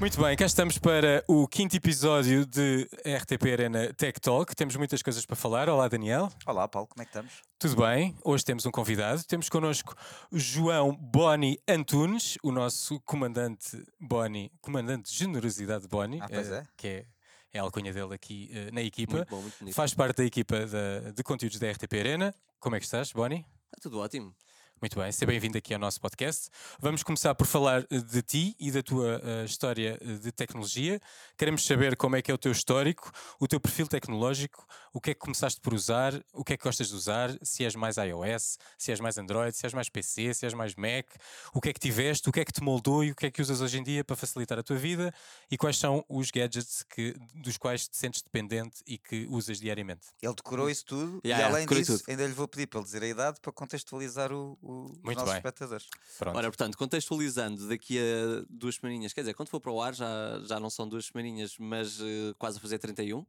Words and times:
Muito 0.00 0.20
bem, 0.22 0.36
cá 0.36 0.46
estamos 0.46 0.78
para 0.78 1.24
o 1.26 1.48
quinto 1.48 1.76
episódio 1.76 2.46
de 2.46 2.88
RTP 3.04 3.52
Arena 3.52 3.92
Tech 3.94 4.20
Talk. 4.20 4.54
Temos 4.54 4.76
muitas 4.76 5.02
coisas 5.02 5.26
para 5.26 5.34
falar. 5.34 5.68
Olá, 5.68 5.88
Daniel. 5.88 6.28
Olá, 6.46 6.68
Paulo, 6.68 6.86
como 6.86 7.02
é 7.02 7.04
que 7.04 7.10
estamos? 7.10 7.42
Tudo 7.58 7.82
bem? 7.82 8.16
Hoje 8.24 8.44
temos 8.44 8.64
um 8.64 8.70
convidado. 8.70 9.24
Temos 9.24 9.48
connosco 9.48 9.96
João 10.30 10.94
Boni 10.94 11.58
Antunes, 11.68 12.38
o 12.44 12.52
nosso 12.52 13.00
comandante 13.00 13.82
Boni, 14.00 14.52
comandante 14.60 15.10
de 15.10 15.18
generosidade 15.18 15.88
Boni, 15.88 16.20
Ah, 16.22 16.28
pois 16.32 16.48
eh, 16.48 16.58
é. 16.58 16.62
que 16.76 16.86
é, 16.86 17.06
é 17.54 17.58
a 17.58 17.62
alcunha 17.62 17.92
dele 17.92 18.14
aqui 18.14 18.50
eh, 18.52 18.70
na 18.70 18.82
equipa. 18.82 19.16
Muito 19.16 19.30
bom, 19.30 19.42
muito 19.42 19.58
bonito. 19.58 19.74
Faz 19.74 19.92
parte 19.94 20.18
da 20.18 20.24
equipa 20.24 20.64
da- 20.64 21.10
de 21.10 21.22
conteúdos 21.24 21.58
da 21.58 21.68
RTP 21.72 21.94
Arena. 21.98 22.32
Como 22.60 22.76
é 22.76 22.78
que 22.78 22.84
estás, 22.84 23.10
Boni? 23.12 23.44
Está 23.66 23.82
tudo 23.82 23.98
ótimo. 23.98 24.32
Muito 24.80 24.96
bem, 24.96 25.10
seja 25.10 25.26
bem-vindo 25.26 25.58
aqui 25.58 25.74
ao 25.74 25.80
nosso 25.80 26.00
podcast. 26.00 26.50
Vamos 26.78 27.02
começar 27.02 27.34
por 27.34 27.48
falar 27.48 27.84
eh, 27.90 27.98
de 27.98 28.22
ti 28.22 28.56
e 28.60 28.70
da 28.70 28.80
tua 28.80 29.20
eh, 29.24 29.44
história 29.44 29.98
eh, 30.00 30.12
de 30.18 30.30
tecnologia. 30.30 31.00
Queremos 31.36 31.66
saber 31.66 31.96
como 31.96 32.14
é 32.14 32.22
que 32.22 32.30
é 32.30 32.34
o 32.34 32.38
teu 32.38 32.52
histórico, 32.52 33.10
o 33.40 33.48
teu 33.48 33.58
perfil 33.58 33.88
tecnológico, 33.88 34.64
o 34.92 35.00
que 35.00 35.10
é 35.10 35.14
que 35.14 35.20
começaste 35.20 35.60
por 35.60 35.74
usar, 35.74 36.12
o 36.32 36.44
que 36.44 36.52
é 36.54 36.56
que 36.56 36.64
gostas 36.64 36.88
de 36.88 36.94
usar, 36.94 37.30
se 37.42 37.64
és 37.64 37.74
mais 37.74 37.96
iOS, 37.96 38.58
se 38.78 38.90
és 38.90 39.00
mais 39.00 39.18
Android, 39.18 39.56
se 39.56 39.66
és 39.66 39.74
mais 39.74 39.88
PC, 39.88 40.34
se 40.34 40.46
és 40.46 40.54
mais 40.54 40.74
Mac, 40.74 41.06
o 41.54 41.60
que 41.60 41.68
é 41.68 41.72
que 41.72 41.80
tiveste, 41.80 42.28
o 42.28 42.32
que 42.32 42.40
é 42.40 42.44
que 42.44 42.52
te 42.52 42.62
moldou 42.62 43.02
e 43.04 43.10
o 43.10 43.14
que 43.14 43.26
é 43.26 43.30
que 43.30 43.40
usas 43.42 43.60
hoje 43.60 43.78
em 43.78 43.82
dia 43.82 44.02
para 44.04 44.16
facilitar 44.16 44.58
a 44.58 44.62
tua 44.62 44.76
vida 44.76 45.12
e 45.50 45.56
quais 45.56 45.76
são 45.78 46.04
os 46.08 46.30
gadgets 46.30 46.82
que, 46.82 47.14
dos 47.34 47.56
quais 47.56 47.88
te 47.88 47.96
sentes 47.96 48.22
dependente 48.22 48.82
e 48.86 48.98
que 48.98 49.26
usas 49.30 49.58
diariamente. 49.60 50.08
Ele 50.22 50.34
decorou 50.34 50.68
isso 50.70 50.84
tudo 50.84 51.20
Yeah, 51.24 51.44
e 51.48 51.52
além 51.52 51.66
disso, 51.66 51.98
tudo. 51.98 52.10
ainda 52.10 52.26
lhe 52.26 52.32
vou 52.32 52.48
pedir 52.48 52.66
para 52.66 52.78
ele 52.80 52.86
dizer 52.86 53.02
a 53.02 53.08
idade 53.08 53.40
para 53.40 53.52
contextualizar 53.52 54.32
o, 54.32 54.58
o- 54.62 54.84
os 54.86 54.98
Muito 55.02 55.16
nossos 55.18 55.24
bem. 55.30 55.36
espectadores. 55.36 55.86
Pronto. 56.18 56.36
Ora, 56.36 56.48
portanto, 56.48 56.76
contextualizando, 56.78 57.68
daqui 57.68 57.98
a 57.98 58.44
duas 58.48 58.76
semaninhas, 58.76 59.12
quer 59.12 59.20
dizer, 59.22 59.34
quando 59.34 59.48
for 59.48 59.60
para 59.60 59.72
o 59.72 59.80
ar 59.82 59.94
já, 59.94 60.40
já 60.44 60.58
não 60.60 60.70
são 60.70 60.88
duas 60.88 61.06
semaninhas, 61.06 61.56
mas 61.58 62.00
eh, 62.00 62.34
quase 62.38 62.58
a 62.58 62.60
fazer 62.60 62.78
31. 62.78 63.24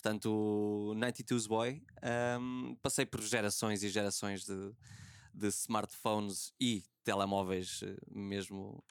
Portanto, 0.00 0.30
o 0.30 0.94
92's 0.94 1.48
Boy. 1.48 1.82
ahm, 2.02 2.76
passei 2.80 3.04
por 3.04 3.20
gerações 3.20 3.82
e 3.82 3.88
gerações 3.88 4.44
de, 4.44 4.72
de 5.34 5.48
smartphones 5.48 6.52
e 6.60 6.84
telemóveis, 7.02 7.80
eh, 7.82 7.96
mesmo 8.08 8.84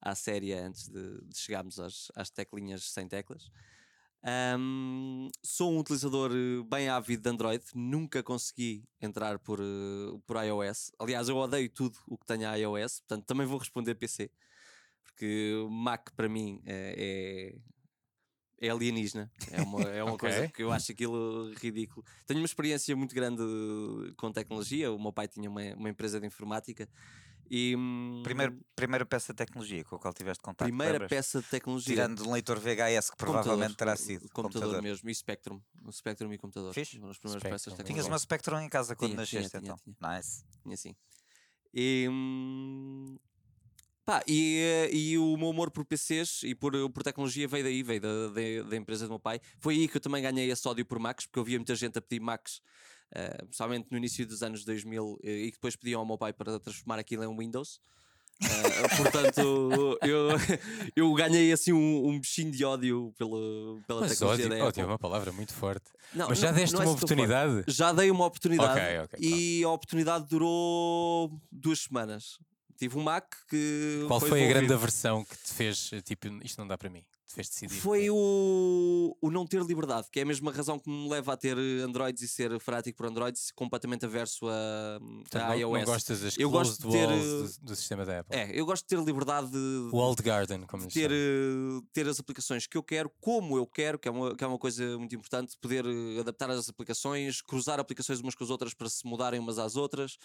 à 0.00 0.16
série 0.16 0.52
antes 0.52 0.88
de, 0.88 1.20
de 1.24 1.38
chegarmos 1.38 1.78
às, 1.78 2.10
às 2.16 2.28
teclinhas 2.28 2.90
sem 2.90 3.06
teclas. 3.06 3.48
Ahm, 4.24 5.28
sou 5.44 5.72
um 5.72 5.78
utilizador 5.78 6.32
eh, 6.32 6.64
bem 6.68 6.88
ávido 6.88 7.22
de 7.22 7.30
Android, 7.30 7.64
nunca 7.72 8.20
consegui 8.20 8.82
entrar 9.00 9.38
por, 9.38 9.60
eh, 9.60 10.18
por 10.26 10.44
iOS. 10.44 10.90
Aliás, 10.98 11.28
eu 11.28 11.36
odeio 11.36 11.70
tudo 11.70 11.96
o 12.08 12.18
que 12.18 12.26
tenha 12.26 12.56
iOS, 12.56 12.98
portanto 13.00 13.26
também 13.26 13.46
vou 13.46 13.58
responder 13.58 13.94
PC, 13.94 14.28
porque 15.04 15.54
Mac 15.70 16.10
para 16.16 16.28
mim 16.28 16.60
é, 16.66 17.54
é, 17.54 17.58
é 18.60 18.68
alienígena. 18.70 19.30
É 19.50 19.62
uma, 19.62 19.82
é 19.84 20.02
uma 20.02 20.12
Ok. 20.14 20.28
coisa 20.28 20.48
que 20.48 20.62
eu 20.62 20.72
acho 20.72 20.92
aquilo 20.92 21.52
ridículo. 21.54 22.04
Tenho 22.26 22.40
uma 22.40 22.46
experiência 22.46 22.94
muito 22.96 23.14
grande 23.14 23.42
com 24.16 24.32
tecnologia. 24.32 24.90
O 24.92 25.00
meu 25.00 25.12
pai 25.12 25.28
tinha 25.28 25.48
uma, 25.48 25.62
uma 25.74 25.88
empresa 25.88 26.20
de 26.20 26.26
informática 26.26 26.88
e 27.50 27.74
hum, 27.76 28.20
Primeiro, 28.22 28.58
primeira 28.76 29.06
peça 29.06 29.32
de 29.32 29.36
tecnologia 29.38 29.82
com 29.84 29.96
a 29.96 29.98
qual 29.98 30.12
tiveste 30.12 30.42
contato. 30.42 30.66
primeira 30.66 30.92
lembras? 30.92 31.08
peça 31.08 31.40
de 31.40 31.46
tecnologia. 31.48 31.94
Tirando 31.94 32.22
de 32.22 32.28
um 32.28 32.32
leitor 32.32 32.58
VHS, 32.58 33.10
que 33.10 33.16
provavelmente 33.16 33.74
terá 33.74 33.96
Computador, 33.96 34.20
sido. 34.20 34.28
computador, 34.32 34.82
mesmo 34.82 35.08
e 35.08 35.14
Spectrum, 35.14 35.60
Spectrum 35.90 36.32
e 36.32 36.38
computador. 36.38 36.74
Fixe. 36.74 36.98
Foram 36.98 37.10
as 37.10 37.18
primeiras 37.18 37.40
Spectrum. 37.42 37.72
peças 37.72 37.78
de 37.78 37.84
Tinhas 37.84 38.06
uma 38.06 38.18
Spectrum 38.18 38.58
em 38.60 38.68
casa 38.68 38.94
quando 38.94 39.12
Tinha, 39.12 39.24
tinha, 39.24 39.42
nasceste, 39.42 39.58
tinha, 39.60 39.76
então. 39.94 40.10
Nice. 40.14 40.44
Tinha 40.62 40.76
sim. 40.76 40.94
E, 41.72 42.06
hum, 42.10 43.16
pá, 44.08 44.22
e, 44.26 44.88
e 44.90 45.18
o 45.18 45.36
meu 45.36 45.50
amor 45.50 45.70
por 45.70 45.84
PCs 45.84 46.42
e 46.44 46.54
por, 46.54 46.72
por 46.90 47.02
tecnologia 47.02 47.46
veio 47.46 47.62
daí, 47.62 47.82
veio 47.82 48.00
da, 48.00 48.08
da, 48.28 48.70
da 48.70 48.76
empresa 48.76 49.04
do 49.04 49.10
meu 49.10 49.18
pai. 49.20 49.38
Foi 49.58 49.74
aí 49.74 49.86
que 49.86 49.98
eu 49.98 50.00
também 50.00 50.22
ganhei 50.22 50.50
esse 50.50 50.66
ódio 50.66 50.86
por 50.86 50.98
Macs, 50.98 51.26
porque 51.26 51.38
eu 51.38 51.44
via 51.44 51.58
muita 51.58 51.74
gente 51.76 51.98
a 51.98 52.00
pedir 52.00 52.18
Macs, 52.18 52.62
eh, 53.14 53.36
principalmente 53.44 53.88
no 53.90 53.98
início 53.98 54.26
dos 54.26 54.42
anos 54.42 54.64
2000, 54.64 55.18
eh, 55.22 55.30
e 55.30 55.46
que 55.50 55.58
depois 55.58 55.76
pediam 55.76 56.00
ao 56.00 56.06
meu 56.06 56.16
pai 56.16 56.32
para 56.32 56.58
transformar 56.58 56.98
aquilo 56.98 57.22
em 57.22 57.26
um 57.26 57.36
Windows. 57.36 57.80
Eh, 58.40 58.46
portanto, 58.96 59.98
eu, 60.00 60.28
eu 60.96 61.12
ganhei 61.12 61.52
assim 61.52 61.74
um, 61.74 62.08
um 62.08 62.18
bichinho 62.18 62.50
de 62.50 62.64
ódio 62.64 63.12
pela, 63.18 63.38
pela 63.86 64.00
Mas 64.00 64.12
tecnologia 64.12 64.46
ódio, 64.46 64.58
da 64.58 64.64
ódio 64.64 64.80
é 64.80 64.84
Apple. 64.84 64.92
uma 64.92 64.98
palavra 64.98 65.32
muito 65.32 65.52
forte. 65.52 65.84
Não, 66.14 66.30
Mas 66.30 66.38
já 66.38 66.50
não- 66.50 66.58
deste 66.58 66.72
não 66.72 66.80
é 66.80 66.86
uma 66.86 66.92
oportunidade? 66.94 67.64
Já 67.68 67.92
dei 67.92 68.10
uma 68.10 68.24
oportunidade 68.24 68.80
Ok, 68.80 68.98
ok, 69.00 69.18
e 69.20 69.62
a 69.64 69.68
oportunidade 69.68 70.26
durou 70.30 71.30
duas 71.52 71.80
semanas. 71.80 72.38
Tive 72.78 72.96
um 72.96 73.02
Mac 73.02 73.24
que. 73.48 74.04
Qual 74.06 74.20
foi, 74.20 74.44
a 74.44 74.48
grande 74.48 74.72
aversão 74.72 75.24
que 75.24 75.36
te 75.36 75.52
fez, 75.52 75.90
tipo, 76.04 76.28
isto 76.44 76.58
não 76.58 76.66
dá 76.66 76.78
para 76.78 76.88
mim? 76.88 77.04
Te 77.26 77.34
fez 77.34 77.48
decidir? 77.48 77.74
Foi 77.74 78.08
o, 78.08 79.16
o 79.20 79.30
não 79.30 79.44
ter 79.44 79.60
liberdade, 79.62 80.06
que 80.10 80.20
é 80.20 80.22
a 80.22 80.24
mesma 80.24 80.52
razão 80.52 80.78
que 80.78 80.88
me 80.88 81.08
leva 81.10 81.32
a 81.32 81.36
ter 81.36 81.58
Androids 81.58 82.22
e 82.22 82.28
ser 82.28 82.58
fanático 82.60 82.96
por 82.96 83.06
Androids, 83.06 83.50
completamente 83.50 84.06
averso 84.06 84.46
a, 84.48 84.98
Portanto, 85.00 85.42
a 85.42 85.48
não, 85.48 85.54
iOS. 85.56 85.78
não 85.80 85.84
gostas 85.84 86.20
das 86.20 86.38
Eu 86.38 86.48
gosto 86.50 86.80
de 86.80 86.88
ter, 86.88 87.08
do, 87.08 87.48
do 87.62 87.76
sistema 87.76 88.06
da 88.06 88.20
Apple? 88.20 88.38
É, 88.38 88.58
eu 88.58 88.64
gosto 88.64 88.84
de 88.84 88.96
ter 88.96 89.04
liberdade 89.04 89.50
de, 89.50 89.90
Walled 89.92 90.22
garden, 90.22 90.62
como 90.62 90.86
de 90.86 90.94
ter, 90.94 91.10
eh, 91.10 91.80
ter 91.92 92.08
as 92.08 92.20
aplicações 92.20 92.66
que 92.66 92.78
eu 92.78 92.82
quero, 92.82 93.10
como 93.20 93.58
eu 93.58 93.66
quero, 93.66 93.98
que 93.98 94.06
é 94.06 94.10
uma, 94.10 94.36
que 94.36 94.44
é 94.44 94.46
uma 94.46 94.58
coisa 94.58 94.96
muito 94.96 95.14
importante, 95.16 95.56
poder 95.60 95.84
eh, 95.84 96.20
adaptar 96.20 96.48
as 96.48 96.68
aplicações, 96.68 97.42
cruzar 97.42 97.80
aplicações 97.80 98.20
umas 98.20 98.36
com 98.36 98.44
as 98.44 98.50
outras 98.50 98.72
para 98.72 98.88
se 98.88 99.04
mudarem 99.04 99.40
umas 99.40 99.58
às 99.58 99.74
outras. 99.74 100.16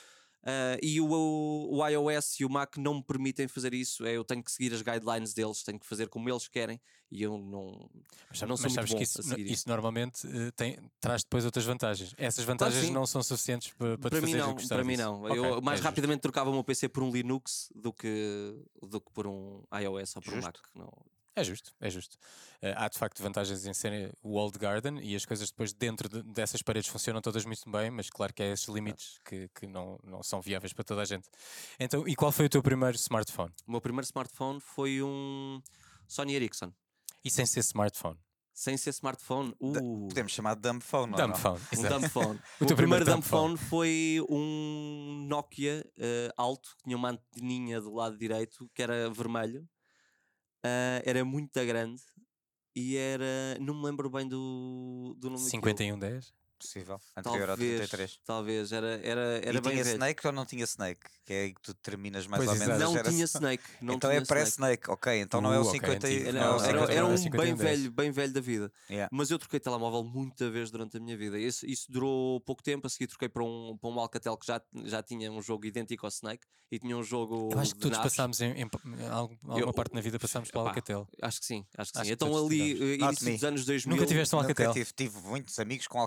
Ah, 0.46 0.78
e 0.82 1.00
o, 1.00 1.06
o, 1.10 1.78
o 1.78 1.88
iOS 1.88 2.40
e 2.42 2.46
o 2.46 2.50
Mac 2.50 2.78
não 2.78 2.96
me 2.96 3.04
permitem 3.04 3.48
fazer 3.48 3.74
isso. 3.74 4.06
É, 4.06 4.18
eu 4.18 4.24
tenho 4.26 4.44
que 4.44 4.52
seguir 4.52 4.74
as 4.74 4.82
guidelines 4.82 5.34
deles, 5.34 5.64
tenho 5.64 5.80
que 5.80 5.86
fazer 5.86 6.10
como 6.10 6.30
eles 6.30 6.48
querem 6.48 6.80
e 7.10 7.24
eu 7.24 7.38
não. 7.38 7.90
Mas, 8.30 8.42
não 8.42 8.58
sou 8.58 8.66
mas 8.66 8.74
muito 8.74 8.74
sabes 8.74 8.92
que 8.92 8.98
a 8.98 9.02
isso, 9.04 9.24
seguir 9.24 9.50
isso 9.50 9.70
normalmente 9.70 10.28
eh, 10.28 10.52
tem, 10.52 10.80
traz 11.00 11.24
depois 11.24 11.46
outras 11.46 11.64
vantagens. 11.64 12.14
Essas 12.18 12.44
vantagens 12.44 12.88
sim. 12.88 12.92
não 12.92 13.06
são 13.06 13.24
suficientes 13.24 13.72
para, 13.78 13.98
para, 13.98 14.10
Para, 14.10 14.20
te 14.20 14.26
mim 14.26 14.32
fazer 14.32 14.44
não, 14.44 14.56
para 14.56 14.84
mim 14.84 14.96
disso. 14.96 15.04
não. 15.04 15.24
Ok, 15.24 15.38
eu 15.38 15.62
mais 15.62 15.76
é 15.76 15.78
justo. 15.78 15.84
rapidamente 15.84 16.22
trocava 16.22 16.50
o 16.50 16.54
meu 16.54 16.64
PC 16.64 16.90
por 16.90 17.04
um 17.04 17.12
Linux 17.12 17.70
do 17.74 17.94
que, 17.94 18.56
do 18.82 19.00
que 19.00 19.12
por 19.14 19.28
um 19.28 19.64
iOS 19.80 20.16
ou 20.16 20.22
por 20.22 20.34
um 20.34 20.42
Justo. 20.42 20.48
Mac. 20.48 20.58
Não. 20.76 20.92
É 21.36 21.44
justo, 21.44 21.74
é 21.82 21.90
justo. 21.90 22.16
Eh, 22.62 22.74
há 22.78 22.88
de 22.88 22.98
facto 23.00 23.22
vantagens 23.24 23.66
em 23.66 23.74
serem 23.74 24.12
walled 24.24 24.58
garden 24.60 25.00
e 25.02 25.16
as 25.16 25.26
coisas 25.26 25.50
depois 25.50 25.74
dentro 25.74 26.08
de- 26.08 26.22
dessas 26.32 26.62
paredes 26.62 26.90
funcionam 26.90 27.22
todas 27.22 27.44
muito 27.44 27.68
bem, 27.72 27.90
mas 27.90 28.10
claro 28.10 28.32
que 28.34 28.44
há 28.44 28.52
esses 28.52 28.68
limites 28.68 29.20
que, 29.26 29.50
que 29.56 29.66
não, 29.66 30.00
não 30.04 30.22
são 30.22 30.40
viáveis 30.42 30.74
para 30.74 30.84
toda 30.84 31.02
a 31.02 31.06
gente. 31.06 31.28
Então, 31.80 32.08
e 32.08 32.16
qual 32.16 32.32
foi 32.32 32.46
o 32.46 32.50
teu 32.50 32.62
primeiro 32.62 32.96
smartphone? 32.98 33.52
O 33.68 33.72
meu 33.72 33.82
primeiro 33.82 34.06
smartphone 34.06 34.60
foi 34.60 35.02
um 35.02 35.60
Sony 36.08 36.36
Ericsson. 36.36 36.72
E 37.26 37.32
sem 37.32 37.46
ser 37.48 37.62
smartphone? 37.62 38.20
Sem 38.54 38.78
ser 38.78 38.92
smartphone. 38.92 39.56
Da- 39.60 39.80
Uh, 39.82 40.08
Podemos 40.10 40.32
chamar 40.32 40.54
de 40.54 40.62
dumb 40.62 40.80
phone, 40.84 41.12
ou 41.14 41.18
Dumb 41.18 41.30
não? 41.34 41.36
phone. 41.36 41.60
Um 41.76 41.80
exato. 41.80 41.96
dumb 42.00 42.10
phone. 42.10 42.40
O 42.62 42.64
o, 42.64 42.68
teu 42.68 42.76
primeiro 42.78 43.04
primeiro 43.04 43.06
dumb 43.06 43.16
dumb 43.16 43.24
phone 43.28 43.58
foi 43.58 44.20
um 44.30 45.26
Nokia 45.28 45.84
eh, 45.98 46.32
alto, 46.38 46.76
que 46.78 46.84
tinha 46.84 46.96
uma 46.96 47.10
anteninha 47.10 47.82
do 47.82 47.92
lado 47.92 48.16
direito, 48.16 48.70
que 48.76 48.84
era 48.84 49.10
vermelho. 49.10 49.68
Ah, 50.64 51.02
era 51.06 51.24
muito 51.26 51.54
grande 51.66 52.02
e 52.76 52.96
era. 52.96 53.58
Não 53.60 53.74
me 53.76 53.86
lembro 53.86 54.10
bem 54.10 54.28
do, 54.28 55.16
do 55.18 55.30
nome 55.30 55.44
daquilo. 55.44 55.62
5110? 55.62 56.34
Possível. 56.64 57.00
Anterior 57.16 57.42
ao 57.50 57.58
Talvez, 57.58 57.78
33. 57.90 58.20
talvez, 58.26 58.72
era, 58.72 58.88
era, 59.04 59.22
era 59.46 59.58
e 59.58 59.62
bem 59.62 59.72
tinha 59.74 59.84
velho. 59.84 59.94
Snake 59.96 60.28
ou 60.28 60.34
não 60.34 60.46
tinha 60.46 60.64
Snake? 60.64 61.02
Que 61.26 61.34
é 61.34 61.42
aí 61.44 61.54
que 61.54 61.62
tu 61.62 61.74
terminas 61.76 62.26
mais 62.28 62.44
Pois, 62.44 62.50
ou 62.60 62.66
menos 62.68 62.80
Não 62.82 62.92
geração. 62.94 63.12
tinha 63.14 63.26
Snake. 63.26 63.64
Não 63.82 63.94
então 63.96 64.10
tinha 64.10 64.20
é 64.20 64.24
Snake. 64.24 64.28
pré-Snake, 64.28 64.90
ok. 64.92 65.22
Então 65.22 65.42
não 65.42 65.54
é 65.54 65.60
o 65.60 65.64
Uh, 65.64 65.68
ok, 65.68 65.80
50 65.80 66.10
e- 66.10 66.14
antigo. 66.16 66.30
Era, 66.30 66.40
não, 66.40 66.56
era, 66.58 66.68
era 66.68 66.80
51. 66.88 67.08
um 67.14 67.18
51, 67.18 67.44
bem 67.46 67.56
10. 67.56 67.80
velho, 67.80 67.92
bem 67.92 68.12
velho 68.12 68.34
da 68.34 68.42
vida. 68.42 68.72
Yeah. 68.90 69.10
Mas 69.12 69.30
eu 69.32 69.38
troquei 69.40 69.60
telemóvel 69.60 70.04
muita 70.04 70.50
vez 70.50 70.72
durante 70.72 70.98
a 70.98 71.00
minha 71.00 71.16
vida. 71.18 71.40
Esse- 71.40 71.70
isso 71.70 71.92
durou 71.92 72.40
pouco 72.42 72.64
tempo. 72.64 72.88
A 72.88 72.90
seguir 72.90 73.08
troquei 73.08 73.30
para 73.30 73.44
um, 73.44 73.78
para 73.80 73.90
um 73.90 74.00
Alcatel 74.00 74.36
que 74.38 74.46
já, 74.48 74.62
já 74.86 75.04
tinha 75.04 75.32
um 75.32 75.42
jogo 75.42 75.66
idêntico 75.66 76.06
ao 76.06 76.10
Snake 76.10 76.46
e 76.72 76.80
tinha 76.80 76.98
um 76.98 77.04
jogo. 77.04 77.50
Eu 77.52 77.60
acho 77.60 77.74
que 77.76 77.80
todos 77.82 77.98
naves. 77.98 78.12
passámos 78.14 78.42
em, 78.42 78.52
em, 78.54 78.62
em 78.64 79.08
algum- 79.10 79.36
alguma 79.44 79.60
Eu- 79.60 79.74
parte 79.74 79.94
na 79.94 80.02
vida 80.02 80.20
passámos 80.20 80.50
Epá, 80.50 80.62
Alcatel. 80.62 81.08
Acho 81.22 81.40
que 81.40 81.46
sim, 81.46 81.66
acho 81.78 81.92
que 81.94 82.00
Acho 82.00 82.06
sim. 82.10 82.16
que 82.18 82.26
então 82.26 82.46
ali, 82.46 82.72
eh, 82.72 82.96
início 82.96 83.32
dos 83.32 83.44
anos 83.44 83.66
2000. 83.66 83.96
Nunca 83.96 84.08
tiveste 84.08 84.36
um 84.36 84.40
Nunca 84.40 84.50
Alcatel? 84.52 84.74
tive, 84.74 84.92
tive 84.94 85.20
muitos 85.28 85.58
amigos 85.60 85.88
com 85.88 86.00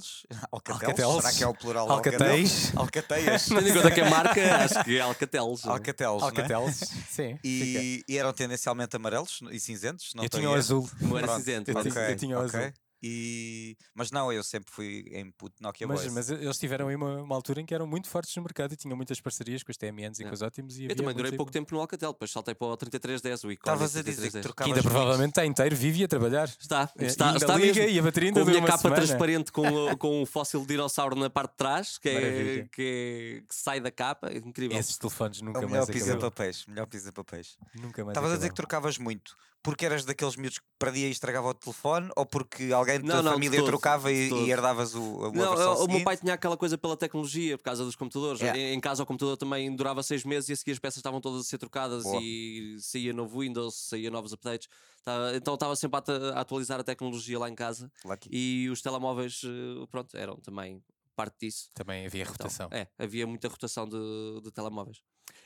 Alcateles. 0.00 0.26
Alcateles? 0.52 0.82
Alcateles? 0.82 1.22
Será 1.22 1.32
que 1.34 1.44
é 1.44 1.46
o 1.46 1.54
plural 1.54 1.90
Alcatéis? 1.90 2.72
Alcateias. 2.76 3.46
Tendo 3.46 3.68
em 3.68 3.72
conta 3.74 3.90
que 3.90 4.00
a 4.00 4.10
marca, 4.10 4.56
acho 4.56 4.84
que 4.84 4.96
é 4.96 5.00
Alcateles. 5.00 5.64
Alcateles, 5.66 6.20
não 6.22 6.28
é? 6.28 6.30
Alcateles? 6.30 6.76
Sim. 7.10 7.36
fica. 7.36 7.40
E, 7.44 8.04
e 8.08 8.18
eram 8.18 8.32
tendencialmente 8.32 8.96
amarelos 8.96 9.40
e 9.50 9.60
cinzentos? 9.60 10.12
Não 10.14 10.24
Eu 10.24 10.28
tinha 10.30 10.48
o 10.50 10.54
azul. 10.54 10.88
Não 11.00 11.16
era 11.18 11.26
Pronto, 11.26 11.38
cinzento. 11.40 11.70
Eu 11.70 11.74
pronto. 11.74 11.90
tinha- 11.90 12.02
ok, 12.02 12.12
eu 12.12 12.16
tinha 12.16 12.38
o 12.38 12.44
ok. 12.46 12.60
azul. 12.60 12.72
E... 13.02 13.76
Mas 13.94 14.10
não, 14.10 14.32
eu 14.32 14.42
sempre 14.42 14.70
fui 14.70 15.06
em 15.12 15.30
puto 15.30 15.62
Nokia 15.62 15.86
Mas, 15.86 16.00
Boys. 16.02 16.12
mas 16.12 16.30
eles 16.30 16.58
tiveram 16.58 16.88
aí 16.88 16.96
uma, 16.96 17.22
uma 17.22 17.34
altura 17.34 17.60
em 17.60 17.66
que 17.66 17.74
eram 17.74 17.86
muito 17.86 18.08
fortes 18.08 18.34
no 18.36 18.42
mercado 18.42 18.72
e 18.72 18.76
tinham 18.76 18.96
muitas 18.96 19.20
parcerias 19.20 19.62
com 19.62 19.70
os 19.70 19.76
TMNs 19.76 20.20
e 20.20 20.24
É. 20.24 20.28
com 20.28 20.34
os 20.34 20.42
ótimos. 20.42 20.78
E 20.78 20.84
Eu 20.84 20.94
também 20.96 21.14
durei 21.14 21.32
pouco 21.32 21.50
tempo 21.50 21.74
no 21.74 21.80
Alcatel, 21.80 22.12
depois 22.12 22.30
saltei 22.30 22.54
para 22.54 22.66
o 22.68 22.76
3310, 22.76 23.44
o 23.44 23.50
Estavas 23.50 23.96
a 23.96 24.02
dizer 24.02 24.12
que 24.26 24.30
3310. 24.30 24.32
Que 24.32 24.40
trocavas 24.42 24.76
ainda 24.76 24.82
provavelmente 24.88 25.30
está 25.30 25.46
inteiro, 25.46 25.74
vive 25.76 26.00
e 26.00 26.04
a 26.04 26.08
trabalhar. 26.08 26.48
Está, 26.60 26.90
É, 26.98 27.06
está, 27.06 27.36
está 27.36 27.56
liga 27.56 27.80
mesmo. 27.80 27.90
e 27.96 27.98
a 27.98 28.02
bateria 28.02 28.28
ainda 28.30 28.40
com 28.42 28.46
a 28.48 28.50
minha 28.52 28.64
capa 28.66 28.78
semana. 28.78 28.96
transparente 28.96 29.52
com, 29.52 29.66
o- 29.66 29.96
com 29.98 30.22
o 30.22 30.26
fóssil 30.26 30.60
de 30.60 30.66
dinossauro 30.66 31.16
na 31.16 31.30
parte 31.30 31.52
de 31.52 31.56
trás, 31.56 31.98
que, 31.98 32.08
é, 32.08 32.68
que, 32.70 33.40
é- 33.42 33.48
que 33.48 33.54
sai 33.54 33.80
da 33.80 33.90
capa, 33.90 34.28
é 34.28 34.36
incrível. 34.38 34.76
Esses 34.78 34.98
telefones 34.98 35.40
É 35.40 35.44
nunca 35.44 35.58
o 35.60 35.62
mais 35.62 35.72
melhor 35.72 35.86
pisa 35.86 36.16
papéis. 36.18 36.66
Melhor 36.66 36.86
pisa 36.86 37.12
papéis. 37.12 37.56
Nunca 37.74 38.04
mais 38.04 38.10
Estavas 38.14 38.32
a 38.32 38.36
dizer 38.36 38.48
que 38.50 38.54
trocavas 38.54 38.98
muito. 38.98 39.36
Porque 39.62 39.84
eras 39.84 40.04
daqueles 40.04 40.36
miúdos 40.36 40.58
que 40.58 40.64
perdia 40.78 41.06
e 41.06 41.10
estragava 41.10 41.48
o 41.48 41.54
telefone 41.54 42.10
ou 42.16 42.24
porque 42.24 42.72
alguém 42.72 43.00
da 43.00 43.14
tua 43.14 43.22
não, 43.22 43.32
família 43.32 43.62
trocava 43.64 44.10
e, 44.10 44.30
e 44.30 44.50
herdavas 44.50 44.94
o, 44.94 45.26
a 45.26 45.32
Não, 45.32 45.54
eu- 45.54 45.84
o 45.84 45.88
meu 45.88 46.02
pai 46.02 46.16
tinha 46.16 46.32
aquela 46.34 46.56
coisa 46.56 46.78
pela 46.78 46.96
tecnologia, 46.96 47.58
por 47.58 47.64
causa 47.64 47.84
dos 47.84 47.94
computadores. 47.94 48.40
Yeah. 48.40 48.58
Em, 48.58 48.74
em 48.74 48.80
casa, 48.80 49.02
o 49.02 49.06
computador 49.06 49.36
também 49.36 49.74
durava 49.76 50.02
seis 50.02 50.24
meses 50.24 50.48
e 50.48 50.52
a 50.52 50.56
seguir 50.56 50.72
as 50.72 50.78
peças 50.78 50.96
estavam 50.96 51.20
todas 51.20 51.40
a 51.42 51.44
ser 51.44 51.58
trocadas 51.58 52.02
Boa. 52.04 52.18
e 52.22 52.76
saía 52.80 53.12
novo 53.12 53.40
Windows, 53.40 53.74
saía 53.88 54.10
novos 54.10 54.32
updates. 54.32 54.68
Tava- 55.04 55.36
então 55.36 55.54
estava 55.54 55.76
sempre 55.76 55.98
a, 55.98 56.38
a 56.38 56.40
atualizar 56.40 56.80
a 56.80 56.84
tecnologia 56.84 57.38
lá 57.38 57.48
em 57.48 57.54
casa 57.54 57.90
Lucky. 58.04 58.28
e 58.32 58.68
os 58.70 58.80
telemóveis, 58.82 59.42
eh, 59.44 59.86
pronto, 59.90 60.16
eram 60.16 60.36
também 60.36 60.82
parte 61.22 61.46
disso. 61.46 61.70
Também 61.74 62.06
havia 62.06 62.24
Então, 62.26 62.30
rotação. 62.32 62.68
é, 62.72 62.88
havia 62.98 63.26
muita 63.26 63.48
rotação 63.48 63.88
de, 63.88 63.96
de 64.42 64.52
telemóveis. 64.52 65.02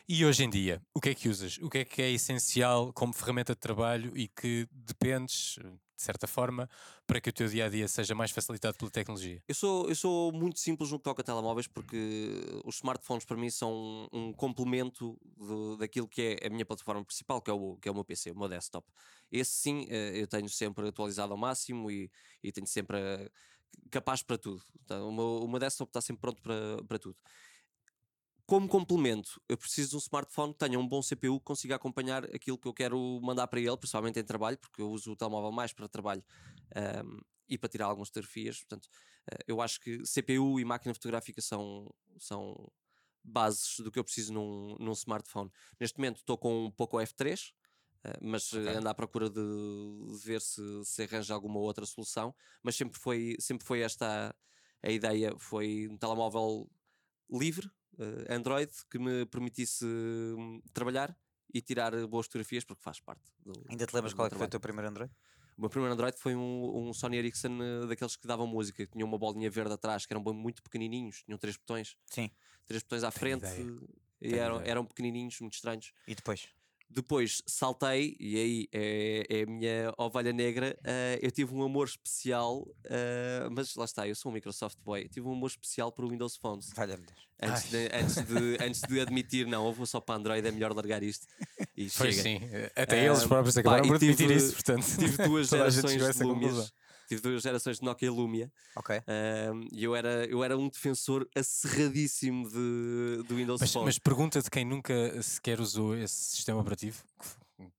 E 0.09 0.25
hoje 0.25 0.45
em 0.45 0.51
dia, 0.51 0.83
o 0.95 1.01
que 1.01 1.11
é 1.11 1.15
que 1.15 1.29
usas? 1.29 1.59
O 1.59 1.69
que 1.71 1.79
é 1.79 1.85
que 1.85 2.03
é 2.03 2.11
essencial 2.11 2.93
como 2.93 3.13
ferramenta 3.13 3.55
de 3.55 3.61
trabalho 3.61 4.17
e 4.17 4.29
que 4.29 4.67
dependes, 4.71 5.57
de 5.59 6.03
certa 6.03 6.27
forma, 6.27 6.69
para 7.07 7.21
que 7.21 7.31
o 7.31 7.33
teu 7.33 7.49
dia 7.49 7.67
a 7.67 7.69
dia 7.69 7.89
seja 7.89 8.15
mais 8.15 8.31
facilitado 8.31 8.77
pela 8.77 8.91
tecnologia? 8.91 9.43
Eu 9.47 9.55
sou, 9.55 9.89
eu 9.91 9.95
sou 9.95 10.33
muito 10.33 10.59
simples 10.59 10.91
no 10.91 10.99
que 10.99 11.05
toca 11.05 11.21
a 11.21 11.25
telemóveis 11.25 11.67
porque 11.67 12.41
os 12.65 12.77
smartphones 12.77 13.27
para 13.27 13.37
mim 13.37 13.51
são 13.51 14.09
um, 14.11 14.33
complemento 14.33 15.19
do- 15.37 15.77
daquilo 15.77 16.09
que 16.09 16.39
é 16.43 16.47
a 16.47 16.51
minha 16.51 16.65
plataforma 16.65 17.05
principal, 17.05 17.43
que 17.43 17.51
é, 17.51 17.53
o, 17.55 17.77
que 17.77 17.87
é 17.87 17.93
o 17.93 17.95
meu 17.95 18.05
PC, 18.07 18.31
o 18.31 18.39
meu 18.39 18.49
desktop. 18.49 18.91
Esse 19.31 19.51
sim 19.53 19.87
eh, 19.91 20.13
eu 20.23 20.27
tenho 20.27 20.49
sempre 20.49 20.89
atualizado 20.89 21.33
ao 21.35 21.39
máximo 21.39 21.91
e, 21.91 22.11
e 22.43 22.51
tenho 22.53 22.67
sempre 22.67 22.97
eh, 22.99 23.31
capaz 23.91 24.23
para 24.23 24.39
tudo. 24.39 24.63
Meu, 24.91 25.39
o 25.43 25.49
meu 25.49 25.59
desktop 25.59 25.91
está 25.91 26.01
sempre 26.01 26.21
pronto 26.21 26.43
para, 26.43 26.83
para 26.87 26.99
tudo. 26.99 27.17
Como 28.47 28.69
complemento, 28.69 29.41
eu 29.49 29.57
preciso 29.57 29.91
de 29.91 29.97
um 29.97 29.99
smartphone 29.99 30.53
que 30.53 30.59
tenha 30.59 30.79
um 30.79 30.87
bom 30.87 31.01
CPU 31.01 31.39
que 31.39 31.47
consiga 31.47 31.77
acompanhar 31.77 32.25
aquilo 32.27 32.59
que 32.59 32.69
eu 32.69 32.75
quero 32.75 33.19
mandar 33.23 33.47
para 33.47 33.59
ele, 33.59 33.77
principalmente 33.77 34.19
em 34.19 34.25
trabalho, 34.25 34.59
porque 34.59 34.83
eu 34.83 34.91
uso 34.91 35.13
o 35.13 35.17
telemóvel 35.17 35.51
mais 35.51 35.73
para 35.73 35.89
trabalho 35.89 36.23
ahm, 36.77 37.21
e 37.49 37.57
para 37.57 37.71
tirar 37.71 37.87
algumas 37.87 38.09
fotografias. 38.09 38.59
Portanto, 38.59 38.89
eh, 39.31 39.45
eu 39.49 39.63
acho 39.63 39.81
que 39.81 40.03
CPU 40.05 40.61
e 40.61 40.65
máquina 40.65 40.93
fotográfica 40.93 41.41
são, 41.41 41.91
são 42.19 42.71
bases 43.23 43.81
do 43.81 43.91
que 43.91 43.99
eu 43.99 44.05
preciso 44.05 44.35
num, 44.35 44.77
num 44.79 44.93
smartphone. 44.93 45.51
Neste 45.81 45.97
momento 45.99 46.19
estou 46.19 46.37
com 46.37 46.67
um 46.67 46.71
Poco 46.71 46.99
F3, 46.99 47.41
eh, 47.41 47.64
mas 48.21 48.53
eh, 48.53 48.59
Ok. 48.59 48.77
ando 48.77 48.89
à 48.89 48.95
procura 48.95 49.31
de, 49.31 49.41
de 49.41 50.19
ver 50.25 50.41
se, 50.41 50.63
se 50.85 51.03
arranja 51.03 51.35
alguma 51.35 51.59
outra 51.59 51.87
solução. 51.87 52.35
Mas 52.63 52.77
sempre 52.77 52.99
foi, 52.99 53.37
sempre 53.39 53.67
foi 53.67 53.81
esta 53.81 54.35
a, 54.83 54.89
a 54.89 54.91
ideia: 54.91 55.35
foi 55.39 55.89
um 55.91 55.97
telemóvel 55.97 56.71
livre, 57.31 57.71
eh, 57.99 58.35
Android, 58.35 58.73
que 58.91 58.99
me 58.99 59.27
permitisse 59.27 59.85
hum, 59.85 60.61
trabalhar 60.73 61.17
e 61.53 61.61
tirar 61.61 61.95
eh, 61.95 62.07
boas 62.07 62.27
fotografias, 62.27 62.65
porque 62.65 62.83
faz 62.83 63.01
parte 63.01 63.33
do. 63.39 63.53
Ainda 63.69 63.87
te 63.87 63.95
lembras 63.95 64.13
qual 64.13 64.27
é 64.27 64.31
que 64.31 64.37
foi 64.37 64.47
o 64.47 64.51
teu 64.51 64.61
primeiro 64.61 64.89
Android? 64.89 65.13
O 65.57 65.61
meu 65.61 65.71
primeiro 65.71 65.95
Android 65.95 66.19
foi 66.19 66.35
um, 66.35 66.89
um 66.89 66.93
Sony 66.93 67.17
Ericsson 67.17 67.59
eh, 67.63 67.87
daqueles 67.87 68.17
que 68.17 68.27
davam 68.27 68.47
música, 68.47 68.85
que 68.85 68.93
tinha 68.93 69.05
uma 69.05 69.17
bolinha 69.17 69.49
verde 69.49 69.73
atrás, 69.73 70.05
que 70.05 70.13
eram 70.13 70.23
muito 70.35 70.63
pequenininhos, 70.63 71.23
tinham 71.23 71.39
três 71.39 71.57
botões, 71.57 71.97
Sim. 72.11 72.31
três 72.67 72.83
botões 72.83 73.05
à 73.05 73.11
frente 73.11 73.47
ideia. 73.47 73.79
e 74.21 74.35
eram, 74.35 74.57
ideia. 74.57 74.71
eram 74.71 74.85
pequenininhos, 74.85 75.41
muito 75.41 75.55
estranhos. 75.55 75.93
E 76.09 76.15
depois? 76.15 76.49
Depois 76.89 77.43
saltei, 77.47 78.17
e 78.21 78.37
aí 78.37 78.69
é, 78.73 79.25
é 79.29 79.43
a 79.43 79.47
minha 79.47 79.93
ovelha 79.99 80.33
negra. 80.33 80.79
eh, 80.85 81.19
eu 81.21 81.31
tive 81.31 81.53
um 81.53 81.63
amor 81.65 81.87
especial, 81.89 82.65
eh, 82.85 83.49
mas 83.51 83.75
lá 83.75 83.85
está, 83.85 84.07
eu 84.07 84.15
sou 84.15 84.31
um 84.31 84.35
Microsoft 84.35 84.79
Boy. 84.85 85.09
Tive 85.09 85.27
um 85.27 85.33
amor 85.33 85.49
especial 85.49 85.91
por 85.91 86.09
Windows 86.09 86.37
Phones. 86.37 86.71
Valha-me. 86.75 87.05
Antes 87.43 87.69
de, 87.69 87.89
antes, 87.93 88.15
de, 88.25 88.57
antes 88.65 88.81
de 88.83 89.01
admitir, 89.01 89.45
não, 89.47 89.67
eu 89.67 89.73
vou 89.73 89.87
só 89.87 90.01
para 90.01 90.15
Android, 90.15 90.47
é 90.47 90.53
melhor 90.53 90.73
largar 90.73 91.03
isto. 91.03 91.27
E 91.77 91.89
Pois 91.91 92.15
chega. 92.15 92.23
sim, 92.23 92.41
até 92.77 93.01
Ah, 93.01 93.05
eles 93.07 93.27
próprios 93.27 93.59
acabaram 93.59 93.89
por 93.89 93.97
admitir 93.97 94.29
tive- 94.29 94.35
isso, 94.37 94.53
portanto. 94.55 94.85
Tive 94.97 95.17
duas 95.29 95.49
toda 95.51 95.65
a 95.65 95.71
gente 95.71 95.89
gerações 95.89 96.17
de. 96.17 96.23
Lumias. 96.25 96.73
Tive 97.09 97.21
duas 97.21 97.43
gerações 97.43 97.79
de 97.79 97.85
Nokia 97.85 98.11
Lumia. 98.11 98.51
Ok. 98.77 99.03
E 99.73 99.85
eu 99.85 99.95
era, 99.95 100.25
eu 100.27 100.43
era 100.43 100.57
um 100.57 100.69
defensor 100.69 101.29
acerradíssimo 101.37 102.49
de, 102.49 103.23
do 103.29 103.37
Windows 103.37 103.61
Mas, 103.61 103.73
Phone. 103.73 103.85
mas 103.87 103.99
pergunta 103.99 104.41
de 104.43 104.51
quem 104.51 104.65
nunca 104.65 105.23
sequer 105.23 105.61
usou 105.61 105.97
esse 105.97 106.15
sistema 106.37 106.61
operativo, 106.61 107.03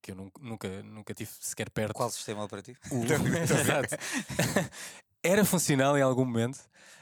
que 0.00 0.10
eu 0.12 0.14
nun- 0.14 0.30
nunca, 0.40 0.82
nunca 0.82 1.12
tive 1.14 1.30
sequer 1.40 1.70
perto. 1.70 1.92
Qual 1.94 2.10
sistema 2.10 2.42
operativo? 2.44 2.78
O- 2.90 3.04
Exato. 3.42 3.96
Era 5.26 5.44
funcional 5.44 5.96
em 5.98 6.02
algum 6.02 6.24
momento. 6.24 6.58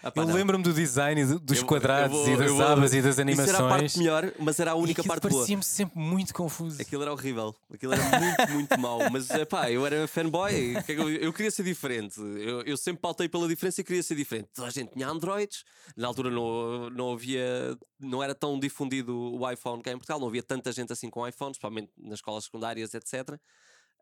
Ah, 0.06 0.10
pá, 0.10 0.20
eu 0.20 0.26
lembro-me 0.34 0.62
do 0.62 0.70
design 0.74 1.18
e 1.18 1.24
do- 1.24 1.40
dos 1.40 1.56
Eu- 1.56 1.62
eu 1.62 1.66
quadrados 1.66 2.14
vou- 2.14 2.28
e 2.28 2.32
eu 2.32 2.36
das 2.38 2.50
vou- 2.50 2.62
abas 2.62 2.92
e 2.92 3.00
das 3.00 3.16
Isso 3.16 3.20
era 3.22 3.32
a 3.32 3.32
parte 3.32 3.72
animações. 3.72 3.96
melhor, 3.96 4.32
mas 4.38 4.60
era 4.60 4.72
a 4.72 4.74
única 4.74 5.02
parte 5.02 5.22
boa. 5.22 5.32
parecia-me 5.40 5.62
sempre 5.62 5.98
muito 5.98 6.34
confuso. 6.34 6.78
Aquilo 6.82 7.00
era 7.00 7.10
horrível. 7.10 7.56
Aquilo 7.72 7.94
era 7.94 8.02
muito, 8.20 8.36
muito 8.52 8.78
mau. 8.78 8.98
Mas 9.10 9.28
pá, 9.48 9.70
eu 9.70 9.86
era 9.86 10.06
fanboy. 10.06 10.52
é 10.76 10.84
Eu, 10.88 11.08
eu 11.08 11.32
queria 11.32 11.50
ser 11.50 11.62
diferente. 11.62 12.20
Eu, 12.20 12.60
eu 12.64 12.76
sempre 12.76 13.00
pautei 13.00 13.30
pela 13.30 13.48
diferença 13.48 13.80
e 13.80 13.84
queria 13.84 14.02
ser 14.02 14.14
diferente. 14.14 14.50
Toda 14.54 14.68
a 14.68 14.70
gente 14.70 14.92
tinha 14.92 15.08
Androids. 15.08 15.64
Na 15.96 16.06
altura 16.06 16.28
não, 16.30 16.90
não 16.90 17.12
havia. 17.14 17.74
Não 17.98 18.22
era 18.22 18.34
tão 18.34 18.60
difundido 18.60 19.16
o 19.16 19.50
iPhone 19.50 19.82
cá 19.82 19.90
em 19.90 19.96
Portugal. 19.96 20.20
Não 20.20 20.28
havia 20.28 20.42
tanta 20.42 20.70
gente 20.70 20.92
assim 20.92 21.08
com 21.08 21.26
iPhones, 21.26 21.56
principalmente 21.56 21.90
nas 21.96 22.18
escolas 22.18 22.44
secundárias, 22.44 22.92
etc. 22.92 23.38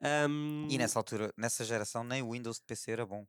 Ahm, 0.03 0.67
E 0.69 0.77
nessa 0.79 0.99
altura, 0.99 1.33
nessa 1.37 1.65
geração, 1.65 2.03
nem 2.03 2.23
o 2.23 2.33
Windows 2.33 2.57
de 2.57 2.65
PC 2.67 2.91
era 2.91 3.07
bom. 3.07 3.25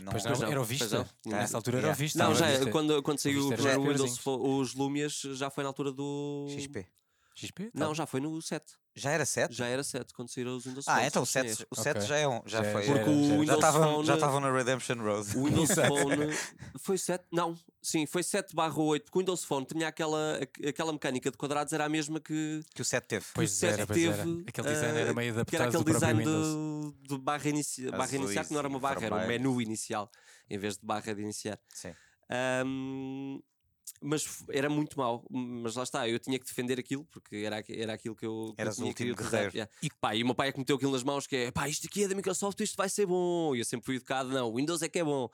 Não, 0.00 0.10
Pois 0.12 0.24
não, 0.24 0.32
não, 0.32 0.50
era 0.50 0.60
o 0.60 0.64
Vista. 0.64 1.06
não. 1.24 1.32
Nessa 1.32 1.56
altura 1.56 1.78
era 1.78 1.92
o. 1.92 1.94
Vista. 1.94 2.18
Não, 2.18 2.34
já 2.34 2.70
quando, 2.70 3.02
quando 3.02 3.18
saiu 3.18 3.48
o 3.48 3.88
Windows, 3.88 4.20
os 4.26 4.74
Lumias, 4.74 5.20
já 5.34 5.50
foi 5.50 5.62
na 5.62 5.70
altura 5.70 5.92
do. 5.92 6.46
XP. 6.50 6.86
XP? 7.34 7.70
Não, 7.74 7.88
Tá. 7.88 7.94
já 7.94 8.06
foi 8.06 8.20
no 8.20 8.40
7. 8.40 8.64
Já 8.96 9.10
era 9.10 9.26
7? 9.26 9.52
Já 9.52 9.66
era 9.66 9.82
7 9.82 10.14
quando 10.14 10.30
saíram 10.30 10.56
os 10.56 10.64
Windows 10.66 10.86
Ah, 10.86 10.94
Phone, 10.94 11.06
então 11.08 11.22
o 11.24 11.26
sim, 11.26 11.32
7, 11.32 11.54
senhor. 11.56 11.66
o 11.68 11.74
7 11.74 11.96
Ok. 11.96 12.08
já, 12.08 12.16
é 12.16 12.28
um, 12.28 12.40
já, 12.46 12.62
Já- 12.62 12.72
foi. 12.72 12.82
já 12.84 12.92
Porque 12.92 13.10
era- 13.10 13.10
o 13.10 13.14
já 13.14 13.18
era. 13.18 13.26
já 13.34 13.40
Windows 13.40 13.56
estavam 13.58 13.92
Phone. 13.94 14.06
já 14.06 14.14
estavam 14.14 14.40
na 14.40 14.52
Redemption 14.52 14.94
Road. 15.02 15.36
O 15.36 15.42
Windows 15.66 15.70
Phone 15.74 16.28
foi 16.80 16.96
7, 16.98 17.24
não, 17.32 17.58
sim, 17.82 18.06
foi 18.06 18.22
7 18.22 18.54
barra 18.54 18.78
8, 18.80 19.04
porque 19.06 19.18
o 19.18 19.20
Windows 19.20 19.42
Phone 19.44 19.66
tinha 19.66 19.88
aquela, 19.88 20.36
aqu- 20.40 20.68
aquela 20.68 20.92
mecânica 20.92 21.28
de 21.28 21.36
quadrados, 21.36 21.72
era 21.72 21.84
a 21.84 21.88
mesma 21.88 22.20
que, 22.20 22.60
Que 22.72 22.82
o 22.82 22.84
7 22.84 23.04
teve. 23.04 23.24
que 23.24 23.30
o 23.32 23.34
Pois 23.34 23.50
7 23.50 23.72
era, 23.72 23.86
pois 23.86 23.98
teve. 23.98 24.12
era. 24.20 24.30
Aquele 24.46 24.68
design 24.68 24.98
era 25.00 25.10
ah, 25.10 25.14
meio 25.14 25.32
que 25.44 25.56
era 25.56 25.64
adaptado 25.64 25.80
aquele 25.80 25.94
design 25.94 26.18
Windows. 26.24 26.94
de, 27.02 27.08
de 27.08 27.18
barra, 27.18 27.48
inici 27.48 27.90
barra 27.90 28.14
iniciar, 28.14 28.44
que 28.44 28.52
não 28.52 28.58
era 28.60 28.68
uma 28.68 28.78
barra, 28.78 29.04
era 29.04 29.16
um 29.16 29.26
menu 29.26 29.60
inicial, 29.60 30.08
em 30.48 30.56
vez 30.56 30.76
de 30.78 30.86
barra 30.86 31.12
de 31.12 31.20
iniciar. 31.20 31.58
Sim. 31.74 31.92
Ahm, 32.30 33.40
mas 34.00 34.44
era 34.50 34.68
muito 34.68 34.98
mau, 34.98 35.24
mas 35.30 35.76
lá 35.76 35.82
está, 35.82 36.08
eu 36.08 36.18
tinha 36.18 36.38
que 36.38 36.44
defender 36.44 36.78
aquilo 36.78 37.04
porque 37.06 37.36
era, 37.36 37.62
era 37.68 37.94
aquilo 37.94 38.14
que 38.14 38.26
eu, 38.26 38.54
Eras 38.56 38.78
o 38.78 38.86
último 38.86 39.14
guerreiro. 39.14 39.52
Yeah. 39.54 39.72
E, 39.82 39.90
pá, 40.00 40.14
e 40.14 40.22
o 40.22 40.26
meu 40.26 40.34
pai 40.34 40.48
é 40.48 40.52
que 40.52 40.58
meteu 40.58 40.76
aquilo 40.76 40.92
nas 40.92 41.02
mãos 41.02 41.26
que 41.26 41.36
é 41.36 41.50
pá, 41.50 41.68
isto 41.68 41.86
aqui 41.86 42.04
é 42.04 42.08
da 42.08 42.14
Microsoft, 42.14 42.58
isto 42.60 42.76
vai 42.76 42.88
ser 42.88 43.06
bom. 43.06 43.54
E 43.54 43.60
eu 43.60 43.64
sempre 43.64 43.86
fui 43.86 43.96
educado, 43.96 44.30
não, 44.30 44.54
Windows 44.54 44.82
é 44.82 44.88
que 44.88 44.98
é 44.98 45.04
bom. 45.04 45.28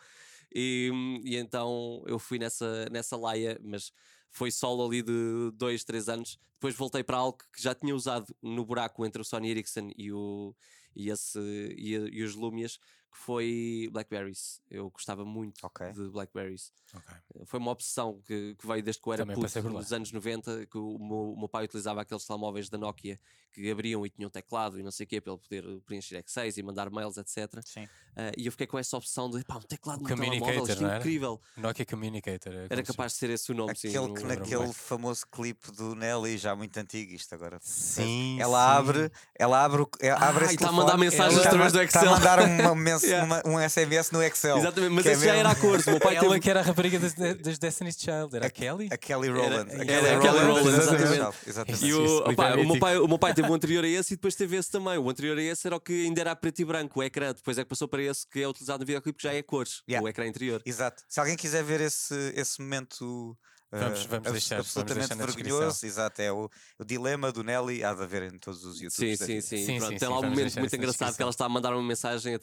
E, 0.54 0.90
e 1.24 1.36
então 1.36 2.02
eu 2.06 2.18
fui 2.18 2.38
nessa, 2.38 2.86
nessa 2.90 3.16
laia, 3.16 3.58
mas 3.62 3.92
foi 4.30 4.50
solo 4.50 4.86
ali 4.86 5.02
de 5.02 5.50
dois, 5.54 5.84
três 5.84 6.08
anos. 6.08 6.38
Depois 6.54 6.74
voltei 6.74 7.02
para 7.02 7.16
algo 7.16 7.38
que 7.52 7.62
já 7.62 7.74
tinha 7.74 7.94
usado 7.94 8.34
no 8.42 8.64
buraco 8.64 9.04
entre 9.04 9.22
o 9.22 9.24
Sony 9.24 9.50
Ericsson 9.50 9.90
e, 9.96 10.12
o, 10.12 10.54
e, 10.94 11.10
esse, 11.10 11.38
e, 11.38 11.94
e 11.94 12.22
os 12.22 12.34
Lumias, 12.34 12.78
que 13.10 13.18
foi 13.18 13.88
Blackberries. 13.92 14.60
Eu 14.70 14.88
gostava 14.90 15.24
muito 15.24 15.64
Ok. 15.64 15.90
de 15.92 16.08
Blackberries. 16.10 16.72
Ok. 16.94 17.16
Foi 17.46 17.58
uma 17.60 17.70
obsessão 17.72 18.20
que, 18.26 18.54
que 18.56 18.66
veio 18.66 18.82
desde 18.82 19.02
que 19.02 19.08
eu 19.08 19.12
era 19.12 19.26
puto, 19.26 19.68
nos 19.70 19.92
anos 19.92 20.12
90, 20.12 20.66
que 20.66 20.78
o 20.78 20.98
meu, 20.98 21.32
o 21.32 21.38
meu 21.38 21.48
pai 21.48 21.64
utilizava 21.64 22.00
aqueles 22.02 22.24
telemóveis 22.24 22.68
da 22.68 22.78
Nokia 22.78 23.18
que 23.52 23.68
abriam 23.68 24.06
e 24.06 24.10
tinham 24.10 24.30
teclado 24.30 24.78
e 24.78 24.82
não 24.82 24.92
sei 24.92 25.04
o 25.04 25.08
quê, 25.08 25.20
para 25.20 25.32
ele 25.32 25.42
poder 25.42 25.80
preencher 25.84 26.22
X6 26.22 26.58
e 26.58 26.62
mandar 26.62 26.88
mails, 26.88 27.16
etc. 27.16 27.60
Sim. 27.64 27.88
Ah, 28.16 28.30
e 28.36 28.46
eu 28.46 28.52
fiquei 28.52 28.66
com 28.68 28.78
essa 28.78 28.96
opção 28.96 29.28
de 29.28 29.42
pá, 29.44 29.56
um 29.56 29.60
teclado 29.60 30.02
no 30.02 30.06
telemóvel, 30.08 30.64
isto 30.64 30.84
é 30.84 30.86
era? 30.86 30.98
incrível. 30.98 31.40
Nokia 31.56 31.84
Communicator. 31.84 32.52
é 32.52 32.66
Era 32.70 32.76
se 32.76 32.82
capaz 32.84 33.12
de 33.12 33.18
ser 33.18 33.30
esse 33.30 33.50
o 33.50 33.54
nome, 33.56 33.74
sim. 33.74 33.88
Aquele 33.88 34.06
não 34.06 34.14
que 34.14 34.22
naquele 34.22 34.72
famoso 34.72 35.26
clipe 35.32 35.72
do 35.72 35.96
Nelly, 35.96 36.38
já 36.38 36.54
muito 36.54 36.76
antigo, 36.78 37.12
isto 37.12 37.34
agora. 37.34 37.58
Sim, 37.60 38.40
Ela 38.40 38.56
sim. 38.72 38.78
abre, 38.78 39.12
ela 39.36 39.64
abre, 39.64 39.82
o- 39.82 39.90
é- 40.00 40.10
abre 40.10 40.42
Ah, 40.42 40.44
esse 40.44 40.52
e 40.52 40.54
está 40.54 40.68
a 40.68 40.72
mandar 40.72 40.96
mensagens 40.96 41.38
ela 41.38 41.46
através 41.48 41.72
do 41.72 41.80
Está 41.82 42.00
a 42.00 42.02
Excel. 42.04 42.14
mandar 42.14 42.38
uma 42.70 42.74
mens- 43.00 43.10
Yeah. 43.10 43.26
uma- 43.26 43.42
um 43.46 43.58
SMS 43.68 44.10
no 44.12 44.22
Excel. 44.22 44.58
Exatamente, 44.58 44.92
mas 44.92 45.06
é 45.06 45.12
esse 45.12 45.24
já 45.24 45.34
era 45.34 45.50
a 45.50 45.54
cores. 45.54 45.86
O 45.86 45.90
meu 45.90 46.00
pai 46.00 46.16
Ela 46.16 46.28
teve... 46.28 46.40
que 46.40 46.50
era 46.50 46.60
a 46.60 46.62
rapariga 46.62 46.98
das, 46.98 47.14
das 47.14 47.58
Destiny's 47.58 47.96
Child, 47.98 48.36
era 48.36 48.46
a 48.46 48.50
Kelly? 48.50 48.88
A 48.90 48.96
Kelly 48.96 49.28
Rowland. 49.28 49.70
era 49.70 50.14
a 50.14 50.18
a 50.18 50.20
Kelly 50.20 50.38
Rowland, 50.38 50.68
exatamente. 50.68 51.36
Exatamente. 51.46 51.84
E 51.86 51.94
o, 51.94 51.98
é 52.24 52.54
o, 52.56 52.66
meu 52.66 52.78
pai, 52.78 52.98
o 52.98 53.08
meu 53.08 53.18
pai 53.18 53.34
teve 53.34 53.48
o 53.48 53.54
anterior 53.54 53.84
a 53.84 53.88
esse 53.88 54.14
e 54.14 54.16
depois 54.16 54.34
teve 54.34 54.56
esse 54.56 54.70
também. 54.70 54.98
O 54.98 55.08
anterior 55.10 55.36
a 55.38 55.42
esse 55.42 55.66
era 55.66 55.76
o 55.76 55.80
que 55.80 56.04
ainda 56.06 56.20
era 56.20 56.36
preto 56.36 56.60
e 56.60 56.64
branco, 56.64 57.00
o 57.00 57.02
ecrã. 57.02 57.32
Depois 57.32 57.58
é 57.58 57.62
que 57.62 57.68
passou 57.68 57.88
para 57.88 58.02
esse 58.02 58.26
que 58.26 58.40
é 58.40 58.48
utilizado 58.48 58.80
no 58.80 58.86
videoclipe, 58.86 59.16
que 59.18 59.22
já 59.24 59.32
é 59.34 59.42
cores, 59.42 59.82
Yeah. 59.88 60.04
o 60.04 60.08
ecrã 60.08 60.26
interior. 60.26 60.62
Exato. 60.64 61.02
Se 61.08 61.18
alguém 61.20 61.36
quiser 61.36 61.62
ver 61.64 61.80
esse, 61.80 62.14
esse 62.36 62.60
momento. 62.60 63.36
Vamos- 63.72 64.00
eh, 64.00 64.08
vamos 64.08 64.26
abs- 64.26 64.32
deixar- 64.32 64.56
vamos 64.56 64.66
absolutamente 64.68 65.08
deixar 65.08 65.14
na 65.14 65.26
vergonhoso, 65.26 65.86
exato. 65.86 66.22
É 66.22 66.32
o, 66.32 66.50
o 66.78 66.84
dilema 66.84 67.30
do 67.30 67.42
Nelly, 67.44 67.84
há 67.84 67.94
de 67.94 68.02
haver 68.02 68.32
em 68.32 68.38
todos 68.38 68.64
os 68.64 68.78
Sim, 68.78 68.84
YouTubes. 68.84 69.18
sim, 69.18 69.26
vida. 69.26 69.42
sim. 69.42 69.56
Sim, 69.66 69.76
Pronto, 69.78 69.92
sim, 69.92 69.98
tem 69.98 69.98
sim, 69.98 70.04
lá 70.06 70.10
um 70.10 70.14
vamos 70.14 70.30
momento 70.30 70.36
deixar 70.46 70.60
muito 70.60 70.76
engraçado 70.76 71.16
que 71.16 71.22
ela 71.22 71.30
está 71.30 71.44
a 71.44 71.48
mandar 71.48 71.72
uma 71.74 71.82
mensagem 71.82 72.38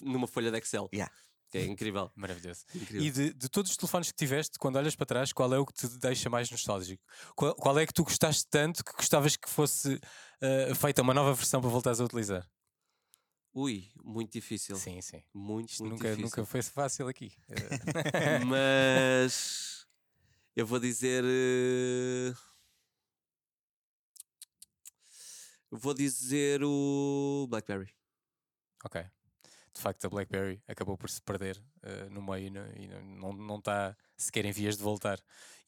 numa 0.00 0.26
folha 0.26 0.50
de 0.50 0.58
Excel. 0.58 0.88
Yeah. 0.92 1.12
Que 1.50 1.58
é 1.58 1.66
incrível. 1.66 2.10
Maravilhoso. 2.16 2.62
incrível. 2.74 3.02
E 3.06 3.10
de, 3.10 3.34
de 3.34 3.48
todos 3.48 3.70
os 3.70 3.76
telefones 3.76 4.10
que 4.10 4.16
tiveste, 4.16 4.58
quando 4.58 4.76
olhas 4.76 4.96
para 4.96 5.04
trás, 5.04 5.32
qual 5.34 5.52
é 5.52 5.58
o 5.58 5.66
que 5.66 5.74
te 5.74 5.86
deixa 5.98 6.30
mais 6.30 6.50
nostálgico? 6.50 7.04
Qual, 7.36 7.54
qual 7.54 7.78
é 7.78 7.86
que 7.86 7.92
tu 7.92 8.02
gostaste 8.04 8.46
tanto 8.50 8.82
que 8.82 8.92
gostavas 8.96 9.36
que 9.36 9.48
fosse 9.50 10.00
eh, 10.40 10.74
feita 10.74 11.02
uma 11.02 11.12
nova 11.12 11.34
versão 11.34 11.60
para 11.60 11.68
voltares 11.68 12.00
a 12.00 12.04
utilizar? 12.04 12.48
Ui, 13.54 13.86
muito 14.02 14.32
difícil. 14.32 14.76
Sim, 14.76 15.02
sim. 15.02 15.22
Muito, 15.34 15.74
muito 15.80 15.90
nunca, 15.92 16.04
difícil. 16.08 16.24
nunca 16.24 16.44
foi 16.46 16.62
fácil 16.62 17.06
aqui. 17.06 17.32
Mas 18.46 19.71
eu 20.56 20.66
vou 20.66 20.78
dizer. 20.78 21.24
eh, 21.24 22.34
Vou 25.70 25.94
dizer 25.94 26.62
o 26.62 27.46
Blackberry. 27.48 27.90
ok. 28.84 29.02
De 29.74 29.80
facto, 29.80 30.04
a 30.04 30.10
BlackBerry 30.10 30.62
acabou 30.68 30.98
por 30.98 31.08
se 31.08 31.22
perder 31.22 31.62
eh, 31.82 32.08
no 32.10 32.20
meio 32.22 32.48
e 32.76 32.86
não- 32.88 33.02
não- 33.02 33.32
não 33.32 33.58
está 33.58 33.96
sequer 34.16 34.44
em 34.44 34.52
vias 34.52 34.76
de 34.76 34.82
voltar. 34.82 35.18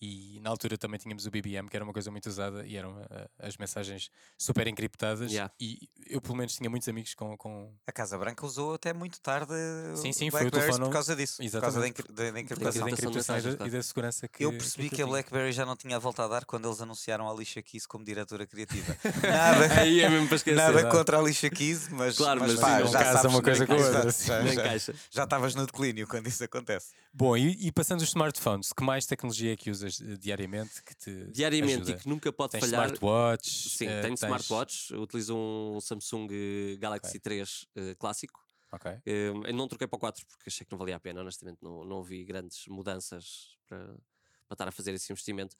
E 0.06 0.38
na 0.40 0.50
altura 0.50 0.76
também 0.76 0.98
tínhamos 1.00 1.24
o 1.24 1.30
BBM, 1.30 1.66
que 1.68 1.74
era 1.76 1.82
uma 1.84 1.92
coisa 1.94 2.10
muito 2.10 2.26
usada 2.26 2.66
e 2.66 2.76
eram 2.76 2.94
eh, 3.10 3.28
as 3.38 3.56
mensagens 3.56 4.10
super 4.36 4.66
encriptadas. 4.66 5.30
Yeah. 5.32 5.50
E 5.58 5.88
eu, 6.06 6.20
pelo 6.20 6.36
menos, 6.36 6.54
tinha 6.56 6.68
muitos 6.68 6.86
amigos 6.88 7.14
com. 7.14 7.34
com... 7.38 7.72
A 7.86 7.92
Casa 7.92 8.18
Branca 8.18 8.44
usou 8.44 8.74
até 8.74 8.92
muito 8.92 9.18
tarde 9.20 9.54
Sim, 9.96 10.10
o 10.10 10.12
sim, 10.12 10.30
foi 10.30 10.46
o 10.46 10.50
telefone- 10.50 10.84
por 10.84 10.90
causa 10.92 11.16
disso. 11.16 11.42
Por 11.42 11.50
causa 11.60 11.80
da, 11.80 11.86
Exatamente, 11.86 12.02
encri- 12.02 12.12
da- 12.14 12.24
da 12.24 12.30
da 12.32 12.40
encriptação. 12.40 12.86
de 12.86 12.92
encriptação 12.92 13.38
e 13.38 13.56
da, 13.56 13.66
e 13.66 13.70
da 13.70 13.82
segurança 13.82 14.28
que 14.28 14.44
Eu 14.44 14.52
percebi 14.52 14.90
que 14.90 14.94
a 14.94 14.96
aquilo 14.96 15.08
tinha. 15.08 15.22
BlackBerry 15.22 15.52
já 15.52 15.64
não 15.64 15.74
tinha 15.76 15.98
volta 15.98 16.24
a 16.24 16.28
dar 16.28 16.44
quando 16.44 16.68
eles 16.68 16.82
anunciaram 16.82 17.26
a 17.30 17.34
Lixa 17.34 17.62
Keys 17.62 17.86
como 17.86 18.04
diretora 18.04 18.46
criativa. 18.46 18.94
Nada, 19.26 19.80
Aí 19.80 20.00
é 20.02 20.10
mesmo 20.10 20.26
para 20.28 20.36
esquecer. 20.36 20.56
nada 20.56 20.86
contra 20.90 21.18
a 21.18 21.22
Lixa 21.22 21.48
Keys, 21.48 21.88
mas, 21.88 22.16
Claro, 22.18 22.40
mas, 22.40 22.52
mas 22.52 22.60
pá, 22.60 22.80
não 22.80 22.86
já 22.88 22.98
casa 22.98 23.16
sabes 23.22 23.34
uma 23.34 23.42
coisa 23.42 23.64
é 23.64 23.66
que- 23.66 23.74
com 23.74 23.80
a 23.80 23.86
outra. 23.86 24.94
Já 25.10 25.24
estavas 25.24 25.54
no 25.54 25.64
declínio 25.66 26.06
quando 26.06 26.26
isso 26.26 26.44
acontece. 26.44 26.88
Bom, 27.12 27.36
e, 27.36 27.68
e 27.68 27.72
passando 27.72 28.00
os 28.00 28.08
smartphones, 28.08 28.72
que 28.72 28.82
mais 28.82 29.06
tecnologia 29.06 29.52
é 29.52 29.56
que 29.56 29.70
usas 29.70 29.93
eh, 30.00 30.16
diariamente 30.16 30.82
que 30.82 30.94
te 30.94 31.24
Diariamente 31.32 31.74
ajuda? 31.82 31.90
e 31.92 31.96
que 32.02 32.08
nunca 32.08 32.32
pode 32.32 32.52
Tens 32.52 32.60
falhar. 32.64 32.84
smartwatch? 32.86 33.48
Sim, 33.70 33.86
eh, 33.86 34.00
tenho 34.02 34.14
tens- 34.16 34.22
smartwatch. 34.22 34.92
Utilizo 34.94 35.36
um 35.36 35.80
Samsung 35.80 36.28
eh, 36.30 36.76
Galaxy 36.78 37.18
3 37.20 37.66
eh, 37.76 37.94
clássico. 37.98 38.40
Ok. 38.72 38.90
Eh, 39.06 39.28
eu 39.46 39.54
não 39.54 39.68
troquei 39.68 39.86
para 39.86 39.96
o 39.96 40.00
4 40.00 40.26
porque 40.26 40.48
achei 40.48 40.64
que 40.64 40.72
não 40.72 40.78
valia 40.78 40.96
a 40.96 41.00
pena, 41.00 41.20
honestamente. 41.20 41.58
Não, 41.62 41.84
não 41.84 42.02
vi 42.02 42.24
grandes 42.24 42.66
mudanças 42.66 43.56
para, 43.68 43.84
para 43.86 44.54
estar 44.54 44.68
a 44.68 44.72
fazer 44.72 44.92
esse 44.94 45.12
investimento. 45.12 45.56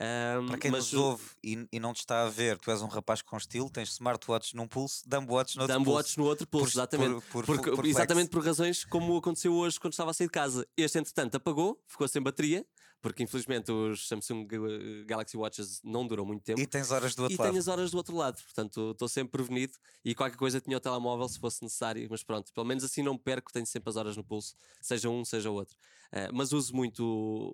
Ahm, 0.00 0.46
Para 0.46 0.58
quem 0.58 0.70
mas 0.70 0.92
nos 0.92 0.94
ouve 0.94 1.24
e, 1.42 1.66
e 1.72 1.80
não 1.80 1.92
te 1.92 2.00
está 2.00 2.24
a 2.24 2.28
ver, 2.30 2.56
tu 2.58 2.70
és 2.70 2.80
um 2.82 2.86
rapaz 2.86 3.20
com 3.20 3.36
estilo, 3.36 3.68
tens 3.68 3.88
smartwatch 3.94 4.54
num 4.54 4.68
pulso, 4.68 5.02
dumbwatch 5.08 5.56
no 5.56 5.62
outro 5.62 5.76
Dumb 5.76 5.84
pulso. 5.86 5.96
Watch 5.96 6.18
no 6.18 6.24
outro 6.26 6.46
pulso, 6.46 6.64
Por- 6.66 6.70
exatamente. 6.78 7.26
por- 7.32 7.44
por- 7.44 7.60
Porque- 7.74 7.88
exatamente 7.88 8.30
por 8.30 8.44
razões 8.44 8.84
como 8.84 9.16
aconteceu 9.16 9.52
hoje 9.54 9.80
quando 9.80 9.94
estava 9.94 10.12
a 10.12 10.14
sair 10.14 10.28
de 10.28 10.32
casa. 10.32 10.64
Este, 10.76 10.98
entretanto, 10.98 11.34
apagou, 11.36 11.82
ficou 11.88 12.06
sem 12.06 12.22
bateria, 12.22 12.64
porque 13.00 13.22
infelizmente 13.22 13.70
os 13.70 14.08
Samsung 14.08 14.46
eh, 14.50 15.04
Galaxy 15.04 15.36
Watches 15.36 15.80
não 15.84 16.06
duram 16.06 16.24
muito 16.26 16.42
tempo. 16.42 16.60
E 16.60 16.66
tens 16.66 16.90
horas 16.90 17.14
do 17.14 17.22
outro 17.22 17.34
E 17.34 17.38
lado. 17.38 17.48
tenho 17.48 17.58
as 17.60 17.68
horas 17.68 17.90
do 17.90 17.96
outro 17.96 18.16
lado, 18.16 18.42
portanto 18.42 18.90
estou 18.92 19.08
sempre 19.08 19.32
prevenido 19.32 19.74
e 20.04 20.14
qualquer 20.14 20.36
coisa 20.36 20.60
tinha 20.60 20.76
o 20.76 20.80
telemóvel 20.80 21.28
se 21.28 21.38
fosse 21.38 21.62
necessário, 21.62 22.06
mas 22.10 22.22
pronto, 22.22 22.52
pelo 22.52 22.66
menos 22.66 22.82
assim 22.84 23.02
não 23.02 23.16
perco, 23.16 23.52
tenho 23.52 23.66
sempre 23.66 23.90
as 23.90 23.96
horas 23.96 24.16
no 24.16 24.24
pulso, 24.24 24.54
seja 24.80 25.08
um, 25.08 25.24
seja 25.24 25.50
outro. 25.50 25.76
Eh, 26.10 26.30
mas 26.32 26.52
uso 26.52 26.74
muito, 26.74 27.04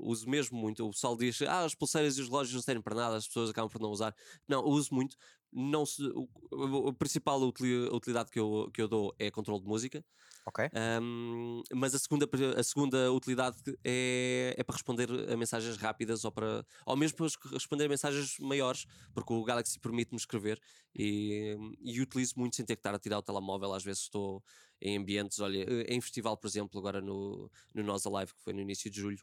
uso 0.03 0.29
mesmo 0.29 0.57
muito. 0.57 0.87
O 0.87 0.91
pessoal 0.91 1.17
diz, 1.17 1.43
ah, 1.43 1.65
as 1.65 1.75
pulseiras 1.75 2.17
e 2.17 2.21
os 2.21 2.29
relógios 2.29 2.55
não 2.55 2.63
servem 2.63 2.83
para 2.83 2.95
nada, 2.95 3.17
as 3.17 3.27
pessoas 3.27 3.51
acabam 3.51 3.69
por 3.71 3.81
não 3.81 3.91
usar. 3.91 4.15
Não, 4.49 4.65
uso 4.65 4.95
muito. 4.95 5.17
Não 5.55 5.87
se, 5.87 6.03
o, 6.03 6.29
o- 6.53 6.89
a 6.89 6.95
principal 6.95 7.41
utili- 7.43 7.89
utilidade 7.91 8.31
que 8.31 8.41
eu, 8.41 8.71
que 8.75 8.83
eu 8.83 8.89
dou 8.89 9.15
é 9.19 9.31
controle 9.31 9.63
de 9.63 9.69
música. 9.69 10.05
Ok. 10.47 10.71
Um, 10.77 11.63
mas 11.73 11.95
a 11.95 11.99
segunda, 12.01 12.29
a 12.59 12.63
segunda 12.65 13.13
utilidade 13.13 13.59
é, 13.85 14.55
é 14.59 14.65
para 14.65 14.75
responder 14.75 15.09
a 15.31 15.37
mensagens 15.37 15.77
rápidas 15.77 16.25
ou, 16.25 16.33
para, 16.33 16.67
ou 16.85 16.97
mesmo 16.97 17.17
para 17.17 17.27
es- 17.27 17.37
responder 17.53 17.85
a 17.85 17.89
mensagens 17.89 18.39
maiores, 18.41 18.85
porque 19.15 19.33
o 19.33 19.45
Galaxy 19.45 19.79
permite-me 19.79 20.17
escrever 20.19 20.61
e, 20.93 21.57
e 21.81 22.01
utilizo 22.01 22.35
muito 22.37 22.57
sem 22.57 22.65
ter 22.65 22.75
que 22.75 22.81
estar 22.81 22.93
a 22.95 22.99
tirar 22.99 23.19
o 23.19 23.23
telemóvel. 23.23 23.73
Às 23.73 23.85
vezes 23.85 24.03
estou 24.03 24.43
em 24.85 24.99
ambientes, 24.99 25.41
olha, 25.41 25.67
em 25.89 26.01
festival, 26.01 26.37
por 26.37 26.47
exemplo, 26.47 26.79
agora 26.79 27.01
no, 27.01 27.51
no 27.73 27.83
Nós 27.83 28.07
Alive, 28.07 28.35
que 28.35 28.43
foi 28.43 28.53
no 28.53 28.61
início 28.61 28.91
de 28.91 29.01
julho, 29.01 29.19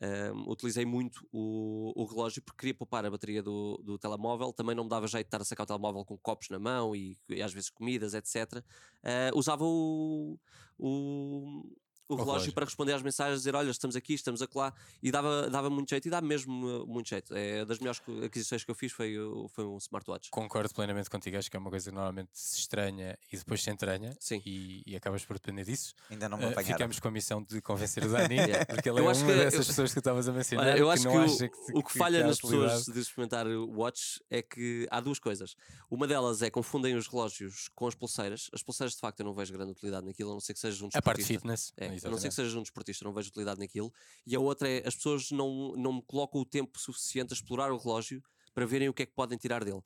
um, 0.00 0.50
utilizei 0.50 0.84
muito 0.84 1.28
o, 1.30 1.92
o 1.94 2.04
relógio 2.04 2.42
porque 2.42 2.58
queria 2.58 2.74
poupar 2.74 3.04
a 3.04 3.10
bateria 3.10 3.42
do, 3.42 3.80
do 3.84 3.98
telemóvel. 3.98 4.52
Também 4.52 4.74
não 4.74 4.84
me 4.84 4.90
dava 4.90 5.06
jeito 5.06 5.26
de 5.26 5.28
estar 5.28 5.40
a 5.40 5.44
sacar 5.44 5.64
o 5.64 5.66
telemóvel 5.66 6.04
com 6.04 6.16
copos 6.18 6.48
na 6.48 6.58
mão 6.58 6.96
e, 6.96 7.16
e 7.28 7.42
às 7.42 7.52
vezes 7.52 7.70
comidas, 7.70 8.14
etc. 8.14 8.64
Uh, 9.04 9.36
usava 9.38 9.64
o, 9.64 10.38
o, 10.78 11.62
o 12.08 12.14
relógio, 12.14 12.32
relógio. 12.32 12.52
para 12.52 12.64
responder 12.64 12.92
às 12.92 13.02
mensagens, 13.02 13.38
dizer 13.38 13.54
olha, 13.54 13.70
estamos 13.70 13.96
aqui, 13.96 14.14
estamos 14.14 14.42
acolá, 14.42 14.72
e 15.02 15.10
dava, 15.10 15.48
dava 15.48 15.70
muito 15.70 15.88
jeito, 15.90 16.06
e 16.06 16.10
dá 16.10 16.20
mesmo 16.20 16.82
uh, 16.82 16.86
muito 16.86 17.08
jeito. 17.08 17.34
É 17.34 17.64
das 17.64 17.78
melhores 17.78 18.00
aquisições 18.24 18.64
que 18.64 18.70
eu 18.70 18.74
fiz 18.74 18.92
foi, 18.92 19.14
foi 19.50 19.64
um 19.64 19.76
smartwatch. 19.78 20.30
Concordo 20.30 20.72
plenamente 20.74 21.08
contigo, 21.08 21.36
acho 21.38 21.50
que 21.50 21.56
é 21.56 21.60
uma 21.60 21.70
coisa 21.70 21.90
que 21.90 21.94
normalmente 21.94 22.30
se 22.32 22.58
estranha 22.58 23.18
e 23.32 23.36
depois 23.36 23.62
se 23.62 23.70
entranha 23.70 24.14
Sim. 24.20 24.42
e, 24.44 24.82
e 24.86 24.96
acabas 24.96 25.24
por 25.24 25.34
depender 25.34 25.64
disso. 25.64 25.94
Ainda 26.10 26.28
não 26.28 26.36
me 26.38 26.44
Uh, 26.44 26.48
apanharam. 26.50 26.74
ficamos 26.74 27.00
com 27.00 27.08
a 27.08 27.10
missão 27.10 27.42
de 27.42 27.60
convencer 27.62 28.04
o 28.04 28.08
Dani, 28.10 28.34
Yeah. 28.52 28.66
porque 28.66 28.88
ele 28.88 29.00
Eu 29.00 29.08
é 29.08 29.10
acho 29.10 29.20
uma 29.22 29.32
que- 29.32 29.38
dessas 29.38 29.60
eu- 29.60 29.66
pessoas 29.66 29.90
que 29.90 29.94
tu 29.94 29.98
estavas 30.00 30.28
a 30.28 30.32
mencionar. 30.32 30.66
Olha, 30.66 30.78
eu 30.78 30.90
acho 30.90 31.02
que, 31.02 31.08
não 31.08 31.16
o, 31.16 31.24
acha 31.24 31.50
o 31.74 31.82
que 31.82 31.98
falha 31.98 32.22
há 32.22 32.26
nas 32.26 32.40
pessoas 32.40 32.84
de 32.86 32.98
experimentar 33.00 33.46
o 33.46 33.70
watch 33.70 34.20
é 34.28 34.42
que 34.42 34.86
há 34.90 35.00
duas 35.00 35.18
coisas. 35.18 35.54
Uma 35.90 36.06
delas 36.06 36.42
é 36.42 36.50
confundem 36.50 36.94
os 36.96 37.06
relógios 37.06 37.68
com 37.74 37.86
as 37.86 37.94
pulseiras. 37.94 38.50
As 38.52 38.62
pulseiras, 38.62 38.94
de 38.94 39.00
facto, 39.00 39.20
eu 39.20 39.24
não 39.26 39.32
vejo 39.32 39.52
grande 39.52 39.70
utilidade 39.72 40.06
naquilo, 40.06 40.30
a 40.30 40.32
não 40.34 40.40
ser 40.40 40.54
que 40.54 40.60
seja 40.60 40.84
um 40.84 40.88
A 40.92 41.00
parte 41.02 41.22
fitness. 41.24 41.72
É, 41.76 41.91
a 42.04 42.10
não 42.10 42.18
ser 42.18 42.28
que 42.28 42.34
seja 42.34 42.58
um 42.58 42.62
desportista, 42.62 43.04
não 43.04 43.12
vejo 43.12 43.28
utilidade 43.28 43.58
naquilo. 43.60 43.92
E 44.26 44.34
a 44.36 44.40
outra 44.40 44.68
é 44.68 44.86
as 44.86 44.94
pessoas 44.96 45.30
não, 45.30 45.72
não 45.76 45.94
me 45.94 46.02
colocam 46.02 46.40
o 46.40 46.44
tempo 46.44 46.78
suficiente 46.78 47.32
a 47.32 47.34
explorar 47.34 47.72
o 47.72 47.76
relógio 47.78 48.22
para 48.54 48.66
verem 48.66 48.88
o 48.88 48.94
que 48.94 49.02
é 49.02 49.06
que 49.06 49.12
podem 49.14 49.38
tirar 49.38 49.64
dele. 49.64 49.80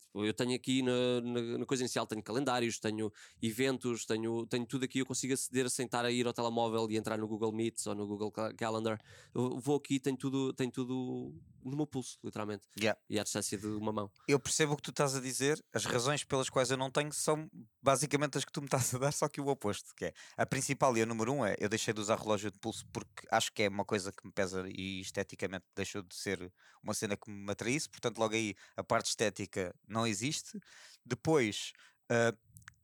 Tipo, 0.00 0.24
Eu 0.24 0.34
tenho 0.34 0.54
aqui 0.54 0.82
na, 0.82 1.20
na- 1.22 1.58
na 1.58 1.64
coisa 1.66 1.82
inicial, 1.84 2.04
tenho 2.06 2.22
calendários, 2.22 2.78
tenho 2.80 3.12
eventos, 3.40 4.04
tenho, 4.04 4.44
tenho 4.46 4.66
tudo 4.66 4.84
aqui. 4.84 4.98
Eu 4.98 5.06
consigo 5.06 5.32
aceder 5.34 5.70
sem 5.70 5.86
estar 5.86 6.04
a 6.04 6.10
ir 6.10 6.26
ao 6.26 6.32
telemóvel 6.32 6.90
e 6.90 6.96
entrar 6.96 7.16
no 7.16 7.28
Google 7.28 7.52
Meets 7.52 7.86
ou 7.86 7.94
no 7.94 8.06
Google 8.06 8.30
Ca- 8.32 8.52
Calendar. 8.54 9.00
Eu 9.34 9.58
vou 9.60 9.76
aqui, 9.76 10.00
tenho 10.00 10.16
tudo, 10.16 10.52
tenho 10.52 10.70
tudo 10.72 11.32
no 11.64 11.76
meu 11.76 11.86
pulso, 11.86 12.18
literalmente. 12.22 12.66
Yeah. 12.78 12.98
E 13.08 13.18
à 13.18 13.22
distância 13.22 13.56
de 13.58 13.66
uma 13.66 13.92
mão. 13.92 14.10
Eu 14.26 14.38
percebo 14.38 14.72
o 14.72 14.76
que 14.76 14.82
tu 14.82 14.90
estás 14.90 15.14
a 15.14 15.20
dizer, 15.20 15.62
as 15.72 15.84
razões 15.84 16.24
pelas 16.24 16.48
quais 16.48 16.70
eu 16.70 16.76
não 16.76 16.90
tenho 16.90 17.12
são 17.12 17.50
basicamente 17.82 18.38
as 18.38 18.44
que 18.44 18.52
tu 18.52 18.60
me 18.60 18.66
estás 18.66 18.94
a 18.94 18.98
dar, 18.98 19.12
só 19.12 19.28
que 19.28 19.40
o 19.40 19.48
oposto, 19.48 19.94
que 19.96 20.06
é 20.06 20.12
a 20.36 20.46
principal 20.46 20.96
e 20.96 21.02
a 21.02 21.06
número 21.06 21.32
um 21.32 21.44
é 21.44 21.56
eu 21.58 21.68
deixei 21.68 21.92
de 21.92 22.00
usar 22.00 22.18
relógio 22.18 22.50
de 22.50 22.58
pulso 22.58 22.86
porque 22.92 23.26
acho 23.30 23.52
que 23.52 23.64
é 23.64 23.68
uma 23.68 23.84
coisa 23.84 24.12
que 24.12 24.26
me 24.26 24.32
pesa 24.32 24.64
e 24.68 25.00
esteticamente 25.00 25.64
deixou 25.74 26.02
de 26.02 26.14
ser 26.14 26.52
uma 26.82 26.94
cena 26.94 27.16
que 27.16 27.30
me 27.30 27.50
atraísse, 27.50 27.88
portanto 27.88 28.18
logo 28.18 28.34
aí 28.34 28.54
a 28.76 28.84
parte 28.84 29.06
estética 29.06 29.74
não 29.86 30.06
existe. 30.06 30.58
Depois, 31.04 31.72
ah, 32.10 32.34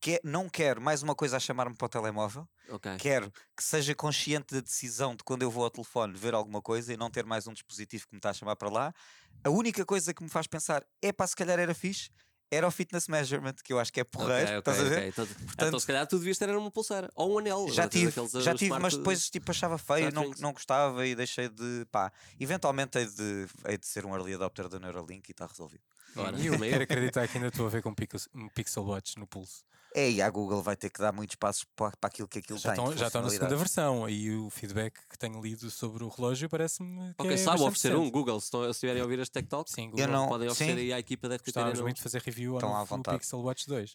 que, 0.07 0.21
não 0.23 0.49
quero 0.49 0.81
mais 0.81 1.03
uma 1.03 1.17
coisa 1.17 1.37
a 1.37 1.41
chamar-me 1.41 1.75
para 1.75 1.87
o 1.87 1.89
telemóvel, 1.89 2.49
Ok. 2.69 2.97
quero 2.97 3.29
que 3.57 3.65
seja 3.65 3.93
consciente 3.93 4.55
da 4.55 4.61
decisão 4.61 5.17
de 5.17 5.25
quando 5.25 5.43
eu 5.43 5.51
vou 5.51 5.65
ao 5.65 5.71
telefone 5.71 6.17
ver 6.17 6.33
alguma 6.33 6.63
coisa 6.63 6.93
e 6.93 6.97
não 6.97 7.11
ter 7.11 7.27
mais 7.27 7.49
um 7.49 7.53
dispositivo 7.53 8.07
que 8.07 8.13
me 8.15 8.19
está 8.21 8.31
a 8.31 8.33
chamar 8.33 8.55
para 8.55 8.71
lá. 8.71 8.95
A 9.43 9.51
única 9.51 9.85
coisa 9.85 10.15
que 10.15 10.23
me 10.23 10.31
faz 10.31 10.47
pensar 10.47 10.85
é 11.03 11.13
pá, 11.13 11.27
se 11.27 11.35
calhar 11.35 11.59
era 11.59 11.75
fixe, 11.75 12.11
era 12.53 12.69
o 12.69 12.71
fitness 12.71 13.09
measurement, 13.09 13.55
que 13.65 13.73
eu 13.73 13.81
acho 13.81 13.93
que 13.93 13.99
é 13.99 14.05
porreiro, 14.05 14.45
Ok, 14.45 14.59
estás 14.59 14.79
a 14.79 14.85
ver? 14.85 14.99
ok. 14.99 15.09
Então, 15.09 15.27
Portanto, 15.27 15.67
então, 15.67 15.81
se 15.81 15.87
calhar 15.89 16.07
tu 16.07 16.19
devias 16.21 16.39
ter 16.39 16.49
era 16.49 16.57
uma 16.57 16.71
pulseira 16.71 17.11
ou 17.17 17.35
um 17.35 17.39
anel. 17.39 17.67
já 17.67 17.83
Agora 17.83 17.89
tive, 17.89 18.09
aqueles, 18.11 18.33
já 18.45 18.53
uh, 18.53 18.55
tive, 18.55 18.79
mas 18.79 18.97
depois 18.97 19.29
tipo, 19.29 19.51
achava 19.51 19.77
feio, 19.77 20.13
não, 20.13 20.31
não 20.39 20.53
gostava 20.53 21.05
e 21.05 21.17
deixei 21.17 21.49
de. 21.49 21.85
pá, 21.91 22.13
eventualmente 22.39 22.97
hei 22.97 23.07
de, 23.07 23.47
hei 23.67 23.77
de 23.77 23.87
ser 23.89 24.07
um 24.07 24.15
early 24.15 24.35
adopter 24.35 24.69
da 24.69 24.79
Neuralink 24.79 25.29
e 25.29 25.33
está 25.33 25.47
resolvido. 25.47 25.83
Ora, 26.15 26.39
E 26.39 26.47
eu 26.47 26.57
quero 26.57 26.85
acreditar 26.85 27.27
que 27.27 27.39
ainda 27.39 27.49
estou 27.49 27.67
a 27.67 27.69
ver 27.69 27.83
com 27.83 27.91
um 27.91 27.95
Pixel, 27.95 28.21
um 28.35 28.49
Pixel 28.49 28.85
Watch 28.85 29.19
no 29.19 29.27
pulso. 29.27 29.65
É, 29.99 30.11
e 30.11 30.21
a 30.21 30.29
Google 30.29 30.61
vai 30.63 30.77
ter 30.77 30.91
que 30.91 31.01
dar 31.01 31.11
muitos 31.11 31.37
passos 31.37 31.65
para, 31.75 31.97
para 31.97 32.09
aquilo 32.09 32.29
que 32.29 32.41
aquilo 32.41 32.59
Já 32.59 32.75
tem. 32.75 32.85
estão, 32.85 32.97
já 32.99 33.07
estão 33.07 33.23
na 33.23 33.31
segunda 33.31 33.57
versão 33.57 34.07
e 34.07 34.31
o 34.37 34.51
feedback 34.51 34.95
que 35.09 35.17
tenho 35.17 35.41
lido 35.41 35.71
sobre 35.71 36.05
o 36.05 36.09
relógio 36.09 36.51
parece-me 36.51 37.15
que 37.15 37.23
Ok, 37.23 37.33
é 37.33 37.37
sabe 37.39 37.63
oferecer 37.63 37.97
um. 37.97 38.11
Google, 38.11 38.39
se 38.39 38.55
estiverem 38.69 39.01
a 39.01 39.05
ouvir 39.05 39.21
este 39.21 39.33
Tech 39.33 39.49
Talk, 39.49 39.71
Sim, 39.71 39.85
Eu 39.87 39.91
Google. 39.93 40.09
não- 40.09 40.29
podem 40.29 40.49
oferecer 40.51 40.75
sim. 40.75 40.81
aí 40.81 40.93
à 40.93 40.99
equipa 40.99 41.31
deve 41.31 41.43
ter 41.43 41.51
Gostávamos 41.51 41.79
no- 41.79 41.85
muito 41.87 41.97
de 41.97 42.03
fazer 42.03 42.21
review 42.21 42.53
ao 42.53 42.59
Estão 42.59 42.77
à 42.77 42.79
novo. 42.81 43.03
Pixel 43.05 43.41
Watch 43.41 43.67
2. 43.67 43.95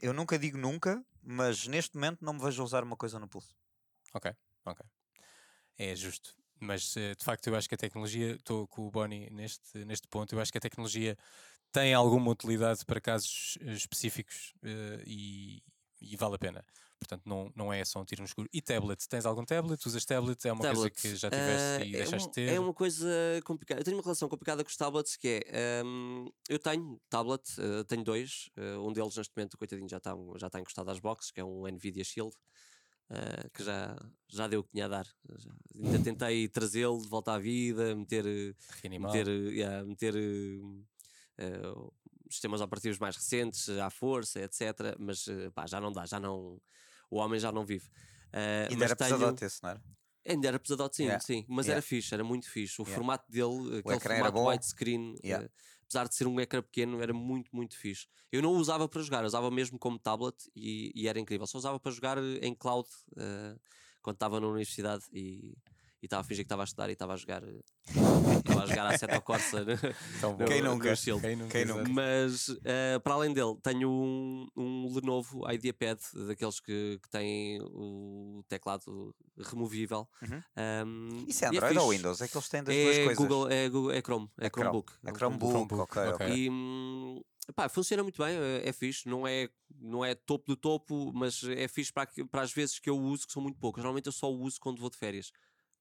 Eu 0.00 0.14
nunca 0.14 0.38
digo 0.38 0.56
nunca, 0.56 1.04
mas 1.22 1.66
neste 1.66 1.96
momento 1.96 2.24
não 2.24 2.32
me 2.32 2.40
vejo 2.40 2.62
a 2.62 2.64
usar 2.64 2.82
uma 2.82 2.96
coisa 2.96 3.18
no 3.18 3.28
pulso. 3.28 3.54
Ok, 4.14 4.32
ok. 4.64 4.86
É 5.76 5.94
justo. 5.94 6.34
Mas 6.58 6.94
eh, 6.96 7.14
de 7.14 7.24
facto 7.24 7.46
eu 7.46 7.56
acho 7.56 7.68
que 7.68 7.74
a 7.74 7.78
tecnologia, 7.78 8.32
estou 8.36 8.66
com 8.68 8.86
o 8.86 8.90
Bonnie 8.90 9.28
neste, 9.30 9.84
neste 9.84 10.08
ponto, 10.08 10.34
eu 10.34 10.40
acho 10.40 10.50
que 10.52 10.58
a 10.58 10.60
tecnologia 10.60 11.16
tem 11.72 11.94
alguma 11.94 12.30
utilidade 12.30 12.84
para 12.84 13.00
casos 13.00 13.56
eh, 13.60 13.72
específicos 13.72 14.52
eh, 14.62 15.02
e, 15.06 15.62
e 16.00 16.16
vale 16.16 16.34
a 16.36 16.38
pena. 16.38 16.64
Portanto, 16.98 17.22
não, 17.24 17.50
não 17.56 17.72
é 17.72 17.82
só 17.82 18.00
um 18.00 18.04
tiro 18.04 18.20
no 18.20 18.26
escuro. 18.26 18.46
E 18.52 18.60
tablet? 18.60 19.08
Tens 19.08 19.24
algum 19.24 19.42
tablet? 19.44 19.84
Usas 19.86 20.04
tablet? 20.04 20.44
É 20.46 20.52
uma 20.52 20.60
Tablet, 20.62 20.90
coisa 20.94 21.14
que 21.14 21.16
já 21.16 21.30
tiveste 21.30 21.82
ah, 21.82 21.84
e 21.86 21.94
é 21.94 21.96
deixaste 21.96 22.26
um- 22.26 22.30
de 22.30 22.34
ter? 22.34 22.48
É 22.54 22.60
uma 22.60 22.74
coisa 22.74 23.08
complicada. 23.44 23.80
Eu 23.80 23.84
tenho 23.84 23.96
uma 23.96 24.02
relação 24.02 24.28
complicada 24.28 24.62
com 24.62 24.68
os 24.68 24.76
tablets 24.76 25.16
que 25.16 25.42
é. 25.46 25.82
hum, 25.82 26.26
eu 26.48 26.58
tenho 26.58 27.00
tablet, 27.08 27.42
eh, 27.58 27.84
tenho 27.84 28.04
dois. 28.04 28.50
eh, 28.56 28.76
um 28.76 28.92
deles 28.92 29.16
neste 29.16 29.32
momento, 29.34 29.56
coitadinho, 29.56 29.88
já 29.88 29.96
está 29.96 30.14
já 30.36 30.48
está 30.48 30.60
encostado 30.60 30.90
às 30.90 30.98
boxes, 31.00 31.30
que 31.30 31.40
é 31.40 31.44
um 31.44 31.66
Nvidia 31.68 32.04
Shield. 32.04 32.36
eh, 33.10 33.48
que 33.52 33.64
já, 33.64 33.96
já 34.28 34.46
deu 34.46 34.60
o 34.60 34.64
que 34.64 34.70
tinha 34.70 34.84
a 34.86 34.88
dar. 34.88 35.06
Já- 35.38 35.50
ainda 35.74 35.98
tentei 36.04 36.48
trazê-lo 36.48 37.00
de 37.02 37.08
volta 37.08 37.32
à 37.32 37.38
vida, 37.38 37.94
meter, 37.96 38.24
eh, 38.26 38.54
Reanimar? 38.82 39.12
meter, 39.12 39.28
eh, 39.28 39.50
yeah, 39.52 39.84
meter 39.84 40.14
eh, 40.16 40.60
eh, 41.40 41.90
sistemas 42.30 42.60
operativos 42.60 42.98
mais 42.98 43.16
recentes, 43.16 43.68
à 43.70 43.90
força, 43.90 44.40
etc. 44.40 44.96
Mas 44.98 45.26
eh, 45.26 45.50
pá, 45.50 45.66
já 45.66 45.80
não 45.80 45.90
dá, 45.92 46.06
já 46.06 46.20
não. 46.20 46.60
O 47.10 47.16
homem 47.16 47.40
já 47.40 47.50
não 47.50 47.64
vive. 47.64 47.86
Uh, 48.32 48.70
Ainda 48.70 48.84
era 48.84 48.94
tenho- 48.96 49.10
pesadote 49.18 49.44
esse, 49.44 49.62
não 49.62 49.70
era? 49.70 49.82
Ainda 50.28 50.48
era 50.48 50.60
pesadote, 50.60 50.96
sim, 50.96 51.04
Yeah, 51.04 51.20
sim. 51.24 51.44
Mas 51.48 51.66
yeah. 51.66 51.72
era 51.78 51.82
fixe, 51.82 52.14
era 52.14 52.22
muito 52.22 52.48
fixe. 52.48 52.80
O 52.80 52.84
Yeah. 52.84 52.94
formato 52.94 53.24
dele, 53.32 53.78
aquele 53.78 53.94
era 53.94 54.00
formato 54.00 54.32
bom. 54.34 54.48
widescreen, 54.48 55.16
eh, 55.24 55.48
apesar 55.82 56.06
de 56.08 56.14
ser 56.14 56.26
um 56.28 56.38
ecrã 56.38 56.62
pequeno, 56.62 57.02
era 57.02 57.12
muito, 57.12 57.48
muito 57.56 57.76
fixe. 57.76 58.06
Eu 58.30 58.40
não 58.42 58.52
o 58.52 58.56
usava 58.58 58.86
para 58.88 59.02
jogar, 59.02 59.20
eu 59.22 59.26
usava 59.26 59.50
mesmo 59.50 59.78
como 59.78 59.98
tablet 59.98 60.36
e, 60.54 60.92
e 60.94 61.08
era 61.08 61.18
incrível. 61.18 61.46
Só 61.46 61.58
usava 61.58 61.80
para 61.80 61.90
jogar 61.90 62.18
eh, 62.18 62.38
em 62.42 62.54
cloud 62.54 62.88
eh, 63.16 63.56
quando 64.02 64.14
estava 64.16 64.38
na 64.38 64.46
universidade 64.46 65.04
e 65.12 65.56
e 66.02 66.06
estava 66.06 66.22
a 66.22 66.24
fingir 66.24 66.44
que 66.44 66.46
estava 66.46 66.62
a 66.62 66.64
estudar 66.64 66.88
e 66.88 66.92
estava 66.92 67.12
a 67.12 67.16
jogar 67.16 67.42
eh, 67.44 67.60
estava 68.38 68.62
a 68.62 68.66
jogar 68.66 68.86
a 68.86 68.98
Seta 68.98 69.20
Corsa 69.20 69.64
no-. 69.64 70.46
Quem 70.46 70.62
nunca? 70.62 70.96
Shield. 70.96 71.20
Quem 71.20 71.36
nunca? 71.36 71.50
Quem 71.52 71.64
nunca? 71.64 71.88
Mas 71.90 72.48
eh, 72.64 72.98
para 73.00 73.14
além 73.14 73.32
dele, 73.32 73.56
tenho 73.62 73.90
um, 73.90 74.46
um 74.56 74.94
Lenovo 74.94 75.50
IdeaPad, 75.50 75.98
daqueles 76.26 76.60
que, 76.60 76.98
que 77.02 77.10
têm 77.10 77.60
o 77.62 78.42
teclado 78.48 79.14
removível. 79.38 80.08
Uhum. 80.22 80.42
Um, 80.86 81.24
Isso 81.28 81.44
é 81.44 81.48
e 81.48 81.56
Android 81.56 81.78
ou 81.78 81.84
fixe. 81.84 81.96
Windows? 81.96 82.20
É 82.20 82.28
que 82.28 82.36
eles 82.36 82.48
têm 82.48 82.62
das 82.64 82.74
É 82.74 82.82
duas 82.84 82.96
coisas. 82.96 83.16
Google, 83.16 83.50
é, 83.50 83.68
Google, 83.68 83.92
é 83.92 84.00
Chrome, 84.00 84.30
é, 84.38 84.46
É 84.46 84.50
Chrome. 84.50 84.64
Chromebook. 84.70 84.92
É 85.04 85.12
Chromebook, 85.12 85.52
Chromebook, 85.52 85.82
ok, 85.82 86.02
ok. 86.02 86.26
ok. 86.26 86.36
E 86.36 86.50
hum, 86.50 87.20
pá, 87.54 87.68
funciona 87.68 88.02
muito 88.02 88.22
bem, 88.22 88.36
é, 88.36 88.68
é 88.68 88.72
fixe, 88.72 89.08
não 89.08 89.26
é, 89.26 89.48
não 89.78 90.04
é 90.04 90.14
topo 90.14 90.46
do 90.46 90.56
topo, 90.56 91.12
mas 91.14 91.42
é 91.44 91.68
fixe 91.68 91.92
para, 91.92 92.08
para 92.30 92.42
as 92.42 92.52
vezes 92.52 92.78
que 92.78 92.88
eu 92.88 92.98
uso, 92.98 93.26
que 93.26 93.32
são 93.32 93.42
muito 93.42 93.58
poucas. 93.58 93.82
Normalmente 93.82 94.06
eu 94.06 94.12
só 94.12 94.30
o 94.32 94.40
uso 94.40 94.58
quando 94.60 94.80
vou 94.80 94.90
de 94.90 94.96
férias. 94.96 95.30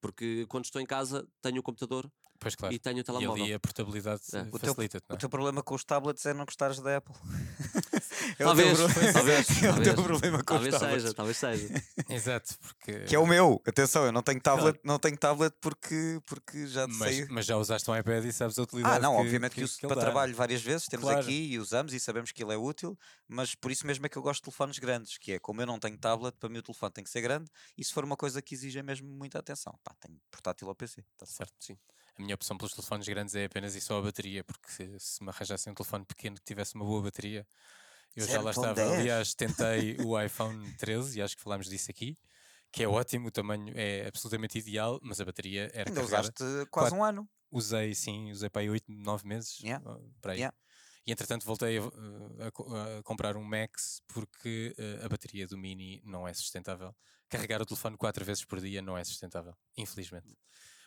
Porque 0.02 0.46
quando 0.48 0.66
estou 0.66 0.82
em 0.82 0.86
casa 0.86 1.28
tenho 1.42 1.60
o 1.60 1.64
computador 1.64 2.12
Pois 2.40 2.56
claro. 2.56 2.74
e 2.74 2.80
tenho 2.80 2.98
o 2.98 3.00
E 3.00 3.04
telemóvel. 3.04 3.44
ali 3.44 3.54
a 3.54 3.60
portabilidade 3.60 4.22
É. 4.34 4.42
O 4.52 4.58
teu- 4.58 4.74
facilita-te, 4.74 5.06
O 5.10 5.14
é? 5.14 5.18
teu 5.18 5.30
problema 5.30 5.62
com 5.62 5.76
os 5.76 5.84
tablets 5.84 6.26
é 6.26 6.34
não 6.34 6.46
gostares 6.46 6.80
da 6.80 6.98
Apple. 6.98 7.14
É 8.38 8.44
o 8.44 8.48
Talvez, 8.48 8.78
teu 8.78 8.88
pro- 8.90 9.14
talvez, 9.14 9.50
é 9.64 9.70
o 9.72 9.74
teu 9.74 9.96
talvez. 9.96 9.96
problema 9.96 10.38
com 10.40 10.44
Talvez 10.44 10.74
os 10.74 10.80
tablets. 10.80 11.02
seja, 11.04 11.14
talvez 11.14 11.38
seja. 11.38 11.84
Exato, 12.10 12.56
porque. 12.60 13.00
Que 13.02 13.16
é 13.16 13.20
o 13.20 13.26
meu. 13.26 13.62
Atenção, 13.68 14.06
eu 14.06 14.12
não 14.12 14.22
tenho 14.22 14.40
tablet, 14.42 14.80
não 14.84 15.00
tenho 15.00 15.18
tablet 15.18 15.54
porque, 15.60 16.22
porque 16.26 16.68
já 16.68 16.86
te 16.88 16.94
mas, 16.94 17.16
sei. 17.16 17.28
mas 17.30 17.46
já 17.46 17.58
usaste 17.58 17.90
um 17.90 17.96
iPad 17.98 18.24
e 18.26 18.32
sabes 18.32 18.58
a 18.60 18.64
utilidade. 18.64 18.96
Ah, 18.98 19.00
não, 19.00 19.16
que, 19.16 19.22
obviamente 19.22 19.52
que, 19.52 19.62
que, 19.62 19.64
uso 19.66 19.78
que 19.80 19.88
para 19.88 19.96
dá. 19.96 20.02
trabalho 20.02 20.36
várias 20.36 20.62
vezes, 20.62 20.88
temos 20.88 21.06
Claro. 21.06 21.22
aqui 21.22 21.52
e 21.54 21.60
usamos 21.60 21.94
e 21.94 22.00
sabemos 22.00 22.32
que 22.32 22.44
ele 22.44 22.54
é 22.54 22.58
útil, 22.58 22.98
mas 23.28 23.56
por 23.56 23.72
isso 23.72 23.86
mesmo 23.88 24.06
é 24.06 24.10
que 24.10 24.18
eu 24.18 24.22
gosto 24.22 24.40
de 24.42 24.46
telefones 24.46 24.80
grandes, 24.80 25.18
que 25.18 25.34
é 25.34 25.40
como 25.40 25.62
eu 25.62 25.66
não 25.66 25.80
tenho 25.80 25.98
tablet, 25.98 26.36
para 26.40 26.50
mim 26.50 26.60
o 26.60 26.64
telefone 26.64 26.92
tem 26.94 27.04
que 27.04 27.10
ser 27.10 27.22
grande 27.22 27.50
e 27.78 27.84
se 27.84 27.94
for 27.94 28.04
uma 28.04 28.16
coisa 28.18 28.42
que 28.42 28.54
exige 28.54 28.82
mesmo 28.84 29.08
muita 29.10 29.40
atenção, 29.40 29.78
pá, 29.84 29.94
tenho 30.00 30.18
portátil 30.32 30.68
ou 30.68 30.76
PC. 30.76 31.02
Tá 31.18 31.26
certo. 31.26 31.38
Certo, 31.50 31.54
sim. 31.60 31.78
A 32.20 32.22
minha 32.22 32.36
opção 32.36 32.58
pelos 32.58 32.74
telefones 32.74 33.08
grandes 33.08 33.34
é 33.34 33.46
apenas 33.46 33.76
e 33.76 33.82
só 33.82 33.98
a 33.98 34.02
bateria, 34.02 34.44
porque 34.44 35.00
se, 35.00 35.24
me 35.24 35.30
arranjassem 35.30 35.72
um 35.72 35.74
telefone 35.74 36.04
pequeno 36.04 36.36
que 36.36 36.44
tivesse 36.44 36.76
uma 36.76 36.84
boa 36.84 37.02
bateria, 37.02 37.48
eu 38.14 38.28
já 38.28 38.42
lá 38.42 38.52
Zenfone 38.52 38.72
estava. 38.72 38.90
10. 38.90 39.00
Aliás, 39.00 39.34
tentei 39.34 39.96
o 40.06 40.22
iPhone 40.22 40.70
13 40.74 41.18
e 41.18 41.22
acho 41.22 41.38
que 41.38 41.42
falámos 41.42 41.70
disso 41.70 41.90
aqui, 41.90 42.18
que 42.74 42.84
é 42.84 42.88
ótimo, 42.90 43.30
o 43.30 43.32
tamanho 43.32 43.74
é 43.74 44.06
absolutamente 44.06 44.60
ideal, 44.60 45.00
mas 45.02 45.22
a 45.22 45.26
bateria 45.26 45.72
era 45.74 45.90
Ainda 45.90 46.02
carregada. 46.02 46.24
usaste 46.24 46.70
quase 46.70 46.94
um 46.94 47.04
ano. 47.04 47.28
Usei, 47.50 47.96
sim, 47.96 48.32
usei 48.32 48.50
para 48.50 48.64
aí 48.64 48.70
8, 48.70 48.86
9 48.90 49.26
meses. 49.26 49.60
Yeah. 49.62 49.90
uh, 49.90 50.14
para 50.20 50.34
aí. 50.34 50.40
Yeah. 50.40 50.56
E 51.08 51.14
entretanto 51.14 51.46
voltei 51.46 51.78
a, 51.78 51.84
uh, 51.84 51.92
a 52.42 53.00
a 53.00 53.04
comprar 53.04 53.38
um 53.38 53.44
Max 53.44 54.02
porque 54.10 54.76
a 55.04 55.08
bateria 55.08 55.48
do 55.48 55.58
Mini 55.58 56.02
não 56.04 56.28
é 56.28 56.34
sustentável. 56.34 56.94
Carregar 57.30 57.62
o 57.62 57.66
telefone 57.66 57.96
4 57.96 58.26
vezes 58.26 58.44
por 58.44 58.60
dia 58.60 58.82
não 58.82 58.98
é 58.98 59.06
sustentável, 59.06 59.56
infelizmente. 59.78 60.36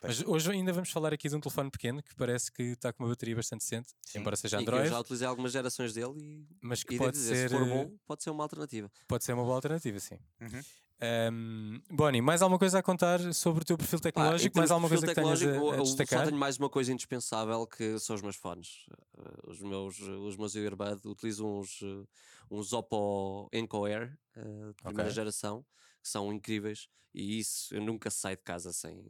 Mas 0.02 0.20
hoje 0.26 0.50
ainda 0.50 0.72
vamos 0.72 0.90
falar 0.90 1.12
aqui 1.12 1.28
de 1.28 1.36
um 1.36 1.40
telefone 1.40 1.70
pequeno 1.70 2.02
que 2.02 2.14
parece 2.14 2.50
que 2.50 2.62
está 2.62 2.92
com 2.92 3.04
uma 3.04 3.10
bateria 3.10 3.36
bastante 3.36 3.60
decente, 3.60 3.90
Sim. 4.04 4.18
embora 4.20 4.36
seja 4.36 4.56
E 4.60 4.64
que 4.64 4.68
eu 4.70 4.74
Android, 4.74 4.90
já 4.90 4.98
utilizei 5.00 5.26
algumas 5.28 5.52
gerações 5.52 5.92
dele 5.94 6.12
e, 6.16 6.46
mas 6.60 6.82
que 6.82 6.94
e 6.94 6.98
pode 6.98 7.12
dizer, 7.12 7.34
ser, 7.36 7.48
se 7.50 7.54
for 7.54 7.64
bom, 7.66 7.96
pode 8.06 8.22
ser 8.22 8.30
uma 8.30 8.42
alternativa. 8.42 8.90
pode 9.06 9.24
ser 9.24 9.32
uma 9.32 9.44
boa 9.44 9.54
alternativa, 9.56 9.98
sim. 10.00 10.18
Uhum. 10.40 10.60
Um, 11.04 11.80
Bonnie, 11.90 12.22
mais 12.22 12.42
alguma 12.42 12.60
coisa 12.60 12.78
a 12.78 12.82
contar 12.82 13.18
sobre 13.34 13.62
o 13.62 13.64
teu 13.64 13.76
perfil 13.76 13.98
tecnológico? 13.98 14.54
termos 14.54 14.56
mais 14.56 14.70
alguma 14.70 14.88
coisa 14.88 15.06
que 15.06 15.14
tenhas 15.14 15.42
a, 15.42 15.44
a 15.44 15.48
eu- 15.48 15.74
eu 15.74 15.84
Só 15.84 15.96
destacar? 15.96 16.24
tenho 16.26 16.38
mais 16.38 16.56
uma 16.58 16.70
coisa 16.70 16.92
indispensável 16.92 17.66
que 17.66 17.98
são 17.98 18.14
os 18.14 18.22
meus 18.22 18.36
fones. 18.36 18.86
Uh, 19.18 19.50
os 19.50 19.60
meus, 19.60 19.98
os 19.98 20.36
meus 20.36 20.54
Earbud 20.54 21.00
utilizo 21.04 21.44
uns, 21.44 21.80
uh, 21.82 22.08
uns 22.48 22.72
Oppo 22.72 23.48
Enco 23.52 23.84
Air 23.84 24.16
uh, 24.36 24.68
de 24.68 24.82
primeira 24.82 25.10
Ok. 25.10 25.14
geração 25.14 25.64
que 26.00 26.08
são 26.08 26.32
incríveis 26.32 26.88
e 27.12 27.40
isso 27.40 27.74
eu 27.74 27.82
nunca 27.82 28.08
saio 28.08 28.36
de 28.36 28.42
casa 28.44 28.72
sem, 28.72 29.04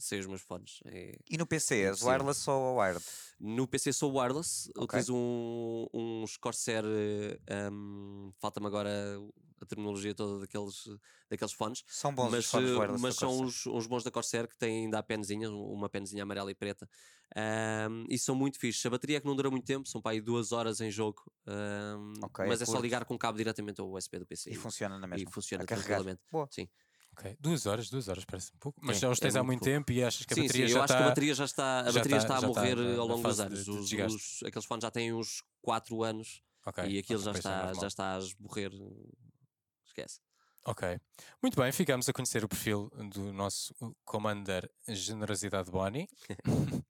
sem 0.00 0.20
os 0.20 0.26
meus 0.26 0.40
fones. 0.42 0.80
É- 0.86 1.18
E 1.30 1.36
no 1.36 1.46
PC, 1.46 1.82
és 1.84 2.02
wireless 2.02 2.48
ou 2.50 2.78
wired? 2.78 3.04
No 3.40 3.66
PC 3.66 3.92
sou 3.92 4.12
wireless, 4.16 4.68
Ok. 4.76 4.84
utilizo 4.84 5.14
um, 5.14 5.86
uns 5.94 6.36
Corsair, 6.36 6.84
um, 7.72 8.32
falta-me 8.40 8.66
agora 8.66 8.90
a 9.60 9.66
terminologia 9.66 10.14
toda 10.14 10.40
daqueles, 10.40 10.84
daqueles 11.28 11.52
fones, 11.52 11.82
São 11.86 12.14
bons 12.14 12.30
mas, 12.32 12.46
fones 12.46 12.70
wireless 12.70 13.02
mas 13.02 13.14
são 13.16 13.40
uns, 13.40 13.66
uns 13.66 13.86
bons 13.86 14.04
da 14.04 14.10
Corsair 14.10 14.46
que 14.48 14.56
têm 14.56 14.84
ainda 14.84 14.98
a 14.98 15.02
penzinha, 15.02 15.50
uma 15.50 15.88
penzinha 15.88 16.22
amarela 16.22 16.50
e 16.50 16.54
preta. 16.54 16.88
Ahm, 17.36 18.04
e 18.08 18.18
são 18.18 18.34
muito 18.34 18.58
fixes. 18.58 18.84
A 18.86 18.90
bateria 18.90 19.18
é 19.18 19.20
que 19.20 19.26
não 19.26 19.36
dura 19.36 19.50
muito 19.50 19.64
tempo, 19.66 19.86
são 19.88 20.00
para 20.00 20.12
aí 20.12 20.20
duas 20.20 20.50
horas 20.52 20.80
em 20.80 20.90
jogo. 20.90 21.22
ahm, 21.46 22.14
Ok, 22.22 22.46
mas 22.46 22.62
é 22.62 22.66
só 22.66 22.78
ligar 22.80 23.04
com 23.04 23.14
o 23.14 23.18
cabo 23.18 23.36
diretamente 23.36 23.80
ao 23.80 23.90
USB 23.90 24.18
do 24.18 24.26
PC. 24.26 24.50
E 24.50 24.54
funciona 24.54 24.98
na 24.98 25.06
e 25.06 25.10
mesma. 25.10 25.30
funciona 25.30 25.64
a 25.64 25.66
carregar. 25.66 25.88
tranquilamente. 25.88 26.22
Boa. 26.30 26.48
Sim, 26.50 26.68
Ok, 27.18 27.36
Duas 27.40 27.66
horas, 27.66 27.90
duas 27.90 28.06
horas 28.08 28.24
parece 28.24 28.52
um 28.54 28.58
pouco, 28.58 28.78
mas 28.80 28.96
É, 28.96 29.00
já 29.00 29.10
os 29.10 29.18
é 29.18 29.22
tens 29.22 29.34
há 29.34 29.42
muito 29.42 29.58
pouco. 29.60 29.72
tempo 29.74 29.90
e 29.92 30.04
achas 30.04 30.24
que 30.24 30.32
a 30.32 30.36
sim, 30.36 30.42
bateria 30.42 30.66
sim, 30.68 30.72
já 30.72 30.78
eu 30.78 30.82
acho 30.84 30.92
está. 30.92 30.96
que 30.98 31.02
a 31.02 31.08
bateria 31.08 31.34
já 31.34 31.44
está, 31.44 31.80
a 31.80 31.84
já 31.90 31.92
bateria 31.98 32.16
está- 32.18 32.34
está, 32.34 32.34
a 32.34 32.36
está 32.50 32.60
morrer 32.62 32.76
na- 32.76 33.00
ao 33.00 33.06
longo 33.08 33.14
dos 33.14 33.22
fase 33.22 33.36
de- 33.36 33.54
anos. 33.54 33.64
de 33.64 33.70
Os, 33.70 34.14
os- 34.14 34.42
aqueles 34.44 34.64
fones 34.64 34.82
já 34.82 34.90
têm 34.90 35.12
uns 35.12 35.42
4 35.60 36.02
anos 36.04 36.42
Ok, 36.64 36.84
e 36.84 36.98
aquilo 36.98 37.18
ok, 37.20 37.24
já, 37.24 37.30
é 37.32 37.38
está, 37.38 37.74
já 37.74 37.86
está 37.88 38.14
a 38.14 38.18
esborrer. 38.18 38.70
Esquece. 39.84 40.20
Ok. 40.68 41.00
Muito 41.42 41.58
bem, 41.58 41.72
ficamos 41.72 42.06
a 42.10 42.12
conhecer 42.12 42.44
o 42.44 42.48
perfil 42.48 42.90
do 43.10 43.32
nosso 43.32 43.74
uh, 43.80 43.96
Commander 44.04 44.70
Generosidade 44.86 45.70
Bonnie. 45.70 46.06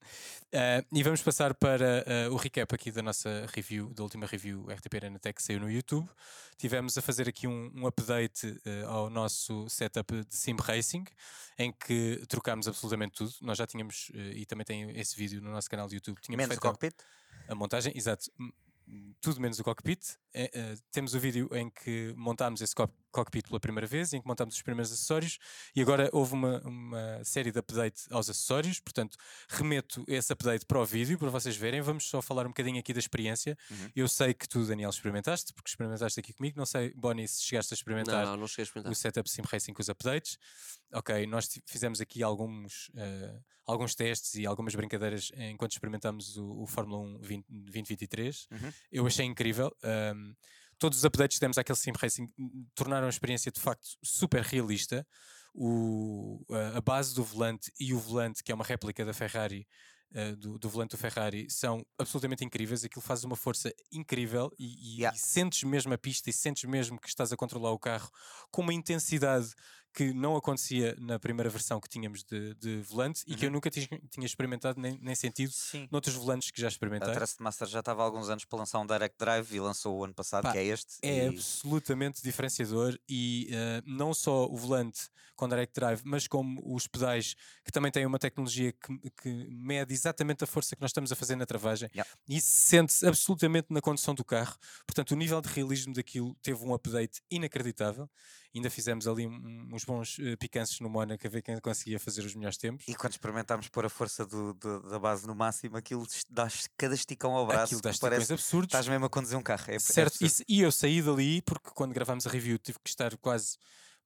Eh, 0.50 0.82
e 0.94 1.02
vamos 1.02 1.20
passar 1.20 1.52
para 1.52 2.02
eh, 2.06 2.26
o 2.30 2.36
recap 2.36 2.74
aqui 2.74 2.90
da 2.90 3.02
nossa 3.02 3.44
review, 3.54 3.92
da 3.92 4.02
última 4.02 4.24
review 4.24 4.64
RTP 4.70 4.94
Arena 4.94 5.18
Tech 5.18 5.34
que 5.36 5.42
saiu 5.42 5.60
no 5.60 5.70
YouTube. 5.70 6.08
Tivemos 6.56 6.96
a 6.96 7.02
fazer 7.02 7.28
aqui 7.28 7.46
um, 7.46 7.70
um 7.74 7.86
update 7.86 8.58
eh, 8.64 8.82
ao 8.86 9.10
nosso 9.10 9.68
setup 9.68 10.24
de 10.24 10.34
Sim 10.34 10.56
Racing, 10.58 11.04
em 11.58 11.70
que 11.70 12.24
trocámos 12.28 12.66
absolutamente 12.66 13.12
tudo. 13.12 13.30
Nós 13.42 13.58
já 13.58 13.66
tínhamos, 13.66 14.10
e 14.14 14.46
também 14.46 14.64
tem 14.64 14.98
esse 14.98 15.14
vídeo 15.14 15.42
no 15.42 15.50
nosso 15.50 15.68
canal 15.68 15.86
de 15.86 15.96
YouTube, 15.96 16.18
tínhamos 16.22 16.42
Menos 16.42 16.54
feito 16.54 16.66
a- 16.66 16.70
cockpit? 16.70 16.94
a 17.46 17.54
montagem, 17.54 17.92
exato, 17.94 18.32
tudo 19.20 19.42
menos 19.42 19.58
o 19.58 19.64
cockpit. 19.64 20.00
É, 20.34 20.50
é, 20.52 20.76
temos 20.92 21.14
o 21.14 21.18
vídeo 21.20 21.48
em 21.52 21.70
que 21.70 22.12
montámos 22.16 22.60
esse 22.60 22.74
co- 22.74 22.88
cockpit 23.10 23.46
pela 23.48 23.58
primeira 23.58 23.86
vez, 23.86 24.12
em 24.12 24.20
que 24.20 24.26
montámos 24.28 24.54
os 24.54 24.62
primeiros 24.62 24.92
acessórios 24.92 25.38
e 25.74 25.80
agora 25.80 26.10
houve 26.12 26.34
uma, 26.34 26.60
uma 26.60 27.24
série 27.24 27.50
de 27.50 27.58
update 27.58 28.02
aos 28.10 28.28
acessórios, 28.28 28.78
portanto, 28.78 29.16
remeto 29.48 30.04
esse 30.06 30.30
update 30.32 30.66
para 30.66 30.78
o 30.80 30.84
vídeo 30.84 31.18
para 31.18 31.30
vocês 31.30 31.56
verem. 31.56 31.80
Vamos 31.80 32.04
só 32.08 32.20
falar 32.20 32.44
um 32.44 32.50
bocadinho 32.50 32.78
aqui 32.78 32.92
da 32.92 32.98
experiência. 33.00 33.56
Uhum. 33.70 33.90
Eu 33.96 34.06
sei 34.08 34.34
que 34.34 34.46
tu, 34.46 34.64
Daniel, 34.66 34.90
experimentaste, 34.90 35.52
porque 35.54 35.70
experimentaste 35.70 36.20
aqui 36.20 36.32
comigo. 36.34 36.58
Não 36.58 36.66
sei, 36.66 36.92
Bonnie, 36.94 37.26
se 37.26 37.42
chegaste 37.42 37.72
a 37.72 37.76
experimentar 37.76 38.24
Não, 38.26 38.32
não, 38.32 38.36
não 38.38 38.44
a 38.44 38.46
experimentar. 38.46 38.92
o 38.92 38.94
setup 38.94 39.28
Sim 39.30 39.42
Racing 39.50 39.72
com 39.72 39.80
os 39.82 39.88
updates. 39.88 40.38
Ok, 40.92 41.26
nós 41.26 41.48
fizemos 41.66 42.00
aqui 42.00 42.22
alguns, 42.22 42.90
eh, 42.96 43.40
alguns 43.66 43.94
testes 43.94 44.34
e 44.36 44.46
algumas 44.46 44.74
brincadeiras 44.74 45.30
enquanto 45.36 45.72
experimentámos 45.72 46.36
o, 46.38 46.62
o 46.62 46.66
Fórmula 46.66 47.00
1 47.02 47.18
20, 47.20 47.44
2023. 47.48 48.46
Uhum. 48.50 48.72
Eu 48.92 49.06
achei 49.06 49.26
incrível. 49.26 49.74
Todos 50.78 50.98
os 50.98 51.04
updates 51.04 51.38
que 51.38 51.40
demos 51.40 51.58
àquele 51.58 51.76
Sim 51.78 51.92
Racing 51.96 52.28
tornaram 52.74 53.06
a 53.06 53.10
experiência 53.10 53.50
de 53.52 53.60
facto 53.60 53.88
super 54.02 54.42
realista. 54.42 55.06
O, 55.54 56.44
a- 56.50 56.78
a 56.78 56.80
base 56.80 57.14
do 57.14 57.24
volante 57.24 57.72
e 57.80 57.92
o 57.92 57.98
volante, 57.98 58.42
que 58.44 58.52
é 58.52 58.54
uma 58.54 58.64
réplica 58.64 59.04
da 59.04 59.12
Ferrari, 59.12 59.66
eh, 60.14 60.36
do, 60.36 60.58
do 60.58 60.68
volante 60.68 60.92
do 60.92 60.98
Ferrari, 60.98 61.50
são 61.50 61.84
absolutamente 61.98 62.44
incríveis. 62.44 62.84
Aquilo 62.84 63.02
faz 63.02 63.24
uma 63.24 63.34
força 63.36 63.72
incrível 63.90 64.50
e, 64.58 64.66
e- 64.66 64.98
Yeah. 65.00 65.16
e 65.16 65.20
sentes 65.20 65.62
mesmo 65.64 65.92
a 65.92 65.98
pista 65.98 66.30
e 66.30 66.32
sentes 66.32 66.64
mesmo 66.64 66.98
que 67.00 67.08
estás 67.08 67.32
a 67.32 67.36
controlar 67.36 67.72
o 67.72 67.78
carro 67.78 68.08
com 68.50 68.62
uma 68.62 68.72
intensidade 68.72 69.52
que 69.98 70.12
não 70.14 70.37
acontecia 70.37 70.94
na 71.00 71.18
primeira 71.18 71.50
versão 71.50 71.80
que 71.80 71.88
tínhamos 71.88 72.22
de, 72.22 72.54
de 72.54 72.80
volante 72.82 73.24
e 73.26 73.34
que 73.34 73.44
eu 73.46 73.48
Uhum. 73.48 73.54
nunca 73.54 73.68
tinha, 73.68 73.88
tinha 74.08 74.24
experimentado 74.26 74.80
nem, 74.80 74.96
nem 75.02 75.14
sentido 75.16 75.50
Sim. 75.52 75.88
noutros 75.90 76.14
volantes 76.14 76.52
que 76.52 76.61
já 76.61 76.68
A 76.68 76.70
experimentei. 76.70 77.12
Trustmaster 77.12 77.66
já 77.66 77.80
estava 77.80 78.02
há 78.02 78.04
alguns 78.04 78.28
anos 78.28 78.44
para 78.44 78.61
lançar 78.61 78.78
um 78.78 78.87
Direct 78.87 79.16
Drive 79.18 79.52
e 79.52 79.58
lançou 79.58 79.98
o 79.98 80.04
ano 80.04 80.14
passado, 80.14 80.44
Pá, 80.44 80.52
que 80.52 80.58
é 80.58 80.64
este. 80.64 80.98
É 81.02 81.24
e- 81.24 81.28
absolutamente 81.28 82.22
diferenciador 82.22 82.96
e 83.08 83.48
eh, 83.50 83.82
não 83.84 84.14
só 84.14 84.44
o 84.46 84.56
volante 84.56 85.08
com 85.34 85.48
Direct 85.48 85.72
Drive, 85.74 86.02
mas 86.04 86.26
como 86.26 86.61
os 86.74 86.87
pedais 86.87 87.34
que 87.64 87.70
também 87.72 87.90
têm 87.92 88.04
uma 88.06 88.18
tecnologia 88.18 88.72
que, 88.72 89.11
que 89.22 89.48
mede 89.50 89.92
exatamente 89.94 90.42
a 90.44 90.46
força 90.46 90.74
que 90.76 90.82
nós 90.82 90.90
estamos 90.90 91.11
a 91.12 91.16
fazer 91.16 91.34
na 91.37 91.46
travagem 91.46 91.88
Yeah. 91.94 92.08
e 92.28 92.37
isso 92.37 92.48
sente-se 92.50 93.06
absolutamente 93.06 93.66
na 93.70 93.80
condução 93.80 94.14
do 94.14 94.24
carro. 94.24 94.56
Portanto, 94.87 95.12
o 95.12 95.16
nível 95.16 95.40
de 95.40 95.48
realismo 95.48 95.92
daquilo 95.94 96.34
teve 96.42 96.64
um 96.64 96.72
update 96.74 97.20
inacreditável 97.30 98.08
ainda 98.54 98.70
fizemos 98.70 99.06
ali 99.06 99.26
um- 99.26 99.68
uns 99.72 99.84
bons 99.84 100.18
uh, 100.18 100.37
picanços 100.38 100.80
no 100.80 100.88
Mónaco 100.88 101.26
a 101.26 101.30
ver 101.30 101.42
quem 101.42 101.58
conseguia 101.61 101.98
fazer 101.98 102.24
os 102.24 102.34
melhores 102.34 102.56
tempos. 102.56 102.87
E 102.88 102.94
quando 102.94 103.12
experimentámos 103.12 103.68
pôr 103.68 103.84
a 103.84 103.88
força 103.88 104.24
do- 104.26 104.54
do- 104.54 104.80
da 104.88 104.98
base 104.98 105.26
no 105.26 105.34
máximo, 105.34 105.76
aquilo 105.76 106.06
dá 106.30 106.48
cada 106.76 106.94
esticão 106.94 107.32
ao 107.32 107.46
braço. 107.46 107.64
Aquilo 107.66 107.80
das 107.82 107.98
parece 107.98 108.32
absurdos. 108.32 108.68
Estás 108.68 108.88
mesmo 108.88 109.04
a 109.06 109.11
conduzir 109.11 109.37
um 109.38 109.42
carro. 109.42 109.64
É, 109.68 109.74
é 109.76 109.78
Certo, 109.78 110.08
absurdo. 110.14 110.26
isso- 110.26 110.44
e 110.48 110.61
eu 110.61 110.72
saí 110.72 111.02
dali 111.02 111.42
porque 111.42 111.70
quando 111.74 111.92
gravámos 111.92 112.26
a 112.26 112.30
review 112.30 112.58
tive 112.58 112.78
que 112.82 112.88
estar 112.90 113.16
quase 113.18 113.56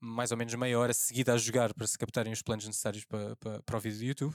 mais 0.04 0.32
ou 0.32 0.36
menos 0.36 0.52
meia 0.54 0.76
hora 0.78 0.92
seguida 0.92 1.32
a 1.32 1.38
jogar 1.38 1.72
para 1.72 1.86
se 1.86 1.96
captarem 1.96 2.32
os 2.32 2.42
planos 2.42 2.66
necessários 2.66 3.04
para, 3.04 3.36
para, 3.36 3.62
para 3.62 3.76
o 3.76 3.80
vídeo 3.80 3.98
do 3.98 4.04
YouTube. 4.04 4.34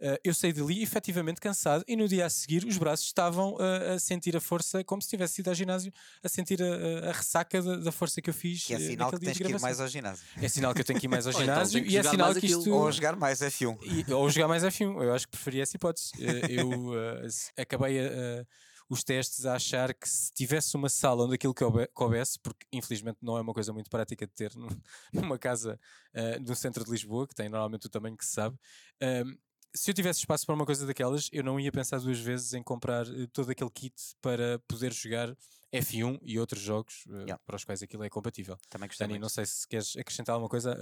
Eh, 0.00 0.20
eu 0.22 0.32
saí 0.32 0.52
dali 0.52 0.80
efetivamente 0.80 1.40
cansado 1.40 1.84
e 1.88 1.96
no 1.96 2.06
dia 2.06 2.24
a 2.26 2.30
seguir 2.30 2.64
os 2.64 2.78
braços 2.78 3.06
estavam 3.06 3.56
eh, 3.58 3.94
a 3.94 3.98
sentir 3.98 4.36
a 4.36 4.40
força 4.40 4.84
como 4.84 5.02
se 5.02 5.08
tivesse 5.08 5.40
ido 5.40 5.48
ao 5.50 5.54
ginásio, 5.56 5.92
a 6.22 6.28
sentir 6.28 6.62
a, 6.62 7.08
a- 7.08 7.12
ressaca 7.12 7.60
da, 7.60 7.76
da 7.78 7.90
força 7.90 8.22
que 8.22 8.30
eu 8.30 8.34
fiz. 8.34 8.64
Que 8.64 8.74
é 8.74 8.76
eh, 8.76 8.80
sinal 8.90 9.10
que 9.10 9.18
tens 9.18 9.36
que 9.36 9.42
ir 9.42 9.58
mais 9.60 9.80
ao 9.80 9.88
ginásio. 9.88 10.24
É 10.40 10.48
sinal 10.48 10.72
que 10.72 10.80
eu 10.82 10.84
tenho 10.84 11.00
que 11.00 11.06
ir 11.06 11.08
mais 11.08 11.26
ao 11.26 11.32
então 11.34 11.42
ginásio 11.44 11.82
que 11.82 11.90
e 11.90 11.96
é 11.96 12.02
sinal 12.04 12.30
que 12.32 12.38
aquilo. 12.38 12.60
isto. 12.60 12.72
Ou 12.72 12.86
a 12.86 12.90
jogar 12.92 13.16
mais 13.16 13.40
F1. 13.40 13.78
E- 14.08 14.12
ou 14.12 14.30
jogar 14.30 14.46
mais 14.46 14.62
F1. 14.62 15.02
Eu 15.02 15.12
acho 15.14 15.26
que 15.26 15.32
preferia 15.32 15.64
essa 15.64 15.76
hipótese. 15.76 16.12
Eu 16.48 16.92
s- 17.24 17.50
acabei 17.56 17.98
a- 17.98 18.46
os 18.88 19.04
testes 19.04 19.44
a 19.46 19.54
achar 19.54 19.92
que 19.94 20.08
se 20.08 20.32
tivesse 20.32 20.74
uma 20.76 20.88
sala 20.88 21.24
onde 21.24 21.34
aquilo 21.34 21.54
coube- 21.54 21.88
coubesse, 21.94 22.38
porque 22.40 22.66
infelizmente 22.72 23.18
não 23.20 23.36
é 23.36 23.40
uma 23.40 23.52
coisa 23.52 23.72
muito 23.72 23.90
prática 23.90 24.26
de 24.26 24.32
ter 24.32 24.54
num- 24.56 24.68
numa 25.12 25.38
casa 25.38 25.78
eh, 26.14 26.38
no 26.38 26.54
centro 26.56 26.84
de 26.84 26.90
Lisboa, 26.90 27.26
que 27.26 27.34
tem 27.34 27.48
normalmente 27.48 27.86
o 27.86 27.90
tamanho 27.90 28.16
que 28.16 28.24
se 28.24 28.32
sabe. 28.32 28.56
ehm, 29.00 29.36
se 29.74 29.90
eu 29.90 29.94
tivesse 29.94 30.20
espaço 30.20 30.46
para 30.46 30.54
uma 30.54 30.64
coisa 30.64 30.86
daquelas, 30.86 31.28
eu 31.32 31.44
não 31.44 31.60
ia 31.60 31.70
pensar 31.70 31.98
duas 32.00 32.18
vezes 32.18 32.54
em 32.54 32.62
comprar 32.62 33.06
eh, 33.06 33.26
todo 33.32 33.50
aquele 33.50 33.70
kit 33.70 33.94
para 34.20 34.58
poder 34.66 34.92
jogar 34.92 35.36
F1 35.72 36.18
e 36.22 36.38
outros 36.38 36.60
jogos 36.62 37.04
eh, 37.08 37.12
Yeah. 37.24 37.38
para 37.44 37.56
os 37.56 37.64
quais 37.64 37.82
aquilo 37.82 38.02
é 38.04 38.08
compatível. 38.08 38.56
Também 38.70 38.88
gostei 38.88 39.04
Dani, 39.06 39.14
muito. 39.14 39.22
não 39.22 39.28
sei 39.28 39.44
se 39.44 39.66
queres 39.68 39.96
acrescentar 39.96 40.34
alguma 40.34 40.48
coisa 40.48 40.72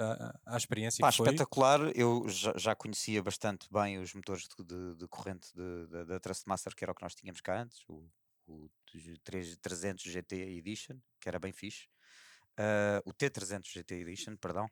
à, 0.44 0.55
à- 0.55 0.57
experiência 0.57 1.01
Pá, 1.03 1.11
que 1.11 1.16
foi. 1.16 1.27
espetacular. 1.27 1.81
Eu 1.96 2.29
já, 2.29 2.53
já 2.57 2.75
conhecia 2.75 3.22
bastante 3.22 3.66
bem 3.72 3.99
os 3.99 4.14
motores 4.14 4.46
de, 4.49 4.64
de- 4.64 4.94
de 4.96 5.09
corrente 5.09 5.49
da- 6.05 6.20
Trustmaster, 6.20 6.75
que 6.75 6.85
era 6.85 6.92
o 6.92 6.94
que 6.94 7.03
nós 7.03 7.14
tínhamos 7.14 7.40
cá 7.40 7.62
antes, 7.62 7.83
o, 7.88 8.09
o 8.46 8.70
3- 9.25 9.57
300 9.61 10.05
GT 10.05 10.37
Edition, 10.37 10.96
que 11.20 11.29
era 11.29 11.38
bem 11.38 11.53
fixe. 11.53 11.88
Ah, 12.57 13.03
o 13.05 13.12
T300 13.12 13.66
GT 13.70 13.94
Edition, 13.96 14.37
perdão. 14.37 14.66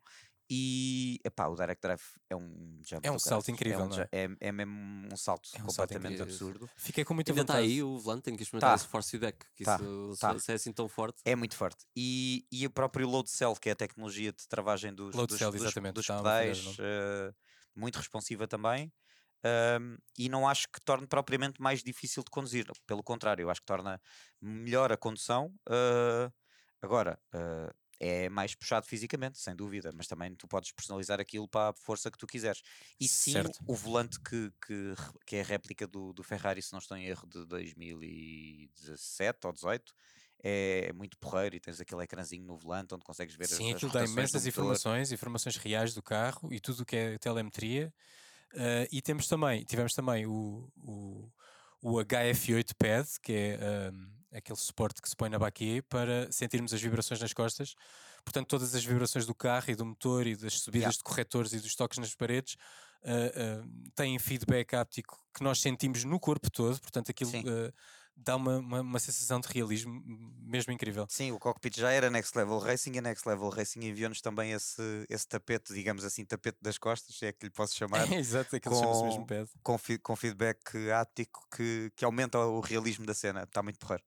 E 0.49 1.19
epá, 1.25 1.47
o 1.47 1.55
Direct 1.55 1.81
Drive 1.81 2.03
é 2.29 2.35
um 2.35 2.79
jump 2.85 3.07
É 3.07 3.11
um 3.11 3.17
do 3.17 3.19
salto 3.19 3.49
caraças. 3.51 3.51
incrível, 3.51 3.85
é, 3.97 4.01
um 4.01 4.01
é? 4.01 4.09
é, 4.11 4.27
é 4.49 4.51
mesmo 4.51 4.73
um 5.11 5.15
salto 5.17 5.49
É 5.51 5.63
um 5.63 5.69
salto 5.69 5.93
completamente 5.93 5.95
incrível. 5.95 6.21
absurdo. 6.21 6.69
Fiquei 6.77 7.05
com 7.05 7.13
muita 7.13 7.31
Ainda 7.31 7.41
está 7.41 7.55
vontade. 7.55 7.57
aí 7.57 7.81
o 7.83 7.99
volante, 7.99 8.25
tem 8.25 8.35
que 8.37 8.43
experimentar 8.43 8.73
Tá. 8.73 8.75
esse 8.75 8.87
force 8.87 9.11
feedback, 9.11 9.45
que 9.55 9.63
Tá, 9.63 9.91
isso 10.15 10.15
tá. 10.19 10.37
se- 10.39 10.51
é 10.51 10.55
assim 10.55 10.73
tão 10.73 10.87
forte. 10.89 11.23
É 11.25 11.35
muito 11.35 11.55
forte. 11.55 11.85
E, 11.97 12.45
e 12.51 12.65
o 12.65 12.69
próprio 12.71 13.07
load 13.07 13.29
cell, 13.29 13.55
que 13.55 13.69
é 13.69 13.71
a 13.73 13.75
tecnologia 13.75 14.31
de 14.33 14.47
travagem 14.47 14.93
dos, 14.93 15.17
Load 15.17 15.27
dos, 15.27 15.39
cell, 15.39 15.55
dos- 15.55 15.55
exatamente, 15.55 15.95
dos 15.95 16.09
o 16.09 16.11
pedais, 16.11 16.77
eh, 16.79 17.31
muito 17.75 17.97
responsiva 17.97 18.47
também. 18.47 18.91
ahm, 19.45 19.97
e 20.17 20.27
não 20.29 20.47
acho 20.47 20.67
que 20.73 20.81
torne 20.83 21.07
propriamente 21.07 21.61
mais 21.61 21.83
difícil 21.83 22.23
de 22.23 22.31
conduzir. 22.31 22.65
Pelo 22.87 23.03
contrário, 23.03 23.43
eu 23.43 23.49
acho 23.51 23.61
que 23.61 23.65
torna 23.67 24.01
melhor 24.41 24.91
a 24.91 24.97
condução. 24.97 25.53
ah, 25.69 26.31
agora, 26.81 27.19
ah, 27.33 27.71
é 27.99 28.29
mais 28.29 28.53
puxado 28.55 28.85
fisicamente, 28.85 29.39
sem 29.39 29.55
dúvida, 29.55 29.91
mas 29.93 30.07
também 30.07 30.35
tu 30.35 30.47
podes 30.47 30.71
personalizar 30.71 31.19
aquilo 31.19 31.47
para 31.47 31.69
a 31.69 31.73
força 31.73 32.11
que 32.11 32.17
tu 32.17 32.27
quiseres. 32.27 32.61
E 32.99 33.07
sim, 33.07 33.31
Certo. 33.31 33.59
o 33.65 33.75
volante 33.75 34.19
que, 34.19 34.51
que, 34.65 34.93
que 35.25 35.35
é 35.37 35.41
a 35.41 35.43
réplica 35.43 35.87
do, 35.87 36.13
do 36.13 36.23
Ferrari, 36.23 36.61
se 36.61 36.71
não 36.73 36.79
estou 36.79 36.97
em 36.97 37.05
erro, 37.05 37.27
de 37.27 37.45
2017 37.45 39.47
ou 39.47 39.53
18, 39.53 39.93
é 40.43 40.91
muito 40.93 41.17
porreiro 41.17 41.55
e 41.55 41.59
tens 41.59 41.79
aquele 41.79 42.03
ecrãzinho 42.03 42.45
no 42.45 42.57
volante 42.57 42.93
onde 42.93 43.05
consegues 43.05 43.35
ver 43.35 43.53
as- 43.53 43.53
Sim, 43.53 43.71
as 43.71 43.73
aquilo 43.73 43.91
dá 43.91 44.03
imensas 44.03 44.45
informações, 44.45 45.11
informações 45.11 45.57
reais 45.57 45.93
do 45.93 46.01
carro 46.01 46.51
e 46.53 46.59
tudo 46.59 46.81
o 46.81 46.85
que 46.85 46.95
é 46.95 47.17
telemetria. 47.17 47.93
Ah, 48.55 48.87
e 48.91 49.01
temos 49.01 49.27
também, 49.27 49.63
tivemos 49.65 49.93
também 49.93 50.25
o, 50.27 50.71
o, 50.77 51.31
o 51.81 51.99
HF8 51.99 52.75
Pad, 52.77 53.07
que 53.23 53.33
é 53.33 53.55
ahm, 53.89 54.07
aquele 54.35 54.57
suporte 54.59 55.01
que 55.01 55.09
se 55.09 55.15
põe 55.15 55.29
na 55.29 55.39
baquet 55.39 55.81
para 55.83 56.31
sentirmos 56.31 56.73
as 56.73 56.81
vibrações 56.81 57.19
nas 57.21 57.33
costas. 57.33 57.73
Portanto, 58.23 58.47
todas 58.47 58.73
as 58.75 58.83
vibrações 58.83 59.25
do 59.25 59.35
carro 59.35 59.65
e 59.69 59.75
do 59.75 59.85
motor 59.85 60.25
e 60.27 60.35
das 60.35 60.59
subidas 60.59 60.81
Yeah. 60.85 60.97
de 60.97 61.03
corretores 61.03 61.53
e 61.53 61.59
dos 61.59 61.75
toques 61.75 61.97
nas 61.99 62.13
paredes 62.15 62.55
ah, 63.03 63.09
ah, 63.09 63.67
têm 63.95 64.17
feedback 64.19 64.73
áptico 64.75 65.19
que 65.33 65.43
nós 65.43 65.61
sentimos 65.61 66.03
no 66.03 66.19
corpo 66.19 66.49
todo. 66.49 66.79
Portanto, 66.81 67.11
aquilo 67.11 67.31
ah, 67.35 67.71
dá 68.17 68.35
uma, 68.35 68.57
uma, 68.57 68.81
uma 68.81 68.99
sensação 68.99 69.39
de 69.39 69.47
realismo 69.47 70.01
mesmo 70.41 70.73
incrível. 70.73 71.05
Sim, 71.09 71.31
o 71.33 71.37
cockpit 71.39 71.77
já 71.77 71.91
era 71.91 72.09
Next 72.09 72.35
Level 72.37 72.57
Racing 72.57 72.93
e 72.93 72.97
a 72.97 73.01
Next 73.01 73.27
Level 73.27 73.49
Racing 73.49 73.85
enviou-nos 73.85 74.21
também 74.21 74.53
esse, 74.53 74.81
esse 75.09 75.27
tapete, 75.27 75.73
digamos 75.73 76.03
assim, 76.03 76.25
tapete 76.25 76.57
das 76.61 76.77
costas, 76.79 77.15
se 77.15 77.25
é 77.27 77.31
que 77.33 77.45
lhe 77.45 77.51
posso 77.51 77.75
chamar, 77.75 78.07
Exato, 78.13 78.55
aquilo 78.55 78.75
chama-se 78.79 79.03
mesmo 79.03 79.19
com- 79.19 79.25
pad. 79.27 79.49
com, 79.61 79.77
com 80.01 80.15
feedback 80.15 80.89
áptico 80.91 81.45
que, 81.55 81.91
que 81.95 82.03
aumenta 82.05 82.39
o 82.39 82.59
realismo 82.61 83.05
da 83.05 83.13
cena. 83.13 83.43
Está 83.43 83.61
muito 83.61 83.77
porreiro. 83.77 84.03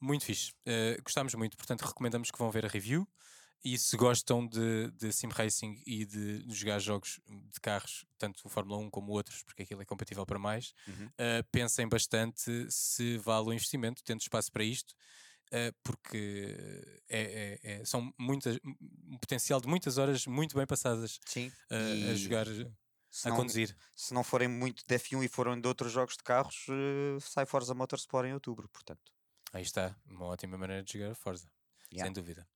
Muito 0.00 0.24
fixe. 0.24 0.52
Uh, 0.66 1.02
gostámos 1.02 1.34
muito, 1.34 1.56
portanto, 1.56 1.82
recomendamos 1.82 2.30
que 2.30 2.38
vão 2.38 2.50
ver 2.50 2.64
a 2.64 2.68
review. 2.68 3.06
E 3.64 3.76
se 3.76 3.96
gostam 3.96 4.46
de, 4.46 4.88
de 4.92 5.12
sim 5.12 5.26
racing 5.26 5.82
e 5.84 6.04
de, 6.06 6.44
de 6.44 6.54
jogar 6.54 6.78
jogos 6.78 7.18
de 7.26 7.60
carros, 7.60 8.04
tanto 8.16 8.40
o 8.44 8.48
Fórmula 8.48 8.78
1 8.78 8.88
como 8.88 9.10
outros, 9.10 9.42
porque 9.42 9.62
aquilo 9.64 9.82
é 9.82 9.84
compatível 9.84 10.24
para 10.24 10.38
mais, 10.38 10.72
Uhum. 10.86 11.06
uh, 11.06 11.44
pensem 11.50 11.88
bastante 11.88 12.70
se 12.70 13.18
vale 13.18 13.48
o 13.48 13.52
investimento, 13.52 14.00
tendo 14.04 14.20
espaço 14.20 14.52
para 14.52 14.62
isto, 14.62 14.94
uh, 15.52 15.74
porque 15.82 17.00
é, 17.08 17.58
é- 17.64 17.80
é- 17.80 17.84
são 17.84 18.12
muitas, 18.16 18.58
um 18.64 19.18
potencial 19.18 19.60
de 19.60 19.66
muitas 19.66 19.98
horas 19.98 20.24
muito 20.24 20.54
bem 20.56 20.64
passadas 20.66 21.18
uh, 21.72 22.10
a 22.12 22.14
jogar, 22.14 22.46
se 23.10 23.26
a 23.26 23.30
não, 23.30 23.36
conduzir. 23.38 23.76
se 23.94 24.14
não 24.14 24.22
forem 24.22 24.46
muito 24.48 24.84
de 24.86 24.94
F1 24.94 25.24
e 25.24 25.28
forem 25.28 25.60
de 25.60 25.66
outros 25.66 25.90
jogos 25.90 26.16
de 26.16 26.22
carros, 26.22 26.64
sai 27.22 27.44
Forza 27.44 27.74
Motorsport 27.74 28.28
em 28.28 28.34
outubro, 28.34 28.68
portanto. 28.68 29.17
Aí 29.52 29.62
está, 29.62 29.96
uma 30.06 30.26
ótima 30.26 30.58
maneira 30.58 30.82
de 30.82 30.92
jogar 30.98 31.14
Forza, 31.14 31.50
Yeah. 31.90 32.04
sem 32.06 32.12
dúvida. 32.12 32.46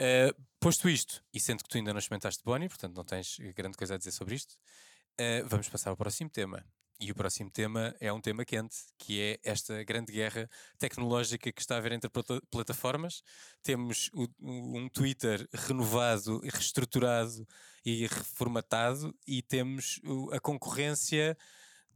Uh, 0.00 0.32
posto 0.60 0.88
isto, 0.88 1.24
e 1.34 1.40
sendo 1.40 1.64
que 1.64 1.68
tu 1.68 1.76
ainda 1.78 1.92
não 1.92 1.98
experimentaste 1.98 2.44
Bonnie, 2.44 2.68
portanto 2.68 2.94
não 2.94 3.04
tens 3.04 3.36
grande 3.56 3.76
coisa 3.76 3.94
a 3.94 3.98
dizer 3.98 4.12
sobre 4.12 4.36
isto, 4.36 4.52
uh, 5.20 5.46
vamos 5.48 5.68
passar 5.68 5.90
ao 5.90 5.96
próximo 5.96 6.30
tema. 6.30 6.64
E 7.00 7.10
o 7.12 7.14
próximo 7.14 7.48
tema 7.50 7.94
é 8.00 8.12
um 8.12 8.20
tema 8.20 8.44
quente, 8.44 8.76
que 8.98 9.20
é 9.20 9.40
esta 9.44 9.82
grande 9.84 10.12
guerra 10.12 10.48
tecnológica 10.78 11.50
que 11.52 11.60
está 11.60 11.76
a 11.76 11.78
haver 11.78 11.92
entre 11.92 12.10
plata- 12.10 12.40
plataformas. 12.50 13.22
Temos 13.62 14.10
o- 14.12 14.26
um 14.40 14.88
Twitter 14.88 15.48
renovado, 15.52 16.40
reestruturado 16.40 17.46
e 17.84 18.06
reformatado, 18.08 19.16
e 19.26 19.42
temos 19.42 20.00
a 20.32 20.40
concorrência. 20.40 21.36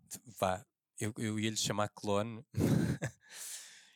de- 0.09 0.21
vá, 0.39 0.65
eu, 1.01 1.13
eu 1.17 1.39
ia 1.41 1.51
lhe 1.51 1.57
chamar 1.57 1.89
clone. 1.89 2.45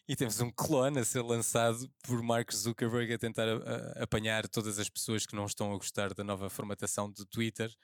E 0.08 0.14
temos 0.14 0.40
um 0.40 0.50
clone 0.52 1.00
a 1.00 1.04
ser 1.04 1.20
lançado 1.22 1.90
por 2.04 2.22
Mark 2.22 2.52
Zuckerberg 2.52 3.12
a 3.12 3.18
tentar 3.18 3.48
a- 3.48 3.56
a- 4.00 4.02
apanhar 4.04 4.46
todas 4.48 4.78
as 4.78 4.88
pessoas 4.88 5.26
que 5.26 5.34
não 5.34 5.46
estão 5.46 5.72
a 5.72 5.76
gostar 5.76 6.14
da 6.14 6.22
nova 6.22 6.48
formatação 6.48 7.10
do 7.10 7.26
Twitter 7.26 7.74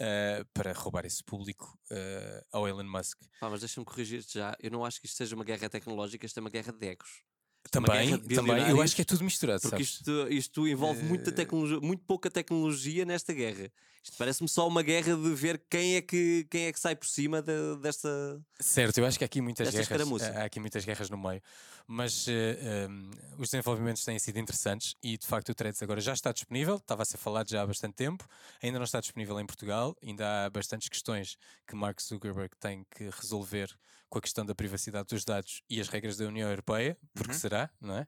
eh, 0.00 0.44
para 0.54 0.72
roubar 0.72 1.04
esse 1.06 1.24
público 1.24 1.76
eh, 1.90 2.44
ao 2.52 2.68
Elon 2.68 2.84
Musk. 2.84 3.18
Pá, 3.40 3.48
mas 3.50 3.60
deixa-me 3.60 3.84
corrigir-te 3.86 4.34
já. 4.34 4.54
Eu 4.60 4.70
não 4.70 4.84
acho 4.84 5.00
que 5.00 5.06
isto 5.06 5.16
seja 5.16 5.34
uma 5.34 5.44
guerra 5.44 5.68
tecnológica, 5.68 6.24
isto 6.26 6.36
é 6.38 6.40
uma 6.40 6.50
guerra 6.50 6.70
de 6.72 6.86
egos. 6.86 7.22
É 7.70 7.70
Também, 7.70 8.18
também, 8.28 8.68
eu 8.68 8.80
acho 8.80 8.94
que 8.96 9.02
é 9.02 9.04
tudo 9.04 9.24
misturado, 9.24 9.60
Porque 9.60 9.82
sabes? 9.82 9.88
isto, 9.98 10.28
isto 10.28 10.68
envolve 10.68 11.04
muita 11.04 11.30
Eh, 11.30 11.34
tecnologia, 11.34 11.80
muito 11.80 12.02
pouca 12.04 12.30
tecnologia 12.30 13.04
nesta 13.04 13.32
guerra. 13.32 13.70
Isto 14.02 14.16
parece-me 14.16 14.48
só 14.48 14.66
uma 14.66 14.82
guerra 14.82 15.14
de 15.16 15.34
ver 15.34 15.62
quem 15.68 15.96
é 15.96 16.02
que, 16.02 16.46
quem 16.50 16.66
é 16.66 16.72
que 16.72 16.80
sai 16.80 16.96
por 16.96 17.06
cima 17.06 17.42
de- 17.42 17.76
desta. 17.82 18.40
Certo, 18.60 18.98
eu 18.98 19.06
acho 19.06 19.16
que 19.18 19.24
há 19.24 19.26
aqui 19.26 19.40
muitas 19.40 19.70
guerras, 19.70 19.84
escaramuça. 19.84 20.32
há 20.36 20.44
aqui 20.44 20.58
muitas 20.58 20.84
guerras 20.84 21.08
no 21.08 21.16
meio, 21.16 21.40
mas 21.86 22.26
eh, 22.28 22.88
um, 22.90 23.10
os 23.38 23.50
desenvolvimentos 23.50 24.04
têm 24.04 24.18
sido 24.18 24.36
interessantes 24.38 24.94
e 25.00 25.16
de 25.16 25.24
facto 25.26 25.50
o 25.50 25.54
Threads 25.54 25.80
agora 25.80 26.00
já 26.00 26.12
está 26.12 26.32
disponível, 26.32 26.76
estava 26.76 27.02
a 27.02 27.04
ser 27.04 27.18
falado 27.18 27.48
já 27.48 27.62
há 27.62 27.66
bastante 27.66 27.94
tempo, 27.94 28.26
ainda 28.60 28.78
não 28.78 28.84
está 28.84 28.98
disponível 29.00 29.38
em 29.38 29.46
Portugal, 29.46 29.96
ainda 30.02 30.46
há 30.46 30.50
bastantes 30.50 30.88
questões 30.88 31.36
que 31.68 31.76
Mark 31.76 32.00
Zuckerberg 32.02 32.50
tem 32.58 32.84
que 32.90 33.04
resolver 33.10 33.72
com 34.08 34.18
a 34.18 34.22
questão 34.22 34.44
da 34.44 34.54
privacidade 34.54 35.08
dos 35.08 35.24
dados 35.24 35.62
e 35.68 35.80
as 35.80 35.88
regras 35.88 36.16
da 36.16 36.26
União 36.26 36.48
Europeia, 36.48 36.96
porque 37.14 37.32
Uhum. 37.32 37.38
será, 37.38 37.70
não 37.80 37.96
é? 37.96 38.06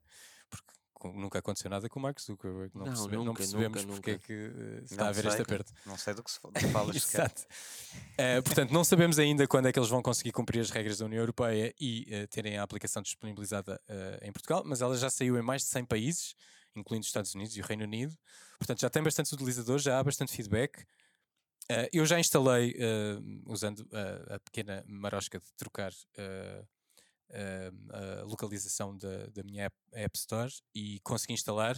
Porque 0.48 1.18
nunca 1.18 1.38
aconteceu 1.38 1.70
nada 1.70 1.88
com 1.88 1.98
o 1.98 2.02
Mark 2.02 2.18
Zuckerberg, 2.20 2.70
não, 2.74 2.84
Não, 2.86 2.92
percebe- 2.92 3.16
não 3.16 3.24
nunca, 3.24 3.38
percebemos 3.38 3.84
nunca, 3.84 3.94
porque 3.96 4.10
é 4.10 4.14
nunca. 4.14 4.26
que 4.26 4.32
eh, 4.32 4.82
está 4.84 4.96
Não 4.96 5.04
a 5.04 5.08
haver 5.08 5.26
este 5.26 5.42
aperto. 5.42 5.72
Não 5.86 5.96
sei 5.96 6.14
do 6.14 6.22
que 6.22 6.30
se 6.30 6.38
fa- 6.40 6.48
do 6.48 6.54
que 6.54 6.66
falas 6.68 6.96
sequer. 7.02 7.20
Exato. 7.26 7.46
Eh, 8.18 8.40
portanto, 8.42 8.70
não 8.72 8.84
sabemos 8.84 9.18
ainda 9.18 9.46
quando 9.46 9.66
é 9.68 9.72
que 9.72 9.78
eles 9.78 9.88
vão 9.88 10.02
conseguir 10.02 10.32
cumprir 10.32 10.60
as 10.60 10.70
regras 10.70 10.98
da 10.98 11.06
União 11.06 11.20
Europeia 11.20 11.74
e 11.80 12.06
eh, 12.10 12.26
terem 12.26 12.58
a 12.58 12.62
aplicação 12.62 13.02
disponibilizada 13.02 13.80
em 14.22 14.32
Portugal, 14.32 14.62
mas 14.66 14.80
ela 14.82 14.96
já 14.96 15.08
saiu 15.08 15.38
em 15.38 15.42
mais 15.42 15.62
de 15.62 15.68
100 15.68 15.84
países, 15.86 16.34
incluindo 16.76 17.02
os 17.02 17.08
Estados 17.08 17.34
Unidos 17.34 17.56
e 17.56 17.60
o 17.60 17.64
Reino 17.64 17.84
Unido. 17.84 18.14
Portanto, 18.58 18.80
já 18.80 18.90
tem 18.90 19.02
bastantes 19.02 19.32
utilizadores, 19.32 19.82
já 19.82 19.98
há 19.98 20.04
bastante 20.04 20.32
feedback. 20.32 20.84
Eh, 21.68 21.88
eu 21.92 22.04
já 22.06 22.18
instalei, 22.18 22.74
eh, 22.76 23.18
usando 23.46 23.86
eh, 23.92 24.34
a 24.34 24.38
pequena 24.40 24.84
marosca 24.86 25.38
de 25.38 25.52
trocar 25.56 25.92
eh, 26.16 26.64
a 27.92 28.22
localização 28.24 28.96
da, 28.96 29.26
da 29.26 29.42
minha 29.44 29.66
app, 29.66 29.76
App 29.92 30.18
Store 30.18 30.52
e 30.74 31.00
consegui 31.00 31.34
instalar. 31.34 31.76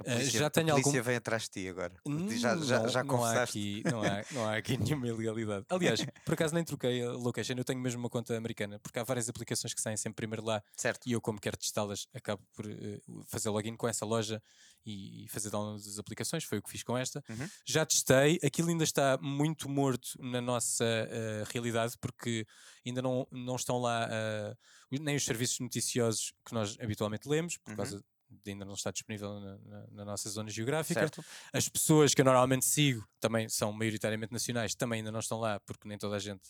A 0.00 0.10
Eh, 0.10 0.14
polícia, 0.14 0.40
já 0.40 0.46
a 0.46 0.50
tenho 0.50 0.68
polícia 0.68 0.88
algum- 0.90 1.02
vem 1.04 1.16
atrás 1.16 1.42
de 1.44 1.50
ti 1.50 1.68
agora. 1.68 1.94
Já 2.30 2.56
já, 2.56 2.80
não, 2.80 2.88
já 2.88 3.04
não 3.04 3.24
há, 3.24 3.42
aqui, 3.42 3.82
não, 3.84 4.02
há, 4.02 4.24
não 4.32 4.48
há 4.48 4.56
aqui 4.56 4.76
nenhuma 4.78 5.06
ilegalidade. 5.06 5.66
Aliás, 5.68 6.00
por 6.24 6.32
acaso 6.34 6.54
nem 6.54 6.64
troquei 6.64 7.04
a 7.04 7.12
location, 7.12 7.54
eu 7.58 7.64
tenho 7.64 7.78
mesmo 7.78 8.00
uma 8.00 8.08
conta 8.08 8.34
americana, 8.36 8.78
porque 8.78 8.98
há 8.98 9.04
várias 9.04 9.28
aplicações 9.28 9.74
que 9.74 9.80
saem 9.82 9.96
sempre 9.98 10.16
primeiro 10.16 10.42
lá 10.44 10.62
Certo. 10.76 11.06
e 11.06 11.12
eu, 11.12 11.20
como 11.20 11.38
quero 11.38 11.56
testá-las, 11.58 12.06
acabo 12.14 12.42
por 12.54 12.64
eh, 12.70 13.00
fazer 13.26 13.50
login 13.50 13.76
com 13.76 13.86
essa 13.86 14.06
loja 14.06 14.42
e, 14.84 15.24
e 15.24 15.28
fazer 15.28 15.50
download 15.50 15.84
das 15.84 15.98
aplicações. 15.98 16.42
Foi 16.44 16.56
o 16.58 16.62
que 16.62 16.70
fiz 16.70 16.82
com 16.82 16.96
esta. 16.96 17.22
Uhum. 17.28 17.46
Já 17.66 17.84
testei, 17.84 18.38
aquilo 18.42 18.68
ainda 18.70 18.84
está 18.84 19.18
muito 19.20 19.68
morto 19.68 20.08
na 20.20 20.40
nossa 20.40 20.84
eh, 20.84 21.44
realidade, 21.52 21.96
porque 22.00 22.46
ainda 22.86 23.02
não, 23.02 23.26
não 23.30 23.56
estão 23.56 23.78
lá 23.78 24.08
eh, 24.10 24.54
nem 24.90 25.16
os 25.16 25.24
serviços 25.24 25.60
noticiosos 25.60 26.32
que 26.46 26.54
nós 26.54 26.76
habitualmente 26.80 27.28
lemos, 27.28 27.58
por 27.58 27.70
Uhum. 27.72 27.76
causa 27.76 28.02
ainda 28.46 28.64
não 28.64 28.74
estar 28.74 28.90
disponível 28.92 29.40
na, 29.40 29.58
na- 29.58 29.86
na 29.90 30.04
nossa 30.04 30.28
zona 30.30 30.50
geográfica. 30.50 31.00
Certo. 31.00 31.24
As 31.52 31.68
pessoas 31.68 32.14
que 32.14 32.20
eu 32.20 32.24
normalmente 32.24 32.64
sigo 32.64 33.06
também 33.20 33.48
são 33.48 33.72
maioritariamente 33.72 34.32
nacionais, 34.32 34.74
também 34.74 34.98
ainda 34.98 35.12
não 35.12 35.20
estão 35.20 35.38
lá, 35.38 35.60
porque 35.60 35.86
nem 35.88 35.96
toda 35.98 36.16
a 36.16 36.18
gente 36.18 36.42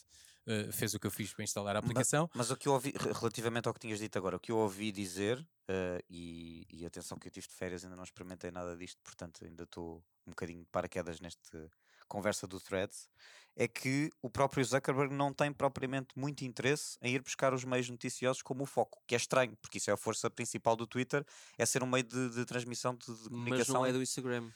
eh, 0.47 0.71
fez 0.73 0.93
o 0.95 0.99
que 1.01 1.07
eu 1.07 1.11
fiz 1.11 1.33
para 1.33 1.45
instalar 1.45 1.77
a 1.77 1.79
aplicação. 1.79 2.29
Mas 2.35 2.51
o 2.51 2.57
que 2.57 2.67
eu 2.69 2.73
ouvi, 2.73 2.93
re- 2.99 3.13
relativamente 3.13 3.69
ao 3.69 3.75
que 3.75 3.81
tinhas 3.81 3.99
dito 3.99 4.17
agora, 4.19 4.37
o 4.37 4.41
que 4.41 4.51
eu 4.51 4.57
ouvi 4.59 4.91
dizer, 4.91 5.45
eh, 5.69 6.03
e, 6.11 6.67
e 6.71 6.85
atenção 6.87 7.17
que 7.19 7.29
eu 7.29 7.31
tive 7.33 7.47
de 7.47 7.55
férias, 7.55 7.85
ainda 7.85 7.95
não 7.97 8.03
experimentei 8.05 8.51
nada 8.51 8.77
disto, 8.77 8.99
portanto 9.05 9.45
ainda 9.45 9.63
estou 9.65 10.03
um 10.27 10.31
bocadinho 10.31 10.61
de 10.61 10.69
paraquedas 10.71 11.21
nesta 11.21 11.71
conversa 12.13 12.47
do 12.47 12.61
Threads, 12.61 13.09
é 13.57 13.67
que 13.67 14.11
o 14.21 14.29
próprio 14.29 14.63
Zuckerberg 14.63 15.15
não 15.15 15.33
tem 15.33 15.51
propriamente 15.51 16.09
muito 16.15 16.45
interesse 16.45 16.99
em 17.01 17.15
ir 17.15 17.23
buscar 17.23 17.55
os 17.55 17.65
meios 17.65 17.89
noticiosos 17.89 18.43
como 18.43 18.65
o 18.65 18.67
foco, 18.67 19.03
que 19.07 19.15
é 19.15 19.19
estranho, 19.19 19.57
porque 19.61 19.79
isso 19.79 19.91
é 19.91 19.95
a 19.95 19.97
força 19.97 20.31
principal 20.31 20.77
do 20.77 20.87
Twitter, 20.87 21.25
é 21.57 21.65
ser 21.65 21.83
um 21.83 21.87
meio 21.87 22.05
de, 22.05 22.31
de 22.31 22.45
transmissão 22.45 22.95
de, 22.95 23.07
de 23.07 23.13
Mas 23.13 23.29
comunicação. 23.29 23.75
não 23.75 23.87
é 23.87 23.93
do 23.93 24.03
Instagram. 24.03 24.51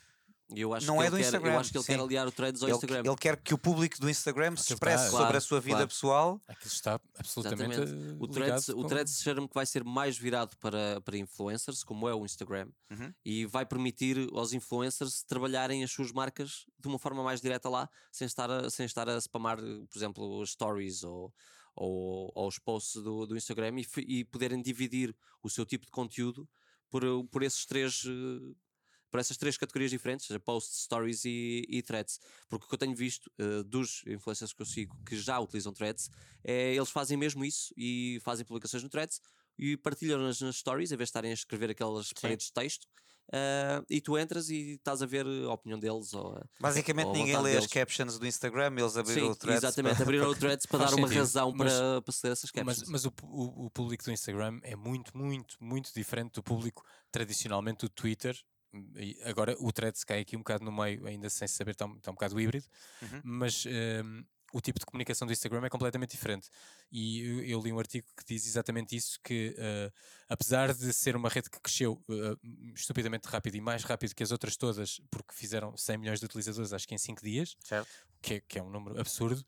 Eu 0.55 0.73
acho 0.73 0.87
Não 0.87 0.95
que 0.95 1.01
é 1.01 1.05
ele 1.07 1.11
do 1.11 1.17
quer, 1.17 1.25
Instagram, 1.25 1.51
Eu 1.53 1.59
acho 1.59 1.71
que 1.71 1.77
ele 1.77 1.83
quer 1.83 1.95
sim. 1.97 2.01
aliar 2.01 2.25
o 2.27 2.31
Threads 2.31 2.61
ao 2.63 2.69
ele, 2.69 2.75
Instagram. 2.77 3.03
ele 3.05 3.15
quer 3.17 3.35
que 3.35 3.53
o 3.53 3.57
público 3.57 3.99
do 3.99 4.09
Instagram 4.09 4.55
se 4.55 4.71
expresse 4.73 5.03
tá- 5.03 5.09
sobre 5.09 5.23
Claro, 5.25 5.37
a 5.37 5.41
sua 5.41 5.59
vida 5.59 5.75
claro. 5.75 5.87
pessoal. 5.89 6.41
Aquilo 6.47 6.71
está 6.73 7.01
absolutamente 7.19 7.73
Exatamente. 7.81 8.11
eh, 8.11 8.15
O 8.17 8.27
Threads, 8.29 8.69
o 8.69 8.83
Threads 8.85 9.21
cheira-me 9.21 9.47
que 9.49 9.53
vai 9.53 9.65
ser 9.65 9.83
mais 9.83 10.17
virado 10.17 10.55
para, 10.57 11.01
para 11.01 11.17
influencers, 11.17 11.83
como 11.83 12.07
é 12.07 12.15
o 12.15 12.23
Instagram, 12.25 12.69
Uhum. 12.89 13.13
e 13.25 13.45
vai 13.45 13.65
permitir 13.65 14.29
aos 14.33 14.53
influencers 14.53 15.21
trabalharem 15.23 15.83
as 15.83 15.91
suas 15.91 16.13
marcas 16.13 16.65
de 16.79 16.87
uma 16.87 16.97
forma 16.97 17.21
mais 17.21 17.41
direta 17.41 17.67
lá, 17.67 17.89
sem 18.09 18.25
estar 18.25 18.49
a, 18.49 18.69
sem 18.69 18.85
estar 18.85 19.09
a 19.09 19.19
spamar, 19.19 19.57
por 19.57 19.97
exemplo, 19.97 20.39
os 20.39 20.51
stories 20.51 21.03
ou, 21.03 21.33
ou, 21.75 22.31
ou 22.33 22.47
os 22.47 22.57
posts 22.57 23.03
do, 23.03 23.25
do 23.27 23.35
Instagram 23.35 23.75
e, 23.81 23.85
e 24.19 24.23
poderem 24.23 24.61
dividir 24.61 25.13
o 25.43 25.49
seu 25.49 25.65
tipo 25.65 25.85
de 25.85 25.91
conteúdo 25.91 26.47
por, 26.89 27.03
por 27.29 27.43
esses 27.43 27.65
três. 27.65 28.03
Por 29.09 29.19
essas 29.19 29.37
três 29.37 29.57
categorias 29.57 29.91
diferentes, 29.91 30.25
seja 30.27 30.39
posts, 30.39 30.83
stories 30.83 31.23
e, 31.25 31.63
e 31.69 31.81
threads. 31.81 32.19
Porque 32.49 32.65
o 32.65 32.67
que 32.69 32.75
eu 32.75 32.79
tenho 32.79 32.95
visto 32.95 33.31
eh, 33.37 33.63
dos 33.63 34.03
influencers 34.05 34.51
que 34.53 34.61
eu 34.61 34.65
sigo 34.65 34.97
que 35.05 35.17
já 35.17 35.39
utilizam 35.39 35.71
threads 35.73 36.09
é 36.43 36.75
eles 36.75 36.89
fazem 36.89 37.15
mesmo 37.17 37.45
isso 37.45 37.73
e 37.77 38.19
fazem 38.23 38.45
publicações 38.45 38.83
no 38.83 38.89
threads 38.89 39.21
e 39.57 39.75
partilham-nas 39.77 40.41
nas 40.41 40.57
stories, 40.57 40.91
em 40.91 40.97
vez 40.97 41.07
de 41.07 41.09
estarem 41.09 41.31
a 41.31 41.33
escrever 41.33 41.69
aquelas 41.71 42.11
paredes 42.13 42.47
de 42.47 42.53
texto. 42.53 42.85
ah, 43.33 43.83
e 43.89 43.99
tu 43.99 44.17
entras 44.17 44.49
e 44.49 44.73
estás 44.73 45.01
a 45.01 45.05
ver 45.05 45.25
a 45.25 45.51
opinião 45.53 45.79
deles. 45.79 46.13
Ou, 46.13 46.39
Basicamente 46.59 47.07
ou 47.07 47.13
ninguém 47.13 47.35
lê 47.41 47.51
as 47.51 47.55
deles. 47.59 47.67
captions 47.73 48.19
do 48.19 48.27
Instagram, 48.27 48.73
eles 48.77 48.95
abriram 48.97 49.25
Sim, 49.27 49.31
o 49.31 49.35
threads. 49.35 49.63
exatamente, 49.63 49.95
para- 49.95 50.03
abriram 50.03 50.29
o 50.29 50.35
threads 50.35 50.65
para 50.67 50.85
dar 50.85 50.93
uma 50.93 51.07
razão 51.09 51.51
mas- 51.55 51.73
para, 51.73 52.01
para 52.01 52.11
aceder 52.11 52.31
essas 52.33 52.51
captions. 52.51 52.79
Mas, 52.81 52.89
mas 52.89 53.05
o, 53.05 53.13
o- 53.23 53.65
o 53.65 53.69
público 53.71 54.03
do 54.03 54.11
Instagram 54.11 54.59
é 54.63 54.75
muito, 54.75 55.17
muito, 55.17 55.55
muito 55.59 55.91
diferente 55.93 56.33
do 56.33 56.43
público 56.43 56.83
tradicionalmente 57.11 57.79
do 57.85 57.89
Twitter. 57.89 58.37
Agora 59.25 59.55
o 59.59 59.71
Threads 59.71 60.03
cai 60.03 60.19
aqui 60.21 60.35
um 60.35 60.39
bocado 60.39 60.63
no 60.63 60.71
meio, 60.71 61.05
ainda 61.07 61.29
sem 61.29 61.47
saber, 61.47 61.71
está 61.71 61.85
um, 61.85 61.97
está 61.97 62.11
um 62.11 62.13
bocado 62.15 62.39
híbrido, 62.39 62.65
Uhum. 63.01 63.21
mas 63.23 63.65
ehm, 63.65 64.23
o 64.53 64.61
tipo 64.61 64.79
de 64.79 64.85
comunicação 64.85 65.25
do 65.27 65.33
Instagram 65.33 65.65
é 65.65 65.69
completamente 65.69 66.11
diferente. 66.11 66.49
E 66.91 67.21
eu, 67.21 67.43
eu 67.43 67.61
li 67.61 67.73
um 67.73 67.79
artigo 67.79 68.07
que 68.17 68.23
diz 68.25 68.45
exatamente 68.47 68.95
isso: 68.95 69.19
que 69.23 69.53
eh, 69.57 69.91
apesar 70.29 70.73
de 70.73 70.93
ser 70.93 71.15
uma 71.15 71.29
rede 71.29 71.49
que 71.49 71.59
cresceu 71.59 72.01
eh, 72.09 72.35
estupidamente 72.75 73.27
rápido 73.27 73.55
e 73.55 73.61
mais 73.61 73.83
rápido 73.83 74.15
que 74.15 74.23
as 74.23 74.31
outras 74.31 74.55
todas, 74.57 75.01
porque 75.11 75.33
fizeram 75.33 75.75
100 75.75 75.97
milhões 75.97 76.19
de 76.19 76.25
utilizadores, 76.25 76.71
acho 76.73 76.87
que 76.87 76.95
em 76.95 76.97
5 76.97 77.21
dias, 77.23 77.55
que 78.21 78.35
é, 78.35 78.41
que 78.41 78.59
é 78.59 78.63
um 78.63 78.69
número 78.69 78.99
absurdo. 78.99 79.43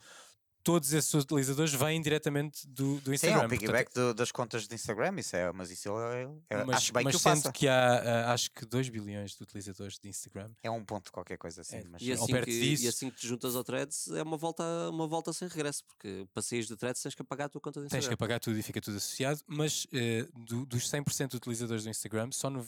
Todos 0.62 0.92
esses 0.92 1.14
utilizadores 1.14 1.74
vêm 1.74 2.02
diretamente 2.02 2.68
do, 2.68 2.96
do 3.00 3.06
Sim, 3.06 3.12
é 3.12 3.14
Instagram. 3.14 3.38
um 3.38 3.40
portanto, 3.42 3.60
piggyback 3.60 3.94
do- 3.94 4.14
das 4.14 4.32
contas 4.32 4.68
de 4.68 4.76
Instagram, 4.76 5.16
isso 5.20 5.36
é, 5.36 5.52
mas 5.54 5.72
isso 5.72 5.90
é, 5.98 6.24
é- 6.50 6.66
mas, 6.66 6.76
acho 6.78 6.94
bem 6.94 7.04
mas 7.06 7.14
que 7.14 7.18
o 7.18 7.20
faça. 7.20 7.52
que 7.52 7.68
há, 7.68 8.28
ah, 8.28 8.34
acho 8.34 8.52
que 8.52 8.66
2 8.66 8.90
bilhões 8.90 9.36
de 9.36 9.42
utilizadores 9.44 9.98
de 9.98 10.10
Instagram. 10.10 10.52
É 10.62 10.70
um 10.70 10.84
ponto 10.84 11.12
qualquer 11.14 11.38
coisa 11.38 11.62
assim. 11.62 11.78
É, 11.78 11.84
mas 11.90 12.02
E 12.02 12.12
assim, 12.12 12.28
perto 12.32 12.46
que, 12.46 12.60
disso- 12.60 12.84
e 12.84 12.88
assim 12.90 13.10
que 13.10 13.16
te 13.18 13.28
juntas 13.28 13.56
ao 13.56 13.64
Threads 13.64 14.10
é 14.10 14.22
uma 14.22 14.36
volta, 14.38 14.64
uma 14.92 15.08
volta 15.08 15.32
sem 15.32 15.48
regresso, 15.48 15.84
porque 15.86 16.28
saís 16.42 16.68
de 16.68 16.76
Threads 16.76 17.02
tens 17.02 17.16
que 17.16 17.22
apagar 17.22 17.46
a 17.48 17.50
tua 17.50 17.62
conta 17.62 17.80
de 17.80 17.86
Tens 17.88 17.92
que 17.92 17.98
Instagram. 18.00 18.14
apagar 18.16 18.40
tudo 18.40 18.58
e 18.60 18.62
fica 18.62 18.82
tudo 18.82 18.98
associado, 18.98 19.40
mas 19.48 19.88
eh, 19.94 20.28
do- 20.36 20.66
dos 20.66 20.90
100% 20.90 21.32
de 21.32 21.38
utilizadores 21.38 21.84
do 21.86 21.90
Instagram, 21.90 22.30
só 22.34 22.50
no, 22.50 22.60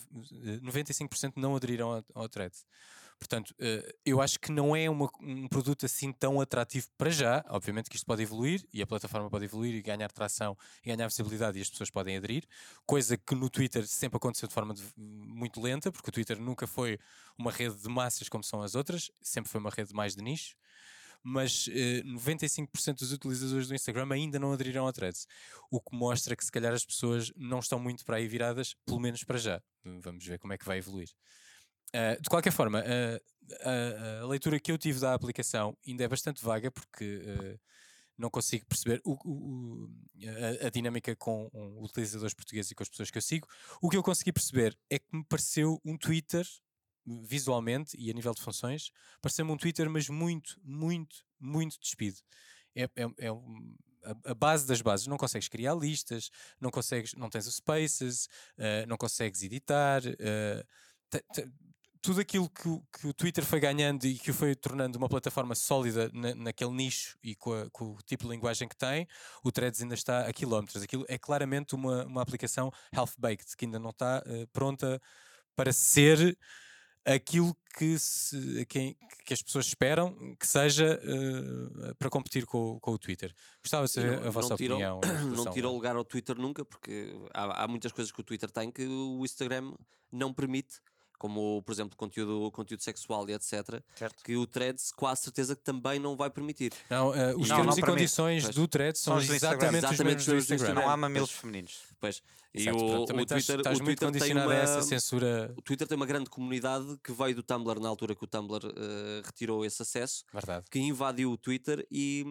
eh, 0.46 0.60
95% 0.62 1.34
não 1.36 1.56
aderiram 1.56 1.92
ao, 1.92 2.06
ao 2.16 2.30
thread. 2.30 2.56
Portanto, 3.22 3.54
eh, 3.60 3.96
eu 4.04 4.20
acho 4.20 4.40
que 4.40 4.52
não 4.52 4.76
é 4.76 4.90
uma- 4.90 5.08
um 5.22 5.48
produto 5.48 5.86
assim 5.86 6.12
tão 6.12 6.42
atrativo 6.42 6.88
para 6.98 7.12
já. 7.12 7.46
Obviamente 7.50 7.88
que 7.88 7.96
isto 7.96 8.06
pode 8.06 8.24
evoluir 8.24 8.66
e 8.74 8.82
a 8.82 8.88
plataforma 8.88 9.30
pode 9.30 9.46
evoluir 9.46 9.76
e 9.76 9.82
ganhar 9.84 10.12
tração 10.12 10.58
e 10.84 10.88
ganhar 10.88 11.08
visibilidade 11.08 11.60
e 11.60 11.62
as 11.62 11.70
pessoas 11.70 11.92
podem 11.92 12.18
aderir, 12.18 12.48
coisa 12.84 13.16
que 13.16 13.36
no 13.36 13.48
Twitter 13.48 13.86
sempre 13.88 14.18
aconteceu 14.18 14.48
de 14.48 14.54
forma 14.56 14.74
de- 14.74 14.82
muito 14.98 15.62
lenta, 15.62 15.92
porque 15.92 16.10
o 16.10 16.12
Twitter 16.12 16.42
nunca 16.42 16.66
foi 16.66 16.98
uma 17.38 17.52
rede 17.52 17.76
de 17.76 17.88
massas 17.88 18.28
como 18.28 18.44
são 18.44 18.64
as 18.64 18.74
outras, 18.74 19.12
sempre 19.22 19.52
foi 19.52 19.62
uma 19.62 19.70
rede 19.70 19.94
mais 19.94 20.16
de 20.16 20.24
nicho 20.24 20.56
mas 21.24 21.70
eh, 21.72 22.02
95% 22.04 22.96
dos 23.02 23.12
utilizadores 23.12 23.68
do 23.68 23.76
Instagram 23.76 24.08
ainda 24.12 24.40
não 24.40 24.54
aderiram 24.54 24.88
ao 24.88 24.92
Threads, 24.92 25.28
o 25.70 25.80
que 25.80 25.96
mostra 25.96 26.36
que 26.36 26.44
se 26.44 26.52
calhar 26.52 26.74
as 26.74 26.84
pessoas 26.84 27.32
não 27.36 27.60
estão 27.60 27.78
muito 27.78 28.04
para 28.04 28.16
aí 28.18 28.28
viradas, 28.28 28.74
pelo 28.88 29.00
menos 29.00 29.24
para 29.24 29.38
já. 29.38 29.62
Vamos 29.84 30.26
ver 30.26 30.40
como 30.40 30.52
é 30.54 30.58
que 30.58 30.66
vai 30.66 30.80
evoluir. 30.80 31.10
Ah, 31.94 32.16
de 32.20 32.30
qualquer 32.30 32.52
forma, 32.52 32.80
ah, 32.86 33.22
a, 34.20 34.22
a 34.22 34.28
leitura 34.28 34.60
que 34.60 34.72
eu 34.72 34.78
tive 34.78 35.00
da 35.00 35.14
aplicação 35.14 35.78
ainda 35.86 36.04
é 36.04 36.08
bastante 36.08 36.44
vaga 36.44 36.72
porque 36.72 37.22
ah, 37.28 37.60
não 38.18 38.30
consigo 38.30 38.66
perceber 38.68 39.02
o- 39.06 39.18
o- 39.26 39.90
a, 40.64 40.68
a 40.68 40.70
dinâmica 40.70 41.16
com 41.16 41.50
um, 41.54 41.84
utilizadores 41.84 42.34
portugueses 42.34 42.72
e 42.72 42.76
com 42.76 42.84
as 42.84 42.90
pessoas 42.90 43.12
que 43.12 43.18
eu 43.18 43.22
sigo. 43.22 43.48
O 43.82 43.90
que 43.90 43.98
eu 43.98 44.04
consegui 44.04 44.32
perceber 44.34 44.78
é 44.90 45.00
que 45.00 45.08
me 45.14 45.26
pareceu 45.26 45.82
um 45.86 45.98
Twitter 45.98 46.46
visualmente 47.06 47.98
e 48.00 48.12
a 48.12 48.14
nível 48.14 48.34
de 48.34 48.42
funções, 48.42 48.92
pareceu-me 49.22 49.52
um 49.52 49.58
Twitter, 49.58 49.90
mas 49.90 50.08
muito, 50.10 50.60
muito, 50.64 51.26
muito 51.40 51.80
despido. 51.80 52.18
É, 52.76 52.84
é, 52.84 53.08
é 53.28 53.32
um- 53.32 53.76
a, 54.26 54.34
base 54.34 54.68
das 54.68 54.82
bases. 54.82 55.08
Não 55.08 55.18
consegues 55.18 55.48
criar 55.48 55.76
listas, 55.76 56.30
não 56.60 56.72
consegues, 56.72 57.14
não 57.16 57.30
tens 57.30 57.48
o 57.48 57.52
Spaces, 57.52 58.28
eh, 58.58 58.86
não 58.88 58.98
consegues 58.98 59.44
editar. 59.44 60.02
Tudo 62.02 62.20
aquilo 62.20 62.50
que, 62.50 62.68
o- 62.68 62.84
que 62.92 63.08
o 63.08 63.14
Twitter 63.14 63.46
foi 63.46 63.60
ganhando 63.60 64.06
e 64.06 64.18
que 64.18 64.32
o 64.32 64.34
foi 64.34 64.56
tornando 64.56 64.98
uma 64.98 65.08
plataforma 65.08 65.54
sólida 65.54 66.10
na- 66.14 66.34
naquele 66.36 66.72
nicho 66.72 67.18
e 67.24 67.36
com, 67.36 67.54
a- 67.54 67.70
com 67.70 67.92
o 67.94 67.98
tipo 68.04 68.24
de 68.26 68.30
linguagem 68.32 68.68
que 68.68 68.76
tem, 68.76 69.08
o 69.44 69.52
Threads 69.52 69.82
ainda 69.82 69.94
está 69.94 70.28
a 70.28 70.34
quilómetros. 70.34 70.82
Aquilo 70.82 71.06
é 71.08 71.18
claramente 71.18 71.76
uma, 71.76 72.06
uma 72.06 72.22
aplicação 72.22 72.72
half-baked, 72.96 73.56
que 73.56 73.66
ainda 73.66 73.78
não 73.80 73.92
está 73.92 74.24
eh, 74.26 74.48
pronta 74.52 75.00
para 75.56 75.72
ser 75.72 76.38
aquilo 77.06 77.56
que, 77.78 77.98
se- 77.98 78.66
que, 78.68 78.96
que 79.26 79.34
as 79.34 79.42
pessoas 79.42 79.66
esperam 79.68 80.16
que 80.40 80.46
seja 80.48 81.00
eh, 81.04 81.94
para 82.00 82.10
competir 82.10 82.46
com, 82.46 82.74
o- 82.74 82.80
com 82.80 82.92
o 82.92 82.98
Twitter. 82.98 83.34
Gostava 83.64 83.86
de 83.86 83.92
saber 83.92 84.20
não- 84.20 84.28
a 84.28 84.30
vossa 84.32 84.50
não 84.50 84.58
tira 84.58 84.74
o- 84.76 84.98
opinião. 84.98 85.02
não 85.46 85.70
a- 85.70 85.74
lugar 85.74 85.96
ao 85.96 86.04
Twitter 86.06 86.36
nunca, 86.38 86.64
porque 86.66 87.14
há, 87.34 87.64
há 87.64 87.68
muitas 87.68 87.92
coisas 87.92 88.12
que 88.12 88.22
o 88.22 88.24
Twitter 88.24 88.50
tem 88.50 88.72
que 88.72 88.86
o 88.88 89.24
Instagram 89.24 89.74
não 90.12 90.34
permite, 90.34 90.80
como 91.22 91.62
por 91.62 91.72
exemplo 91.72 91.96
conteúdo, 91.96 92.50
conteúdo 92.52 92.82
sexual 92.82 93.30
e 93.30 93.34
etc., 93.34 93.80
Certo. 93.96 94.24
que 94.24 94.36
o 94.36 94.48
Threads 94.48 94.92
quase 94.92 95.22
certeza 95.22 95.56
que 95.56 95.62
também 95.62 96.00
não 96.00 96.16
vai 96.18 96.32
permitir. 96.32 96.74
Não, 96.90 97.14
eh, 97.14 97.36
os 97.36 97.48
Não, 97.48 97.58
termos 97.58 97.76
não 97.78 97.84
e 97.84 97.86
condições 97.92 98.50
do 98.50 98.68
Threads 98.68 99.02
são 99.02 99.14
São 99.14 99.22
os 99.22 99.28
do 99.28 99.36
Instagram. 99.36 99.78
exatamente, 99.78 99.86
os 99.86 99.92
Exatamente 99.92 100.18
mesmos 100.30 100.48
do 100.48 100.54
Instagram. 100.56 100.82
Não 100.82 100.90
há 100.90 100.98
mamilos 100.98 101.30
femininos. 101.30 101.82
Pois, 102.00 102.24
e 102.56 102.62
Exato, 102.62 102.78
o, 102.84 103.00
o 103.02 103.04
estás, 103.04 103.28
Twitter, 103.46 103.58
estás 103.60 103.80
o 103.80 103.84
muito 103.84 104.00
Twitter 104.00 104.00
tem 104.00 104.20
condicionado 104.20 104.50
uma, 104.50 104.56
a 104.56 104.64
essa 104.64 104.82
censura. 104.82 105.54
o 105.56 105.62
Twitter 105.62 105.88
tem 105.88 105.96
uma 105.96 106.08
grande 106.08 106.28
comunidade 106.32 106.98
que 107.04 107.12
veio 107.12 107.36
do 107.36 107.44
Tumblr 107.44 107.80
na 107.80 107.88
altura 107.88 108.16
que 108.16 108.24
o 108.24 108.28
Tumblr 108.28 108.60
eh, 108.76 109.22
retirou 109.24 109.64
esse 109.64 109.80
acesso, 109.84 110.26
Verdade. 110.34 110.66
que 110.72 110.80
invadiu 110.80 111.32
o 111.32 111.38
Twitter 111.38 111.86
e, 111.92 112.26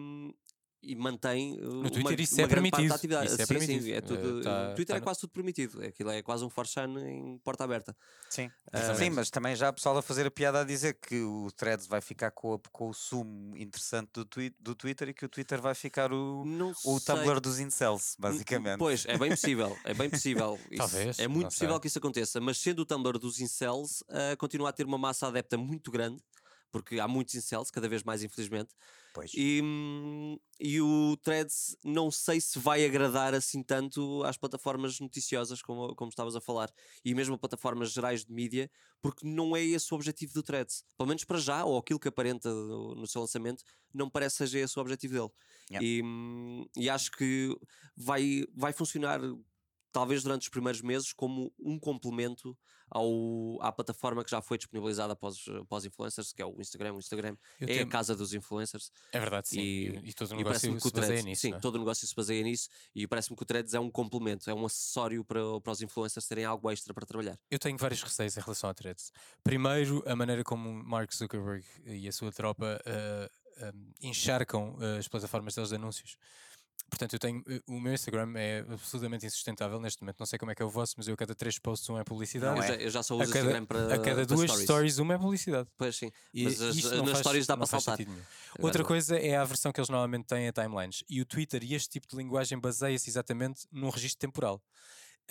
e 0.83 0.95
mantém 0.95 1.59
uh, 1.59 1.63
No 1.83 1.91
Twitter 1.91 2.13
uma, 2.13 2.21
isso 2.21 2.35
uma 2.35 2.41
é 2.43 2.47
grande 2.47 2.71
parte 2.71 2.81
permitido, 2.87 2.89
da 2.89 2.95
atividade. 2.95 3.25
isso 3.27 3.41
é 3.41 3.45
sim, 3.45 3.53
permitido. 3.53 3.83
sim, 3.83 3.91
é 3.91 4.01
tudo, 4.01 4.41
tá- 4.41 4.69
o 4.71 4.75
Twitter 4.75 4.85
tá 4.87 4.95
é 4.95 4.99
no- 4.99 5.03
quase 5.03 5.19
tudo 5.19 5.29
permitido. 5.31 5.83
Aquilo 5.83 6.09
é 6.09 6.21
quase 6.23 6.43
um 6.43 6.49
forchan 6.49 6.87
em 7.07 7.37
porta 7.43 7.63
aberta. 7.63 7.95
Sim. 8.29 8.49
Ah, 8.73 8.95
Sim, 8.95 9.11
mas 9.11 9.29
também 9.29 9.55
já 9.55 9.67
há 9.67 9.73
pessoal 9.73 9.97
a 9.97 10.01
fazer 10.01 10.25
a 10.25 10.31
piada 10.31 10.61
a 10.61 10.63
dizer 10.63 10.95
que 10.95 11.21
o 11.21 11.51
Threads 11.55 11.85
vai 11.87 12.01
ficar 12.01 12.31
com, 12.31 12.53
a- 12.55 12.59
com 12.71 12.89
o 12.89 12.93
sumo 12.93 13.55
interessante 13.55 14.09
do, 14.13 14.25
twi- 14.25 14.55
do 14.59 14.73
Twitter 14.73 15.09
e 15.09 15.13
que 15.13 15.23
o 15.25 15.29
Twitter 15.29 15.61
vai 15.61 15.75
ficar 15.75 16.11
o, 16.11 16.43
Não 16.45 16.71
o 16.85 16.99
sei. 16.99 17.15
Tumblr 17.15 17.39
dos 17.39 17.59
incels, 17.59 18.15
basicamente. 18.17 18.79
Pois, 18.79 19.05
é 19.05 19.17
bem 19.17 19.29
possível, 19.37 19.77
é 19.83 19.93
bem 19.93 20.09
possível. 20.09 20.59
Isso- 20.71 20.77
Talvez, 20.77 21.19
é 21.19 21.27
muito 21.27 21.47
possível 21.49 21.75
sei. 21.75 21.79
que 21.81 21.87
isso 21.87 21.99
aconteça, 21.99 22.41
mas 22.41 22.57
sendo 22.57 22.79
o 22.81 22.85
Tumblr 22.85 23.19
dos 23.19 23.39
incels, 23.39 24.03
ah, 24.09 24.35
continua 24.37 24.69
a 24.69 24.73
ter 24.73 24.85
uma 24.85 24.97
massa 24.97 25.27
adepta 25.27 25.57
muito 25.57 25.91
grande, 25.91 26.23
porque 26.71 26.99
há 26.99 27.07
muitos 27.07 27.35
incels, 27.35 27.69
cada 27.69 27.87
vez 27.89 28.01
mais, 28.01 28.23
infelizmente. 28.23 28.69
Pois. 29.13 29.31
E, 29.33 29.61
hum, 29.61 30.37
e 30.59 30.79
o 30.79 31.17
Threads 31.17 31.75
não 31.83 32.09
sei 32.09 32.39
se 32.39 32.57
vai 32.57 32.85
agradar 32.85 33.33
assim 33.33 33.61
tanto 33.61 34.23
às 34.23 34.37
plataformas 34.37 34.99
noticiosas, 34.99 35.61
como, 35.61 35.93
como 35.95 36.09
estavas 36.09 36.35
a 36.35 36.41
falar, 36.41 36.71
e 37.03 37.13
mesmo 37.13 37.35
a 37.35 37.37
plataformas 37.37 37.91
gerais 37.91 38.23
de 38.23 38.31
mídia, 38.31 38.71
porque 39.01 39.27
não 39.27 39.55
é 39.55 39.61
esse 39.61 39.93
o 39.93 39.95
objetivo 39.95 40.33
do 40.33 40.43
Threads. 40.43 40.85
Pelo 40.97 41.07
menos 41.07 41.25
para 41.25 41.39
já, 41.39 41.65
ou 41.65 41.77
aquilo 41.77 41.99
que 41.99 42.07
aparenta 42.07 42.53
no, 42.53 43.05
seu 43.07 43.21
lançamento, 43.21 43.63
não 43.93 44.09
parece 44.09 44.37
seja 44.37 44.59
esse 44.59 44.77
o 44.77 44.81
objetivo 44.81 45.13
dele. 45.13 45.29
Yeah. 45.69 45.85
E, 45.85 46.01
hum, 46.03 46.65
e 46.77 46.89
acho 46.89 47.11
que 47.11 47.55
vai, 47.95 48.45
vai 48.53 48.71
funcionar, 48.71 49.19
talvez 49.91 50.23
durante 50.23 50.43
os 50.43 50.49
primeiros 50.49 50.81
meses, 50.81 51.11
como 51.11 51.53
um 51.59 51.77
complemento 51.77 52.57
ao, 52.91 53.57
à 53.61 53.71
plataforma 53.71 54.23
que 54.23 54.29
já 54.29 54.41
foi 54.41 54.57
disponibilizada 54.57 55.15
para 55.15 55.29
os, 55.29 55.43
para 55.67 55.77
os 55.77 55.85
influencers, 55.85 56.33
que 56.33 56.41
é 56.41 56.45
o 56.45 56.59
Instagram. 56.59 56.93
O 56.93 56.99
Instagram 56.99 57.35
Eu 57.59 57.65
é 57.65 57.73
tenho- 57.73 57.85
a 57.85 57.89
casa 57.89 58.15
dos 58.15 58.33
influencers. 58.33 58.91
É 59.13 59.19
verdade, 59.19 59.47
sim. 59.47 59.59
E- 59.61 60.01
E, 60.09 60.13
todo 60.13 60.31
o 60.31 60.35
negócio 60.35 60.59
se 60.59 60.91
baseia 60.91 61.05
Threads, 61.07 61.25
nisso. 61.25 61.41
sim, 61.41 61.53
é? 61.53 61.59
todo 61.59 61.75
o 61.75 61.79
negócio 61.79 62.05
se 62.05 62.13
baseia 62.13 62.43
nisso 62.43 62.67
e 62.93 63.07
parece-me 63.07 63.35
que 63.37 63.43
o 63.43 63.45
Threads 63.45 63.73
é 63.73 63.79
um 63.79 63.89
complemento, 63.89 64.49
é 64.49 64.53
um 64.53 64.65
acessório 64.65 65.23
para, 65.23 65.39
para 65.61 65.71
os 65.71 65.81
influencers 65.81 66.27
terem 66.27 66.43
algo 66.45 66.69
extra 66.69 66.93
para 66.93 67.05
trabalhar. 67.05 67.39
Eu 67.49 67.57
tenho 67.57 67.77
vários 67.77 68.03
receios 68.03 68.35
em 68.37 68.41
relação 68.41 68.69
a 68.69 68.73
threads. 68.73 69.11
Primeiro, 69.43 70.03
a 70.05 70.15
maneira 70.15 70.43
como 70.43 70.71
Mark 70.83 71.13
Zuckerberg 71.13 71.65
e 71.85 72.07
a 72.07 72.11
sua 72.11 72.31
tropa 72.31 72.81
ah, 72.85 73.29
ah, 73.61 73.71
encharcam 74.01 74.75
ah, 74.79 74.97
as 74.97 75.07
plataformas 75.07 75.55
deles 75.55 75.69
de 75.69 75.75
anúncios. 75.75 76.17
Portanto, 76.91 77.13
eu 77.13 77.19
tenho. 77.19 77.41
eh, 77.47 77.61
O 77.67 77.79
meu 77.79 77.93
Instagram 77.93 78.33
é 78.35 78.59
absolutamente 78.69 79.25
insustentável 79.25 79.79
neste 79.79 80.01
momento. 80.03 80.17
Não 80.19 80.25
sei 80.25 80.37
como 80.37 80.51
é 80.51 80.55
que 80.55 80.61
é 80.61 80.65
o 80.65 80.69
vosso, 80.69 80.93
mas 80.97 81.07
eu 81.07 81.13
a 81.13 81.17
cada 81.17 81.33
três 81.33 81.57
posts 81.57 81.89
um 81.89 81.97
é 81.97 82.03
publicidade. 82.03 82.53
Não 82.53 82.61
eu, 82.61 82.63
é? 82.63 82.67
já, 82.77 82.83
eu 82.83 82.89
já 82.91 83.01
só 83.01 83.13
A 83.13 83.23
uso 83.23 83.31
cada, 83.31 83.39
Instagram 83.45 83.65
para 83.65 83.85
a 83.85 83.97
cada 83.99 84.15
para 84.15 84.25
duas 84.25 84.41
stories. 84.49 84.63
stories. 84.65 84.97
uma 84.99 85.13
é 85.13 85.17
publicidade. 85.17 85.69
Pois 85.77 85.95
sim, 85.95 86.11
E 86.33 86.43
mas 86.43 86.61
as- 86.61 86.75
isto 86.75 86.89
nas 86.97 87.05
faz- 87.11 87.19
stories 87.19 87.47
dá 87.47 87.55
para 87.57 87.65
saltar. 87.65 87.99
É 88.01 88.05
Outra 88.59 88.83
coisa 88.83 89.17
é 89.17 89.37
a 89.37 89.43
versão 89.45 89.71
que 89.71 89.79
eles 89.79 89.89
normalmente 89.89 90.25
têm 90.27 90.49
a 90.49 90.51
timelines. 90.53 91.01
E 91.09 91.21
o 91.21 91.25
Twitter 91.25 91.63
e 91.63 91.73
este 91.73 91.89
tipo 91.89 92.05
de 92.07 92.15
linguagem 92.17 92.59
baseia-se 92.59 93.09
exatamente 93.09 93.65
num 93.71 93.89
registro 93.89 94.19
temporal. 94.19 94.61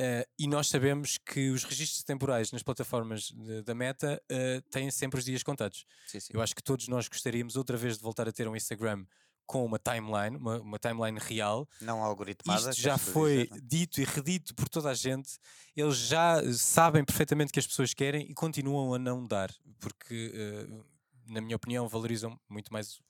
Uh, 0.01 0.25
e 0.38 0.46
nós 0.49 0.68
sabemos 0.68 1.18
que 1.18 1.51
os 1.51 1.62
registros 1.64 2.03
temporais 2.03 2.51
nas 2.53 2.62
plataformas 2.62 3.25
de- 3.25 3.61
da 3.62 3.75
Meta 3.75 4.18
uh, 4.33 4.62
têm 4.70 4.90
sempre 4.90 5.18
os 5.18 5.25
dias 5.27 5.42
contados. 5.42 5.85
Sim, 6.07 6.20
sim. 6.20 6.33
Eu 6.33 6.40
acho 6.40 6.55
que 6.57 6.62
todos 6.62 6.88
nós 6.88 7.07
gostaríamos 7.07 7.55
outra 7.55 7.77
vez 7.77 7.99
de 7.99 8.03
voltar 8.03 8.27
a 8.27 8.33
ter 8.33 8.49
um 8.49 8.57
Instagram 8.57 9.05
com 9.51 9.65
uma 9.65 9.81
timeline, 9.81 10.37
uma, 10.37 10.61
uma 10.61 10.79
timeline 10.79 11.19
real. 11.19 11.69
Não 11.81 12.05
algoritmada. 12.05 12.71
Isto 12.71 12.81
já 12.81 12.97
foi 12.97 13.49
dizer, 13.49 13.57
é? 13.57 13.61
dito 13.61 14.01
e 14.01 14.05
redito 14.05 14.55
por 14.55 14.69
toda 14.69 14.91
a 14.91 14.95
gente. 14.95 15.41
Eles 15.77 15.97
já 15.97 16.41
sabem 16.55 17.05
perfeitamente 17.05 17.53
que 17.53 17.59
as 17.59 17.67
pessoas 17.67 17.93
querem 17.93 18.31
e 18.31 18.33
continuam 18.33 18.95
a 18.95 18.99
não 18.99 19.27
dar, 19.27 19.53
porque, 19.81 20.33
uh, 20.69 20.85
na 21.27 21.41
minha 21.41 21.57
opinião, 21.57 21.89
valorizam 21.89 22.39
muito 22.49 22.73
mais 22.73 23.01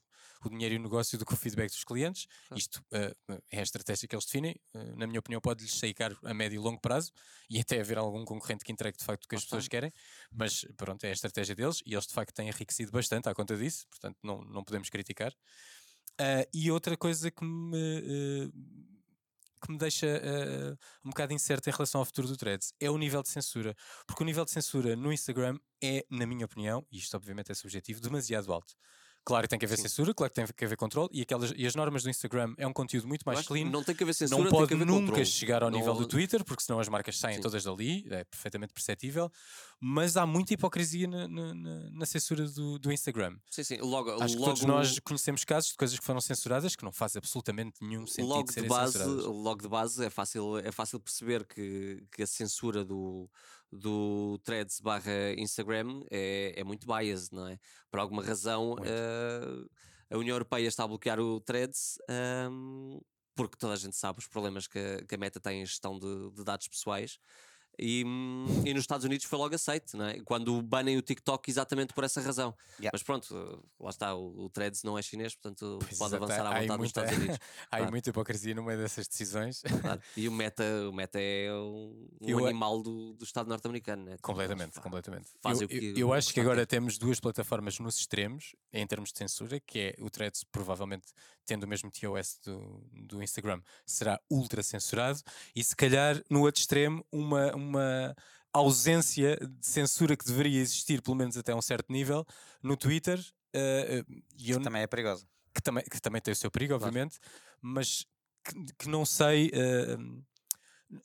o 0.42 0.48
dinheiro 0.48 0.76
e 0.76 0.78
o 0.78 0.82
negócio 0.82 1.18
do 1.18 1.26
que 1.26 1.34
o 1.34 1.36
feedback 1.36 1.68
dos 1.68 1.84
clientes. 1.84 2.26
Isto 2.56 2.82
uh, 2.90 3.42
é 3.50 3.58
a 3.58 3.62
estratégia 3.62 4.08
que 4.08 4.14
eles 4.14 4.24
definem. 4.24 4.56
Uh, 4.74 4.96
na 4.96 5.06
minha 5.06 5.20
opinião, 5.20 5.42
pode-lhes 5.42 5.74
sair 5.74 5.92
caro 5.92 6.18
a 6.24 6.32
médio 6.32 6.56
e 6.56 6.58
longo 6.58 6.80
prazo 6.80 7.12
e 7.50 7.60
até 7.60 7.80
haver 7.80 7.98
algum 7.98 8.24
concorrente 8.24 8.64
que 8.64 8.72
entregue 8.72 8.96
de 8.96 9.04
facto 9.04 9.26
o 9.26 9.28
que 9.28 9.34
as 9.36 9.44
pessoas 9.44 9.68
querem. 9.68 9.92
Mas 10.32 10.64
pronto, 10.78 11.04
é 11.04 11.10
a 11.10 11.12
estratégia 11.12 11.54
deles 11.54 11.82
e 11.84 11.92
eles 11.92 12.06
de 12.06 12.14
facto 12.14 12.32
têm 12.32 12.48
enriquecido 12.48 12.90
bastante 12.90 13.28
à 13.28 13.34
conta 13.34 13.54
disso, 13.58 13.86
portanto, 13.90 14.16
não, 14.22 14.42
não 14.42 14.64
podemos 14.64 14.88
criticar. 14.88 15.34
Ah, 16.20 16.46
e 16.52 16.70
outra 16.70 16.98
coisa 16.98 17.30
que 17.30 17.42
me, 17.42 17.78
eh, 18.46 18.50
que 19.64 19.72
me 19.72 19.78
deixa 19.78 20.06
eh, 20.06 20.76
um 21.02 21.08
bocado 21.08 21.32
incerto 21.32 21.68
em 21.70 21.72
relação 21.72 22.00
ao 22.00 22.04
futuro 22.04 22.28
do 22.28 22.36
Threads 22.36 22.74
é 22.78 22.90
o 22.90 22.98
nível 22.98 23.22
de 23.22 23.30
censura. 23.30 23.74
Porque 24.06 24.22
o 24.22 24.26
nível 24.26 24.44
de 24.44 24.50
censura 24.50 24.94
no 24.94 25.10
Instagram 25.12 25.58
é, 25.82 26.04
na 26.10 26.26
minha 26.26 26.44
opinião, 26.44 26.86
e 26.92 26.98
isto 26.98 27.16
obviamente 27.16 27.50
é 27.50 27.54
subjetivo, 27.54 28.02
demasiado 28.02 28.52
alto. 28.52 28.74
Claro 29.24 29.42
que 29.44 29.50
tem 29.50 29.58
que 29.58 29.66
haver 29.66 29.76
Sim. 29.76 29.82
censura, 29.82 30.14
claro 30.14 30.30
que 30.32 30.34
tem 30.34 30.46
que 30.46 30.64
haver 30.64 30.76
controle, 30.76 31.08
e, 31.12 31.20
aquelas, 31.22 31.52
e 31.54 31.66
as 31.66 31.74
normas 31.74 32.02
do 32.02 32.10
Instagram 32.10 32.54
é 32.56 32.66
um 32.66 32.72
conteúdo 32.72 33.06
muito 33.06 33.22
mais 33.24 33.46
clean. 33.46 33.66
Não 33.70 33.84
tem 33.84 33.94
que 33.94 34.02
haver 34.02 34.14
censura, 34.14 34.42
Não 34.42 34.50
pode 34.50 34.74
nunca 34.74 34.92
controle. 35.08 35.26
chegar 35.26 35.62
ao 35.62 35.70
nível 35.70 35.92
Não- 35.94 36.00
do 36.00 36.06
Twitter, 36.08 36.42
porque 36.42 36.62
senão 36.62 36.80
as 36.80 36.88
marcas 36.88 37.18
saem 37.18 37.36
Sim. 37.36 37.42
todas 37.42 37.62
dali, 37.64 38.06
é 38.10 38.24
perfeitamente 38.24 38.72
perceptível. 38.72 39.30
Mas 39.78 40.16
há 40.16 40.26
muita 40.26 40.54
hipocrisia 40.54 41.06
na, 41.06 41.28
na- 41.28 41.54
na- 41.54 42.06
censura 42.06 42.46
do, 42.48 42.78
do 42.78 42.90
Instagram. 42.92 43.36
Sim, 43.50 43.62
sim. 43.62 43.76
Logo, 43.78 44.10
Acho 44.22 44.34
que 44.34 44.40
logo, 44.40 44.44
todos 44.54 44.62
nós 44.62 44.98
conhecemos 44.98 45.44
casos 45.44 45.70
de 45.70 45.76
coisas 45.76 45.98
que 45.98 46.04
foram 46.04 46.20
censuradas 46.20 46.74
que 46.74 46.84
não 46.84 46.92
faz 46.92 47.14
absolutamente 47.16 47.74
nenhum 47.80 48.06
sentido 48.06 48.26
logo 48.28 48.44
de 48.44 48.52
serem 48.54 48.68
base, 48.68 48.92
censuradas. 48.98 49.24
logo 49.26 49.62
de 49.62 49.68
base 49.68 50.04
é 50.04 50.10
fácil, 50.10 50.58
é 50.58 50.72
fácil 50.72 50.98
perceber 51.00 51.46
que, 51.46 52.02
que 52.12 52.22
a 52.22 52.26
censura 52.26 52.84
do, 52.84 53.28
do 53.72 54.38
Threads 54.44 54.80
barra 54.80 55.32
Instagram 55.36 56.02
é, 56.10 56.54
é 56.56 56.64
muito 56.64 56.86
biased, 56.86 57.32
não 57.32 57.46
é? 57.46 57.58
Por 57.90 58.00
alguma 58.00 58.22
razão 58.24 58.76
eh, 58.84 59.64
a 60.10 60.18
União 60.18 60.34
Europeia 60.34 60.66
está 60.66 60.84
a 60.84 60.88
bloquear 60.88 61.20
o 61.20 61.40
Threads 61.40 61.98
ahm, 62.08 62.98
porque 63.36 63.56
toda 63.56 63.74
a 63.74 63.76
gente 63.76 63.96
sabe 63.96 64.18
os 64.18 64.26
problemas 64.26 64.66
que, 64.66 64.78
a- 64.78 65.04
que 65.06 65.14
a 65.14 65.18
Meta 65.18 65.40
tem 65.40 65.62
em 65.62 65.66
gestão 65.66 65.98
de, 65.98 66.30
de 66.32 66.44
dados 66.44 66.66
pessoais. 66.68 67.18
E, 67.80 68.04
hum, 68.04 68.44
e 68.66 68.74
nos 68.74 68.82
Estados 68.82 69.04
Unidos 69.06 69.24
foi 69.26 69.38
logo 69.38 69.54
aceito, 69.54 69.96
não 69.96 70.04
é? 70.06 70.20
quando 70.20 70.60
banem 70.62 70.96
o 70.98 71.02
TikTok 71.02 71.50
exatamente 71.50 71.94
por 71.94 72.04
essa 72.04 72.20
razão. 72.20 72.54
Yeah. 72.78 72.90
Mas 72.92 73.02
pronto, 73.02 73.64
lá 73.80 73.90
está, 73.90 74.14
o, 74.14 74.44
o 74.44 74.50
Threads 74.50 74.82
não 74.82 74.98
é 74.98 75.02
chinês, 75.02 75.34
portanto 75.34 75.78
Pois, 75.80 75.98
pode 75.98 76.14
exato, 76.14 76.24
avançar 76.24 76.46
à 76.46 76.50
vontade 76.60 76.68
nos 76.68 76.76
muita- 76.78 77.00
Estados 77.04 77.18
Unidos. 77.18 77.38
Há 77.70 77.76
Claro. 77.78 77.90
muita 77.92 78.10
hipocrisia 78.10 78.54
no 78.54 78.62
meio 78.62 78.78
dessas 78.78 79.08
decisões. 79.08 79.62
Claro. 79.80 80.00
E 80.16 80.28
o 80.28 80.32
Meta, 80.32 80.62
o 80.88 80.92
Meta 80.92 81.18
é 81.20 81.52
um, 81.52 82.08
um 82.20 82.44
animal 82.44 82.82
do, 82.82 83.14
do 83.14 83.24
Estado 83.24 83.48
norte-americano, 83.48 84.04
né? 84.04 84.16
completamente, 84.20 84.74
Fa- 84.74 84.80
completamente. 84.82 85.28
fazem 85.40 85.62
Eu, 85.62 85.66
o 85.66 85.94
que- 85.94 86.00
eu- 86.00 86.12
acho 86.12 86.34
que 86.34 86.40
agora 86.40 86.66
temos 86.66 86.98
duas 86.98 87.18
plataformas 87.18 87.78
nos 87.78 87.96
extremos 87.98 88.54
em 88.72 88.86
termos 88.86 89.10
de 89.12 89.18
censura, 89.18 89.58
que 89.60 89.78
é 89.78 89.94
o 90.00 90.10
Threads, 90.10 90.44
provavelmente 90.44 91.06
tendo 91.46 91.64
o 91.64 91.66
mesmo 91.68 91.90
TOS 91.90 92.38
do, 92.44 92.80
do 92.92 93.22
Instagram, 93.22 93.60
será 93.84 94.20
ultra 94.30 94.62
censurado, 94.62 95.20
e 95.56 95.64
se 95.64 95.74
calhar 95.74 96.22
no 96.30 96.42
outro 96.42 96.60
extremo, 96.60 97.04
uma, 97.10 97.52
uma 97.56 97.69
ausência 98.52 99.36
de 99.36 99.66
censura 99.66 100.16
que 100.16 100.24
deveria 100.24 100.60
existir, 100.60 101.00
pelo 101.02 101.16
menos 101.16 101.36
até 101.36 101.54
um 101.54 101.62
certo 101.62 101.92
nível, 101.92 102.24
no 102.62 102.76
Twitter. 102.76 103.18
eh, 103.52 104.04
eh, 104.08 104.14
e 104.38 104.50
eu, 104.52 104.58
Que 104.58 104.64
também 104.64 104.82
é 104.82 104.86
perigosa. 104.86 105.26
que 105.54 105.60
também, 105.60 105.84
que 105.84 106.00
também 106.00 106.20
tem 106.22 106.32
o 106.32 106.36
seu 106.36 106.50
perigo, 106.50 106.74
Claro. 106.78 106.84
obviamente, 106.86 107.18
mas 107.60 108.06
que, 108.44 108.54
que 108.78 108.88
não 108.88 109.04
sei, 109.04 109.50
eh, 109.52 109.96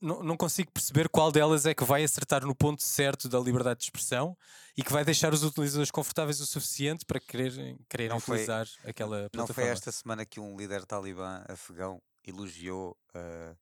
não, 0.01 0.21
não 0.23 0.38
consigo 0.38 0.71
perceber 0.71 1.10
qual 1.10 1.32
delas 1.32 1.65
é 1.65 1.73
que 1.73 1.84
vai 1.84 2.04
acertar 2.04 2.45
no 2.45 2.56
ponto 2.56 2.82
certo 2.84 3.28
da 3.30 3.39
liberdade 3.39 3.80
de 3.80 3.86
expressão 3.86 4.36
e 4.78 4.84
que 4.84 4.91
vai 4.91 5.04
deixar 5.06 5.34
os 5.34 5.43
utilizadores 5.43 5.91
confortáveis 5.91 6.39
o 6.39 6.45
suficiente 6.45 7.06
para 7.06 7.19
quererem, 7.19 7.78
quererem 7.89 8.10
Não 8.13 8.19
foi- 8.19 8.38
utilizar 8.38 8.67
aquela 8.84 9.23
Não 9.23 9.30
plataforma. 9.30 9.54
foi 9.54 9.71
esta 9.71 9.91
semana 9.91 10.25
que 10.25 10.39
um 10.39 10.56
líder 10.58 10.86
talibã 10.86 11.43
afegão 11.47 12.01
elogiou 12.23 12.95
ah, 13.13 13.56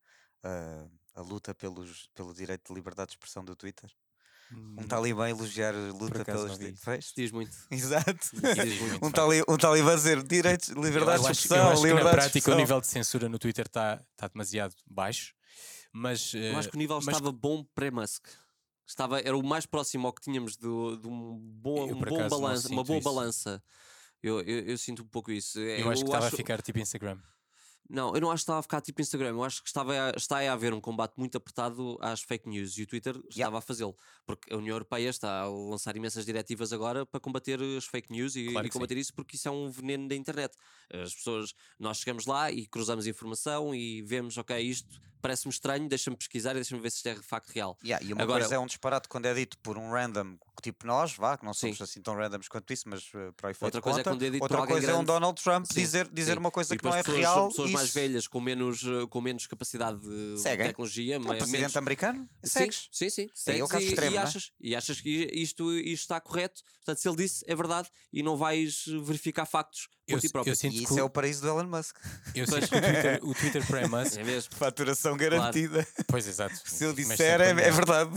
a 1.15 1.21
luta 1.21 1.53
pelos, 1.53 2.07
pelo 2.13 2.33
direito 2.33 2.67
de 2.69 2.73
liberdade 2.73 3.09
de 3.09 3.13
expressão 3.13 3.43
do 3.43 3.55
Twitter? 3.55 3.89
Um 4.51 4.83
Hum, 4.83 4.87
talibã 4.87 5.27
elogiar 5.29 5.73
a 5.73 5.91
luta 5.93 6.23
pelos 6.23 6.51
não 6.51 6.55
vi 6.57 6.65
di- 6.67 6.73
isso. 6.73 6.83
Fez? 6.83 7.13
Diz 7.15 7.31
muito. 7.31 7.55
Exato. 7.71 8.29
Diz 8.33 8.79
muito. 8.81 9.05
um, 9.05 9.11
tali, 9.11 9.41
um 9.47 9.57
talibã 9.57 9.95
dizer 9.95 10.21
direitos, 10.21 10.69
liberdade 10.69 11.17
eu 11.17 11.23
de 11.23 11.27
acho, 11.27 11.27
eu 11.27 11.31
expressão, 11.31 11.69
acho 11.71 11.81
que 11.81 11.87
na 11.87 11.93
liberdade 11.95 12.03
de 12.03 12.11
prática 12.11 12.35
o 12.35 12.39
expressão. 12.39 12.57
nível 12.59 12.81
de 12.81 12.87
censura 12.87 13.29
no 13.29 13.39
Twitter 13.39 13.65
está 13.65 13.99
tá 14.15 14.27
demasiado 14.27 14.75
baixo, 14.85 15.33
mas 15.91 16.33
Eu 16.35 16.57
acho 16.57 16.67
eh, 16.67 16.71
que 16.71 16.77
o 16.77 16.79
nível 16.79 16.97
mas 16.97 17.07
estava 17.07 17.31
bom 17.31 17.63
pré-Musk. 17.73 18.27
Estava, 18.85 19.19
era 19.21 19.35
o 19.35 19.41
mais 19.43 19.65
próximo 19.65 20.05
ao 20.07 20.13
que 20.13 20.21
tínhamos 20.21 20.55
do- 20.57 20.97
de 20.97 21.07
um 21.07 21.35
bom, 21.39 21.87
Eu, 21.87 21.95
um 21.95 21.99
bom 21.99 22.27
uma 22.69 22.83
boa 22.83 22.99
isso. 22.99 23.03
balança. 23.09 23.63
Eu, 24.21 24.39
eu, 24.41 24.59
eu 24.65 24.77
sinto 24.77 25.01
um 25.03 25.07
pouco 25.07 25.31
isso. 25.31 25.57
Eu 25.59 25.89
acho 25.89 26.03
que 26.03 26.09
estava 26.09 26.27
a 26.27 26.31
ficar 26.31 26.61
tipo 26.61 26.77
Instagram. 26.79 27.17
Não, 27.89 28.13
eu 28.15 28.21
não 28.21 28.31
acho 28.31 28.39
que 28.41 28.43
estava 28.43 28.59
a 28.59 28.63
ficar 28.63 28.81
tipo 28.81 29.01
Instagram. 29.01 29.29
Eu 29.29 29.43
acho 29.43 29.61
que 29.61 29.67
estava 29.67 29.93
a, 29.93 30.09
está 30.17 30.39
a 30.39 30.53
haver 30.53 30.73
um 30.73 30.79
combate 30.81 31.13
muito 31.17 31.37
apertado 31.37 31.97
às 32.01 32.21
fake 32.21 32.47
news 32.49 32.77
e 32.77 32.83
o 32.83 32.87
Twitter 32.87 33.19
estava 33.29 33.57
a 33.57 33.61
fazê-lo. 33.61 33.95
Porque 34.25 34.53
a 34.53 34.57
União 34.57 34.73
Europeia 34.75 35.09
está 35.09 35.41
a 35.41 35.47
lançar 35.49 35.95
imensas 35.95 36.25
diretivas 36.25 36.71
agora 36.73 37.05
para 37.05 37.19
combater 37.19 37.59
as 37.77 37.85
fake 37.85 38.11
news 38.11 38.35
e, 38.35 38.45
Claro 38.51 38.65
e 38.65 38.69
que 38.69 38.73
sim. 38.73 38.79
combater 38.79 38.97
isso 38.97 39.13
porque 39.13 39.35
isso 39.35 39.47
é 39.47 39.51
um 39.51 39.69
veneno 39.69 40.07
da 40.07 40.15
internet. 40.15 40.55
As 40.91 41.13
pessoas, 41.13 41.53
nós 41.79 41.97
chegamos 41.97 42.25
lá 42.25 42.51
e 42.51 42.65
cruzamos 42.67 43.05
informação 43.05 43.75
e 43.75 44.01
vemos, 44.01 44.37
ok, 44.37 44.57
isto 44.59 44.89
parece-me 45.21 45.53
estranho, 45.53 45.87
deixa-me 45.87 46.17
pesquisar 46.17 46.51
e 46.51 46.55
deixa-me 46.55 46.81
ver 46.81 46.89
se 46.91 46.97
isto 46.97 47.07
é 47.07 47.13
de 47.13 47.21
facto 47.21 47.47
real. 47.49 47.77
Yeah, 47.81 48.05
e 48.05 48.11
uma 48.11 48.23
Agora- 48.23 48.41
coisa 48.41 48.55
é 48.55 48.59
um 48.59 48.65
disparate 48.65 49.07
quando 49.07 49.25
é 49.25 49.33
dito 49.33 49.57
por 49.59 49.77
um 49.77 49.89
random 49.89 50.37
tipo 50.61 50.85
nós, 50.87 51.13
vá, 51.15 51.37
que 51.37 51.45
não 51.45 51.53
somos 51.53 51.77
Sim. 51.77 51.83
assim 51.83 52.01
tão 52.01 52.15
randoms 52.15 52.47
quanto 52.49 52.71
isso, 52.71 52.87
mas 52.87 53.03
uh, 53.13 53.33
para 53.35 53.51
efeito 53.51 53.65
Outra 53.65 53.81
coisa 53.81 53.99
é 53.99 54.03
conta. 54.03 54.15
quando 54.15 54.23
é 54.23 54.29
dito 54.29 54.41
Outra 54.43 54.65
coisa 54.67 54.87
é 54.87 54.89
um 54.91 54.95
grande. 54.95 55.05
Donald 55.07 55.41
Trump 55.41 55.65
Sim, 55.65 55.73
dizer, 55.79 56.07
dizer 56.09 56.37
uma 56.37 56.51
coisa 56.51 56.73
E 56.73 56.77
que 56.77 56.83
não 56.85 56.93
é 56.93 57.03
pessoas, 57.03 57.17
real. 57.17 57.47
Pessoas 57.49 57.69
e 57.69 57.72
mais 57.73 57.93
velhas 57.93 58.27
com 58.27 58.39
menos, 58.39 58.83
eh, 58.83 59.07
com 59.09 59.19
menos 59.21 59.45
capacidade 59.47 59.99
de, 59.99 60.39
Seguem. 60.39 60.67
tecnologia, 60.67 61.17
Um 61.17 61.21
me- 61.21 61.27
presidente 61.37 61.51
menos, 61.61 61.77
americano? 61.77 62.29
Sim, 62.43 62.49
Segues? 62.49 62.89
sim, 62.91 63.09
sim. 63.09 63.23
É 63.23 63.29
segues 63.33 63.61
o 63.61 63.67
caso 63.67 63.83
e, 63.83 63.87
extremo, 63.89 64.11
e 64.11 64.15
não 64.15 64.21
é? 64.21 64.25
achas, 64.25 64.51
e 64.59 64.75
achas 64.75 65.01
que 65.01 65.09
isto, 65.33 65.71
isto 65.73 66.01
está 66.03 66.19
correto. 66.21 66.61
Portanto, 66.85 66.97
se 67.01 67.07
ele 67.09 67.17
disse, 67.17 67.43
é 67.47 67.55
verdade 67.55 67.89
e 68.11 68.21
não 68.23 68.37
vais 68.37 68.83
verificar 69.05 69.45
factos 69.45 69.87
por 70.07 70.15
Eu, 70.15 70.19
ti 70.19 70.29
próprio. 70.29 70.51
eu 70.51 70.55
sinto 70.55 70.73
E 70.73 70.77
que, 70.79 70.83
isso 70.83 70.99
é 70.99 71.03
o- 71.03 71.09
paraíso 71.09 71.41
do 71.41 71.47
Elon 71.47 71.63
Musk. 71.67 71.97
eu 72.35 72.45
sinto 72.45 72.67
que 72.69 72.75
o 72.75 72.81
Twitter, 72.81 73.19
o 73.23 73.33
Twitter 73.33 73.67
para 73.67 73.87
Musk, 73.87 74.17
É 74.17 74.23
mesmo. 74.23 74.53
Faturação 74.55 75.15
garantida. 75.17 75.87
pois 76.07 76.27
exato. 76.27 76.55
Se 76.65 76.83
eu 76.83 76.89
mas 76.89 76.95
disser, 76.97 77.41
é, 77.41 77.49
é 77.49 77.71
verdade. 77.71 78.11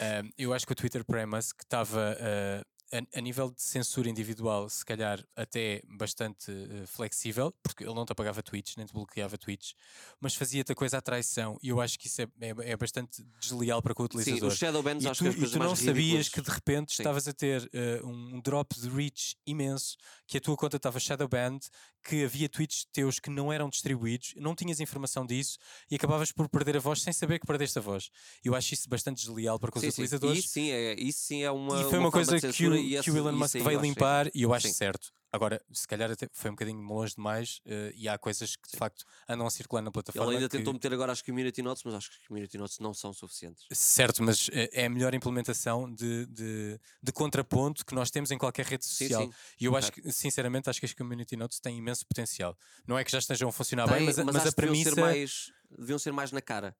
Ah, 0.00 0.22
eu 0.38 0.52
acho 0.54 0.66
que 0.66 0.72
o 0.72 0.74
Twitter 0.74 1.04
para 1.04 1.26
Musk 1.26 1.60
estava 1.62 2.16
ah, 2.18 2.64
a, 2.92 3.18
a 3.18 3.20
nível 3.20 3.50
de 3.50 3.62
censura 3.62 4.08
individual, 4.08 4.68
se 4.68 4.84
calhar 4.84 5.24
até 5.36 5.82
bastante 5.86 6.50
ah, 6.50 6.86
flexível, 6.86 7.52
porque 7.62 7.84
ele 7.84 7.94
não 7.94 8.04
te 8.04 8.12
apagava 8.12 8.42
tweets, 8.42 8.76
nem 8.76 8.86
te 8.86 8.92
bloqueava 8.92 9.36
tweets, 9.38 9.74
mas 10.20 10.34
fazia-te 10.34 10.72
a 10.72 10.74
coisa 10.74 10.98
à 10.98 11.00
traição. 11.00 11.58
E 11.62 11.68
eu 11.68 11.80
acho 11.80 11.98
que 11.98 12.06
isso 12.06 12.22
é, 12.22 12.26
é, 12.40 12.72
é 12.72 12.76
bastante 12.76 13.22
desleal 13.40 13.82
para 13.82 13.94
com 13.94 14.02
o 14.02 14.06
Sim, 14.22 14.42
utilizador. 14.42 14.48
os 14.48 14.56
shadow 14.58 14.82
bans 14.82 15.04
E 15.04 15.08
acho 15.08 15.24
tu, 15.24 15.24
que 15.24 15.44
é 15.44 15.46
e 15.46 15.50
tu 15.50 15.58
não 15.58 15.76
sabias 15.76 15.96
ridículas. 15.96 16.28
que 16.28 16.40
de 16.42 16.50
repente 16.50 16.92
Sim. 16.94 17.02
estavas 17.02 17.28
a 17.28 17.32
ter 17.32 17.68
eh, 17.72 18.00
um 18.04 18.40
drop 18.40 18.78
de 18.80 18.88
reach 18.88 19.36
imenso, 19.46 19.96
que 20.26 20.38
a 20.38 20.40
tua 20.40 20.56
conta 20.56 20.76
estava 20.76 20.98
shadowbanned, 21.00 21.68
que 22.02 22.24
havia 22.24 22.48
tweets 22.48 22.86
teus 22.92 23.18
que 23.18 23.30
não 23.30 23.52
eram 23.52 23.68
distribuídos, 23.68 24.32
não 24.36 24.54
tinhas 24.54 24.80
informação 24.80 25.26
disso 25.26 25.58
e 25.90 25.96
acabavas 25.96 26.32
por 26.32 26.48
perder 26.48 26.76
a 26.76 26.80
voz 26.80 27.02
sem 27.02 27.12
saber 27.12 27.38
que 27.38 27.46
perdeste 27.46 27.78
a 27.78 27.82
voz. 27.82 28.10
Eu 28.44 28.54
acho 28.54 28.74
isso 28.74 28.88
bastante 28.88 29.18
desleal 29.18 29.58
para 29.58 29.70
com 29.70 29.78
os 29.78 29.84
Sim, 29.84 29.90
sim. 29.90 30.02
utilizadores. 30.02 30.38
Isso 30.38 30.48
sim 30.48 30.70
é, 30.70 30.94
isso 30.98 31.20
sim 31.20 31.42
é 31.42 31.50
uma. 31.50 31.80
e 31.80 31.84
foi 31.84 31.98
uma, 31.98 32.10
forma 32.10 32.10
coisa 32.10 32.40
que 32.40 32.66
o, 32.66 33.02
que 33.02 33.10
o 33.10 33.16
Elon 33.16 33.32
Musk 33.32 33.54
veio 33.54 33.68
acho, 33.68 33.80
sim. 33.80 33.86
limpar 33.86 34.30
e 34.34 34.42
eu 34.42 34.54
acho 34.54 34.68
Sim. 34.68 34.74
certo. 34.74 35.12
Agora, 35.32 35.62
se 35.72 35.86
calhar 35.86 36.10
até 36.10 36.28
foi 36.32 36.50
um 36.50 36.54
bocadinho 36.54 36.80
longe 36.82 37.14
demais 37.14 37.60
eh, 37.64 37.92
e 37.94 38.08
há 38.08 38.18
coisas 38.18 38.56
que 38.56 38.68
de 38.70 38.76
facto 38.76 39.04
andam 39.28 39.46
a 39.46 39.50
circular 39.50 39.80
na 39.80 39.90
plataforma. 39.90 40.32
Ele 40.32 40.38
ainda 40.38 40.48
que- 40.48 40.56
tentou 40.58 40.72
meter 40.72 40.92
agora 40.92 41.12
as 41.12 41.22
community 41.22 41.62
notes, 41.62 41.84
mas 41.84 41.94
acho 41.94 42.10
que 42.10 42.16
as 42.20 42.26
community 42.26 42.58
notes 42.58 42.78
não 42.80 42.92
são 42.92 43.12
suficientes. 43.12 43.64
Certo, 43.72 44.22
mas 44.24 44.50
eh, 44.52 44.68
é 44.72 44.86
a 44.86 44.90
melhor 44.90 45.14
implementação 45.14 45.92
de, 45.92 46.26
de, 46.26 46.80
de 47.00 47.12
contraponto 47.12 47.86
que 47.86 47.94
nós 47.94 48.10
temos 48.10 48.32
em 48.32 48.38
qualquer 48.38 48.66
rede 48.66 48.84
social. 48.84 49.26
sim. 49.26 49.32
E 49.60 49.66
eu 49.66 49.76
acho 49.76 49.92
que, 49.92 50.10
sinceramente, 50.12 50.68
acho 50.68 50.80
que 50.80 50.86
as 50.86 50.92
community 50.94 51.36
notes 51.36 51.60
têm 51.60 51.78
imenso 51.78 52.04
potencial. 52.06 52.58
Não 52.86 52.98
é 52.98 53.04
que 53.04 53.12
já 53.12 53.18
estejam 53.18 53.48
a 53.48 53.52
funcionar 53.52 53.86
Tem, 53.86 53.96
bem, 53.98 54.06
mas, 54.06 54.18
a- 54.18 54.24
mas 54.24 54.36
acho 54.36 54.48
a 54.48 54.50
que 54.52 54.56
deviam 54.62 54.72
premissa 54.74 54.94
ser 54.96 55.00
mais, 55.00 55.52
deviam 55.78 55.98
ser 55.98 56.12
mais 56.12 56.32
na 56.32 56.42
cara. 56.42 56.76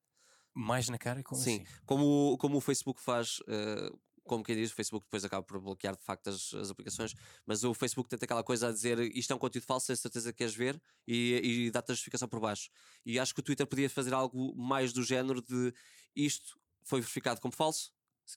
mais 0.52 0.88
na 0.88 0.98
cara 0.98 1.22
como 1.22 1.40
Sim, 1.40 1.62
assim? 1.62 1.66
como, 1.86 2.32
o- 2.32 2.36
como 2.38 2.56
o 2.56 2.60
Facebook 2.60 3.00
faz, 3.00 3.36
eh, 3.48 3.90
como 4.30 4.44
quem 4.44 4.54
diz, 4.56 4.70
o 4.70 4.74
Facebook 4.74 5.04
depois 5.06 5.24
acaba 5.24 5.42
por 5.42 5.60
bloquear 5.60 5.96
de 5.96 6.02
facto 6.04 6.28
as, 6.30 6.54
as 6.54 6.70
aplicações, 6.70 7.14
mas 7.44 7.64
o 7.64 7.74
Facebook 7.74 8.08
tem 8.08 8.18
aquela 8.22 8.44
coisa 8.44 8.68
a 8.68 8.72
dizer 8.72 8.98
isto 9.16 9.32
é 9.32 9.36
um 9.36 9.38
conteúdo 9.38 9.64
falso, 9.66 9.88
tens 9.88 9.98
certeza 10.00 10.32
que 10.32 10.38
queres 10.38 10.54
ver 10.54 10.80
e, 11.06 11.40
e 11.66 11.70
dá-te 11.70 11.90
a 11.90 11.94
justificação 11.94 12.28
por 12.28 12.38
baixo. 12.40 12.70
E 13.04 13.18
acho 13.18 13.34
que 13.34 13.40
o 13.40 13.42
Twitter 13.42 13.66
podia 13.66 13.90
fazer 13.90 14.14
algo 14.14 14.54
mais 14.56 14.92
do 14.92 15.02
género 15.02 15.42
de 15.42 15.74
isto 16.14 16.58
foi 16.84 17.00
verificado 17.00 17.40
como 17.40 17.52
falso. 17.54 17.90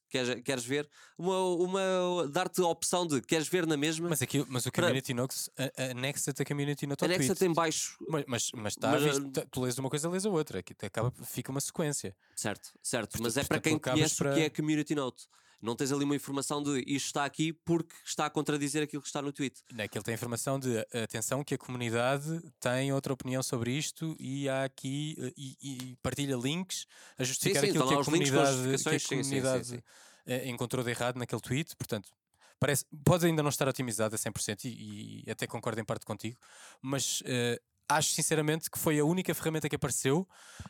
Queres, 0.10 0.42
queres 0.42 0.66
ver? 0.66 0.90
Uma, 1.20 1.40
uma, 1.54 2.28
Dar-te 2.28 2.60
a 2.62 2.66
opção 2.66 3.06
de 3.06 3.22
queres 3.22 3.48
ver 3.48 3.68
na 3.68 3.78
mesma. 3.78 4.10
Mas, 4.10 4.24
aqui, 4.24 4.44
mas 4.50 4.66
o 4.66 4.72
Para- 4.72 4.88
community 4.88 5.14
notes 5.14 5.52
a- 5.56 5.92
anexa-te 5.92 6.42
a 6.42 6.46
community 6.46 6.88
note 6.88 7.04
ao 7.04 7.06
Anexa 7.06 7.28
tweet. 7.28 7.40
tem 7.40 7.54
baixo. 7.54 7.96
Mas, 8.10 8.24
mas, 8.28 8.52
mas 8.56 8.74
está 8.74 8.90
Mas, 8.92 9.04
visto, 9.04 9.28
ah, 9.28 9.32
tá- 9.32 9.46
tu 9.52 9.62
lês 9.62 9.78
uma 9.78 9.92
coisa, 9.92 10.10
lês 10.10 10.26
a 10.26 10.30
outra. 10.32 10.60
Aqui 10.60 10.74
acaba, 10.84 11.12
fica 11.24 11.52
uma 11.52 11.62
sequência. 11.62 12.16
Certo, 12.36 12.72
certo. 12.82 13.12
Portanto- 13.12 13.24
mas 13.24 13.38
é 13.38 13.44
para 13.44 13.62
quem 13.62 13.78
conhece 13.78 14.16
o 14.16 14.18
que 14.18 14.24
para- 14.24 14.40
é 14.40 14.50
community 14.50 14.96
note. 14.96 15.28
Não 15.64 15.78
tens 15.78 15.94
ali 15.94 16.04
uma 16.04 16.16
informação 16.16 16.62
de 16.62 16.84
isto 16.86 17.06
está 17.06 17.24
aqui 17.24 17.54
porque 17.54 17.96
está 18.06 18.26
a 18.26 18.30
contradizer 18.30 18.84
aquilo 18.84 19.02
que 19.02 19.08
está 19.08 19.22
no 19.22 19.32
tweet. 19.32 19.62
Naquele 19.72 20.02
Né, 20.02 20.04
tem 20.04 20.12
a 20.12 20.16
informação 20.16 20.60
de 20.60 20.78
atenção 20.94 21.42
que 21.42 21.56
a 21.56 21.58
comunidade 21.58 22.42
tem 22.60 22.92
outra 22.92 23.14
opinião 23.14 23.42
sobre 23.42 23.72
isto 23.72 24.14
e 24.20 24.50
há 24.50 24.66
aqui 24.66 25.16
e, 25.38 25.56
e 25.62 25.96
partilha 26.04 26.36
links 26.36 26.86
a 27.18 27.24
justificar 27.24 27.62
sim, 27.62 27.70
aquilo 27.70 27.86
estão 27.86 27.98
que 27.98 28.02
a 28.02 28.06
comunidade, 28.06 28.64
que 28.68 28.76
a 28.76 28.78
sim, 28.78 29.00
sim, 29.00 29.00
sim, 29.00 29.24
comunidade 29.24 29.68
sim. 29.68 29.80
eh, 30.28 30.50
encontrou 30.50 30.84
de 30.84 30.92
errado 30.92 31.16
naquele 31.16 31.42
tweet. 31.42 31.74
Portanto, 31.78 32.12
parece, 32.60 32.86
pode 33.06 33.26
ainda 33.26 33.42
não 33.42 33.50
estar 33.50 33.66
otimizado 33.66 34.16
a 34.16 34.18
100% 34.18 34.66
e, 34.66 35.24
e 35.26 35.32
até 35.32 35.48
concordo 35.48 35.80
em 35.80 35.86
parte 35.86 36.06
contigo, 36.06 36.38
mas 36.82 37.24
eh, 37.26 37.62
acho 37.90 38.12
sinceramente 38.12 38.70
que 38.70 38.80
foi 38.80 39.00
a 39.00 39.06
única 39.06 39.34
ferramenta 39.34 39.70
que 39.70 39.76
apareceu 39.76 40.28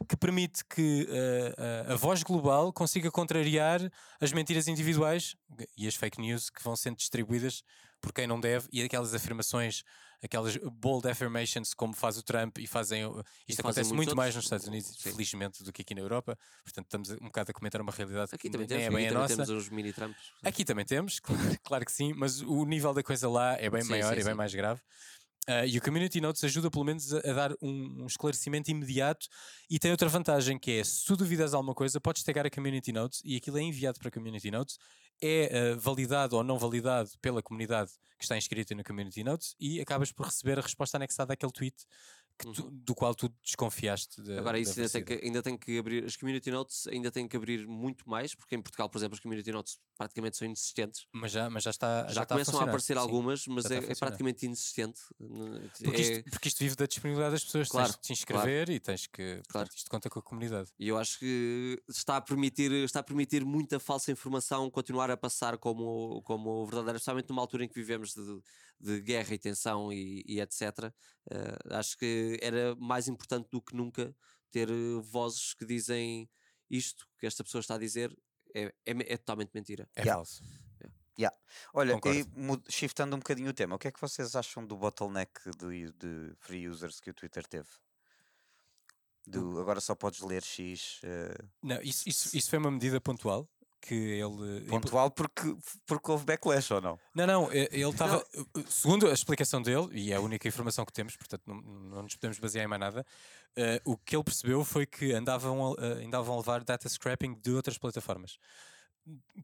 que 0.10 0.16
permite 0.18 0.64
que 0.66 1.08
eh, 1.10 1.86
a, 1.88 1.94
a 1.94 1.96
voz 1.96 2.24
global 2.24 2.74
consiga 2.74 3.10
contrariar 3.12 3.80
as 4.20 4.32
mentiras 4.32 4.68
individuais 4.68 5.36
e 5.78 5.88
as 5.88 5.96
fake 5.96 6.20
news 6.20 6.50
que 6.50 6.64
vão 6.64 6.76
sendo 6.76 6.98
distribuídas 6.98 7.64
por 8.02 8.12
quem 8.12 8.28
não 8.28 8.40
deve 8.40 8.68
e 8.72 8.82
aquelas 8.84 9.14
afirmações, 9.14 9.84
aquelas 10.22 10.58
bold 10.58 11.08
affirmations 11.08 11.74
como 11.74 11.94
faz 11.94 12.18
o 12.18 12.24
Trump 12.24 12.58
e 12.58 12.68
fazem 12.68 13.04
isto 13.04 13.14
fazem 13.14 13.60
acontece 13.62 13.90
muitos 13.94 13.96
muito 14.08 14.16
mais 14.18 14.36
nos 14.36 14.44
Estados 14.46 14.68
Unidos, 14.68 14.90
sim. 14.90 15.12
felizmente, 15.12 15.64
do 15.64 15.72
que 15.72 15.84
aqui 15.84 15.96
na 15.96 16.02
Europa. 16.02 16.38
Portanto, 16.66 16.86
estamos 16.86 17.12
a- 17.12 17.16
um 17.22 17.28
bocado 17.28 17.52
a 17.52 17.54
comentar 17.54 17.80
uma 17.80 17.94
realidade 17.94 18.32
Aqui 18.34 18.44
que 18.44 18.50
também 18.50 18.68
temos, 18.68 18.84
é 18.84 18.88
aqui 18.88 18.96
bem 18.96 19.06
a 19.06 19.10
também 19.10 19.22
nossa. 19.22 19.36
temos 19.46 19.50
uns 19.50 19.70
mini 19.70 19.94
Trumps. 19.94 20.18
Aqui 20.44 20.66
também 20.66 20.84
temos, 20.86 21.20
claro, 21.24 21.60
claro 21.64 21.86
que 21.86 21.92
sim, 21.94 22.12
mas 22.14 22.42
o 22.42 22.66
nível 22.66 22.94
da 22.94 23.02
coisa 23.04 23.30
lá 23.30 23.54
é 23.58 23.70
bem 23.70 23.82
Sim, 23.84 23.90
maior 23.92 24.18
e 24.18 24.24
bem 24.24 24.34
mais 24.34 24.54
grave. 24.54 24.82
Ah, 25.48 25.66
e 25.66 25.78
o 25.78 25.82
Community 25.82 26.22
Notes 26.22 26.42
ajuda 26.44 26.72
pelo 26.72 26.86
menos 26.86 27.14
a, 27.14 27.20
a 27.20 27.34
dar 27.34 27.52
um, 27.62 28.04
um 28.04 28.06
esclarecimento 28.06 28.72
imediato 28.72 29.28
e 29.70 29.78
tem 29.78 29.92
outra 29.92 30.08
vantagem 30.08 30.58
que 30.58 30.72
é 30.72 30.84
se 30.84 31.06
tu 31.06 31.18
duvidas 31.18 31.54
alguma 31.54 31.74
coisa, 31.76 32.00
podes 32.00 32.24
tagar 32.24 32.46
a 32.46 32.50
Community 32.50 32.94
Notes 32.94 33.22
e 33.26 33.36
aquilo 33.36 33.58
é 33.58 33.62
enviado 33.62 34.00
para 34.00 34.08
a 34.08 34.12
Community 34.12 34.50
Notes, 34.50 34.78
é 35.22 35.74
ah, 35.74 35.76
validado 35.78 36.38
ou 36.38 36.44
não 36.44 36.58
validado 36.58 37.10
pela 37.22 37.42
comunidade 37.42 37.92
que 38.18 38.24
está 38.24 38.38
inscrita 38.38 38.74
no 38.74 38.84
Community 38.84 39.22
Notes 39.24 39.54
e 39.60 39.82
acabas 39.82 40.12
por 40.14 40.28
receber 40.28 40.58
a 40.60 40.62
resposta 40.62 40.98
anexada 40.98 41.34
àquele 41.34 41.52
tweet 41.52 41.76
do 42.72 42.96
qual 42.96 43.14
tu 43.16 43.30
desconfiaste. 43.44 44.22
da- 44.22 44.34
Uhum. 44.34 44.40
Agora, 44.40 44.60
isso 44.60 44.80
ainda 44.80 44.90
tem, 44.92 45.04
que, 45.04 45.14
ainda 45.26 45.42
tem 45.44 45.58
que 45.58 45.78
abrir. 45.78 46.04
As 46.06 46.16
community 46.16 46.52
notes 46.52 46.88
ainda 46.88 47.12
têm 47.12 47.28
que 47.28 47.36
abrir 47.38 47.68
muito 47.68 48.10
mais, 48.10 48.34
porque 48.36 48.56
em 48.56 48.62
Portugal, 48.62 48.90
por 48.90 48.98
exemplo, 48.98 49.16
as 49.16 49.20
community 49.20 49.52
notes 49.52 49.80
praticamente 49.98 50.38
são 50.38 50.46
inexistentes. 50.46 51.06
Mas 51.14 51.32
já, 51.32 51.50
mas 51.50 51.64
já 51.64 51.70
está. 51.72 52.04
Já, 52.08 52.24
está 52.24 52.26
começam 52.28 52.40
a, 52.40 52.46
funcionar, 52.54 52.64
aparecer 52.72 52.94
sim. 52.94 53.00
algumas, 53.00 53.48
mas 53.48 53.66
a 53.68 53.76
é, 53.76 53.78
é 53.78 53.96
praticamente 53.96 54.46
inexistente. 54.46 55.00
N- 55.20 55.70
Porque, 55.84 56.02
é- 56.02 56.02
isto, 56.02 56.30
porque 56.32 56.48
isto 56.48 56.60
vive 56.60 56.76
da 56.76 56.86
disponibilidade 56.86 57.34
das 57.34 57.44
pessoas, 57.44 57.70
Claro, 57.70 57.88
tens 57.88 57.96
de 57.96 58.02
te 58.02 58.14
inscrever 58.14 58.70
e 58.70 58.80
tens 58.80 59.08
que. 59.08 59.24
Claro. 59.24 59.44
Portanto, 59.68 59.78
isto 59.78 59.90
conta 59.92 60.10
com 60.10 60.20
a 60.20 60.22
comunidade. 60.24 60.70
E 60.80 60.88
eu 60.88 60.98
acho 60.98 61.20
que 61.20 61.82
está 61.90 62.18
a 62.18 62.22
permitir, 62.22 62.72
está 62.72 63.00
a 63.00 63.04
permitir 63.04 63.46
muita 63.46 63.80
falsa 63.80 64.12
informação 64.12 64.70
continuar 64.70 65.10
a 65.12 65.18
passar 65.18 65.58
como, 65.58 66.22
como 66.24 66.66
verdadeira, 66.66 66.98
especialmente 66.98 67.30
numa 67.30 67.42
altura 67.42 67.64
em 67.66 67.68
que 67.68 67.76
vivemos 67.76 68.14
de, 68.14 68.42
de 68.84 69.02
guerra 69.02 69.34
e 69.34 69.40
tensão 69.40 69.92
e, 69.94 70.24
e 70.28 70.40
etc. 70.42 70.62
Eh, 71.32 71.58
acho 71.72 71.98
que 71.98 72.38
era 72.42 72.76
mais 72.76 73.08
importante 73.08 73.48
do 73.50 73.62
que 73.62 73.76
nunca 73.76 74.16
ter 74.52 74.70
eh, 74.70 75.02
vozes 75.02 75.54
que 75.54 75.66
dizem 75.66 76.30
isto 76.70 77.08
que 77.18 77.26
esta 77.26 77.44
pessoa 77.44 77.62
está 77.62 77.76
a 77.76 77.78
dizer 77.80 78.16
é, 78.54 78.66
é, 78.86 78.92
é 79.14 79.18
totalmente 79.18 79.52
mentira. 79.54 79.90
É 79.96 80.02
Yeah. 80.02 80.16
falso. 80.16 80.44
Olha, 81.74 81.94
Concordo. 81.94 82.20
e 82.20 82.24
mud- 82.40 82.66
shiftando 82.70 83.16
um 83.16 83.20
bocadinho 83.20 83.50
o 83.50 83.54
tema, 83.54 83.76
o 83.76 83.80
que 83.80 83.88
é 83.88 83.92
que 83.92 84.02
vocês 84.02 84.36
acham 84.36 84.66
do 84.66 84.76
bottleneck 84.76 85.32
de, 85.58 85.92
de 85.94 86.34
free 86.40 86.68
users 86.68 87.00
que 87.00 87.10
o 87.12 87.14
Twitter 87.14 87.46
teve? 87.48 87.70
Do, 89.26 89.60
agora 89.62 89.80
só 89.80 89.96
podes 89.96 90.20
ler 90.22 90.44
X 90.44 91.00
eh, 91.04 91.38
Não, 91.62 91.80
isso, 91.82 92.10
isso, 92.10 92.36
isso 92.36 92.50
foi 92.50 92.60
uma 92.60 92.72
medida 92.72 93.00
pontual 93.00 93.48
que 93.86 93.94
ele. 93.94 94.62
pontual 94.70 95.12
porque, 95.12 95.56
porque 95.86 96.12
houve 96.12 96.26
backlash 96.26 96.72
ou 96.72 96.82
não? 96.82 97.00
Não, 97.14 97.28
não, 97.28 97.52
ele 97.52 97.84
estava. 97.90 98.26
Segundo 98.68 99.08
a 99.08 99.14
explicação 99.14 99.62
dele, 99.62 99.90
e 99.92 100.12
é 100.14 100.16
a 100.16 100.22
única 100.22 100.48
informação 100.48 100.86
que 100.86 100.94
temos, 100.94 101.16
portanto 101.18 101.44
não, 101.46 101.56
não 101.56 102.04
nos 102.04 102.16
podemos 102.16 102.40
basear 102.40 102.64
em 102.64 102.68
mais 102.68 102.80
nada, 102.80 103.06
eh, 103.56 103.82
o 103.84 103.98
que 103.98 104.16
ele 104.16 104.24
percebeu 104.24 104.64
foi 104.64 104.86
que 104.86 105.14
andavam 105.14 105.74
a, 105.74 105.86
eh, 105.86 106.06
andavam 106.06 106.36
a 106.36 106.38
levar 106.38 106.64
data 106.64 106.88
scrapping 106.88 107.36
de 107.42 107.52
outras 107.52 107.78
plataformas. 107.78 108.38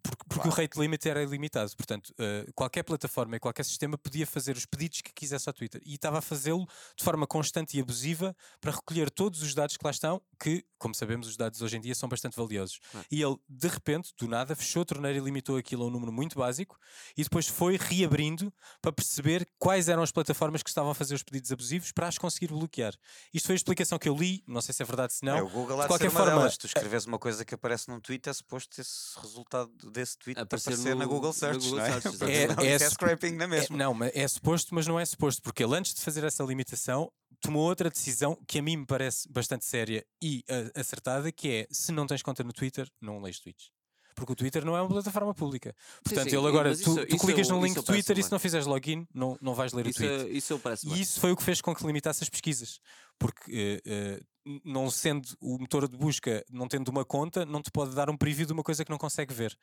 Porque, 0.01 0.23
porque 0.29 0.47
o 0.47 0.51
rate 0.51 0.79
limit 0.79 1.09
era 1.09 1.21
ilimitado, 1.21 1.75
portanto, 1.75 2.13
eh, 2.17 2.45
qualquer 2.55 2.83
plataforma 2.83 3.35
e 3.35 3.39
qualquer 3.39 3.65
sistema 3.65 3.97
podia 3.97 4.25
fazer 4.25 4.55
os 4.55 4.65
pedidos 4.65 5.01
que 5.01 5.11
quisesse 5.11 5.49
ao 5.49 5.53
Twitter 5.53 5.81
e 5.85 5.95
estava 5.95 6.19
a 6.19 6.21
fazê-lo 6.21 6.65
de 6.95 7.03
forma 7.03 7.27
constante 7.27 7.77
e 7.77 7.81
abusiva 7.81 8.33
para 8.61 8.71
recolher 8.71 9.09
todos 9.09 9.41
os 9.41 9.53
dados 9.53 9.75
que 9.75 9.83
lá 9.83 9.91
estão, 9.91 10.21
que, 10.39 10.63
como 10.77 10.95
sabemos, 10.95 11.27
os 11.27 11.35
dados 11.35 11.61
hoje 11.61 11.75
em 11.75 11.81
dia 11.81 11.93
são 11.93 12.07
bastante 12.07 12.37
valiosos. 12.37 12.79
Claro. 12.89 13.05
E 13.11 13.21
ele, 13.21 13.35
de 13.49 13.67
repente, 13.67 14.13
do 14.17 14.29
nada, 14.29 14.55
fechou 14.55 14.83
a 14.83 14.85
torneira 14.85 15.17
e 15.17 15.21
limitou 15.21 15.57
aquilo 15.57 15.83
a 15.83 15.87
um 15.87 15.89
número 15.89 16.11
muito 16.11 16.39
básico 16.39 16.79
e 17.17 17.23
depois 17.23 17.47
foi 17.47 17.75
reabrindo 17.75 18.53
para 18.81 18.93
perceber 18.93 19.45
quais 19.57 19.89
eram 19.89 20.03
as 20.03 20.11
plataformas 20.11 20.63
que 20.63 20.69
estavam 20.69 20.91
a 20.91 20.95
fazer 20.95 21.15
os 21.15 21.23
pedidos 21.23 21.51
abusivos 21.51 21.91
para 21.91 22.07
as 22.07 22.17
conseguir 22.17 22.47
bloquear. 22.47 22.93
Isto 23.33 23.47
foi 23.47 23.55
a 23.55 23.57
explicação 23.57 23.99
que 23.99 24.07
eu 24.07 24.15
li, 24.15 24.41
não 24.47 24.61
sei 24.61 24.73
se 24.73 24.81
é 24.83 24.85
verdade 24.85 25.11
se 25.11 25.25
não. 25.25 25.35
é, 25.35 25.41
o 25.41 25.49
Google 25.49 25.81
de 25.81 25.87
qualquer 25.87 26.11
forma, 26.11 26.27
delas. 26.27 26.57
Tu 26.57 26.67
escreves 26.67 27.05
uma 27.05 27.19
coisa 27.19 27.43
que 27.43 27.55
aparece 27.55 27.89
num 27.89 27.99
tweet, 27.99 28.29
é 28.29 28.33
suposto 28.33 28.79
esse 28.79 29.19
resultado 29.19 29.48
desse 29.91 30.17
tweet 30.17 30.39
Aparecer 30.39 30.69
aparecer, 30.73 30.95
na 30.95 31.03
no- 31.05 31.09
Google 31.09 31.29
na 31.29 31.33
Search, 31.33 31.59
Google 31.59 31.77
não 31.79 31.85
é? 31.85 32.01
Search, 32.01 32.23
É- 32.23 32.67
é 32.71 32.75
isso 32.75 32.83
é 32.85 32.89
scraping 32.89 33.31
na 33.31 33.43
É, 33.45 33.47
mesma. 33.47 33.77
não, 33.77 33.93
mas 33.93 34.11
é 34.13 34.27
suposto, 34.27 34.73
mas 34.75 34.85
não 34.87 34.99
é 34.99 35.05
suposto, 35.05 35.41
porque 35.41 35.63
ele 35.63 35.75
antes 35.75 35.93
de 35.93 36.01
fazer 36.01 36.23
essa 36.23 36.43
limitação 36.43 37.11
tomou 37.41 37.63
outra 37.63 37.89
decisão 37.89 38.37
que 38.47 38.59
a 38.59 38.61
mim 38.61 38.77
me 38.77 38.85
parece 38.85 39.27
bastante 39.31 39.63
séria 39.65 40.05
e 40.21 40.43
uh, 40.49 40.79
acertada, 40.79 41.31
que 41.31 41.49
é 41.49 41.67
se 41.71 41.91
não 41.91 42.05
tens 42.05 42.21
conta 42.21 42.43
no 42.43 42.51
Twitter, 42.53 42.89
não 43.01 43.21
lês 43.21 43.39
tweets. 43.39 43.69
Porque 44.15 44.33
o 44.33 44.35
Twitter 44.35 44.65
não 44.65 44.75
é 44.75 44.81
uma 44.81 44.89
plataforma 44.89 45.33
pública. 45.33 45.73
Portanto, 46.03 46.29
sim, 46.29 46.35
ele 46.35 46.45
agora, 46.45 46.69
mas 46.71 46.81
tu, 46.81 46.91
isso- 46.91 47.05
tu 47.07 47.15
isso 47.15 47.25
clicas 47.25 47.47
eu- 47.47 47.55
no 47.55 47.61
link 47.63 47.71
isso 47.71 47.79
eu 47.79 47.83
do 47.83 47.85
Twitter 47.85 48.19
e 48.19 48.23
se 48.23 48.29
não 48.31 48.37
fizeres 48.39 48.67
login, 48.67 49.07
não, 49.13 49.37
não 49.41 49.53
vais 49.53 49.71
ler 49.71 49.87
Isso, 49.87 50.03
o 50.03 50.05
tweet. 50.07 50.25
é- 50.25 50.37
isso 50.37 50.51
eu 50.51 50.59
parece 50.59 50.85
E 50.89 50.99
isso 50.99 51.21
foi 51.21 51.31
o 51.31 51.37
que 51.37 51.43
fez 51.43 51.61
com 51.61 51.73
que 51.73 51.85
limitasse 51.87 52.21
as 52.21 52.29
pesquisas. 52.29 52.79
Porque 53.17 53.81
eh, 53.85 53.91
n- 54.05 54.19
não 54.63 54.89
sendo 54.89 55.27
o 55.39 55.57
motor 55.59 55.87
de 55.87 55.97
busca, 55.97 56.43
não 56.49 56.67
tendo 56.67 56.87
uma 56.89 57.05
conta, 57.05 57.45
não 57.45 57.61
te 57.61 57.71
pode 57.71 57.93
dar 57.95 58.09
um 58.09 58.17
preview 58.17 58.45
de 58.45 58.53
uma 58.53 58.63
coisa 58.63 58.83
que 58.83 58.91
não 58.91 58.97
consegue 58.97 59.33
ver. 59.33 59.57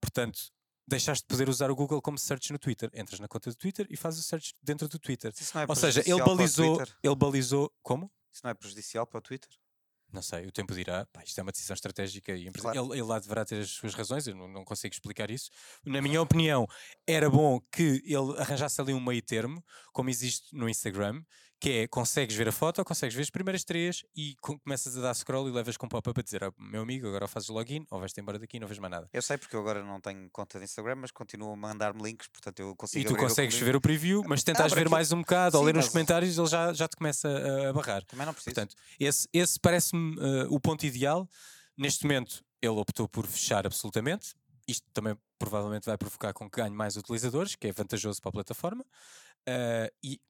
Portanto, 0.00 0.38
deixaste 0.86 1.22
de 1.24 1.28
poder 1.28 1.48
usar 1.48 1.70
o 1.70 1.74
Google 1.76 2.00
como 2.02 2.18
search 2.18 2.52
no 2.52 2.58
Twitter. 2.58 2.90
Entras 2.94 3.20
na 3.20 3.28
conta 3.28 3.50
do 3.50 3.56
Twitter 3.56 3.86
e 3.90 3.96
fazes 3.96 4.20
o 4.20 4.22
search 4.22 4.54
dentro 4.62 4.88
do 4.88 4.98
Twitter. 4.98 5.32
É 5.54 5.66
Ou 5.68 5.76
seja, 5.76 6.02
ele 6.06 6.22
balizou, 6.22 6.82
ele 7.02 7.14
balizou. 7.16 7.72
Como? 7.82 8.10
Isso 8.32 8.40
não 8.44 8.50
é 8.50 8.54
prejudicial 8.54 9.06
para 9.06 9.18
o 9.18 9.22
Twitter? 9.22 9.50
Não 10.12 10.22
sei, 10.22 10.46
o 10.46 10.52
tempo 10.52 10.72
dirá. 10.74 11.06
Pá, 11.12 11.24
isto 11.24 11.38
é 11.38 11.42
uma 11.42 11.50
decisão 11.50 11.74
estratégica 11.74 12.36
e 12.36 12.46
empresa- 12.46 12.70
Claro. 12.70 12.86
ele, 12.92 13.00
ele 13.00 13.02
lá 13.08 13.18
deverá 13.18 13.44
ter 13.44 13.60
as 13.62 13.70
suas 13.70 13.94
razões. 13.94 14.26
Eu 14.28 14.36
não, 14.36 14.46
não 14.46 14.64
consigo 14.64 14.94
explicar 14.94 15.28
isso. 15.30 15.50
Na 15.84 16.00
minha 16.00 16.22
opinião, 16.22 16.68
era 17.06 17.28
bom 17.28 17.58
que 17.72 18.00
ele 18.04 18.38
arranjasse 18.38 18.80
ali 18.80 18.92
um 18.94 19.00
meio 19.00 19.22
termo, 19.22 19.64
como 19.92 20.10
existe 20.10 20.54
no 20.54 20.68
Instagram, 20.68 21.20
que 21.60 21.70
é 21.70 21.88
consegues 21.88 22.36
ver 22.36 22.48
a 22.48 22.52
foto, 22.52 22.84
consegues 22.84 23.14
ver 23.14 23.22
as 23.22 23.30
primeiras 23.30 23.64
três 23.64 24.04
e 24.14 24.34
co- 24.40 24.58
começas 24.58 24.96
a 24.98 25.00
dar 25.00 25.14
scroll 25.14 25.48
e 25.48 25.52
levas 25.52 25.76
com 25.78 25.88
pop-up 25.88 26.20
a 26.20 26.22
dizer: 26.22 26.44
"Ah, 26.44 26.52
meu 26.58 26.82
amigo, 26.82 27.08
agora 27.08 27.26
fazes 27.26 27.48
login 27.48 27.86
ou 27.90 27.98
vais-te 28.00 28.20
embora 28.20 28.38
daqui 28.38 28.58
e 28.58 28.60
não 28.60 28.68
vês 28.68 28.78
mais 28.78 28.90
nada. 28.90 29.08
Eu 29.12 29.22
sei 29.22 29.38
porque 29.38 29.56
eu 29.56 29.60
agora 29.60 29.82
não 29.82 29.98
tenho 30.00 30.28
conta 30.30 30.58
de 30.58 30.64
Instagram, 30.66 30.96
mas 30.96 31.10
continuo 31.10 31.52
a 31.52 31.56
mandar-me 31.56 32.02
links, 32.02 32.28
portanto 32.28 32.60
eu 32.60 32.76
consigo 32.76 33.04
E 33.04 33.08
tu 33.08 33.14
o 33.14 33.16
consegues 33.16 33.56
ver 33.58 33.74
o 33.76 33.80
preview, 33.80 34.22
mas 34.26 34.40
se 34.40 34.44
tentares 34.46 34.72
Abre 34.72 34.80
ver 34.80 34.86
aquilo. 34.86 34.90
mais 34.96 35.12
um 35.12 35.20
bocado 35.20 35.56
ou 35.56 35.62
Sim, 35.62 35.66
ler 35.66 35.74
nos 35.74 35.84
mas- 35.86 35.92
comentários, 35.92 36.36
ele 36.36 36.46
já, 36.48 36.72
já 36.74 36.86
te 36.86 36.96
começa 36.96 37.28
a, 37.28 37.70
a 37.70 37.72
barrar. 37.72 38.04
Também 38.04 38.26
não 38.26 38.34
preciso. 38.34 38.54
Portanto, 38.54 38.74
esse, 39.00 39.26
esse 39.32 39.58
parece-me 39.58 40.16
eh, 40.20 40.46
o 40.50 40.60
ponto 40.60 40.84
ideal. 40.84 41.26
Neste 41.78 42.04
momento, 42.04 42.44
ele 42.60 42.78
optou 42.78 43.08
por 43.08 43.26
fechar 43.26 43.66
absolutamente. 43.66 44.34
Isto 44.68 44.86
também 44.92 45.16
provavelmente 45.38 45.86
vai 45.86 45.96
provocar 45.98 46.32
com 46.32 46.48
que 46.48 46.60
ganhe 46.60 46.74
mais 46.74 46.96
utilizadores, 46.96 47.54
que 47.56 47.66
é 47.68 47.72
vantajoso 47.72 48.20
para 48.20 48.28
a 48.28 48.32
plataforma. 48.32 48.84
Eh, 49.46 49.92
e 50.02 50.20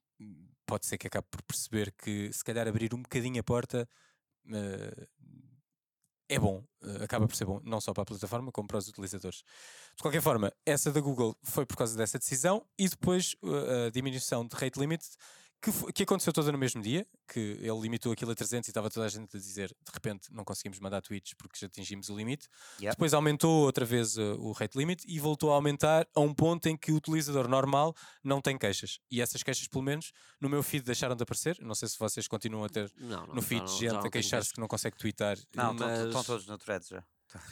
pode 0.65 0.85
ser 0.85 0.97
que 0.97 1.07
acabe 1.07 1.27
por 1.29 1.41
perceber 1.43 1.91
que, 1.93 2.31
se 2.33 2.43
calhar, 2.43 2.67
abrir 2.67 2.93
um 2.93 3.01
bocadinho 3.01 3.39
a 3.39 3.43
porta 3.43 3.87
eh, 4.51 5.07
é 6.27 6.39
bom. 6.39 6.63
eh, 6.83 7.03
acaba 7.03 7.27
por 7.27 7.35
ser 7.35 7.45
bom, 7.45 7.61
não 7.63 7.79
só 7.79 7.93
para 7.93 8.03
a 8.03 8.05
plataforma, 8.05 8.51
como 8.51 8.67
para 8.67 8.77
os 8.77 8.87
utilizadores. 8.87 9.43
De 9.95 10.01
qualquer 10.01 10.21
forma, 10.21 10.51
essa 10.65 10.91
da 10.91 10.99
Google 10.99 11.37
foi 11.43 11.65
por 11.65 11.77
causa 11.77 11.95
dessa 11.97 12.17
decisão 12.17 12.65
e 12.77 12.89
depois 12.89 13.35
uh, 13.43 13.87
a 13.87 13.89
diminuição 13.91 14.45
de 14.45 14.55
rate 14.55 14.79
limit 14.79 15.05
que, 15.71 15.93
que 15.93 16.03
aconteceu 16.03 16.31
toda 16.31 16.51
no 16.51 16.57
mesmo 16.57 16.81
dia, 16.81 17.05
que 17.27 17.39
ele 17.39 17.79
limitou 17.79 18.11
aquilo 18.11 18.31
a 18.31 18.35
300 18.35 18.67
e 18.67 18.71
estava 18.71 18.89
toda 18.89 19.05
a 19.05 19.09
gente 19.09 19.35
a 19.35 19.39
dizer 19.39 19.69
de 19.69 19.91
repente 19.93 20.31
não 20.33 20.43
conseguimos 20.43 20.79
mandar 20.79 21.01
tweets 21.01 21.33
porque 21.33 21.57
já 21.59 21.67
atingimos 21.67 22.09
o 22.09 22.15
limite. 22.15 22.47
Yep. 22.79 22.91
Depois 22.91 23.13
aumentou 23.13 23.63
outra 23.65 23.83
vez 23.85 24.17
uh, 24.17 24.35
o 24.39 24.51
rate 24.51 24.77
limit 24.77 25.03
e 25.07 25.19
voltou 25.19 25.51
a 25.51 25.55
aumentar 25.55 26.07
a 26.15 26.19
um 26.19 26.33
ponto 26.33 26.67
em 26.67 26.77
que 26.77 26.91
o 26.91 26.95
utilizador 26.95 27.47
normal 27.47 27.95
não 28.23 28.39
tem 28.41 28.57
queixas. 28.57 28.99
E 29.09 29.21
essas 29.21 29.41
queixas, 29.43 29.67
pelo 29.67 29.83
menos, 29.83 30.11
no 30.39 30.49
meu 30.49 30.61
feed 30.61 30.83
deixaram 30.85 31.15
de 31.15 31.23
aparecer. 31.23 31.57
Não 31.61 31.75
sei 31.75 31.87
se 31.87 31.97
vocês 31.97 32.27
continuam 32.27 32.63
a 32.65 32.69
ter 32.69 32.91
Não, 32.97 33.25
não, 33.27 33.35
no 33.35 33.41
feed 33.41 33.61
não- 33.61 33.67
gente 33.67 33.91
não 33.93 33.99
a 34.01 34.09
queixar-se 34.09 34.53
que 34.53 34.59
não 34.59 34.67
consegue 34.67 34.97
tweetar. 34.97 35.37
Não, 35.55 35.71
estão 35.73 35.87
mas- 35.87 36.25
todos 36.25 36.45
no 36.47 36.57
threads 36.57 36.89
já. 36.89 37.03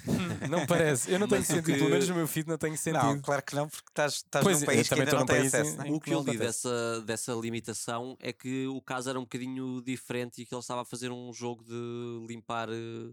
não 0.50 0.66
parece. 0.66 1.12
Eu 1.12 1.20
não 1.20 1.28
tenho 1.28 1.44
sentido. 1.44 1.66
Pelo 1.66 1.86
que- 1.86 1.92
menos 1.92 2.10
no 2.10 2.16
meu 2.16 2.28
feed 2.28 2.48
não 2.48 2.58
tenho 2.58 2.78
sentido. 2.78 3.04
Não, 3.04 3.22
claro 3.22 3.42
que 3.44 3.56
não, 3.56 3.68
porque 3.70 3.90
estás, 3.90 4.14
estás 4.16 4.44
Pois, 4.44 4.58
num 4.58 4.64
eu 4.64 4.66
país 4.66 4.84
que 4.84 4.90
também 4.90 5.06
ainda 5.06 5.18
não 5.20 5.26
tem 5.26 5.36
país 5.38 5.54
acesso. 5.54 5.74
em- 5.76 5.78
né? 5.78 5.92
O 5.92 6.00
que 6.00 6.14
eu 6.14 6.22
li 6.24 6.38
dessa, 6.38 7.02
dessa 7.02 7.34
limitação 7.34 8.18
é 8.20 8.34
que 8.34 8.68
o 8.68 8.82
caso 8.82 9.10
era 9.10 9.20
um 9.20 9.24
bocadinho 9.24 9.82
diferente 9.82 10.42
e 10.42 10.46
que 10.46 10.54
ele 10.54 10.62
estava 10.62 10.82
a 10.82 10.86
fazer 10.86 11.12
um 11.12 11.32
jogo 11.34 11.64
de 11.64 12.26
limpar 12.28 12.70
eh, 12.70 13.12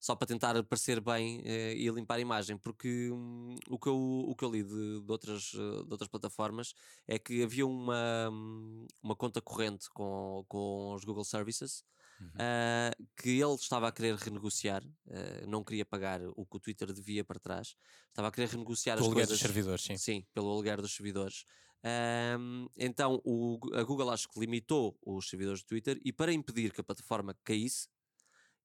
só 0.00 0.16
para 0.16 0.26
tentar 0.26 0.60
parecer 0.64 1.00
bem 1.00 1.40
eh, 1.44 1.74
e 1.76 1.88
limpar 1.90 2.16
a 2.16 2.20
imagem, 2.20 2.56
porque 2.58 3.10
hum, 3.12 3.54
o, 3.68 3.78
que 3.78 3.88
eu, 3.88 3.94
o 3.96 4.34
que 4.34 4.44
eu 4.44 4.50
li 4.50 4.64
de, 4.64 5.00
de 5.00 5.12
outras, 5.12 5.52
eh, 5.54 5.84
de 5.84 5.90
outras 5.92 6.08
plataformas 6.08 6.74
é 7.06 7.18
que 7.18 7.42
havia 7.42 7.66
uma, 7.66 8.28
hum, 8.32 8.86
uma 9.02 9.14
conta 9.14 9.40
corrente 9.40 9.88
com, 9.90 10.44
com 10.48 10.92
os 10.94 11.04
Google 11.04 11.24
Services. 11.24 11.84
Uhum. 12.22 12.32
ah, 12.38 12.90
que 13.16 13.30
ele 13.40 13.54
estava 13.54 13.88
a 13.88 13.92
querer 13.92 14.16
renegociar, 14.16 14.82
ah, 15.10 15.46
não 15.46 15.64
queria 15.64 15.84
pagar 15.86 16.20
o 16.36 16.46
que 16.46 16.56
o 16.56 16.60
Twitter 16.60 16.92
devia 16.92 17.24
para 17.24 17.40
trás, 17.40 17.74
estava 18.08 18.28
a 18.28 18.32
querer 18.32 18.48
renegociar 18.50 18.96
Pelo 18.96 19.06
as 19.06 19.08
coisas. 19.08 19.28
dos 19.28 19.40
servidores, 19.40 19.84
sim. 19.84 19.98
Sim, 19.98 20.26
pelo 20.34 20.50
aluguer 20.50 20.80
dos 20.80 20.94
servidores. 20.94 21.44
Ahm, 21.84 22.66
então 22.78 23.20
o 23.24 23.58
a 23.74 23.82
Google 23.84 24.10
acho 24.10 24.28
que 24.28 24.40
limitou 24.40 24.98
os 25.04 25.28
servidores 25.28 25.62
do 25.62 25.66
Twitter 25.66 26.00
e 26.04 26.12
para 26.12 26.32
impedir 26.32 26.72
que 26.72 26.80
a 26.80 26.84
plataforma 26.84 27.36
caísse, 27.44 27.88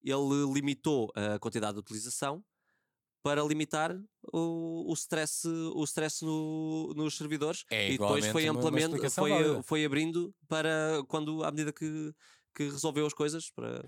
ele 0.04 0.46
limitou 0.54 1.12
a 1.16 1.40
quantidade 1.40 1.74
de 1.76 1.80
utilização 1.80 2.44
para 3.24 3.44
limitar 3.44 3.92
o, 4.34 4.90
o 4.92 4.94
stress, 4.94 5.48
o 5.48 5.84
stress 5.84 6.24
no- 6.24 6.94
nos 6.96 7.18
servidores 7.18 7.66
É 7.70 7.82
e 7.88 7.98
depois 7.98 8.26
foi 8.28 8.48
amplamente, 8.48 9.10
foi, 9.10 9.30
válida. 9.30 9.64
foi 9.64 9.86
abrindo 9.86 10.34
para 10.48 11.04
quando 11.10 11.44
à 11.44 11.52
medida 11.52 11.74
que, 11.74 12.14
que 12.58 12.64
resolveu 12.64 13.06
as 13.06 13.14
coisas 13.14 13.50
para, 13.52 13.86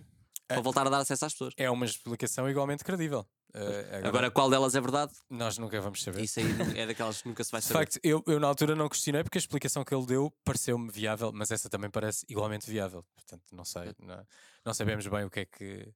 É. 0.47 0.53
para 0.53 0.61
voltar 0.61 0.85
a 0.85 0.89
dar 0.89 0.99
acesso 0.99 1.25
às 1.25 1.33
pessoas. 1.33 1.53
É 1.57 1.69
uma 1.69 1.85
explicação 1.85 2.47
igualmente 2.49 2.83
credível. 2.83 3.25
Uh, 3.51 4.05
Agora, 4.07 4.29
qual 4.29 4.47
delas 4.47 4.75
é 4.75 4.79
verdade? 4.81 5.11
nós 5.27 5.57
nunca 5.57 5.81
vamos 5.81 6.03
saber. 6.03 6.21
Isso 6.21 6.39
aí 6.39 6.45
é 6.79 6.85
daquelas 6.85 7.19
que 7.21 7.27
nunca 7.27 7.43
se 7.43 7.51
vai 7.51 7.59
De 7.61 7.65
saber. 7.67 7.79
facto, 7.79 7.99
eu, 8.03 8.23
eu 8.27 8.39
na 8.39 8.47
altura 8.47 8.75
não 8.75 8.87
questionei 8.87 9.23
porque 9.23 9.39
a 9.39 9.41
explicação 9.41 9.83
que 9.83 9.93
ele 9.93 10.05
deu 10.05 10.31
pareceu-me 10.45 10.91
viável, 10.91 11.31
mas 11.33 11.49
essa 11.49 11.67
também 11.67 11.89
parece 11.89 12.23
igualmente 12.29 12.69
viável. 12.69 13.03
Portanto, 13.15 13.43
não 13.51 13.65
sei, 13.65 13.91
não, 13.99 14.23
não 14.63 14.73
sabemos 14.75 15.07
bem 15.07 15.23
o 15.25 15.31
que 15.31 15.39
é 15.39 15.45
que. 15.45 15.91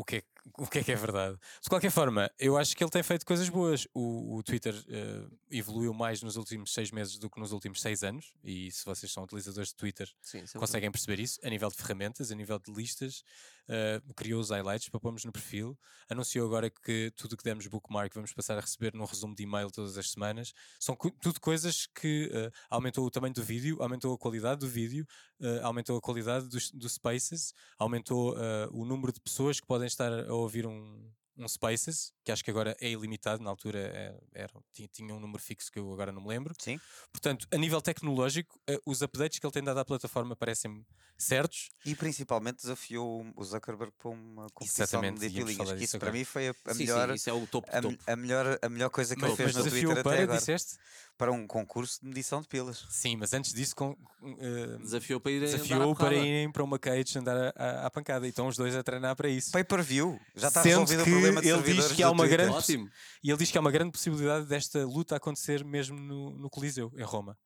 O 0.00 0.04
que, 0.04 0.16
é, 0.16 0.20
que- 0.20 0.28
o 0.56 0.66
que 0.68 0.78
é 0.78 0.84
que 0.84 0.92
é 0.92 0.94
verdade? 0.94 1.36
De 1.60 1.68
qualquer 1.68 1.90
forma, 1.90 2.30
eu 2.38 2.56
acho 2.56 2.76
que 2.76 2.84
ele 2.84 2.90
tem 2.90 3.02
feito 3.02 3.26
coisas 3.26 3.48
boas. 3.48 3.84
O, 3.92 4.36
o 4.36 4.42
Twitter 4.44 4.72
eh, 4.88 5.26
evoluiu 5.50 5.92
mais 5.92 6.22
nos 6.22 6.36
últimos 6.36 6.72
seis 6.72 6.92
meses 6.92 7.18
do 7.18 7.28
que 7.28 7.40
nos 7.40 7.50
últimos 7.50 7.80
seis 7.80 8.04
anos. 8.04 8.32
E 8.44 8.70
se 8.70 8.84
vocês 8.84 9.10
são 9.10 9.24
utilizadores 9.24 9.70
de 9.70 9.74
Twitter, 9.74 10.08
Sim, 10.22 10.38
é 10.54 10.58
conseguem 10.58 10.90
perceber 10.92 11.18
isso 11.18 11.40
a 11.42 11.50
nível 11.50 11.68
de 11.68 11.74
ferramentas, 11.76 12.30
a 12.30 12.34
nível 12.36 12.60
de 12.60 12.72
listas, 12.72 13.24
eh, 13.68 14.00
criou 14.16 14.40
os 14.40 14.50
highlights 14.50 14.88
para 14.88 15.00
pormos 15.00 15.24
no 15.24 15.32
perfil, 15.32 15.78
anunciou 16.08 16.46
agora 16.46 16.70
que 16.70 17.12
tudo 17.16 17.36
que 17.36 17.44
demos 17.44 17.66
bookmark 17.66 18.14
vamos 18.14 18.32
passar 18.32 18.56
a 18.56 18.60
receber 18.60 18.94
num 18.94 19.04
resumo 19.04 19.34
de 19.34 19.42
e-mail 19.42 19.70
todas 19.70 19.98
as 19.98 20.10
semanas. 20.10 20.52
São 20.80 20.96
tudo 21.20 21.40
coisas 21.40 21.86
que 21.86 22.30
eh, 22.32 22.50
aumentou 22.70 23.04
o 23.04 23.10
tamanho 23.10 23.34
do 23.34 23.42
vídeo, 23.42 23.82
aumentou 23.82 24.14
a 24.14 24.18
qualidade 24.18 24.60
do 24.60 24.68
vídeo, 24.68 25.06
eh, 25.40 25.60
aumentou 25.62 25.96
a 25.96 26.00
qualidade 26.00 26.48
dos, 26.48 26.70
dos 26.70 26.92
spaces, 26.92 27.52
aumentou 27.78 28.34
o 28.72 28.84
número 28.84 29.12
de 29.12 29.20
pessoas 29.20 29.60
que 29.60 29.66
podem 29.66 29.86
estar 29.86 30.12
a 30.12 30.34
ouvir 30.34 30.66
um, 30.66 31.10
um 31.36 31.46
spaces, 31.46 32.12
que 32.28 32.32
acho 32.32 32.44
que 32.44 32.50
agora 32.50 32.76
é 32.78 32.90
ilimitado, 32.90 33.42
na 33.42 33.48
altura 33.48 33.78
eh, 33.78 34.14
era, 34.34 34.52
tinha, 34.74 34.86
tinha 34.88 35.14
um 35.14 35.18
número 35.18 35.42
fixo 35.42 35.72
que 35.72 35.78
eu 35.78 35.90
agora 35.94 36.12
não 36.12 36.20
me 36.20 36.28
lembro. 36.28 36.54
Sim. 36.58 36.78
Portanto, 37.10 37.48
a 37.50 37.56
nível 37.56 37.80
tecnológico, 37.80 38.60
eh, 38.68 38.78
os 38.84 39.00
updates 39.00 39.38
que 39.38 39.46
ele 39.46 39.52
tem 39.52 39.64
dado 39.64 39.80
à 39.80 39.84
plataforma 39.84 40.36
parecem 40.36 40.84
certos. 41.16 41.70
E 41.86 41.94
principalmente 41.94 42.56
desafiou 42.60 43.26
o 43.34 43.42
Zuckerberg 43.44 43.92
para 43.96 44.10
uma 44.10 44.46
competição 44.50 44.84
Exatamente, 44.84 45.20
de 45.20 45.30
pilinhas. 45.30 45.72
Que 45.72 45.84
isso 45.84 45.98
para 45.98 46.08
agora. 46.08 46.18
mim 46.18 46.24
foi 46.24 46.48
a, 46.48 46.54
a 46.66 46.74
Sim, 46.74 46.78
melhor. 46.80 47.08
sim, 47.08 47.14
isso 47.14 47.30
é 47.30 47.32
o 47.32 47.46
topo 47.46 47.66
A, 47.72 48.12
a 48.12 48.16
melhor, 48.16 48.58
a 48.60 48.68
melhor 48.68 48.90
coisa 48.90 49.14
que 49.16 49.22
Mas, 49.22 49.30
ele 49.30 49.36
fez 49.38 49.54
mas 49.54 49.64
no 49.64 49.70
Twitter 49.70 49.90
até 49.92 50.02
para, 50.02 50.22
agora. 50.22 50.38
disseste? 50.38 50.76
Para 51.16 51.32
um 51.32 51.46
concurso 51.46 51.98
de 52.02 52.06
medição 52.08 52.40
de 52.42 52.46
pilas. 52.46 52.84
Sim, 52.90 53.16
mas 53.16 53.32
antes 53.32 53.52
disso 53.52 53.74
com, 53.74 53.96
eh, 54.38 54.78
Desafiou 54.80 55.18
para 55.18 55.32
ir 55.32 55.40
desafiou 55.40 55.96
para 55.96 56.14
irem 56.14 56.52
para 56.52 56.62
uma 56.62 56.78
cage 56.78 57.18
andar 57.18 57.36
à, 57.36 57.52
à- 57.56 57.86
à 57.86 57.90
pancada. 57.90 58.24
E 58.26 58.28
estão 58.28 58.46
os 58.46 58.56
dois 58.56 58.76
a 58.76 58.82
treinar 58.84 59.16
para 59.16 59.28
isso. 59.28 59.50
Pay 59.50 59.64
per 59.64 59.82
view. 59.82 60.20
Já 60.36 60.48
está 60.48 60.62
Sendo 60.62 60.80
resolvido 60.82 61.00
o 61.00 61.04
problema 61.04 61.40
de 61.42 61.48
ele 61.48 61.56
diz 61.56 61.64
servidores 61.66 61.96
que 61.96 62.02
há 62.04 62.08
do 62.08 62.14
uma 62.18 62.26
Twitter. 62.28 62.46
grande- 62.46 62.58
Ótimo. 62.58 62.90
E 63.22 63.30
ele 63.30 63.38
diz 63.38 63.50
que 63.50 63.58
há 63.58 63.60
uma 63.60 63.70
grande 63.70 63.92
possibilidade 63.92 64.46
desta 64.46 64.84
luta 64.84 65.16
acontecer 65.16 65.64
mesmo 65.64 65.98
no, 65.98 66.38
no 66.38 66.50
Coliseu, 66.50 66.92
em 66.96 67.02
Roma. 67.04 67.36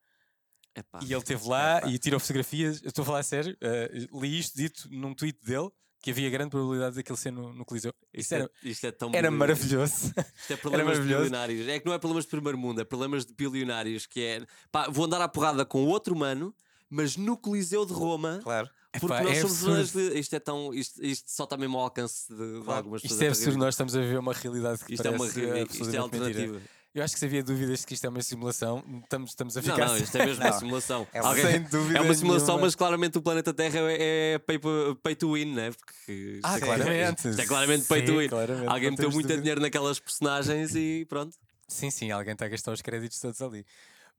Epá. 0.74 1.00
E 1.02 1.12
ele 1.12 1.20
esteve 1.20 1.46
lá 1.48 1.78
Epá. 1.78 1.88
e 1.88 1.98
tirou 1.98 2.18
fotografias. 2.18 2.80
Eu 2.82 2.88
estou 2.88 3.02
a 3.02 3.06
falar 3.06 3.18
a 3.18 3.22
sério, 3.22 3.56
eh, 3.60 3.90
li 4.12 4.38
isto 4.38 4.56
dito 4.56 4.88
num 4.90 5.14
tweet 5.14 5.38
dele 5.44 5.68
que 6.00 6.10
havia 6.10 6.28
grande 6.30 6.50
probabilidade 6.50 6.96
daquilo 6.96 7.16
ser 7.16 7.30
no, 7.30 7.52
no 7.52 7.64
Coliseu. 7.64 7.92
Isto, 8.12 8.34
era, 8.34 8.44
é, 8.44 8.68
isto 8.68 8.86
é 8.86 8.90
tão 8.90 9.10
era 9.14 9.30
maravilhoso. 9.30 10.12
Isto 10.40 10.52
é 10.52 10.56
problemas 10.56 10.96
de 10.98 11.02
bilionários. 11.06 11.68
É 11.68 11.78
que 11.78 11.86
não 11.86 11.92
é 11.92 11.98
problemas 11.98 12.24
de 12.24 12.30
primeiro 12.30 12.58
mundo, 12.58 12.80
é 12.80 12.84
problemas 12.84 13.24
de 13.24 13.32
bilionários. 13.34 14.06
Que 14.06 14.20
é 14.24 14.46
pá, 14.72 14.88
vou 14.90 15.04
andar 15.04 15.20
à 15.20 15.28
porrada 15.28 15.64
com 15.64 15.84
outro 15.86 16.14
humano, 16.14 16.52
mas 16.92 17.16
no 17.16 17.36
Coliseu 17.36 17.84
de 17.86 17.92
Roma. 17.92 18.40
Claro. 18.42 18.68
Porque 18.92 19.06
Epá, 19.06 19.22
nós 19.22 19.38
é 19.38 19.40
somos 19.40 19.56
zonas 19.56 19.92
de. 19.92 20.18
Isto 20.18 20.36
é 20.36 20.38
tão. 20.38 20.74
Isto, 20.74 21.02
isto 21.04 21.30
só 21.30 21.44
está 21.44 21.56
mesmo 21.56 21.78
ao 21.78 21.84
alcance 21.84 22.28
de, 22.28 22.36
de 22.58 22.60
Claro. 22.62 22.72
algumas 22.78 23.00
pessoas. 23.00 23.20
Isto 23.20 23.24
é 23.24 23.28
absurdo, 23.28 23.58
nós 23.58 23.74
estamos 23.74 23.96
a 23.96 24.00
viver 24.00 24.18
uma 24.18 24.34
realidade 24.34 24.84
que 24.84 24.92
Isto 24.94 25.06
é 25.06 25.10
uma 25.10 25.26
isto 25.26 25.40
é 25.40 25.62
absolutamente 25.62 25.78
mentira. 25.78 26.02
alternativa. 26.02 26.60
Eu 26.94 27.02
acho 27.02 27.14
que 27.14 27.20
se 27.20 27.24
havia 27.24 27.42
dúvidas 27.42 27.80
de 27.80 27.86
que 27.86 27.94
isto 27.94 28.04
é 28.04 28.08
uma 28.10 28.20
simulação, 28.20 28.84
estamos, 29.02 29.30
estamos 29.30 29.56
a 29.56 29.62
Não, 29.62 29.70
ficar 29.72 29.86
não, 29.88 29.96
isto 29.96 30.14
é 30.14 30.26
mesmo 30.26 30.42
uma 30.44 30.50
Não. 30.52 30.58
simulação. 30.58 31.06
É 31.14 31.20
uma- 31.22 31.28
Alguém- 31.30 31.46
sem 31.52 31.62
dúvida 31.62 31.98
é 31.98 32.02
uma 32.02 32.14
simulação, 32.14 32.46
nenhuma. 32.48 32.66
mas 32.66 32.74
claramente 32.74 33.16
o 33.16 33.22
planeta 33.22 33.54
Terra 33.54 33.78
é, 33.90 34.34
é 34.34 34.38
pay, 34.38 34.58
to- 34.58 34.98
pay 35.02 35.14
to 35.16 35.32
win, 35.32 35.54
né? 35.54 35.70
Porque 35.70 36.12
isto 36.12 36.44
Ah, 36.46 36.58
é- 36.58 36.60
claramente. 36.60 37.28
Isto 37.30 37.40
é 37.40 37.46
claramente 37.46 37.86
pay 37.86 38.02
to 38.02 38.12
Sim, 38.12 38.18
win. 38.18 38.28
claramente, 38.28 38.68
Alguém 38.68 38.90
não 38.90 38.96
meteu 38.98 39.10
muito 39.10 39.22
dúvida. 39.26 39.40
dinheiro 39.40 39.60
naquelas 39.62 39.98
personagens 39.98 40.74
e 40.76 41.06
pronto. 41.08 41.34
Sim, 41.66 41.90
sim, 41.90 42.10
alguém 42.10 42.34
está 42.34 42.44
a 42.44 42.48
gastar 42.50 42.72
os 42.72 42.82
créditos 42.82 43.18
todos 43.18 43.40
ali. 43.40 43.64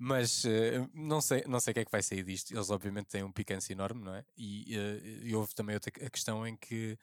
Mas 0.06 0.43
eh, 0.43 0.86
não, 0.93 1.22
sei, 1.22 1.45
não 1.47 1.62
sei 1.62 1.72
o 1.72 1.74
que 1.76 1.80
é 1.80 1.86
que 1.86 1.91
vai 1.91 2.04
sair 2.04 2.24
disto. 2.24 2.51
Eles, 2.54 2.70
obviamente, 2.70 3.08
têm 3.08 3.24
um 3.24 3.32
picância 3.32 3.72
enorme, 3.72 4.04
não 4.04 4.14
é? 4.14 4.26
E, 4.36 4.76
eh, 4.78 4.99
e 5.24 5.34
houve 5.34 5.56
também 5.56 5.76
outra 5.76 5.89
a 6.06 6.10
questão 6.10 6.45
em 6.45 6.58
que 6.58 6.97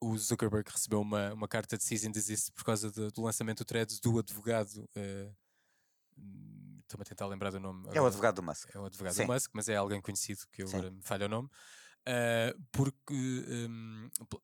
o 0.00 0.16
Zuckerberg 0.16 0.70
recebeu 0.70 1.02
uma, 1.02 1.34
uma 1.34 1.46
carta 1.46 1.76
de 1.76 1.84
cease 1.84 2.08
and 2.08 2.12
desist 2.12 2.52
por 2.52 2.64
causa 2.64 2.90
do, 2.90 3.10
do 3.10 3.20
lançamento 3.20 3.58
do 3.58 3.64
threads 3.66 4.00
do 4.00 4.18
advogado. 4.18 4.88
hum, 6.16 6.80
Estou-me 6.80 7.02
a 7.02 7.04
tentar 7.04 7.26
lembrar 7.26 7.50
do 7.50 7.60
nome. 7.60 7.86
É 7.92 8.00
o 8.00 8.06
advogado 8.06 8.36
do 8.36 8.42
Musk. 8.42 8.74
É 8.74 8.78
o 8.78 8.86
advogado 8.86 9.14
Sim. 9.14 9.26
do 9.26 9.32
Musk, 9.32 9.50
mas 9.52 9.68
é 9.68 9.76
alguém 9.76 10.00
conhecido 10.00 10.40
que 10.50 10.62
eu 10.62 10.68
Sim. 10.68 10.76
agora 10.76 10.90
me 10.90 11.02
falha 11.02 11.26
o 11.26 11.28
nome. 11.28 11.50
ah, 12.06 12.54
porque 12.72 13.14
pel- 14.30 14.42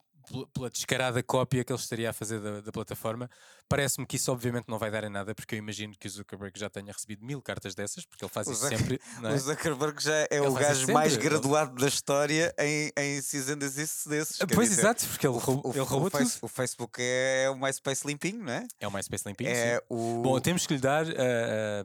pela 0.53 0.71
descarada 0.71 1.23
cópia 1.23 1.65
que 1.65 1.73
ele 1.73 1.79
estaria 1.81 2.11
a 2.11 2.13
fazer 2.13 2.41
da, 2.41 2.61
da 2.61 2.73
plataforma, 2.73 3.29
parece-me 3.69 4.07
que 4.07 4.17
isso 4.17 4.31
obviamente 4.33 4.67
não 4.69 4.79
vai 4.79 4.91
dar 4.91 5.05
em 5.05 5.09
nada, 5.11 5.35
porque 5.35 5.55
eu 5.55 5.59
imagino 5.59 5.95
que 5.99 6.07
o 6.07 6.11
Zuckerberg 6.11 6.59
já 6.59 6.69
tenha 6.71 6.93
recebido 6.93 7.25
mil 7.25 7.41
cartas 7.43 7.75
dessas, 7.75 8.05
porque 8.05 8.25
ele 8.25 8.31
faz 8.33 8.47
O 8.47 8.53
isso 8.53 8.69
sempre. 8.69 9.01
É? 9.23 9.29
O 9.33 9.39
Zuckerberg 9.39 10.03
já 10.03 10.15
é 10.15 10.29
Ele 10.31 10.47
o 10.47 10.53
gajo 10.55 10.93
mais 10.93 11.13
sempre, 11.13 11.27
ele- 11.29 11.35
graduado 11.39 11.75
da 11.81 11.89
história 11.89 12.55
em, 12.59 12.93
em 12.97 13.21
season 13.21 13.57
desses 13.57 14.07
desses. 14.07 14.39
Pois 14.55 14.69
dizer, 14.69 14.83
exato, 14.83 15.07
porque 15.09 15.27
ele, 15.27 15.39
roubou, 15.39 15.71
o- 15.73 15.75
ele 15.75 15.85
roubou 15.85 16.07
o, 16.07 16.11
tudo. 16.11 16.21
Face- 16.25 16.39
o 16.43 16.49
Facebook 16.49 16.97
é 17.01 17.49
o 17.51 17.57
MySpace 17.57 18.07
limpinho, 18.07 18.43
não 18.45 18.53
é? 18.53 18.67
É 18.81 18.89
o 18.89 18.91
MySpace 18.93 19.25
limpinho. 19.27 19.51
É 19.51 19.77
sim. 19.77 19.83
o. 19.89 20.23
Bom, 20.23 20.41
temos 20.41 20.67
que 20.67 20.75
lhe 20.75 20.81
dar 20.81 21.05
ah, 21.07 21.83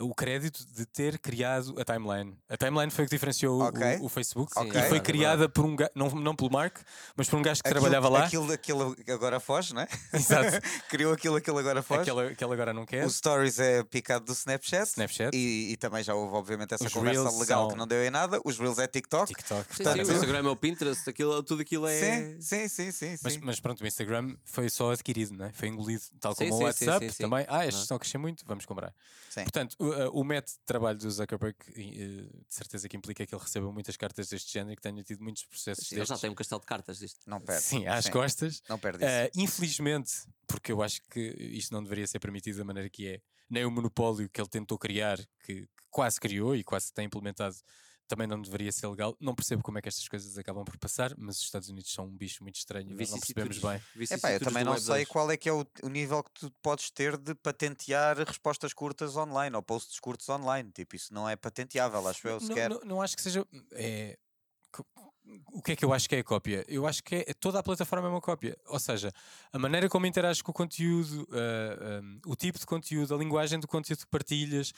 o 0.00 0.14
crédito 0.14 0.64
de 0.74 0.86
ter 0.86 1.18
criado 1.18 1.74
a 1.78 1.84
timeline. 1.84 2.36
A 2.48 2.56
timeline 2.56 2.90
foi 2.90 3.04
o 3.04 3.08
que 3.08 3.14
diferenciou 3.14 3.60
o- 3.60 3.64
Ok. 3.64 3.96
o, 4.00 4.04
o 4.04 4.08
Facebook 4.08 4.52
Ok. 4.56 4.80
e 4.80 4.84
foi 4.88 5.00
criada 5.00 5.48
por 5.48 5.64
um 5.64 5.74
gajo, 5.76 5.90
não, 5.94 6.08
não 6.10 6.34
pelo 6.36 6.50
Mark, 6.50 6.78
mas 7.16 7.28
por 7.28 7.38
um 7.38 7.42
gajo 7.42 7.62
que 7.62 7.68
aquilo- 7.68 7.80
trabalhava 7.82 8.08
lá. 8.08 8.24
Aquilo, 8.26 8.52
aquilo 8.52 8.96
agora 9.08 9.40
foge, 9.40 9.74
não 9.74 9.82
é? 9.82 9.88
Exato. 10.12 10.58
Criou 10.88 11.12
aquilo, 11.12 11.36
aquilo 11.36 11.58
agora 11.58 11.82
foge. 11.82 12.10
Aquele, 12.10 12.28
aquele 12.32 12.52
agora 12.52 12.72
não 12.72 12.86
quer. 12.86 13.06
O 13.06 13.10
Stories 13.10 13.58
é 13.58 13.82
picado 13.84 14.24
do 14.24 14.32
Snapchat. 14.32 14.88
Snapchat. 14.90 15.36
E, 15.36 15.72
e 15.72 15.76
também 15.76 16.02
já 16.02 16.14
houve, 16.14 16.34
obviamente, 16.34 16.74
essa 16.74 16.86
Os 16.86 16.92
conversa 16.92 17.20
Reels 17.22 17.38
legal 17.38 17.62
são- 17.62 17.70
que 17.72 17.76
não 17.76 17.86
deu 17.86 18.04
em 18.04 18.10
nada. 18.10 18.40
Os 18.44 18.58
Reels 18.58 18.78
é 18.78 18.86
TikTok. 18.86 19.26
TikTok. 19.34 19.62
Sim, 19.68 19.76
sim, 19.76 19.82
Portanto- 19.84 20.08
o 20.08 20.12
Instagram 20.12 20.38
é 20.46 20.50
o 20.50 20.56
Pinterest, 20.56 21.10
aquilo, 21.10 21.42
tudo 21.42 21.62
aquilo 21.62 21.86
é. 21.86 21.98
Sim, 21.98 22.40
sim, 22.40 22.68
sim, 22.68 22.92
sim. 22.92 23.16
Mas, 23.22 23.32
sim. 23.34 23.40
mas 23.42 23.60
pronto, 23.60 23.82
o 23.82 23.86
Instagram 23.86 24.34
foi 24.44 24.68
só 24.70 24.92
adquirido, 24.92 25.34
não 25.34 25.46
é? 25.46 25.52
foi 25.52 25.68
engolido, 25.68 26.02
tal 26.20 26.34
Sim, 26.34 26.44
como 26.44 26.54
o 26.54 26.58
sim, 26.58 26.64
WhatsApp 26.64 27.04
sim, 27.04 27.10
sim, 27.10 27.16
sim. 27.16 27.22
também. 27.24 27.44
Ah, 27.48 27.66
estes 27.66 27.82
estão 27.82 27.96
a 27.96 28.00
crescer 28.00 28.18
muito, 28.18 28.44
vamos 28.46 28.64
comprar. 28.64 28.92
Sim. 29.30 29.42
Portanto, 29.42 29.76
uh, 29.90 30.10
o 30.12 30.24
método 30.24 30.52
de 30.52 30.64
trabalho 30.64 30.98
do 30.98 31.10
Zuckerberg, 31.10 31.56
eh, 31.68 31.72
de 31.72 32.54
certeza 32.54 32.88
que 32.88 32.96
implica 32.96 33.26
que 33.26 33.34
ele 33.34 33.42
receba 33.42 33.70
muitas 33.72 33.96
cartas 33.96 34.28
deste 34.28 34.52
género 34.52 34.72
e 34.72 34.76
que 34.76 34.82
tenha 34.82 35.02
tido 35.02 35.22
muitos 35.22 35.44
processos 35.44 35.88
Sim, 35.88 35.96
ele 35.96 36.04
já 36.04 36.16
tem 36.18 36.30
um 36.30 36.34
castelo 36.34 36.60
de 36.60 36.66
cartas 36.66 36.98
disto. 36.98 37.20
Não 37.26 37.40
perde. 37.40 37.62
Sim, 37.62 37.86
às 37.86 38.04
Sim, 38.06 38.10
costas. 38.12 38.62
Não 38.68 38.78
perde 38.78 39.04
isso. 39.04 39.14
Uh, 39.14 39.42
infelizmente, 39.42 40.12
porque 40.46 40.72
eu 40.72 40.82
acho 40.82 41.00
que 41.10 41.20
isto 41.20 41.72
não 41.72 41.82
deveria 41.82 42.06
ser 42.06 42.18
permitido 42.18 42.58
da 42.58 42.64
maneira 42.64 42.88
que 42.88 43.06
é, 43.06 43.20
nem 43.48 43.64
o 43.64 43.70
monopólio 43.70 44.28
que 44.28 44.40
ele 44.40 44.48
tentou 44.48 44.78
criar, 44.78 45.18
que, 45.44 45.62
que 45.62 45.68
quase 45.90 46.20
criou 46.20 46.54
e 46.54 46.62
quase 46.62 46.92
tem 46.92 47.06
implementado, 47.06 47.56
também 48.08 48.26
não 48.26 48.40
deveria 48.40 48.72
ser 48.72 48.86
legal. 48.88 49.16
Não 49.20 49.34
percebo 49.34 49.62
como 49.62 49.78
é 49.78 49.82
que 49.82 49.88
estas 49.88 50.08
coisas 50.08 50.36
acabam 50.38 50.64
por 50.64 50.76
passar, 50.78 51.14
mas 51.16 51.36
os 51.36 51.42
Estados 51.42 51.68
Unidos 51.68 51.92
são 51.92 52.06
um 52.06 52.16
bicho 52.16 52.42
muito 52.42 52.56
estranho 52.56 52.90
e 52.90 52.94
nós 52.94 53.10
não 53.10 53.18
percebemos 53.18 53.58
bem. 53.58 53.80
Epá, 54.10 54.32
eu 54.32 54.40
também 54.40 54.64
não 54.64 54.72
Web 54.72 54.84
sei 54.84 54.94
2. 54.96 55.08
qual 55.08 55.30
é 55.30 55.36
que 55.36 55.48
é 55.48 55.52
o, 55.52 55.64
o 55.82 55.88
nível 55.88 56.22
que 56.22 56.32
tu 56.32 56.50
podes 56.62 56.90
ter 56.90 57.16
de 57.16 57.34
patentear 57.34 58.16
respostas 58.18 58.72
curtas 58.72 59.16
online 59.16 59.54
ou 59.54 59.62
posts 59.62 60.00
curtos 60.00 60.28
online. 60.28 60.70
Tipo, 60.72 60.96
isso 60.96 61.12
não 61.12 61.28
é 61.28 61.36
patenteável, 61.36 62.06
acho 62.08 62.26
eu, 62.26 62.40
Não, 62.40 62.46
sequer. 62.46 62.70
não, 62.70 62.80
não 62.80 63.02
acho 63.02 63.14
que 63.14 63.22
seja. 63.22 63.46
É, 63.72 64.18
o 65.52 65.62
que 65.62 65.72
é 65.72 65.76
que 65.76 65.84
eu 65.84 65.92
acho 65.92 66.08
que 66.08 66.16
é 66.16 66.20
a 66.20 66.24
cópia? 66.24 66.64
Eu 66.68 66.86
acho 66.86 67.02
que 67.02 67.14
é, 67.16 67.34
toda 67.34 67.58
a 67.58 67.62
plataforma 67.62 68.08
é 68.08 68.10
uma 68.10 68.20
cópia. 68.20 68.56
Ou 68.66 68.78
seja, 68.78 69.12
a 69.52 69.58
maneira 69.58 69.88
como 69.88 70.06
interages 70.06 70.40
com 70.42 70.50
o 70.50 70.54
conteúdo, 70.54 71.28
ah, 71.32 72.00
ah, 72.00 72.20
o 72.26 72.34
tipo 72.34 72.58
de 72.58 72.66
conteúdo, 72.66 73.14
a 73.14 73.18
linguagem 73.18 73.60
do 73.60 73.68
conteúdo 73.68 74.00
que 74.00 74.06
partilhas. 74.06 74.72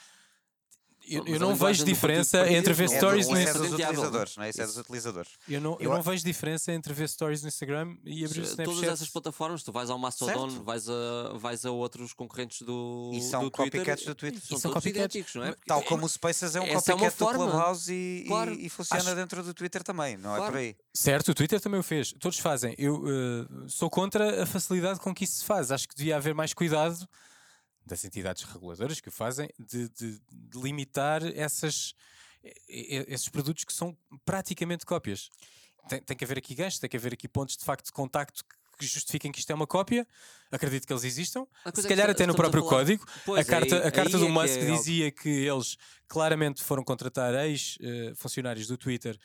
Eu, 1.07 1.25
eu 1.25 1.39
não 1.39 1.55
vejo 1.55 1.83
do 1.83 1.85
diferença 1.87 2.47
entre 2.51 2.73
ver 2.73 2.87
não 2.87 2.93
É, 2.93 2.97
stories 2.97 3.25
do, 3.27 3.31
no 3.33 3.39
isso 3.39 3.47
é 3.47 3.51
Instagram. 3.51 3.69
dos 3.69 3.79
utilizadores, 3.79 4.37
não 4.37 4.43
é? 4.43 4.49
Isso 4.49 4.61
é 4.61 4.65
dos 4.65 4.77
utilizadores. 4.77 5.29
Eu 5.49 5.59
não, 5.61 5.71
eu 5.73 5.77
Eu 5.81 5.89
não 5.95 6.01
vejo 6.01 6.23
diferença 6.23 6.71
entre 6.71 6.93
ver 6.93 7.09
stories 7.09 7.41
no 7.41 7.47
Instagram 7.47 7.95
e 8.05 8.23
abrir 8.23 8.41
o 8.41 8.55
Todas 8.55 8.83
essas 8.83 9.09
plataformas, 9.09 9.63
tu 9.63 9.71
vais 9.71 9.89
ao 9.89 9.97
Mastodon, 9.97 10.49
Certo. 10.49 10.63
vais 10.63 10.87
a, 10.87 11.37
vais 11.37 11.65
a 11.65 11.71
outros 11.71 12.13
concorrentes 12.13 12.61
do, 12.61 13.11
E 13.13 13.21
são 13.21 13.43
do 13.43 13.49
Twitter. 13.51 13.79
copycats 13.81 14.05
do 14.05 14.15
Twitter. 14.15 14.41
São, 14.41 14.57
E 14.57 14.61
são 14.61 14.71
todos 14.71 14.83
copycats. 14.83 15.15
idênticos, 15.15 15.35
não 15.35 15.43
é? 15.43 15.51
Porque- 15.53 15.65
Tal 15.67 15.81
como 15.83 16.05
o 16.05 16.09
Spaces 16.09 16.55
é 16.55 16.61
um 16.61 16.65
essa 16.65 16.91
é 16.91 16.93
copycat 16.93 17.17
do 17.17 17.25
forma. 17.25 17.49
Clubhouse 17.49 17.91
e, 17.93 18.21
e- 18.23 18.27
Claro. 18.27 18.53
e 18.53 18.69
funciona 18.69 19.01
Acho- 19.03 19.15
dentro 19.15 19.43
do 19.43 19.53
Twitter 19.53 19.83
também, 19.83 20.17
não 20.17 20.33
é 20.33 20.37
Claro. 20.37 20.51
por 20.53 20.59
aí. 20.59 20.75
Certo, 20.93 21.29
o 21.29 21.33
Twitter 21.33 21.59
também 21.59 21.79
o 21.79 21.83
fez. 21.83 22.13
Todos 22.19 22.37
fazem. 22.39 22.75
Eu 22.77 23.03
eh, 23.07 23.65
sou 23.67 23.89
contra 23.89 24.43
a 24.43 24.45
facilidade 24.45 24.99
com 24.99 25.13
que 25.13 25.23
isso 25.23 25.39
se 25.39 25.45
faz. 25.45 25.71
Acho 25.71 25.87
que 25.87 25.95
devia 25.95 26.15
haver 26.17 26.33
mais 26.35 26.53
cuidado 26.53 27.07
das 27.91 28.05
entidades 28.05 28.43
reguladoras 28.43 29.01
que 29.01 29.09
o 29.09 29.11
fazem 29.11 29.49
de, 29.59 29.89
de- 29.89 30.17
de 30.31 30.59
limitar 30.59 31.21
essas, 31.35 31.93
esses 32.69 33.27
produtos 33.27 33.65
que 33.65 33.73
são 33.73 33.95
praticamente 34.23 34.85
cópias. 34.85 35.29
Tem, 35.89 36.01
tem 36.01 36.15
que 36.15 36.23
haver 36.23 36.37
aqui 36.37 36.55
ganchos, 36.55 36.79
tem 36.79 36.89
que 36.89 36.95
haver 36.95 37.13
aqui 37.13 37.27
pontos 37.27 37.57
de 37.57 37.65
facto 37.65 37.85
de 37.85 37.91
contacto 37.91 38.43
que- 38.45 38.55
que 38.79 38.85
justifiquem 38.87 39.31
que 39.31 39.39
isto 39.39 39.51
é 39.51 39.53
uma 39.55 39.67
cópia. 39.67 40.07
Acredito 40.49 40.87
que 40.87 40.93
eles 40.93 41.03
existam. 41.03 41.45
Se 41.75 41.85
é 41.85 41.89
calhar 41.89 42.09
até 42.09 42.25
no 42.25 42.33
próprio 42.33 42.63
código. 42.63 43.05
Pois, 43.25 43.45
a 43.45 43.49
carta, 43.49 43.75
aí- 43.81 43.87
a 43.87 43.91
carta 43.91 44.17
do 44.17 44.23
é 44.23 44.27
que 44.27 44.33
Musk 44.33 44.57
é 44.57 44.65
dizia 44.65 45.11
que 45.11 45.29
eles 45.29 45.77
claramente 46.07 46.63
foram 46.63 46.83
contratar 46.83 47.33
ex-funcionários 47.45 48.67
do 48.67 48.77
Twitter 48.77 49.19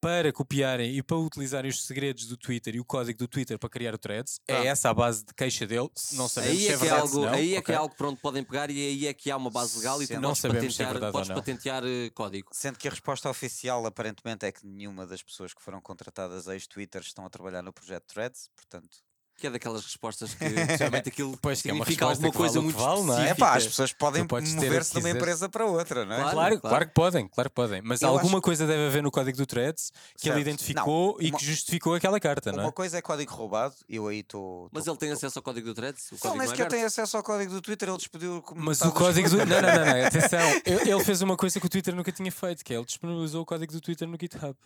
para 0.00 0.32
copiarem 0.32 0.96
e 0.96 1.02
para 1.02 1.16
utilizarem 1.16 1.68
os 1.70 1.84
segredos 1.84 2.26
do 2.26 2.36
Twitter 2.36 2.76
e 2.76 2.80
o 2.80 2.84
código 2.84 3.18
do 3.18 3.28
Twitter 3.28 3.58
para 3.58 3.68
criar 3.68 3.94
o 3.94 3.98
Threads. 3.98 4.40
Ah. 4.48 4.52
É 4.52 4.66
essa 4.66 4.90
a 4.90 4.94
base 4.94 5.24
de 5.24 5.34
queixa 5.34 5.66
dele. 5.66 5.88
Não 6.12 6.28
sabemos 6.28 6.56
Aí 6.58 6.64
se 6.64 6.70
é, 6.70 6.74
é 6.74 6.78
que 6.78 6.84
é 6.84 6.88
verdade 6.88 7.02
algo, 7.02 7.20
não. 7.26 7.28
aí 7.32 7.54
é 7.54 7.56
que 7.56 7.58
ok? 7.70 7.74
é 7.74 7.78
algo 7.78 7.94
para 7.94 8.08
onde 8.08 8.20
podem 8.20 8.44
pegar 8.44 8.70
e 8.70 8.74
aí 8.78 9.06
é 9.06 9.14
que 9.14 9.30
há 9.30 9.36
uma 9.36 9.50
base 9.50 9.76
legal 9.78 10.02
e 10.02 10.06
tu 10.06 10.14
não 10.14 10.30
podes 10.30 10.38
sabemos 10.40 10.76
se 10.76 10.82
é 10.82 10.86
patentear, 10.86 10.92
verdade 10.92 11.06
ou 11.06 11.12
podes 11.12 11.28
não. 11.28 11.36
patentear 11.36 11.82
eh, 11.84 12.10
código. 12.10 12.48
Sendo 12.52 12.78
que 12.78 12.86
a 12.86 12.90
resposta 12.90 13.28
oficial 13.28 13.84
aparentemente 13.86 14.46
é 14.46 14.52
que 14.52 14.66
nenhuma 14.66 15.06
das 15.06 15.22
pessoas 15.22 15.52
que 15.52 15.62
foram 15.62 15.80
contratadas 15.80 16.46
ex-Twitter 16.46 17.00
estão 17.02 17.24
a 17.24 17.30
trabalhar 17.30 17.62
no 17.62 17.72
projeto 17.72 18.04
Threads, 18.06 18.50
portanto. 18.54 19.07
Que 19.38 19.46
é 19.46 19.50
daquelas 19.50 19.84
respostas 19.84 20.34
que 20.34 20.44
realmente 20.78 21.10
aquilo 21.10 21.38
Pois, 21.40 21.62
que 21.62 21.70
é 21.70 21.72
uma 21.72 21.84
significa 21.84 22.06
resposta 22.08 22.26
alguma 22.26 22.32
que 22.32 22.38
vale 22.38 22.48
coisa 22.52 22.58
que 22.58 22.64
muito 22.64 22.76
vale, 22.76 23.02
não 23.06 23.24
é? 23.24 23.28
É 23.30 23.34
pá, 23.36 23.56
as 23.56 23.66
pessoas 23.68 23.92
podem 23.92 24.26
que 24.26 24.34
mover-se 24.34 24.92
de 24.92 24.98
uma 24.98 25.10
empresa 25.10 25.48
para 25.48 25.64
outra, 25.64 26.04
não 26.04 26.12
é? 26.12 26.18
Claro. 26.18 26.34
Claro, 26.34 26.60
claro 26.60 26.86
que 26.88 26.92
podem, 26.92 27.28
claro 27.28 27.48
que 27.48 27.54
podem. 27.54 27.80
Mas 27.82 28.02
Eu 28.02 28.08
alguma 28.08 28.38
acho- 28.38 28.42
coisa 28.42 28.66
deve 28.66 28.86
haver 28.88 29.00
no 29.00 29.12
código 29.12 29.36
do 29.38 29.46
Threads 29.46 29.92
que 30.20 30.28
ele 30.28 30.34
Certo. 30.34 30.40
identificou 30.40 31.12
Não, 31.14 31.22
e 31.24 31.30
uma- 31.30 31.38
que 31.38 31.44
justificou 31.44 31.94
aquela 31.94 32.18
carta, 32.18 32.50
não 32.50 32.64
Uma 32.64 32.68
é? 32.70 32.72
coisa 32.72 32.98
é 32.98 33.00
código 33.00 33.32
roubado, 33.32 33.76
eu 33.88 34.08
aí 34.08 34.18
estou. 34.20 34.68
Mas 34.72 34.88
ele 34.88 34.96
tem 34.96 35.12
acesso 35.12 35.38
ao 35.38 35.42
código 35.44 35.68
do 35.68 35.74
Threads? 35.74 36.10
O 36.10 36.14
Ele 36.14 36.20
código 36.20 36.36
não 36.38 36.44
é 36.44 36.48
sequer 36.48 36.68
tem 36.68 36.82
acesso 36.84 37.16
ao 37.16 37.22
código 37.22 37.52
do 37.52 37.62
Twitter, 37.62 37.88
ele 37.88 37.96
despediu 37.98 38.42
como 38.42 38.60
Mas 38.60 38.80
o 38.80 38.90
código 38.90 39.30
do. 39.30 39.36
Não, 39.36 39.46
Twitter. 39.46 39.62
não, 39.62 39.84
não, 39.84 39.86
não, 39.94 40.02
atenção. 40.06 40.62
Ele 40.66 40.90
ele 40.90 41.04
fez 41.04 41.22
uma 41.22 41.36
coisa 41.36 41.60
que 41.60 41.66
o 41.66 41.68
Twitter 41.68 41.94
nunca 41.94 42.10
tinha 42.10 42.32
feito, 42.32 42.64
que 42.64 42.72
é 42.74 42.76
ele 42.76 42.84
disponibilizou 42.86 43.42
o 43.42 43.46
código 43.46 43.72
do 43.72 43.80
Twitter 43.80 44.08
no 44.08 44.16
GitHub. 44.20 44.56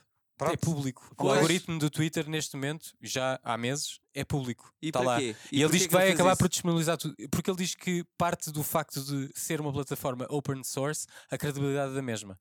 É 0.42 0.56
Pronto. 0.56 0.60
público. 0.60 1.14
O 1.18 1.28
algoritmo 1.28 1.78
do 1.78 1.88
Twitter, 1.90 2.28
neste 2.28 2.56
momento, 2.56 2.92
já 3.00 3.38
há 3.42 3.56
meses, 3.56 4.00
é 4.14 4.24
público. 4.24 4.72
E 4.80 4.88
Está 4.88 5.00
lá. 5.00 5.18
quê? 5.18 5.36
E, 5.50 5.56
ele 5.56 5.64
porquê 5.64 5.78
diz 5.78 5.82
que 5.82 5.88
que 5.88 5.94
ele 5.96 6.04
vai 6.04 6.12
acabar 6.12 6.32
isso? 6.32 6.38
por 6.38 6.48
disponibilizar 6.48 6.96
tudo. 6.96 7.14
Porque 7.30 7.50
ele 7.50 7.58
diz 7.58 7.74
que 7.74 8.04
parte 8.18 8.50
do 8.50 8.62
facto 8.62 9.00
de 9.02 9.30
ser 9.34 9.60
uma 9.60 9.72
plataforma 9.72 10.26
open 10.30 10.62
source, 10.64 11.06
a 11.30 11.38
credibilidade 11.38 11.94
da 11.94 12.02
mesma. 12.02 12.38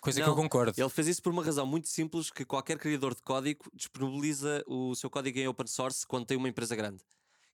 Coisa 0.00 0.18
que 0.20 0.24
eu 0.26 0.34
Não, 0.34 0.42
concordo. 0.42 0.72
Ele 0.76 0.88
fez 0.88 1.08
isso 1.08 1.22
por 1.22 1.30
uma 1.32 1.44
razão 1.44 1.66
muito 1.66 1.88
simples 1.88 2.30
que 2.30 2.44
qualquer 2.44 2.78
criador 2.78 3.14
de 3.14 3.20
código 3.22 3.70
disponibiliza 3.74 4.64
o 4.66 4.94
seu 4.94 5.10
código 5.10 5.38
em 5.38 5.46
open 5.46 5.66
source 5.66 6.06
quando 6.06 6.24
tem 6.24 6.36
uma 6.38 6.48
empresa 6.48 6.74
grande. 6.74 7.04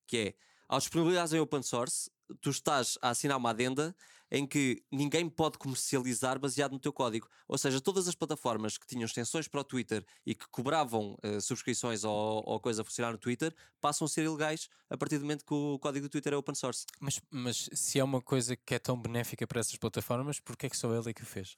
Que 0.07 0.17
é, 0.19 0.35
ao 0.69 0.79
disponibilizares 0.79 1.33
em 1.33 1.41
open 1.41 1.63
source, 1.63 2.09
tu 2.41 2.51
estás 2.51 2.97
a 3.03 3.11
assinar 3.11 3.37
uma 3.37 3.51
adenda 3.51 3.95
em 4.31 4.47
que 4.47 4.83
ninguém 4.91 5.29
pode 5.29 5.57
comercializar 5.59 6.39
baseado 6.39 6.73
no 6.73 6.79
teu 6.79 6.93
código. 6.93 7.29
Ou 7.47 7.57
seja, 7.57 7.81
todas 7.81 8.09
as 8.09 8.15
plataformas 8.15 8.77
que 8.77 8.87
tinham 8.87 9.05
extensões 9.05 9.47
para 9.49 9.61
o 9.61 9.65
Twitter 9.65 10.05
e 10.25 10.35
que 10.35 10.47
cobravam 10.49 11.17
eh, 11.23 11.39
subscrições 11.41 12.03
ou, 12.05 12.43
ou 12.47 12.59
coisa 12.61 12.83
a 12.83 12.85
funcionar 12.85 13.13
no 13.13 13.19
Twitter 13.19 13.55
passam 13.81 14.05
a 14.05 14.09
ser 14.09 14.25
ilegais 14.25 14.69
a 14.91 14.97
partir 14.97 15.19
do 15.19 15.23
momento 15.23 15.45
que 15.45 15.55
o 15.55 15.79
código 15.79 16.07
do 16.07 16.11
Twitter 16.11 16.33
é 16.33 16.37
open 16.37 16.55
source. 16.55 16.85
Mas, 17.01 17.21
mas 17.31 17.69
se 17.73 17.99
é 17.99 18.05
uma 18.05 18.21
coisa 18.21 18.57
que 18.57 18.75
é 18.75 18.79
tão 18.79 19.01
benéfica 19.01 19.47
para 19.47 19.61
essas 19.61 19.77
plataformas, 19.77 20.41
porquê 20.41 20.67
é 20.67 20.71
que 20.71 20.77
só 20.77 20.93
ele 20.95 21.11
é 21.11 21.15
que 21.15 21.23
o 21.23 21.27
fez? 21.27 21.57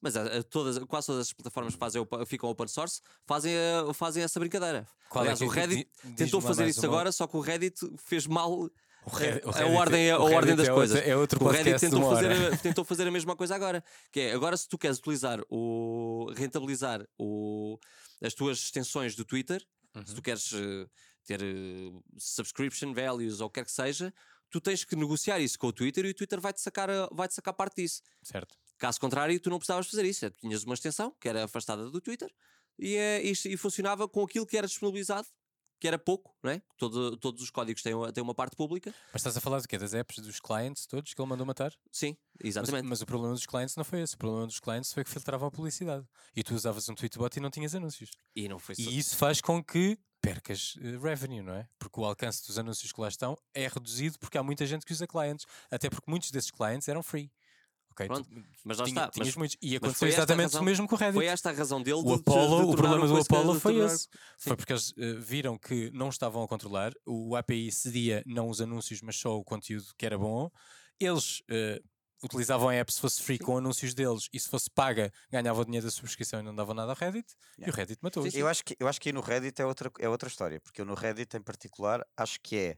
Mas 0.00 0.16
a- 0.16 0.38
a 0.38 0.42
todas, 0.42 0.78
quase 0.84 1.06
todas 1.06 1.28
as 1.28 1.32
plataformas 1.32 1.72
que 1.74 1.78
fazem, 1.78 2.06
ficam 2.26 2.50
open 2.50 2.68
source 2.68 3.00
fazem, 3.26 3.54
a- 3.56 3.94
fazem 3.94 4.22
essa 4.22 4.38
brincadeira. 4.38 4.86
Qual 5.08 5.24
é 5.24 5.28
Aliás, 5.28 5.38
que- 5.38 5.44
o 5.46 5.48
Reddit 5.48 5.90
tentou 6.16 6.40
fazer 6.42 6.66
isso 6.68 6.80
uma. 6.80 6.88
agora, 6.88 7.10
só 7.12 7.26
que 7.26 7.36
o 7.36 7.40
Reddit 7.40 7.78
fez 7.96 8.26
mal 8.26 8.68
O 9.06 9.10
Re- 9.10 9.42
o 9.44 9.50
a 9.50 9.52
Reddit- 9.52 9.76
ordem, 9.76 10.10
a 10.10 10.18
ordem 10.18 10.38
Reddit 10.40 10.56
das 10.56 10.68
é 10.68 10.72
coisas. 10.72 11.00
É 11.06 11.16
outro 11.16 11.44
o 11.44 11.48
Reddit 11.48 11.78
tentou 11.80 12.10
fazer, 12.10 12.58
tentou 12.58 12.84
fazer 12.84 13.06
a 13.06 13.10
mesma 13.10 13.36
coisa 13.36 13.54
agora. 13.54 13.84
Que 14.10 14.20
é, 14.20 14.32
agora 14.32 14.56
se 14.56 14.66
tu 14.68 14.78
queres 14.78 14.98
utilizar 14.98 15.40
o. 15.50 16.32
rentabilizar 16.36 17.06
o, 17.18 17.78
as 18.22 18.32
tuas 18.34 18.58
extensões 18.58 19.14
do 19.14 19.24
Twitter, 19.24 19.60
se 19.60 19.98
Uhum. 19.98 20.04
tu 20.16 20.22
queres 20.22 20.52
eh, 20.54 20.86
ter 21.26 21.40
eh, 21.42 21.92
subscription 22.18 22.92
values 22.94 23.40
ou 23.40 23.46
o 23.46 23.50
que 23.50 23.60
quer 23.60 23.66
que 23.66 23.72
seja, 23.72 24.12
tu 24.50 24.60
tens 24.60 24.84
que 24.84 24.96
negociar 24.96 25.38
isso 25.38 25.58
com 25.58 25.68
o 25.68 25.72
Twitter 25.72 26.04
e 26.06 26.10
o 26.10 26.14
Twitter 26.14 26.40
vai-te 26.40 26.60
sacar, 26.60 26.88
a- 26.90 27.08
vai-te 27.12 27.34
sacar 27.34 27.54
parte 27.54 27.76
disso. 27.82 28.00
Certo. 28.22 28.56
Caso 28.78 28.98
contrário, 29.00 29.38
tu 29.38 29.50
não 29.50 29.58
precisavas 29.58 29.86
fazer 29.86 30.04
isso. 30.04 30.28
Tu 30.30 30.40
tinhas 30.40 30.64
uma 30.64 30.74
extensão 30.74 31.14
que 31.20 31.28
era 31.28 31.44
afastada 31.44 31.88
do 31.90 32.00
Twitter 32.00 32.28
e, 32.78 32.96
eh, 32.96 33.22
e, 33.24 33.32
e 33.52 33.56
funcionava 33.56 34.08
com 34.08 34.24
aquilo 34.24 34.46
que 34.46 34.56
era 34.56 34.66
disponibilizado 34.66 35.28
que 35.80 35.86
era 35.88 35.98
pouco, 35.98 36.34
não 36.42 36.50
é? 36.50 36.62
Todo, 36.78 37.16
todos 37.16 37.42
os 37.42 37.50
códigos 37.50 37.82
têm, 37.82 37.94
uma- 37.94 38.12
têm 38.12 38.22
uma 38.22 38.34
parte 38.34 38.56
pública. 38.56 38.94
Mas 39.12 39.20
estás 39.20 39.36
a 39.36 39.40
falar 39.40 39.60
do 39.60 39.68
quê? 39.68 39.76
Das 39.78 39.92
apps 39.94 40.18
dos 40.18 40.40
clients 40.40 40.86
todos 40.86 41.12
que 41.12 41.20
ele 41.20 41.28
mandou 41.28 41.44
matar? 41.46 41.72
Sim, 41.92 42.16
Mas, 42.40 42.48
exatamente. 42.56 42.86
mas 42.88 43.00
o 43.02 43.06
problema 43.06 43.34
dos 43.34 43.46
clients 43.46 43.76
não 43.76 43.84
foi 43.84 44.00
esse. 44.00 44.14
O 44.14 44.18
problema 44.18 44.46
dos 44.46 44.60
clients 44.60 44.92
foi 44.92 45.04
que 45.04 45.10
filtravam 45.10 45.48
a 45.48 45.50
publicidade. 45.50 46.06
E 46.34 46.42
tu 46.42 46.54
usavas 46.54 46.88
um 46.88 46.94
tweetbot 46.94 47.36
e 47.38 47.40
não 47.40 47.50
tinhas 47.50 47.74
anúncios. 47.74 48.10
E 48.34 48.48
não 48.48 48.58
foi 48.58 48.74
só. 48.74 48.82
E 48.82 48.98
isso 48.98 49.16
faz 49.16 49.40
com 49.40 49.62
que 49.62 49.98
percas 50.20 50.74
eh, 50.80 50.96
revenue, 51.02 51.42
não 51.42 51.54
é? 51.54 51.68
Porque 51.78 52.00
o 52.00 52.04
alcance 52.04 52.46
dos 52.46 52.56
anúncios 52.58 52.90
que 52.90 53.00
lá 53.00 53.08
estão 53.08 53.36
é 53.52 53.68
reduzido 53.68 54.18
porque 54.18 54.38
há 54.38 54.42
muita 54.42 54.64
gente 54.66 54.86
que 54.86 54.92
usa 54.92 55.06
clients. 55.06 55.44
Até 55.70 55.90
porque 55.90 56.10
muitos 56.10 56.30
desses 56.30 56.50
clients 56.50 56.88
eram 56.88 57.02
free. 57.02 57.30
Ok? 57.94 58.06
Pronto, 58.08 58.28
Tu- 58.28 58.44
mas 58.64 58.78
lá 58.78 58.84
tinha- 58.84 59.00
está, 59.02 59.10
Tinhas 59.12 59.28
mas- 59.28 59.36
muitos. 59.36 59.56
E 59.62 59.76
aconteceu 59.76 60.08
exatamente 60.08 60.44
razão- 60.46 60.62
o 60.62 60.64
mesmo 60.64 60.88
com 60.88 60.94
o 60.96 60.98
Reddit. 60.98 61.14
Foi 61.14 61.26
esta 61.26 61.50
a 61.50 61.52
razão 61.52 61.80
dele 61.82 62.02
de, 62.02 62.08
O 62.08 62.14
de- 62.16 62.20
Apollo, 62.20 62.48
de 62.48 62.62
o 62.64 62.66
tornar 62.74 62.76
problema 62.90 63.06
do 63.06 63.16
Apollo 63.20 63.54
de 63.54 63.60
foi 63.60 63.72
tornar- 63.74 63.94
esse. 63.94 64.08
Foi 64.36 64.56
porque 64.56 64.72
eles 64.72 64.92
eh, 64.98 65.12
viram 65.14 65.56
que 65.56 65.90
não 65.92 66.08
estavam 66.08 66.42
a 66.42 66.48
controlar. 66.48 66.92
O 67.06 67.36
API 67.36 67.70
cedia 67.70 68.22
não 68.26 68.48
os 68.48 68.60
anúncios, 68.60 69.00
mas 69.00 69.16
só 69.16 69.38
o 69.38 69.44
conteúdo 69.44 69.86
que 69.96 70.04
era 70.04 70.18
bom. 70.18 70.50
Eles 70.98 71.40
eh, 71.48 71.80
utilizavam 72.22 72.68
a 72.70 72.74
app 72.74 72.92
se 72.92 73.00
fosse 73.00 73.22
free 73.22 73.38
com 73.38 73.58
anúncios 73.58 73.92
deles 73.94 74.28
e 74.32 74.40
se 74.40 74.48
fosse 74.48 74.70
paga 74.70 75.12
ganhavam 75.30 75.60
o 75.62 75.64
dinheiro 75.64 75.86
da 75.86 75.90
subscrição 75.90 76.40
e 76.40 76.42
não 76.42 76.54
davam 76.54 76.74
nada 76.74 76.90
ao 76.92 76.96
Reddit. 76.96 77.32
E 77.58 77.68
o 77.68 77.72
Reddit 77.72 77.98
matou-os. 78.02 78.34
Eu 78.34 78.48
acho, 78.48 78.64
que, 78.64 78.74
eu 78.80 78.88
acho 78.88 79.00
que 79.00 79.10
aí 79.10 79.12
no 79.12 79.20
Reddit 79.20 79.60
é 79.60 79.66
outra, 79.66 79.90
é 80.00 80.08
outra 80.08 80.28
história, 80.28 80.60
porque 80.60 80.80
eu 80.80 80.84
no 80.86 80.94
Reddit 80.94 81.36
em 81.36 81.42
particular 81.42 82.04
acho 82.16 82.40
que 82.42 82.56
é. 82.56 82.76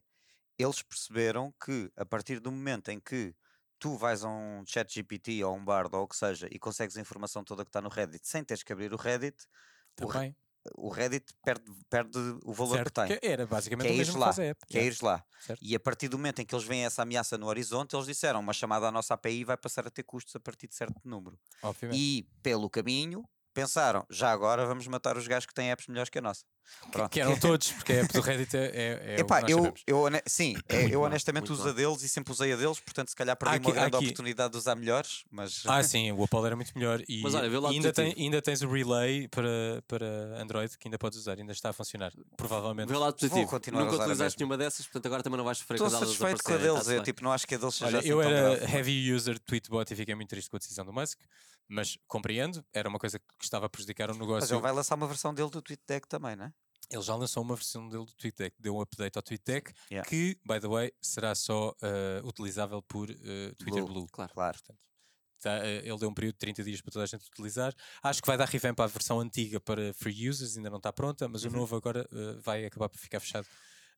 Eles 0.58 0.82
perceberam 0.82 1.54
que 1.64 1.90
a 1.96 2.04
partir 2.06 2.40
do 2.40 2.50
momento 2.50 2.88
em 2.90 2.98
que 2.98 3.34
tu 3.78 3.96
vais 3.96 4.24
a 4.24 4.28
um 4.28 4.64
chat 4.66 4.92
GPT 4.92 5.44
ou 5.44 5.50
a 5.52 5.54
um 5.54 5.64
Bard 5.64 5.94
ou 5.94 6.02
o 6.04 6.08
que 6.08 6.16
seja 6.16 6.48
e 6.50 6.58
consegues 6.58 6.96
a 6.96 7.00
informação 7.00 7.44
toda 7.44 7.64
que 7.64 7.68
está 7.68 7.80
no 7.80 7.88
Reddit 7.88 8.26
sem 8.26 8.42
teres 8.44 8.62
que 8.62 8.72
abrir 8.72 8.92
o 8.92 8.96
Reddit, 8.96 9.36
o, 10.00 10.06
Re- 10.06 10.12
Também. 10.12 10.36
o 10.76 10.88
Reddit 10.88 11.32
perde, 11.44 11.64
perde 11.88 12.18
o 12.44 12.52
valor 12.52 12.76
Certo? 12.76 12.86
que 12.86 13.08
tem. 13.08 13.18
Que 13.20 13.26
era 13.26 13.46
basicamente 13.46 13.86
Que 13.86 13.92
é 13.92 13.94
o 13.94 13.98
mesmo 13.98 14.18
lá, 14.18 14.32
que 14.34 14.40
app. 14.42 14.66
Que 14.66 14.78
é 14.78 14.84
ires 14.84 15.00
lá. 15.00 15.24
Certo. 15.40 15.60
E 15.62 15.74
a 15.74 15.80
partir 15.80 16.08
do 16.08 16.18
momento 16.18 16.40
em 16.40 16.44
que 16.46 16.54
eles 16.54 16.64
veem 16.66 16.84
essa 16.84 17.02
ameaça 17.02 17.36
no 17.38 17.46
horizonte, 17.46 17.94
eles 17.94 18.06
disseram 18.06 18.40
uma 18.40 18.52
chamada 18.52 18.88
à 18.88 18.90
nossa 18.90 19.14
API 19.14 19.44
vai 19.44 19.56
passar 19.56 19.86
a 19.86 19.90
ter 19.90 20.02
custos 20.02 20.34
a 20.36 20.40
partir 20.40 20.66
de 20.68 20.74
certo 20.74 21.00
número. 21.04 21.38
Obviamente. 21.62 21.98
E 21.98 22.22
pelo 22.42 22.68
caminho 22.70 23.24
pensaram, 23.54 24.04
já 24.10 24.30
agora 24.32 24.66
vamos 24.66 24.86
matar 24.86 25.16
os 25.16 25.26
gajos 25.26 25.46
que 25.46 25.54
têm 25.54 25.70
apps 25.70 25.86
melhores 25.86 26.10
que 26.10 26.18
a 26.18 26.22
nossa. 26.22 26.44
Pronto. 26.90 27.10
Que 27.10 27.20
eram 27.20 27.38
todos, 27.38 27.72
porque 27.72 27.92
a 27.92 27.96
app 28.02 28.12
do 28.12 28.20
Reddit 28.20 28.56
é, 28.56 28.60
é, 28.66 29.14
é 29.16 29.20
Epá, 29.20 29.40
o 29.40 29.44
que 29.44 29.52
nós 29.52 29.52
eu, 29.52 29.56
sabemos. 29.58 29.82
eu, 29.86 30.22
sim, 30.26 30.54
é, 30.68 30.84
eu 30.86 31.00
bom, 31.00 31.06
honestamente 31.06 31.52
uso 31.52 31.62
a 31.62 31.66
bom. 31.66 31.74
deles 31.74 32.02
e 32.02 32.08
sempre 32.08 32.32
usei 32.32 32.52
a 32.52 32.56
deles, 32.56 32.78
portanto 32.80 33.08
se 33.08 33.16
calhar 33.16 33.36
perdi 33.36 33.56
aqui- 33.56 33.66
uma 33.66 33.74
grande 33.74 33.96
aqui- 33.96 34.04
oportunidade 34.06 34.52
de 34.52 34.58
usar 34.58 34.74
melhores, 34.74 35.24
mas 35.30 35.62
Ah, 35.66 35.82
sim, 35.82 36.10
o 36.12 36.22
Apollo 36.24 36.46
era 36.46 36.56
muito 36.56 36.72
melhor. 36.76 37.02
E, 37.08 37.20
Mas 37.22 37.34
olha, 37.34 37.48
vê 37.50 37.58
lá 37.58 37.70
e 37.70 37.74
ainda, 37.74 37.92
tem, 37.92 38.14
ainda 38.16 38.40
tens 38.42 38.62
o 38.62 38.68
Relay 38.70 39.28
para, 39.28 39.82
para 39.88 40.06
Android 40.40 40.76
que 40.78 40.88
ainda 40.88 40.98
podes 40.98 41.18
usar, 41.18 41.38
ainda 41.38 41.52
está 41.52 41.70
a 41.70 41.72
funcionar. 41.72 42.12
Provavelmente. 42.36 42.88
Vê 42.88 42.96
lado 42.96 43.14
positivo. 43.14 43.46
continuar 43.48 43.80
a 43.80 43.84
Nunca 43.84 43.94
usar 43.96 44.04
a 44.04 44.06
utilizaste 44.06 44.38
nenhuma 44.38 44.56
dessas, 44.56 44.86
portanto 44.86 45.06
agora 45.06 45.22
também 45.22 45.36
não 45.38 45.44
vais 45.44 45.58
sofrer 45.58 45.76
estou 45.76 45.88
com 45.90 45.96
elas 45.96 46.08
satisfeito 46.08 46.42
com 46.44 46.52
a 46.52 46.56
deles. 46.56 46.88
Eu 46.88 46.94
bem. 46.96 47.02
tipo, 47.04 47.22
não 47.24 47.32
acho 47.32 47.46
que 47.46 47.54
a 47.54 47.58
deles 47.58 47.74
seja 47.74 47.86
Olha, 47.88 47.98
assim 47.98 48.08
eu 48.08 48.20
tão 48.22 48.30
era 48.30 48.56
grave. 48.56 48.76
heavy 48.76 49.12
user 49.12 49.34
de 49.34 49.40
Tweetbot 49.40 49.92
e 49.92 49.96
fiquei 49.96 50.14
muito 50.14 50.28
triste 50.28 50.48
com 50.50 50.56
a 50.56 50.58
decisão 50.58 50.84
do 50.84 50.92
Musk, 50.92 51.18
mas 51.68 51.98
compreendo, 52.06 52.64
era 52.72 52.88
uma 52.88 52.98
coisa 52.98 53.18
que 53.18 53.24
estava 53.42 53.66
a 53.66 53.68
prejudicar 53.68 54.08
o 54.10 54.12
Mas 54.14 54.18
negócio. 54.20 54.54
ele 54.54 54.62
vai 54.62 54.72
lançar 54.72 54.94
uma 54.94 55.06
versão 55.08 55.34
dele 55.34 55.50
do 55.50 55.60
TweetDeck 55.60 56.06
também, 56.08 56.36
não 56.36 56.44
é? 56.46 56.52
Ele 56.90 57.02
já 57.02 57.14
lançou 57.16 57.42
uma 57.42 57.54
versão 57.56 57.88
dele 57.88 58.04
do 58.04 58.12
TweetDeck, 58.14 58.56
deu 58.60 58.76
um 58.76 58.80
update 58.80 59.16
ao 59.18 59.22
TweetDeck 59.22 59.72
Yeah. 59.90 60.08
que, 60.08 60.38
by 60.46 60.60
the 60.60 60.68
way, 60.68 60.92
será 61.02 61.34
só 61.34 61.74
eh, 61.82 62.20
utilizável 62.24 62.80
por 62.82 63.10
eh, 63.10 63.52
Twitter 63.58 63.82
Blue, 63.84 63.92
Blue. 63.94 64.06
Claro. 64.12 64.32
Claro. 64.32 64.58
Portanto, 64.58 64.78
tá, 65.40 65.66
eh, 65.66 65.82
ele 65.88 65.98
deu 65.98 66.08
um 66.08 66.14
período 66.14 66.34
de 66.34 66.38
30 66.38 66.62
dias 66.62 66.80
para 66.80 66.92
toda 66.92 67.04
a 67.04 67.06
gente 67.06 67.26
utilizar. 67.26 67.74
Acho 68.02 68.20
que 68.22 68.26
vai 68.28 68.36
dar 68.36 68.46
revamp 68.48 68.78
à 68.80 68.86
versão 68.86 69.20
antiga 69.20 69.58
para 69.60 69.92
free 69.94 70.28
users, 70.28 70.56
ainda 70.56 70.70
não 70.70 70.78
está 70.78 70.92
pronta, 70.92 71.28
mas 71.28 71.44
Uhum. 71.44 71.50
o 71.50 71.54
novo 71.56 71.76
agora 71.76 72.08
vai 72.42 72.64
acabar 72.64 72.88
por 72.88 72.98
ficar 72.98 73.18
fechado 73.20 73.46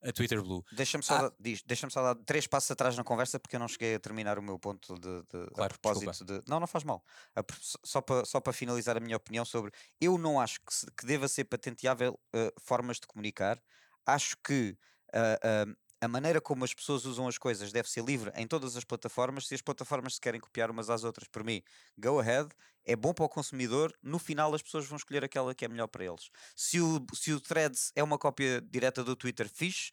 a 0.03 0.13
Twitter 0.13 0.41
Blue. 0.43 0.63
Deixa-me 0.73 1.03
só, 1.03 1.15
Ah. 1.17 1.23
dar- 1.23 1.33
diz- 1.41 1.63
deixa-me 1.67 1.93
só 1.93 2.03
dar 2.03 2.15
três 2.25 2.47
passos 2.47 2.71
atrás 2.71 2.97
na 2.97 3.05
conversa 3.05 3.39
porque 3.41 3.57
eu 3.57 3.61
não 3.61 3.69
cheguei 3.69 3.95
a 3.97 4.01
terminar 4.01 4.39
o 4.39 4.43
meu 4.43 4.59
ponto 4.59 4.95
de, 4.95 5.01
de- 5.23 5.45
a 5.45 5.55
Claro, 5.55 5.79
propósito 5.81 6.25
de. 6.25 6.43
Não, 6.47 6.61
não 6.61 6.67
faz 6.67 6.85
mal. 6.85 7.03
A 7.35 7.43
só- 7.85 8.01
para 8.01 8.25
só 8.25 8.41
para 8.41 8.53
finalizar 8.53 8.97
a 8.97 9.01
minha 9.01 9.17
opinião 9.17 9.45
sobre. 9.45 9.73
Eu 10.01 10.17
não 10.19 10.41
acho 10.41 10.61
que, 10.65 10.73
se- 10.75 10.87
que 10.97 11.05
deva 11.07 11.27
ser 11.29 11.45
patenteável 11.45 12.19
eh, 12.35 12.53
formas 12.61 12.99
de 13.01 13.07
comunicar. 13.07 13.61
Acho 14.07 14.37
que 14.45 14.77
ah, 15.13 15.39
ah, 15.43 15.67
a 16.01 16.09
maneira 16.09 16.41
como 16.41 16.65
as 16.65 16.73
pessoas 16.73 17.05
usam 17.05 17.27
as 17.27 17.39
coisas 17.39 17.73
deve 17.73 17.91
ser 17.91 18.05
livre 18.05 18.33
em 18.35 18.47
todas 18.47 18.77
as 18.77 18.85
plataformas. 18.85 19.47
Se 19.47 19.55
as 19.55 19.63
plataformas 19.63 20.15
se 20.15 20.21
querem 20.21 20.41
copiar 20.41 20.71
umas 20.71 20.91
às 20.91 21.05
outras, 21.05 21.29
por 21.29 21.45
mim, 21.45 21.63
go 21.99 22.21
ahead. 22.21 22.49
É 22.85 22.97
bom 22.97 23.13
para 23.13 23.25
o 23.25 23.29
consumidor. 23.29 23.93
No 24.03 24.19
final, 24.19 24.55
as 24.55 24.63
pessoas 24.63 24.87
vão 24.87 24.97
escolher 24.97 25.25
aquela 25.25 25.55
que 25.55 25.65
é 25.65 25.69
melhor 25.69 25.89
para 25.89 26.05
eles. 26.05 26.31
Se 26.57 26.81
o, 26.81 27.05
se 27.13 27.33
o 27.33 27.41
Threads 27.41 27.93
é 27.95 28.03
uma 28.03 28.19
cópia 28.19 28.61
direta 28.61 29.05
do 29.05 29.15
Twitter, 29.15 29.49
fixe 29.49 29.93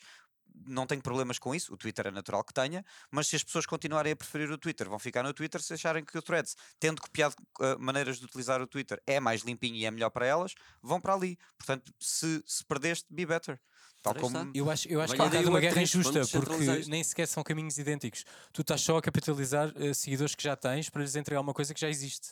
não 0.65 0.87
tenho 0.87 1.01
problemas 1.01 1.37
com 1.37 1.53
isso, 1.53 1.73
o 1.73 1.77
Twitter 1.77 2.07
é 2.07 2.11
natural 2.11 2.43
que 2.43 2.53
tenha, 2.53 2.85
mas 3.11 3.27
se 3.27 3.35
as 3.35 3.43
pessoas 3.43 3.65
continuarem 3.65 4.13
a 4.13 4.15
preferir 4.15 4.49
o 4.49 4.57
Twitter, 4.57 4.87
vão 4.87 4.99
ficar 4.99 5.23
no 5.23 5.33
Twitter 5.33 5.61
se 5.61 5.73
acharem 5.73 6.03
que 6.03 6.17
o 6.17 6.21
Threads, 6.21 6.55
tendo 6.79 7.01
copiado 7.01 7.35
uh, 7.59 7.79
maneiras 7.79 8.17
de 8.17 8.25
utilizar 8.25 8.61
o 8.61 8.67
Twitter, 8.67 9.01
é 9.05 9.19
mais 9.19 9.41
limpinho 9.41 9.75
e 9.75 9.85
é 9.85 9.91
melhor 9.91 10.09
para 10.09 10.25
elas, 10.25 10.53
vão 10.81 11.01
para 11.01 11.13
ali. 11.13 11.37
Portanto, 11.57 11.93
se, 11.99 12.41
se 12.45 12.63
perdeste, 12.65 13.05
be 13.09 13.25
better. 13.25 13.59
Tal 14.05 14.13
como. 14.15 14.51
Eu 14.53 14.69
acho, 14.69 14.87
eu 14.87 15.01
acho 15.01 15.15
que 15.15 15.21
é 15.21 15.23
um 15.23 15.27
bocado 15.27 15.47
o 15.47 15.49
uma 15.49 15.59
guerra 15.59 15.75
Web3, 15.81 15.91
vamos 15.91 16.15
injusta, 16.15 16.39
porque 16.39 16.89
nem 16.89 17.03
sequer 17.03 17.27
são 17.27 17.43
caminhos 17.43 17.77
idênticos. 17.79 18.23
Tu 18.53 18.61
estás 18.61 18.81
só 18.81 18.97
a 18.97 19.01
capitalizar 19.01 19.73
eh, 19.75 19.93
seguidores 19.95 20.35
que 20.35 20.43
já 20.43 20.55
tens 20.55 20.89
para 20.91 21.01
lhes 21.01 21.15
entregar 21.15 21.41
uma 21.41 21.53
coisa 21.53 21.73
que 21.73 21.81
já 21.81 21.89
existe. 21.89 22.29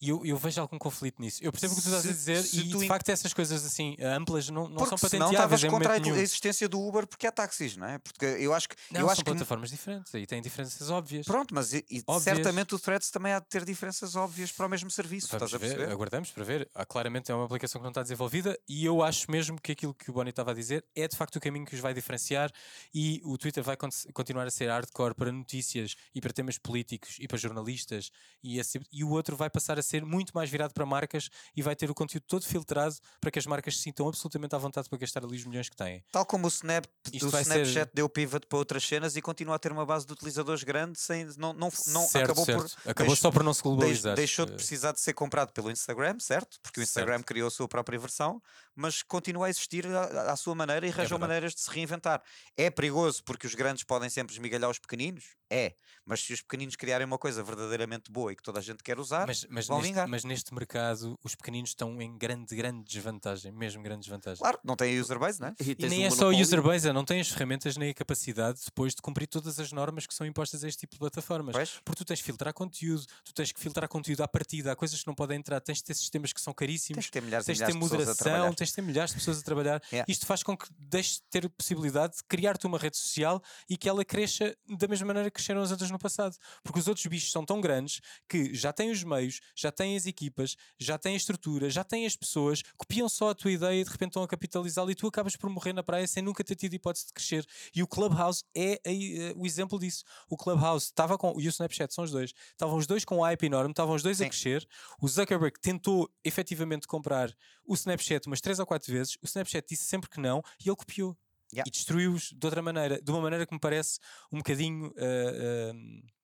E 0.00 0.08
eu, 0.10 0.24
eu 0.26 0.36
vejo 0.36 0.60
algum 0.60 0.78
conflito 0.78 1.20
nisso. 1.20 1.42
Eu 1.42 1.50
percebo 1.52 1.72
o 1.72 1.76
que 1.76 1.82
tu 1.82 1.86
estás 1.88 2.06
a 2.06 2.08
dizer 2.12 2.44
e 2.54 2.62
de 2.64 2.76
in- 2.84 2.86
facto 2.88 3.08
essas 3.08 3.32
coisas 3.32 3.64
assim 3.64 3.96
amplas 4.00 4.48
não, 4.50 4.68
não 4.68 4.76
porque 4.76 4.88
são 4.90 4.98
patenteáveis 4.98 5.32
estavas 5.34 5.64
em 5.64 5.68
contra 5.70 5.92
a 5.92 6.18
existência 6.22 6.68
do 6.68 6.80
Uber 6.80 7.06
porque 7.06 7.26
é 7.26 7.30
táxis, 7.30 7.76
não 7.76 7.86
é? 7.86 7.98
Porque 7.98 8.24
eu 8.24 8.52
acho 8.52 8.68
que. 8.68 8.76
Não, 8.90 9.00
eu 9.00 9.06
são 9.06 9.12
acho 9.12 9.20
que 9.24 9.30
plataformas 9.30 9.70
diferentes 9.70 10.12
e 10.14 10.26
têm 10.26 10.42
diferenças 10.42 10.90
óbvias. 10.90 11.26
Pronto, 11.26 11.54
mas 11.54 11.72
e- 11.72 11.84
e 11.90 12.02
certamente 12.20 12.74
o 12.74 12.78
Threads 12.78 13.10
também 13.10 13.32
há 13.32 13.38
de 13.38 13.46
ter 13.46 13.64
diferenças 13.64 14.14
óbvias 14.16 14.52
para 14.52 14.66
o 14.66 14.68
mesmo 14.68 14.90
serviço. 14.90 15.28
Vamos 15.28 15.52
estás 15.52 15.54
a 15.54 15.76
ver, 15.76 15.88
aguardamos 15.90 16.30
para 16.30 16.44
ver. 16.44 16.68
Ah, 16.74 16.84
claramente 16.84 17.30
é 17.30 17.34
uma 17.34 17.44
aplicação 17.46 17.80
que 17.80 17.84
não 17.84 17.90
está 17.90 18.02
desenvolvida 18.02 18.58
e 18.68 18.84
eu 18.84 19.02
acho 19.02 19.30
mesmo 19.30 19.60
que 19.60 19.72
aquilo 19.72 19.94
que 19.94 20.10
o 20.10 20.14
Bonnie 20.14 20.30
estava 20.30 20.50
a 20.50 20.54
dizer 20.54 20.84
é 20.94 21.06
de 21.08 21.16
facto 21.16 21.36
o 21.36 21.40
caminho 21.40 21.64
que 21.64 21.74
os 21.74 21.80
vai 21.80 21.94
diferenciar 21.94 22.50
e 22.92 23.20
o 23.24 23.38
Twitter 23.38 23.62
vai 23.62 23.76
con- 23.76 23.88
continuar 24.12 24.46
a 24.46 24.50
ser 24.50 24.68
hardcore 24.68 25.14
para 25.14 25.30
notícias 25.32 25.94
e 26.14 26.20
para 26.20 26.32
temas 26.32 26.58
políticos 26.58 27.16
e 27.20 27.26
para 27.28 27.38
jornalistas 27.38 28.10
e, 28.42 28.58
esse 28.58 28.72
tipo- 28.78 28.86
e 28.92 29.04
o 29.04 29.10
outro 29.10 29.36
vai 29.36 29.48
passar 29.48 29.78
a 29.78 29.82
ser 29.84 30.04
muito 30.04 30.32
mais 30.34 30.50
virado 30.50 30.72
para 30.74 30.84
marcas 30.84 31.28
e 31.56 31.62
vai 31.62 31.76
ter 31.76 31.90
o 31.90 31.94
conteúdo 31.94 32.24
todo 32.26 32.44
filtrado 32.44 32.94
para 33.20 33.30
que 33.30 33.38
as 33.38 33.46
marcas 33.46 33.76
se 33.76 33.82
sintam 33.82 34.08
absolutamente 34.08 34.54
à 34.54 34.58
vontade 34.58 34.88
para 34.88 34.98
gastar 34.98 35.24
ali 35.24 35.36
os 35.36 35.44
milhões 35.44 35.68
que 35.68 35.76
têm. 35.76 36.02
Tal 36.10 36.24
como 36.26 36.46
o 36.46 36.48
Snap 36.48 36.84
Isto 37.12 37.26
do 37.26 37.30
vai 37.30 37.44
ser- 37.44 37.62
Snapchat 37.62 37.90
deu 37.94 38.08
pivot 38.08 38.46
para 38.46 38.58
outras 38.58 38.86
cenas 38.86 39.16
e 39.16 39.22
continua 39.22 39.56
a 39.56 39.58
ter 39.58 39.70
uma 39.72 39.86
base 39.86 40.06
de 40.06 40.12
utilizadores 40.12 40.62
grande 40.64 40.98
sem 40.98 41.24
não, 41.36 41.52
não, 41.52 41.70
não 41.88 42.02
certo, 42.02 42.24
acabou 42.32 42.46
por 42.46 42.68
certo. 42.68 42.88
acabou 42.90 43.06
deix- 43.14 43.20
só 43.20 43.30
por 43.30 43.42
não 43.44 43.54
se 43.54 43.62
globalizar. 43.62 44.16
deixou 44.16 44.46
de 44.46 44.52
Eh, 44.52 44.56
precisar 44.56 44.92
de 44.92 45.00
ser 45.00 45.12
comprado 45.12 45.52
pelo 45.52 45.70
Instagram, 45.70 46.18
certo? 46.18 46.58
Porque 46.62 46.80
o 46.80 46.82
Instagram 46.82 47.16
Certo. 47.18 47.26
criou 47.26 47.48
a 47.48 47.50
sua 47.50 47.68
própria 47.68 47.98
versão, 47.98 48.40
mas 48.74 49.02
continua 49.02 49.46
a 49.46 49.50
existir 49.50 49.86
à, 49.86 50.32
à 50.32 50.36
sua 50.36 50.54
maneira 50.54 50.86
e 50.86 50.90
arranjou 50.90 51.16
É 51.16 51.20
maneiras 51.20 51.54
de 51.54 51.60
se 51.60 51.70
reinventar. 51.70 52.22
É 52.56 52.70
perigoso 52.70 53.22
porque 53.24 53.46
os 53.46 53.54
grandes 53.54 53.84
podem 53.84 54.08
sempre 54.08 54.34
esmigalhar 54.34 54.70
os 54.70 54.78
pequeninos? 54.78 55.24
É. 55.50 55.74
Mas 56.04 56.20
se 56.20 56.32
os 56.32 56.42
pequeninos 56.42 56.76
criarem 56.76 57.06
uma 57.06 57.16
coisa 57.18 57.42
verdadeiramente 57.42 58.10
boa 58.10 58.32
e 58.32 58.36
que 58.36 58.42
toda 58.42 58.58
a 58.58 58.62
gente 58.62 58.82
quer 58.82 58.98
usar, 58.98 59.26
mas, 59.26 59.46
mas, 59.48 59.66
vão 59.66 59.78
neste, 59.78 59.90
vingar. 59.90 60.08
mas 60.08 60.24
neste 60.24 60.52
mercado 60.52 61.18
os 61.24 61.34
pequeninos 61.34 61.70
estão 61.70 62.00
em 62.02 62.16
grande, 62.18 62.54
grande 62.54 62.84
desvantagem, 62.84 63.52
mesmo 63.52 63.82
grande 63.82 64.00
desvantagem. 64.00 64.38
claro, 64.38 64.58
não 64.64 64.76
tem 64.76 64.98
user 65.00 65.18
base, 65.18 65.40
não 65.40 65.48
é? 65.48 65.54
E 65.60 65.76
E 65.78 65.88
nem 65.88 66.04
um 66.04 66.06
é 66.06 66.10
só 66.10 66.28
user 66.30 66.62
base, 66.62 66.92
não 66.92 67.04
tem 67.04 67.20
as 67.20 67.28
ferramentas 67.28 67.76
nem 67.76 67.90
a 67.90 67.94
capacidade 67.94 68.60
depois 68.64 68.94
de 68.94 69.00
cumprir 69.00 69.26
todas 69.26 69.58
as 69.58 69.72
normas 69.72 70.06
que 70.06 70.14
são 70.14 70.26
impostas 70.26 70.62
a 70.64 70.68
este 70.68 70.80
tipo 70.80 70.94
de 70.94 70.98
plataformas. 70.98 71.54
Pois? 71.54 71.80
Porque 71.84 71.98
tu 71.98 72.04
tens 72.04 72.20
que 72.20 72.26
filtrar 72.26 72.52
conteúdo, 72.52 73.06
tu 73.24 73.32
tens 73.32 73.52
que 73.52 73.60
filtrar 73.60 73.88
conteúdo 73.88 74.22
à 74.22 74.28
partida, 74.28 74.72
há 74.72 74.76
coisas 74.76 75.00
que 75.00 75.06
não 75.06 75.14
podem 75.14 75.38
entrar, 75.38 75.60
tens 75.60 75.78
de 75.78 75.84
ter 75.84 75.94
sistemas 75.94 76.32
que 76.32 76.40
são 76.40 76.52
caríssimos, 76.52 76.96
Tens 76.96 77.06
de 77.06 77.10
ter 77.12 77.22
milhares 77.22 77.44
e 77.44 77.46
tens 77.46 77.58
de 77.58 77.64
ter 77.64 77.72
milhares 77.72 77.80
de 77.80 77.88
pessoas 77.88 77.92
a 77.92 78.14
moderação, 78.14 78.32
trabalhar. 78.32 78.48
Tens 78.64 78.70
de 78.70 78.74
ter 78.74 78.82
milhares 78.82 79.10
de 79.10 79.16
pessoas 79.18 79.38
a 79.38 79.42
trabalhar. 79.42 79.82
Yeah. 79.92 80.10
Isto 80.10 80.26
faz 80.26 80.42
com 80.42 80.56
que 80.56 80.66
deixes 80.78 81.16
de 81.16 81.22
ter 81.30 81.46
a 81.46 81.50
possibilidade 81.50 82.16
de 82.16 82.24
criar-te 82.24 82.66
uma 82.66 82.78
rede 82.78 82.96
social 82.96 83.42
e 83.68 83.76
que 83.76 83.88
ela 83.88 84.04
cresça 84.04 84.56
da 84.78 84.88
mesma 84.88 85.06
maneira 85.06 85.30
que 85.30 85.34
cresceram 85.34 85.60
as 85.60 85.70
outras 85.70 85.90
no 85.90 85.98
passado. 85.98 86.36
Porque 86.62 86.78
os 86.78 86.88
outros 86.88 87.06
bichos 87.06 87.30
são 87.30 87.44
tão 87.44 87.60
grandes 87.60 88.00
que 88.28 88.54
já 88.54 88.72
têm 88.72 88.90
os 88.90 89.02
meios, 89.02 89.40
já 89.54 89.70
têm 89.70 89.96
as 89.96 90.06
equipas, 90.06 90.56
já 90.78 90.98
têm 90.98 91.14
a 91.14 91.16
estrutura, 91.16 91.68
já 91.68 91.84
têm 91.84 92.06
as 92.06 92.16
pessoas, 92.16 92.62
copiam 92.76 93.08
só 93.08 93.30
a 93.30 93.34
tua 93.34 93.50
ideia 93.50 93.80
e 93.80 93.84
de 93.84 93.90
repente 93.90 94.10
estão 94.10 94.22
a 94.22 94.28
capitalizá-la 94.28 94.90
e 94.90 94.94
tu 94.94 95.06
acabas 95.06 95.36
por 95.36 95.50
morrer 95.50 95.72
na 95.72 95.82
praia 95.82 96.06
sem 96.06 96.22
nunca 96.22 96.42
ter 96.42 96.54
tido 96.54 96.74
hipótese 96.74 97.06
de 97.06 97.12
crescer. 97.12 97.46
E 97.74 97.82
o 97.82 97.86
Clubhouse 97.86 98.44
é 98.54 98.80
eh, 98.84 99.34
o 99.36 99.46
exemplo 99.46 99.78
disso. 99.78 100.04
O 100.28 100.36
Clubhouse 100.36 100.86
estava 100.86 101.18
com, 101.18 101.38
e 101.40 101.46
o 101.46 101.50
Snapchat 101.50 101.92
são 101.92 102.04
os 102.04 102.10
dois, 102.10 102.32
estavam 102.50 102.76
os 102.76 102.86
dois 102.86 103.04
com 103.04 103.18
um 103.18 103.22
hype 103.22 103.44
enorme, 103.44 103.70
estavam 103.70 103.94
os 103.94 104.02
dois 104.02 104.20
a 104.20 104.24
Sim. 104.24 104.30
crescer. 104.30 104.66
O 105.00 105.08
Zuckerberg 105.08 105.58
tentou 105.60 106.10
efetivamente 106.24 106.86
comprar 106.86 107.34
o 107.66 107.74
Snapchat 107.74 108.26
umas 108.26 108.40
3 108.54 108.58
ou 108.60 108.66
4 108.66 108.92
vezes, 108.92 109.14
o 109.16 109.26
Snapchat 109.26 109.66
disse 109.68 109.84
sempre 109.84 110.08
que 110.08 110.20
não 110.20 110.42
e 110.64 110.68
ele 110.68 110.76
copiou. 110.76 111.16
Yeah. 111.52 111.68
E 111.68 111.70
destruiu-os 111.70 112.30
de 112.32 112.46
outra 112.46 112.60
maneira, 112.62 113.00
de 113.00 113.10
uma 113.10 113.20
maneira 113.20 113.46
que 113.46 113.52
me 113.54 113.60
parece 113.60 113.98
um 114.32 114.38
bocadinho. 114.38 114.92
ah, 114.96 115.72
ah, 115.72 116.14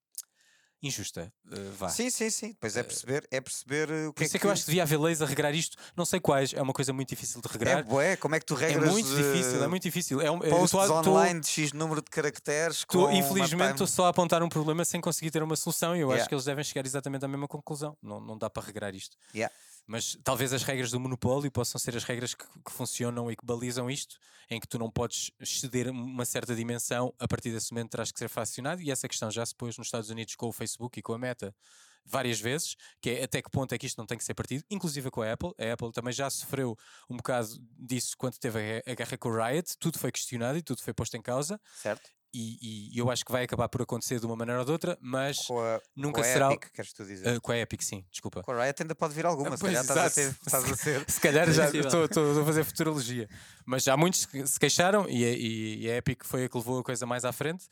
injusta. 0.83 1.31
Uh, 1.47 1.73
vá. 1.77 1.91
Sim, 1.91 2.09
sim, 2.09 2.31
sim. 2.31 2.49
Depois 2.53 2.75
é 2.75 2.83
perceber, 2.83 3.29
é 3.31 3.39
perceber 3.39 3.91
uh, 3.91 4.09
o 4.09 4.13
Por 4.15 4.15
que 4.15 4.23
é 4.23 4.27
isso 4.27 4.37
é 4.39 4.41
que 4.41 4.47
eu 4.47 4.51
acho 4.51 4.63
que 4.63 4.67
devia 4.69 4.83
haver 4.83 4.99
leis 4.99 5.21
a 5.21 5.27
regrar 5.27 5.55
isto. 5.55 5.77
Não 5.95 6.07
sei 6.07 6.19
quais, 6.21 6.55
é 6.55 6.63
uma 6.63 6.73
coisa 6.73 6.91
muito 6.91 7.11
difícil 7.11 7.39
de 7.43 7.49
É 7.49 7.53
regrar. 7.53 7.85
bué, 7.85 8.17
como 8.17 8.35
é 8.35 8.41
que 8.41 8.47
tu 8.47 8.55
É, 8.55 8.69
regras 8.69 8.91
muito 8.91 9.15
difícil, 9.15 9.63
é 9.63 9.69
muito 9.69 9.83
difícil. 9.83 10.21
É 10.23 10.31
um, 10.31 10.43
eu 10.43 10.49
posts 10.49 10.71
tô 10.71 10.81
a- 10.81 11.03
tô- 11.03 11.11
online 11.11 11.41
de 11.41 11.49
X 11.49 11.73
número 11.75 12.01
de 12.01 12.09
caracteres 12.11 12.83
tô- 12.89 13.11
infelizmente 13.11 13.73
estou 13.73 13.87
só 13.87 14.07
a 14.07 14.09
apontar 14.09 14.43
um 14.43 14.49
problema 14.49 14.83
sem 14.87 15.03
conseguir 15.03 15.31
ter 15.31 15.43
uma 15.43 15.55
solução 15.55 15.95
e 15.95 16.01
eu 16.01 16.09
Yeah. 16.09 16.23
acho 16.23 16.29
que 16.31 16.35
eles 16.35 16.47
devem 16.47 16.65
chegar 16.65 16.87
exatamente 16.87 17.27
à 17.27 17.29
mesma 17.29 17.47
conclusão. 17.47 17.95
Não, 18.03 18.19
não 18.19 18.39
dá 18.39 18.49
para 18.49 18.65
regrar 18.67 18.95
isto. 18.95 19.19
Yeah. 19.35 19.55
Mas 19.87 20.17
talvez 20.23 20.53
as 20.53 20.63
regras 20.63 20.91
do 20.91 21.01
monopólio 21.01 21.51
possam 21.51 21.79
ser 21.79 21.97
as 21.97 22.05
regras 22.05 22.35
que, 22.35 22.45
que 22.45 22.71
funcionam 22.71 23.31
e 23.31 23.37
que 23.37 23.45
balizam 23.45 23.91
isto, 23.91 24.17
em 24.49 24.61
que 24.61 24.69
tu 24.69 24.79
não 24.79 24.91
podes 24.91 25.31
exceder 25.41 25.89
uma 25.89 26.25
certa 26.25 26.55
dimensão, 26.55 27.15
a 27.19 27.27
partir 27.27 27.51
desse 27.51 27.73
momento 27.73 27.91
terás 27.91 28.13
que 28.13 28.19
ser 28.19 28.29
fracionado, 28.29 28.83
e 28.83 28.91
essa 28.91 29.09
questão 29.09 29.31
já 29.31 29.45
se 29.45 29.55
pôs 29.55 29.77
nos 29.77 29.89
Estados 29.89 30.11
Unidos 30.11 30.35
com 30.35 30.49
o 30.49 30.53
Facebook 30.53 30.99
e 30.99 31.03
com 31.03 31.13
a 31.13 31.19
Meta 31.19 31.55
várias 32.05 32.41
vezes, 32.41 32.77
que 33.01 33.11
é 33.11 33.25
até 33.25 33.43
que 33.43 33.51
ponto 33.51 33.75
é 33.75 33.79
que 33.79 33.87
isto 33.87 33.99
não 33.99 34.07
tem 34.07 34.19
que 34.19 34.25
ser 34.25 34.35
partido, 34.35 34.65
inclusive 34.71 35.11
com 35.11 35.23
a 35.23 35.33
Apple. 35.33 35.53
A 35.59 35.73
Apple 35.73 35.93
também 35.93 36.13
já 36.13 36.29
sofreu 36.31 36.77
um 37.09 37.17
bocado 37.17 37.49
disso 37.79 38.17
quando 38.17 38.39
teve 38.39 38.59
a, 38.59 38.91
a 38.91 38.95
guerra 38.95 39.19
com 39.19 39.29
o 39.29 39.37
Riot, 39.37 39.77
tudo 39.79 39.99
foi 39.99 40.11
questionado 40.11 40.59
e 40.59 40.63
tudo 40.63 40.83
foi 40.83 40.93
posto 40.93 41.17
em 41.17 41.23
causa, 41.23 41.61
Certo? 41.75 42.11
E, 42.33 42.91
e 42.95 42.99
eu 42.99 43.11
acho 43.11 43.25
que 43.25 43.33
vai 43.33 43.45
acabar 43.45 43.69
por 43.69 43.83
acontecer 43.83 44.21
de 44.21 44.27
uma 44.27 44.37
maneira 44.37 44.61
ou 44.61 44.65
de 44.65 44.73
outra, 44.73 44.97
mas 45.01 45.39
a, 45.51 45.81
nunca 45.97 46.21
com 46.23 46.27
a 46.29 46.33
será. 46.33 46.53
Epic, 46.53 46.71
queres 46.73 46.93
tu 46.93 47.05
dizer? 47.05 47.29
Ah, 47.29 47.41
com 47.41 47.53
a 47.53 47.59
Epic, 47.59 47.83
sim, 47.83 48.05
desculpa. 48.11 48.43
Com 48.43 48.53
a 48.53 48.65
Riot 48.65 48.83
ainda 48.83 48.95
pode 48.95 49.15
vir 49.15 49.27
alguma, 49.27 49.55
Ah, 49.55 49.57
se 49.57 49.63
calhar 49.65 49.83
estás 49.83 49.99
a, 49.99 50.11
ser, 50.11 50.37
estás 50.47 50.65
a 50.73 50.77
ser. 50.77 51.05
Se 51.11 51.21
calhar 51.21 51.51
já 51.53 51.69
estou 51.71 52.05
a 52.41 52.45
fazer 52.45 52.65
futurologia. 52.65 53.29
Mas 53.67 53.87
há 53.89 53.97
muitos 53.97 54.27
que 54.27 54.47
se 54.47 54.59
queixaram 54.61 55.09
e, 55.09 55.25
e- 55.25 55.83
e 55.87 55.91
a 55.91 55.97
Epic 55.97 56.25
foi 56.25 56.45
a 56.45 56.49
que 56.49 56.57
levou 56.57 56.79
a 56.81 56.85
coisa 56.85 57.05
mais 57.07 57.25
à 57.25 57.33
frente. 57.33 57.65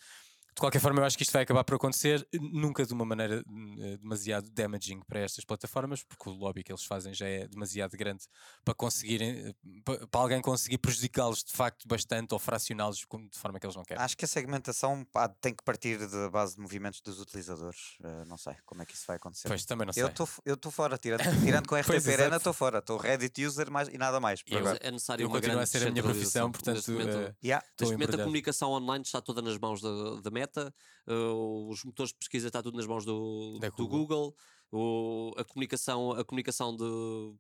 De 0.59 0.61
qualquer 0.61 0.81
forma, 0.81 0.99
eu 1.01 1.05
acho 1.05 1.17
que 1.17 1.23
isto 1.23 1.31
vai 1.33 1.45
acabar 1.45 1.63
por 1.63 1.77
acontecer, 1.77 2.27
nunca 2.35 2.85
de 2.85 2.93
uma 2.93 3.05
maneira 3.05 3.45
eh, 3.79 3.97
demasiado 3.99 4.51
damaging 4.51 4.99
para 5.07 5.21
estas 5.21 5.45
plataformas, 5.45 6.03
porque 6.03 6.29
o 6.29 6.33
lobby 6.33 6.65
que 6.65 6.73
eles 6.73 6.83
fazem 6.83 7.15
já 7.15 7.29
é 7.29 7.47
demasiado 7.47 7.97
grande 7.97 8.25
para 8.65 8.75
conseguirem, 8.75 9.39
eh, 9.39 9.55
pa- 9.85 10.05
para 10.11 10.21
alguém 10.21 10.41
conseguir 10.43 10.79
prejudicá-los 10.79 11.45
de 11.45 11.53
facto 11.53 11.87
bastante 11.87 12.33
ou 12.35 12.41
fracioná-los 12.41 12.97
de 12.99 13.39
forma 13.39 13.61
que 13.61 13.67
eles 13.67 13.77
não 13.77 13.85
querem. 13.85 14.03
Acho 14.03 14.17
que 14.17 14.25
a 14.25 14.29
segmentação 14.29 15.05
pá, 15.13 15.29
tem 15.29 15.55
que 15.55 15.63
partir 15.63 15.97
da 16.09 16.29
base 16.29 16.57
de 16.57 16.61
movimentos 16.61 17.01
dos 17.03 17.21
utilizadores. 17.21 17.97
Eh, 18.03 18.25
não 18.27 18.37
sei 18.37 18.55
como 18.67 18.83
é 18.83 18.85
que 18.85 18.95
isso 18.97 19.05
vai 19.07 19.15
acontecer. 19.15 19.47
Pois, 19.47 19.65
também 19.65 19.87
não 19.87 19.93
sei. 19.93 20.03
eu 20.03 20.09
estou 20.09 20.29
eu 20.45 20.55
estou 20.55 20.73
fora, 20.73 20.99
tirando, 20.99 21.21
tirando 21.63 21.69
com 21.69 21.77
a 21.77 21.81
RTP 21.83 22.09
Arena, 22.15 22.37
estou 22.39 22.53
fora. 22.53 22.79
Estou 22.81 22.97
Reddit 22.97 23.47
user 23.47 23.71
mais, 23.71 23.87
e 23.87 23.97
nada 23.97 24.19
mais. 24.19 24.43
Eu- 24.45 24.59
agora. 24.59 24.79
É 24.83 24.91
necessário 24.91 25.23
eu 25.23 25.29
uma 25.29 25.37
continuo 25.37 25.53
a 25.53 25.55
grande 25.59 25.71
ser 25.71 25.87
a 25.87 25.91
minha 25.93 26.03
profissão, 26.03 26.51
portanto, 26.51 26.75
Neste 26.75 26.91
momento, 26.91 27.17
eh, 27.17 27.35
Yeah. 27.45 27.65
Neste 27.79 27.93
momento 27.93 28.15
a 28.17 28.25
comunicação 28.25 28.71
online 28.73 29.05
está 29.05 29.21
toda 29.21 29.41
nas 29.41 29.57
mãos 29.57 29.81
da, 29.81 30.21
da 30.21 30.31
Meta, 30.33 30.47
uh, 30.57 31.68
os 31.68 31.84
motores 31.84 32.12
de 32.12 32.18
pesquisa 32.18 32.46
está 32.49 32.62
tudo 32.62 32.76
nas 32.76 32.86
mãos 32.86 33.05
do, 33.05 33.59
Da 33.61 33.68
do 33.68 33.86
Google, 33.86 34.34
o- 34.72 35.32
a, 35.36 35.44
comunicação, 35.44 36.12
a 36.12 36.24
comunicação 36.24 36.76
de 36.76 37.34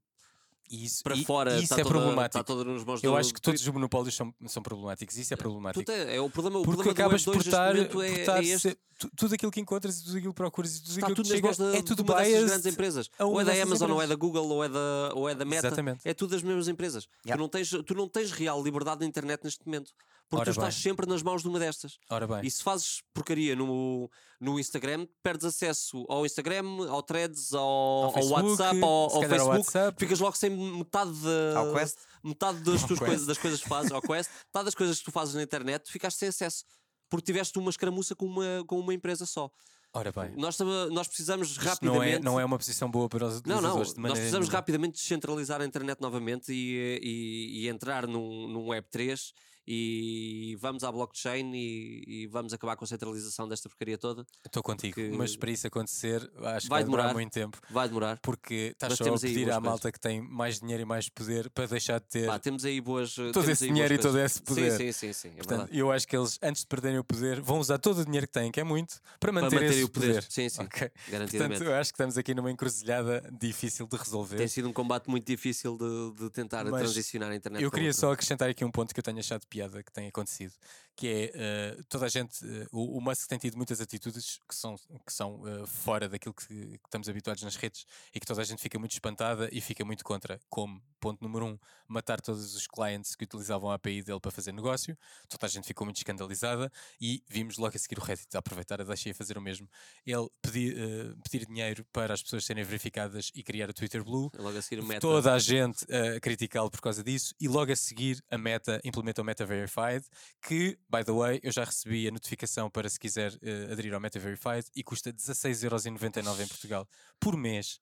isso, 0.70 1.02
para 1.02 1.16
fora 1.16 1.54
isso 1.54 1.62
está, 1.64 1.76
é 1.76 1.82
toda, 1.82 1.94
problemático. 1.94 2.38
está 2.40 2.44
toda 2.44 2.64
nas 2.70 2.84
mãos 2.84 3.02
Eu 3.02 3.12
do 3.12 3.16
acho 3.16 3.32
que 3.32 3.40
todos 3.40 3.60
os 3.60 3.68
monopólios 3.68 4.14
são, 4.14 4.34
são 4.46 4.62
problemáticos. 4.62 5.16
Isso 5.16 5.32
é 5.32 5.36
problemático. 5.36 5.82
Puta, 5.82 5.92
é 5.96 6.20
o 6.20 6.28
problema, 6.28 6.58
o 6.58 6.62
Porque 6.62 6.82
problema 6.82 7.06
acabas 7.06 7.24
por 7.24 7.34
2 7.34 7.46
estar, 7.46 7.74
é, 7.74 8.70
é 8.70 8.76
tudo 9.16 9.34
aquilo 9.34 9.50
que 9.50 9.60
encontras 9.60 9.98
e 10.00 10.04
tudo 10.04 10.16
aquilo 10.18 10.32
que 10.34 10.36
procuras 10.36 10.76
e 10.76 10.80
tudo 10.82 10.90
Está 10.90 11.06
aquilo 11.06 11.16
tudo 11.16 11.28
que 11.28 11.34
chega 11.36 11.54
da, 11.54 11.76
é 11.78 11.82
tudo 11.82 12.04
de 12.04 12.10
uma 12.10 12.20
biased 12.20 12.46
grandes 12.46 12.66
empresas. 12.66 13.10
Ou 13.18 13.40
é 13.40 13.44
da 13.44 13.62
Amazon, 13.62 13.90
ou 13.92 14.02
é 14.02 14.06
da 14.06 14.14
Google, 14.14 14.46
ou 14.46 14.62
é 14.64 14.68
da, 14.68 15.10
ou 15.14 15.28
é 15.28 15.34
da 15.34 15.44
Meta. 15.46 15.68
Exatamente. 15.68 16.00
É 16.06 16.12
tudo 16.12 16.30
das 16.32 16.42
mesmas 16.42 16.68
empresas. 16.68 17.08
Yeah. 17.24 17.36
Tu, 17.36 17.40
não 17.40 17.48
tens, 17.48 17.70
tu 17.70 17.94
não 17.94 18.06
tens 18.08 18.30
real 18.30 18.62
liberdade 18.62 19.00
na 19.00 19.06
internet 19.06 19.42
neste 19.44 19.64
momento. 19.64 19.92
Porque 20.30 20.42
Ora 20.42 20.52
tu 20.52 20.58
estás 20.58 20.74
bem. 20.74 20.82
sempre 20.82 21.06
nas 21.06 21.22
mãos 21.22 21.42
de 21.42 21.48
uma 21.48 21.58
destas. 21.58 21.98
Ora 22.10 22.26
bem, 22.26 22.40
E 22.44 22.50
se 22.50 22.62
fazes 22.62 23.02
porcaria 23.14 23.56
no, 23.56 24.10
no 24.38 24.60
Instagram, 24.60 25.06
perdes 25.22 25.46
acesso 25.46 26.04
ao 26.08 26.26
Instagram, 26.26 26.64
ao 26.90 27.02
Threads, 27.02 27.54
ao, 27.54 27.64
ao 27.66 28.12
Facebook, 28.12 28.42
WhatsApp, 28.50 28.82
ao, 28.82 28.88
ao 28.88 29.20
Facebook. 29.22 29.48
WhatsApp. 29.58 29.96
Ficas 29.98 30.20
logo 30.20 30.36
sem 30.36 30.50
metade, 30.50 31.12
de, 31.12 31.56
Ao 31.56 31.72
Quest? 31.72 31.96
metade 32.22 32.58
das, 32.60 32.82
Ao 32.82 32.88
tuas 32.88 32.98
Quest. 32.98 33.08
coisas, 33.10 33.26
das 33.26 33.38
coisas 33.38 33.62
que 33.62 33.68
fazes, 33.68 33.90
ao 33.90 34.02
Quest, 34.02 34.28
metade 34.48 34.64
das 34.66 34.74
coisas 34.74 34.98
que 34.98 35.04
tu 35.06 35.10
fazes 35.12 35.34
na 35.34 35.42
internet, 35.42 35.90
ficaste 35.90 36.18
sem 36.18 36.28
acesso. 36.28 36.64
Porque 37.08 37.24
tiveste 37.24 37.58
uma 37.58 37.70
escaramuça 37.70 38.14
com 38.14 38.26
uma, 38.26 38.62
com 38.66 38.78
uma 38.78 38.92
empresa 38.92 39.24
só. 39.24 39.50
ora 39.94 40.12
bem. 40.12 40.36
Nós, 40.36 40.58
nós 40.90 41.08
precisamos 41.08 41.48
Isto 41.52 41.60
rapidamente. 41.64 41.96
não 41.96 42.02
é, 42.02 42.18
não 42.18 42.40
é 42.40 42.44
uma 42.44 42.58
posição 42.58 42.90
boa 42.90 43.08
para 43.08 43.24
os 43.28 43.32
Não, 43.32 43.38
utilizadores 43.56 43.64
não, 43.64 43.72
de 43.72 43.80
nós 43.80 43.94
maneira 43.96 44.14
precisamos 44.20 44.46
nenhuma. 44.48 44.58
rapidamente 44.58 44.92
descentralizar 44.98 45.62
a 45.62 45.64
internet 45.64 46.02
novamente 46.02 46.52
e, 46.52 47.00
e, 47.02 47.60
e 47.64 47.68
entrar 47.70 48.06
num, 48.06 48.46
num 48.46 48.66
Web3 48.66 49.32
e 49.70 50.56
vamos 50.60 50.82
à 50.82 50.90
blockchain 50.90 51.52
e, 51.54 52.02
e 52.06 52.26
vamos 52.26 52.54
acabar 52.54 52.74
com 52.74 52.84
a 52.84 52.88
centralização 52.88 53.46
desta 53.46 53.68
porcaria 53.68 53.98
toda. 53.98 54.24
Estou 54.44 54.62
contigo, 54.62 54.94
que- 54.94 55.10
mas 55.10 55.36
para 55.36 55.50
isso 55.50 55.66
acontecer, 55.66 56.22
acho 56.22 56.62
que 56.62 56.68
Vai 56.70 56.78
vai 56.78 56.84
demorar 56.84 57.02
demorar. 57.02 57.12
muito 57.14 57.32
tempo. 57.32 57.58
Vai 57.70 57.86
demorar. 57.88 58.18
Porque 58.22 58.70
estás 58.72 58.94
só 58.94 59.04
a 59.04 59.18
pedir 59.18 59.42
à 59.42 59.54
coisas. 59.54 59.62
malta 59.62 59.92
que 59.92 60.00
tem 60.00 60.22
mais 60.22 60.58
dinheiro 60.60 60.82
e 60.82 60.86
mais 60.86 61.08
poder 61.10 61.50
para 61.50 61.66
deixar 61.66 62.00
de 62.00 62.06
ter. 62.06 62.26
Pá, 62.26 62.38
temos 62.38 62.64
aí 62.64 62.80
boas. 62.80 63.14
Todo 63.14 63.50
esse 63.50 63.66
dinheiro 63.66 63.92
e 63.92 63.98
todo 63.98 64.12
coisas. 64.12 64.32
esse 64.32 64.42
poder. 64.42 64.70
Sim, 64.72 64.92
sim, 64.92 64.92
sim, 64.92 65.12
sim. 65.12 65.28
É 65.34 65.36
Portanto, 65.38 65.68
eu 65.72 65.90
acho 65.92 66.06
que 66.08 66.16
eles, 66.16 66.38
antes 66.42 66.62
de 66.62 66.68
perderem 66.68 66.98
o 66.98 67.04
poder, 67.04 67.40
vão 67.40 67.58
usar 67.58 67.78
todo 67.78 67.98
o 67.98 68.04
dinheiro 68.04 68.26
que 68.26 68.32
têm, 68.32 68.50
que 68.50 68.60
é 68.60 68.64
muito, 68.64 69.00
para 69.20 69.32
manter, 69.32 69.48
Para 69.50 69.60
manter 69.60 69.74
esse 69.74 69.84
o 69.84 69.88
poder. 69.88 70.22
Sim, 70.28 70.48
sim. 70.48 70.62
Ok. 70.62 70.90
Garantidamente. 71.08 71.58
Portanto, 71.58 71.62
eu 71.68 71.74
acho 71.74 71.90
que 71.92 71.96
estamos 71.96 72.16
aqui 72.16 72.34
numa 72.34 72.50
encruzilhada 72.50 73.22
difícil 73.38 73.86
de 73.86 73.96
resolver. 73.96 74.36
Tem 74.36 74.48
sido 74.48 74.68
um 74.68 74.72
combate 74.72 75.08
muito 75.10 75.26
difícil 75.26 75.76
de, 75.76 76.22
de 76.24 76.30
tentar 76.30 76.64
Mas 76.64 76.80
transicionar 76.82 77.30
a 77.30 77.36
internet. 77.36 77.62
Eu 77.62 77.70
queria 77.70 77.88
outra. 77.88 78.00
só 78.00 78.12
acrescentar 78.12 78.48
aqui 78.48 78.64
um 78.64 78.70
ponto 78.70 78.94
que 78.94 79.00
eu 79.00 79.04
tenho 79.04 79.18
achado 79.18 79.44
piada 79.58 79.82
que 79.82 79.92
tem 79.92 80.08
acontecido, 80.08 80.54
que 80.98 81.06
é 81.06 81.30
eh, 81.32 81.76
toda 81.88 82.06
a 82.06 82.08
gente, 82.08 82.44
eh, 82.44 82.66
o, 82.72 82.98
o 82.98 83.00
Musk 83.00 83.28
tem 83.28 83.38
tido 83.38 83.56
muitas 83.56 83.80
atitudes 83.80 84.40
que 84.48 84.52
são, 84.54 84.74
que 84.74 85.12
são 85.12 85.40
eh, 85.46 85.64
fora 85.64 86.08
daquilo 86.08 86.34
que, 86.34 86.48
que 86.48 86.80
estamos 86.84 87.08
habituados 87.08 87.40
nas 87.44 87.54
redes 87.54 87.86
e 88.12 88.18
que 88.18 88.26
toda 88.26 88.42
a 88.42 88.44
gente 88.44 88.60
fica 88.60 88.80
muito 88.80 88.90
espantada 88.94 89.48
e 89.52 89.60
fica 89.60 89.84
muito 89.84 90.02
contra, 90.02 90.40
como 90.50 90.82
ponto 90.98 91.22
número 91.22 91.46
um, 91.46 91.58
matar 91.86 92.20
todos 92.20 92.52
os 92.52 92.66
clientes 92.66 93.14
que 93.14 93.22
utilizavam 93.22 93.70
a 93.70 93.74
API 93.74 94.02
dele 94.02 94.18
para 94.18 94.32
fazer 94.32 94.50
negócio, 94.50 94.98
toda 95.28 95.46
a 95.46 95.48
gente 95.48 95.68
ficou 95.68 95.84
muito 95.84 95.98
escandalizada 95.98 96.68
e 97.00 97.22
vimos 97.28 97.58
logo 97.58 97.76
a 97.76 97.78
seguir 97.78 98.00
o 98.00 98.02
Reddit 98.02 98.34
a 98.34 98.40
aproveitar 98.40 98.80
a 98.80 98.84
deixar 98.84 99.10
a 99.10 99.14
fazer 99.14 99.38
o 99.38 99.40
mesmo. 99.40 99.70
Ele 100.04 100.28
pedir, 100.42 100.74
pedir 101.22 101.46
dinheiro 101.46 101.86
para 101.92 102.12
as 102.12 102.20
pessoas 102.20 102.44
serem 102.44 102.64
verificadas 102.64 103.30
e 103.32 103.44
criar 103.44 103.70
o 103.70 103.72
Twitter 103.72 104.02
Blue, 104.02 104.28
Logo 104.36 104.58
a 104.58 104.62
seguir, 104.62 104.82
meta. 104.82 105.00
toda 105.00 105.32
a 105.32 105.38
gente 105.38 105.86
a 105.92 106.18
criticá-lo 106.18 106.68
por 106.68 106.80
causa 106.80 107.04
disso 107.04 107.32
e 107.40 107.46
logo 107.46 107.70
a 107.70 107.76
seguir 107.76 108.20
a 108.28 108.36
Meta 108.36 108.80
implementa 108.82 109.22
o 109.22 109.24
Meta 109.24 109.46
Verified 109.46 110.04
que, 110.42 110.76
by 110.90 111.04
the 111.04 111.12
way, 111.12 111.40
eu 111.42 111.52
já 111.52 111.64
recebi 111.64 112.08
a 112.08 112.10
notificação 112.10 112.70
para 112.70 112.88
se 112.88 112.98
quiser 112.98 113.36
eh, 113.42 113.68
aderir 113.72 113.94
ao 113.94 114.00
Meta 114.00 114.18
Verified 114.18 114.66
e 114.74 114.82
custa 114.82 115.12
16,99€ 115.12 116.40
em 116.40 116.46
Portugal 116.48 116.88
por 117.20 117.36
mês 117.36 117.78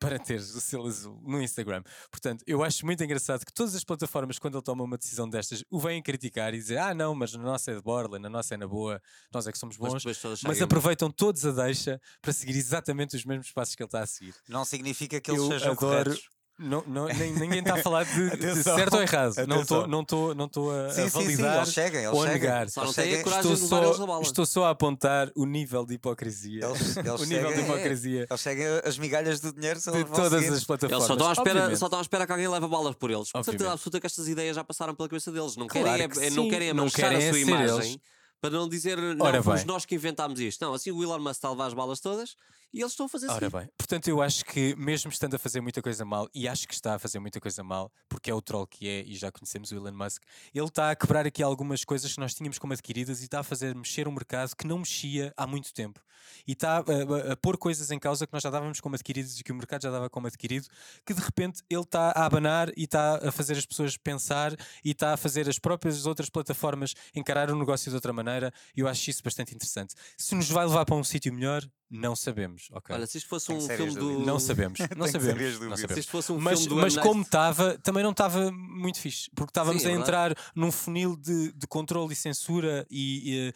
para 0.00 0.16
teres 0.16 0.54
o 0.54 0.60
selo 0.60 0.86
azul 0.86 1.20
no 1.24 1.42
Instagram. 1.42 1.82
Portanto, 2.08 2.44
eu 2.46 2.62
acho 2.62 2.86
muito 2.86 3.02
engraçado 3.02 3.44
que 3.44 3.52
todas 3.52 3.74
as 3.74 3.82
plataformas, 3.82 4.38
quando 4.38 4.56
ele 4.56 4.62
toma 4.62 4.84
uma 4.84 4.96
decisão 4.96 5.28
destas, 5.28 5.64
o 5.68 5.80
vêm 5.80 6.00
criticar 6.00 6.54
e 6.54 6.58
dizer: 6.58 6.78
Ah, 6.78 6.94
não, 6.94 7.16
mas 7.16 7.32
na 7.32 7.42
nossa 7.42 7.72
é 7.72 7.74
de 7.74 7.82
borla, 7.82 8.16
na 8.16 8.28
nossa 8.30 8.54
é 8.54 8.56
na 8.56 8.68
boa, 8.68 9.02
nós 9.32 9.48
é 9.48 9.50
que 9.52 9.58
somos 9.58 9.76
Mas 9.76 9.92
bons. 9.92 10.04
Mas 10.04 10.18
saem- 10.58 10.62
aproveitam 10.62 11.10
todos 11.10 11.44
a 11.44 11.50
deixa 11.50 12.00
para 12.22 12.32
seguir 12.32 12.56
exatamente 12.56 13.16
os 13.16 13.24
mesmos 13.24 13.50
passos 13.50 13.74
que 13.74 13.82
ele 13.82 13.88
está 13.88 14.00
a 14.02 14.06
seguir. 14.06 14.34
Não 14.48 14.64
significa 14.64 15.20
que 15.20 15.32
eles 15.32 15.42
Eu 15.42 15.48
sejam 15.48 15.72
adoro- 15.72 16.04
corretos. 16.04 16.28
Não, 16.58 16.82
não, 16.88 17.06
nem- 17.06 17.32
ninguém 17.34 17.60
está 17.60 17.74
a 17.74 17.82
falar 17.82 18.02
de, 18.04 18.36
de 18.36 18.62
certo 18.64 18.94
ou 18.96 19.02
errado. 19.02 19.34
Não 19.46 19.60
estou 19.62 19.78
atenção. 19.78 19.86
não 19.86 20.04
tô, 20.04 20.34
não 20.34 20.48
tô 20.48 20.70
a, 20.72 20.86
a 20.86 20.90
Sim, 20.90 21.02
sim, 21.04 21.08
sim, 21.10 21.18
validar 21.36 21.56
eles 21.58 21.68
seguem, 21.68 22.00
eles 22.02 22.12
ou 22.12 22.22
a 22.24 22.26
negar. 22.26 22.68
Só 22.68 22.84
não 22.84 22.92
têm 22.92 23.14
a 23.14 23.22
coragem 23.22 23.52
Estou 23.52 23.54
de 23.68 23.72
levar 23.72 23.86
eles 23.86 23.96
só, 23.96 24.18
a 24.18 24.22
estou 24.22 24.46
só 24.46 24.64
a 24.64 24.70
apontar 24.70 25.30
o 25.36 25.46
nível 25.46 25.86
de 25.86 25.94
hipocrisia. 25.94 26.64
Eles, 26.66 26.96
eles 26.96 27.08
o 27.20 27.24
nível 27.26 27.48
de 27.50 27.54
seguem, 27.56 27.64
hipocrisia 27.64 28.26
eles 28.28 28.40
seguem 28.40 28.66
as 28.84 28.98
migalhas 28.98 29.38
do 29.40 29.52
dinheiro 29.52 29.78
de 29.78 29.84
todas 29.84 30.30
seguindo. 30.32 30.54
as 30.54 30.64
plataformas. 30.64 30.98
Eles 30.98 31.06
só 31.06 31.12
estão, 31.14 31.28
à 31.28 31.32
espera, 31.32 31.50
Obviamente. 31.58 31.78
só 31.78 31.86
estão 31.86 31.98
à 32.00 32.02
espera 32.02 32.26
que 32.26 32.32
alguém 32.32 32.48
leve 32.48 32.66
balas 32.66 32.94
por 32.96 33.10
eles. 33.12 33.30
Com 33.30 33.42
certeza 33.44 33.72
absoluta 33.72 34.00
que 34.00 34.06
estas 34.06 34.26
ideias 34.26 34.56
já 34.56 34.64
passaram 34.64 34.96
pela 34.96 35.08
cabeça 35.08 35.30
deles. 35.30 35.56
Não 35.56 35.68
Claro 35.68 35.86
querem, 35.86 36.08
que 36.08 36.18
é, 36.18 36.26
é- 36.26 36.30
não 36.30 36.42
sim. 36.44 36.50
querem 36.50 36.72
Não 36.74 36.84
manchar 36.84 37.00
querem 37.10 37.18
a 37.18 37.20
é 37.22 37.30
sua 37.30 37.38
imagem 37.38 37.76
eles. 37.76 37.98
para 38.40 38.50
não 38.50 38.68
dizer 38.68 38.98
não, 38.98 39.42
fomos 39.44 39.64
nós 39.64 39.84
que 39.86 39.94
inventámos 39.94 40.40
isto. 40.40 40.60
Não, 40.64 40.74
assim 40.74 40.90
o 40.90 41.00
Elon 41.04 41.20
Musk 41.20 41.30
está 41.36 41.46
a 41.46 41.50
levar 41.52 41.66
as 41.66 41.74
balas 41.74 42.00
todas 42.00 42.34
e 42.72 42.80
eles 42.80 42.92
estão 42.92 43.06
a 43.06 43.08
fazer 43.08 43.28
Ora 43.30 43.46
assim. 43.46 43.56
bem, 43.58 43.68
portanto 43.76 44.08
eu 44.08 44.20
acho 44.22 44.44
que 44.44 44.74
mesmo 44.76 45.10
estando 45.10 45.34
a 45.34 45.38
fazer 45.38 45.60
muita 45.60 45.80
coisa 45.82 46.04
mal, 46.04 46.28
e 46.34 46.46
acho 46.48 46.66
que 46.68 46.74
está 46.74 46.94
a 46.94 46.98
fazer 46.98 47.18
muita 47.18 47.40
coisa 47.40 47.62
mal, 47.64 47.90
porque 48.08 48.30
é 48.30 48.34
o 48.34 48.42
troll 48.42 48.66
que 48.66 48.88
é, 48.88 49.02
e 49.02 49.14
já 49.16 49.30
conhecemos 49.32 49.70
o 49.72 49.76
Elon 49.76 49.92
Musk, 49.92 50.22
ele 50.54 50.66
está 50.66 50.90
a 50.90 50.96
quebrar 50.96 51.26
aqui 51.26 51.42
algumas 51.42 51.84
coisas 51.84 52.12
que 52.12 52.20
nós 52.20 52.34
tínhamos 52.34 52.58
como 52.58 52.72
adquiridas 52.72 53.20
e 53.20 53.24
está 53.24 53.40
a 53.40 53.42
fazer 53.42 53.74
mexer 53.74 54.06
um 54.08 54.12
mercado 54.12 54.54
que 54.56 54.66
não 54.66 54.78
mexia 54.78 55.32
há 55.36 55.46
muito 55.46 55.72
tempo. 55.72 56.00
E 56.46 56.52
está 56.52 56.78
a, 56.78 56.80
a- 56.80 57.32
a 57.32 57.36
pôr 57.36 57.56
coisas 57.56 57.90
em 57.90 57.98
causa 57.98 58.26
que 58.26 58.32
nós 58.32 58.42
já 58.42 58.50
dávamos 58.50 58.80
como 58.80 58.94
adquiridas 58.96 59.38
e 59.38 59.44
que 59.44 59.52
o 59.52 59.54
mercado 59.54 59.82
já 59.82 59.90
dava 59.90 60.10
como 60.10 60.26
adquirido, 60.26 60.66
que 61.06 61.14
de 61.14 61.20
repente 61.20 61.62
ele 61.70 61.82
está 61.82 62.10
a 62.10 62.26
abanar 62.26 62.70
e 62.76 62.84
está 62.84 63.28
a 63.28 63.32
fazer 63.32 63.56
as 63.56 63.64
pessoas 63.64 63.96
pensar 63.96 64.52
e 64.84 64.90
está 64.90 65.14
a 65.14 65.16
fazer 65.16 65.48
as 65.48 65.58
próprias 65.58 66.04
outras 66.06 66.28
plataformas 66.28 66.94
encarar 67.14 67.50
o 67.50 67.58
negócio 67.58 67.90
de 67.90 67.94
outra 67.94 68.12
maneira, 68.12 68.52
e 68.76 68.80
eu 68.80 68.88
acho 68.88 69.08
isso 69.08 69.22
bastante 69.22 69.54
interessante. 69.54 69.94
Se 70.18 70.34
nos 70.34 70.50
vai 70.50 70.66
levar 70.66 70.84
para 70.84 70.96
um 70.96 71.04
sítio 71.04 71.32
melhor, 71.32 71.62
Não 71.90 72.14
sabemos, 72.14 72.68
ok. 72.72 72.94
Olha, 72.94 73.06
se 73.06 73.16
isto 73.16 73.28
fosse 73.30 73.50
um 73.50 73.60
filme 73.60 73.94
do. 73.94 74.00
dúvidas. 74.00 74.26
não 74.26 74.38
sabemos, 74.38 74.78
não 74.96 75.06
sabemos. 75.06 75.42
Não 75.42 75.50
dúvidas. 75.52 75.76
Se 75.76 75.82
sabemos. 75.82 75.98
isto 75.98 76.10
fosse 76.10 76.32
um 76.32 76.38
Mas, 76.38 76.60
filme 76.60 76.74
do 76.74 76.80
mas 76.82 76.96
como 76.98 77.22
estava, 77.22 77.78
também 77.78 78.02
não 78.02 78.10
estava 78.10 78.52
muito 78.52 78.98
fixe, 79.00 79.30
porque 79.34 79.50
estávamos 79.50 79.82
Sim, 79.82 79.88
a 79.88 79.92
é 79.92 79.94
entrar 79.94 80.34
num 80.54 80.70
funil 80.70 81.16
de, 81.16 81.50
de 81.52 81.66
controle 81.66 82.12
e 82.12 82.16
censura 82.16 82.86
e, 82.90 83.52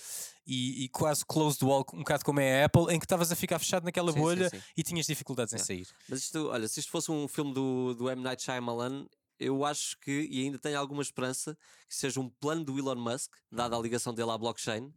e, 0.47 0.47
e- 0.47 0.85
e 0.85 0.89
quase 0.89 1.26
closed 1.26 1.62
wall, 1.62 1.85
um 1.93 1.99
bocado 1.99 2.24
como 2.24 2.41
é 2.41 2.62
a 2.62 2.64
Apple, 2.66 2.87
em 2.95 2.99
que 2.99 3.05
estavas 3.05 3.30
a 3.30 3.37
ficar 3.37 3.59
fechado 3.59 3.85
naquela 3.85 4.11
Sim, 4.12 4.18
sim, 4.18 4.22
bolha 4.24 4.49
sim. 4.49 4.61
e 4.76 4.83
tinhas 4.83 5.05
dificuldades 5.07 5.53
em 5.53 5.57
Yeah. 5.57 5.66
sair. 5.66 5.87
Mas 6.09 6.20
isto, 6.20 6.49
olha, 6.49 6.66
se 6.68 6.80
isto 6.80 6.91
fosse 6.91 7.11
um 7.12 7.28
filme 7.28 7.53
do, 7.53 7.95
do 7.95 8.09
M. 8.11 8.22
Night 8.22 8.43
Shyamalan, 8.43 9.07
eu 9.39 9.62
acho 9.64 9.99
que, 10.01 10.26
e 10.30 10.43
ainda 10.45 10.59
tenho 10.59 10.78
alguma 10.78 11.03
esperança, 11.03 11.55
que 11.89 11.95
seja 11.95 12.18
um 12.18 12.30
plano 12.30 12.64
do 12.64 12.78
Elon 12.78 12.95
Musk, 12.97 13.30
dada 13.51 13.76
a 13.76 13.78
ligação 13.80 14.14
dele 14.14 14.30
à 14.30 14.39
blockchain, 14.39 14.91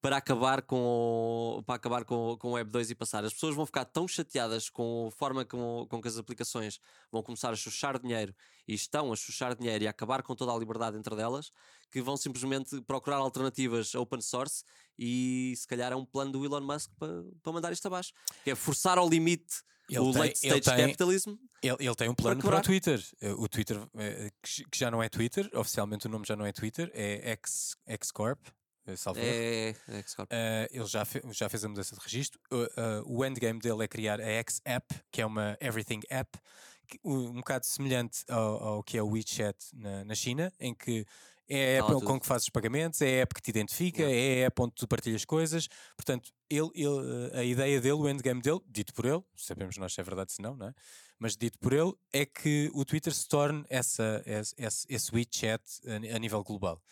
para 0.00 0.16
acabar 0.16 0.62
com, 0.62 1.56
o- 1.58 1.62
para 1.64 1.74
acabar 1.74 2.04
com, 2.04 2.36
com 2.38 2.48
o 2.48 2.52
Web 2.52 2.70
2 2.70 2.90
e 2.90 2.94
passar. 2.94 3.24
As 3.24 3.32
pessoas 3.32 3.54
vão 3.54 3.66
ficar 3.66 3.84
tão 3.84 4.06
chateadas 4.06 4.70
com 4.70 5.08
a 5.08 5.10
forma 5.10 5.44
com, 5.44 5.86
com 5.90 6.00
que 6.00 6.06
as 6.08 6.16
aplicações 6.16 6.78
vão 7.10 7.22
começar 7.22 7.50
a 7.50 7.56
chuchar 7.56 7.98
dinheiro 8.00 8.34
e 8.66 8.74
estão 8.74 9.12
a 9.12 9.16
chuchar 9.16 9.56
dinheiro 9.56 9.84
e 9.84 9.86
a 9.86 9.90
acabar 9.90 10.22
com 10.22 10.36
toda 10.36 10.52
a 10.52 10.56
liberdade 10.58 10.96
entre 10.96 11.16
delas, 11.16 11.50
que 11.90 12.00
vão 12.00 12.16
simplesmente 12.16 12.80
procurar 12.82 13.16
alternativas 13.16 13.94
open 13.94 14.20
source 14.20 14.62
e 14.98 15.54
se 15.56 15.66
calhar 15.66 15.92
é 15.92 15.96
um 15.96 16.04
plano 16.04 16.32
do 16.32 16.44
Elon 16.44 16.60
Musk 16.60 16.90
para, 16.98 17.24
para 17.42 17.52
mandar 17.52 17.72
isto 17.72 17.86
abaixo, 17.86 18.12
que 18.44 18.50
é 18.50 18.54
forçar 18.54 18.98
ao 18.98 19.08
limite 19.08 19.62
Ele 19.88 19.98
o 20.00 20.12
tem- 20.12 20.22
late 20.22 20.34
stage 20.36 20.60
tem- 20.62 20.76
capitalism 20.86 21.30
Ele, 21.62 21.76
ele 21.80 21.94
tem 21.94 22.08
um 22.08 22.14
plano 22.14 22.40
para, 22.42 22.58
o 22.58 22.62
Twitter. 22.62 23.02
Eh, 23.20 23.32
O 23.32 23.48
Twitter, 23.48 23.80
eh, 23.96 24.30
que 24.42 24.48
j- 24.48 24.64
que 24.70 24.78
já 24.78 24.90
não 24.92 25.02
é 25.02 25.08
Twitter, 25.08 25.50
oficialmente 25.54 26.06
o 26.06 26.10
nome 26.10 26.24
já 26.26 26.36
não 26.36 26.44
é 26.46 26.52
Twitter, 26.52 26.88
é 26.94 27.32
X, 27.32 27.74
Xcorp, 28.04 28.38
eh, 28.46 28.52
salvo 28.96 29.20
erro. 29.20 29.28
É, 29.28 29.98
é 29.98 30.02
Xcorp. 30.02 30.30
Uh, 30.30 30.68
ele 30.70 30.86
já, 30.86 31.04
fe- 31.04 31.22
já 31.30 31.48
fez 31.48 31.64
a 31.64 31.68
mudança 31.68 31.94
de 31.94 32.02
registro. 32.02 32.40
Uh, 32.50 33.02
o 33.06 33.24
endgame 33.24 33.60
dele 33.60 33.84
é 33.84 33.88
criar 33.88 34.20
a 34.20 34.26
X-App, 34.26 34.94
que 35.10 35.20
é 35.20 35.26
uma 35.26 35.56
Everything 35.60 36.00
App, 36.10 36.38
um, 37.04 37.34
bocado 37.34 37.66
semelhante 37.66 38.24
ao, 38.28 38.62
ao 38.62 38.82
que 38.82 38.96
é 38.96 39.02
o 39.02 39.08
WeChat 39.08 39.56
na, 39.74 40.04
na 40.04 40.14
China, 40.14 40.52
em 40.58 40.74
que 40.74 41.04
é 41.50 41.78
a 41.78 41.84
app 41.84 42.04
com 42.04 42.20
que 42.20 42.26
fazes 42.26 42.46
os 42.46 42.50
pagamentos, 42.50 43.00
é 43.00 43.20
a 43.20 43.22
app 43.22 43.34
que 43.34 43.40
te 43.40 43.48
identifica, 43.48 44.02
é 44.02 44.44
a 44.44 44.46
app 44.46 44.62
onde 44.62 44.74
tu 44.74 44.86
partilhas 44.86 45.24
coisas. 45.24 45.66
Portanto, 45.96 46.30
ele, 46.50 46.70
ele, 46.74 46.86
uh, 46.86 47.30
a 47.34 47.44
ideia 47.44 47.80
dele, 47.80 47.94
o 47.94 48.08
endgame 48.08 48.42
dele, 48.42 48.60
dito 48.66 48.92
por 48.92 49.06
ele, 49.06 49.22
sabemos 49.34 49.76
nós 49.78 49.94
se 49.94 50.00
é 50.00 50.04
verdade 50.04 50.32
se 50.32 50.42
não, 50.42 50.56
não 50.56 50.68
é? 50.68 50.74
Mas 51.18 51.36
dito 51.36 51.58
por 51.58 51.72
ele, 51.72 51.92
é 52.12 52.24
que 52.24 52.70
o 52.74 52.84
Twitter 52.84 53.12
se 53.12 53.26
torne 53.26 53.64
essa, 53.68 54.22
esse, 54.24 54.54
esse, 54.56 54.86
esse 54.88 55.14
WeChat 55.14 55.62
a, 55.86 56.16
a 56.16 56.18
nível 56.18 56.44
global. 56.44 56.82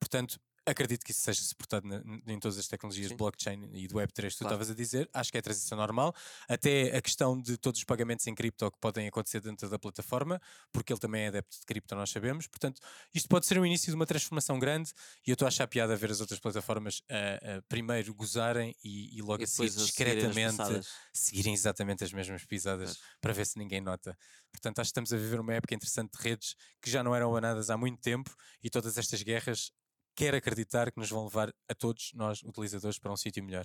Portanto, 0.00 0.40
acredito 0.68 1.04
que 1.04 1.10
isso 1.12 1.20
seja 1.22 1.42
suportado 1.42 1.86
na- 1.86 2.02
em 2.26 2.38
todas 2.38 2.58
as 2.58 2.66
tecnologias 2.68 3.08
Sim. 3.08 3.14
de 3.14 3.18
blockchain 3.18 3.70
e 3.72 3.86
do 3.88 3.96
Web3 3.96 4.28
que 4.32 4.36
tu 4.36 4.38
Claro. 4.38 4.54
estavas 4.54 4.70
a 4.70 4.74
dizer. 4.74 5.08
Acho 5.12 5.30
que 5.30 5.38
é 5.38 5.40
a 5.40 5.42
transição 5.42 5.76
normal. 5.78 6.14
Até 6.48 6.96
a 6.96 7.00
questão 7.02 7.40
de 7.40 7.56
todos 7.56 7.78
os 7.80 7.84
pagamentos 7.84 8.26
em 8.26 8.34
cripto 8.34 8.70
que 8.70 8.78
podem 8.78 9.06
acontecer 9.08 9.40
dentro 9.40 9.68
da 9.68 9.78
plataforma, 9.78 10.40
porque 10.72 10.92
ele 10.92 11.00
também 11.00 11.22
é 11.22 11.28
adepto 11.28 11.58
de 11.58 11.66
cripto, 11.66 11.94
nós 11.94 12.10
sabemos. 12.10 12.46
Portanto, 12.46 12.80
isto 13.14 13.28
pode 13.28 13.46
ser 13.46 13.58
o 13.58 13.66
início 13.66 13.90
de 13.90 13.94
uma 13.96 14.06
transformação 14.06 14.58
grande 14.58 14.92
e 15.26 15.30
eu 15.30 15.34
estou 15.34 15.46
a 15.46 15.48
achar 15.48 15.66
piada 15.66 15.94
ver 15.96 16.10
as 16.10 16.20
outras 16.20 16.38
plataformas 16.38 17.02
a, 17.08 17.58
a 17.58 17.62
primeiro 17.62 18.14
gozarem 18.14 18.74
e, 18.84 19.16
e 19.18 19.22
logo 19.22 19.42
E 19.42 19.44
a 19.44 19.46
seguir 19.46 19.70
seguirem 19.70 19.86
discretamente 19.86 20.56
passadas. 20.56 20.88
seguirem 21.12 21.54
exatamente 21.54 22.04
as 22.04 22.12
mesmas 22.12 22.44
pisadas 22.44 22.96
Pois. 22.96 23.10
para 23.20 23.32
ver 23.32 23.46
se 23.46 23.58
ninguém 23.58 23.80
nota. 23.80 24.16
Portanto, 24.50 24.78
acho 24.78 24.88
que 24.88 24.90
estamos 24.92 25.12
a 25.12 25.16
viver 25.16 25.40
uma 25.40 25.54
época 25.54 25.74
interessante 25.74 26.16
de 26.16 26.22
redes 26.22 26.54
que 26.80 26.90
já 26.90 27.02
não 27.02 27.14
eram 27.14 27.30
banadas 27.32 27.70
há 27.70 27.76
muito 27.76 28.00
tempo 28.00 28.34
e 28.62 28.70
todas 28.70 28.96
estas 28.98 29.22
guerras 29.22 29.70
quero 30.18 30.36
acreditar 30.36 30.90
que 30.90 30.98
nos 30.98 31.08
vão 31.08 31.22
levar 31.22 31.54
a 31.68 31.74
todos 31.76 32.10
nós, 32.12 32.42
utilizadores, 32.42 32.98
para 32.98 33.12
um 33.12 33.16
sítio 33.16 33.44
melhor. 33.44 33.64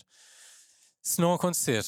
Se 1.01 1.19
não 1.19 1.33
acontecer, 1.33 1.83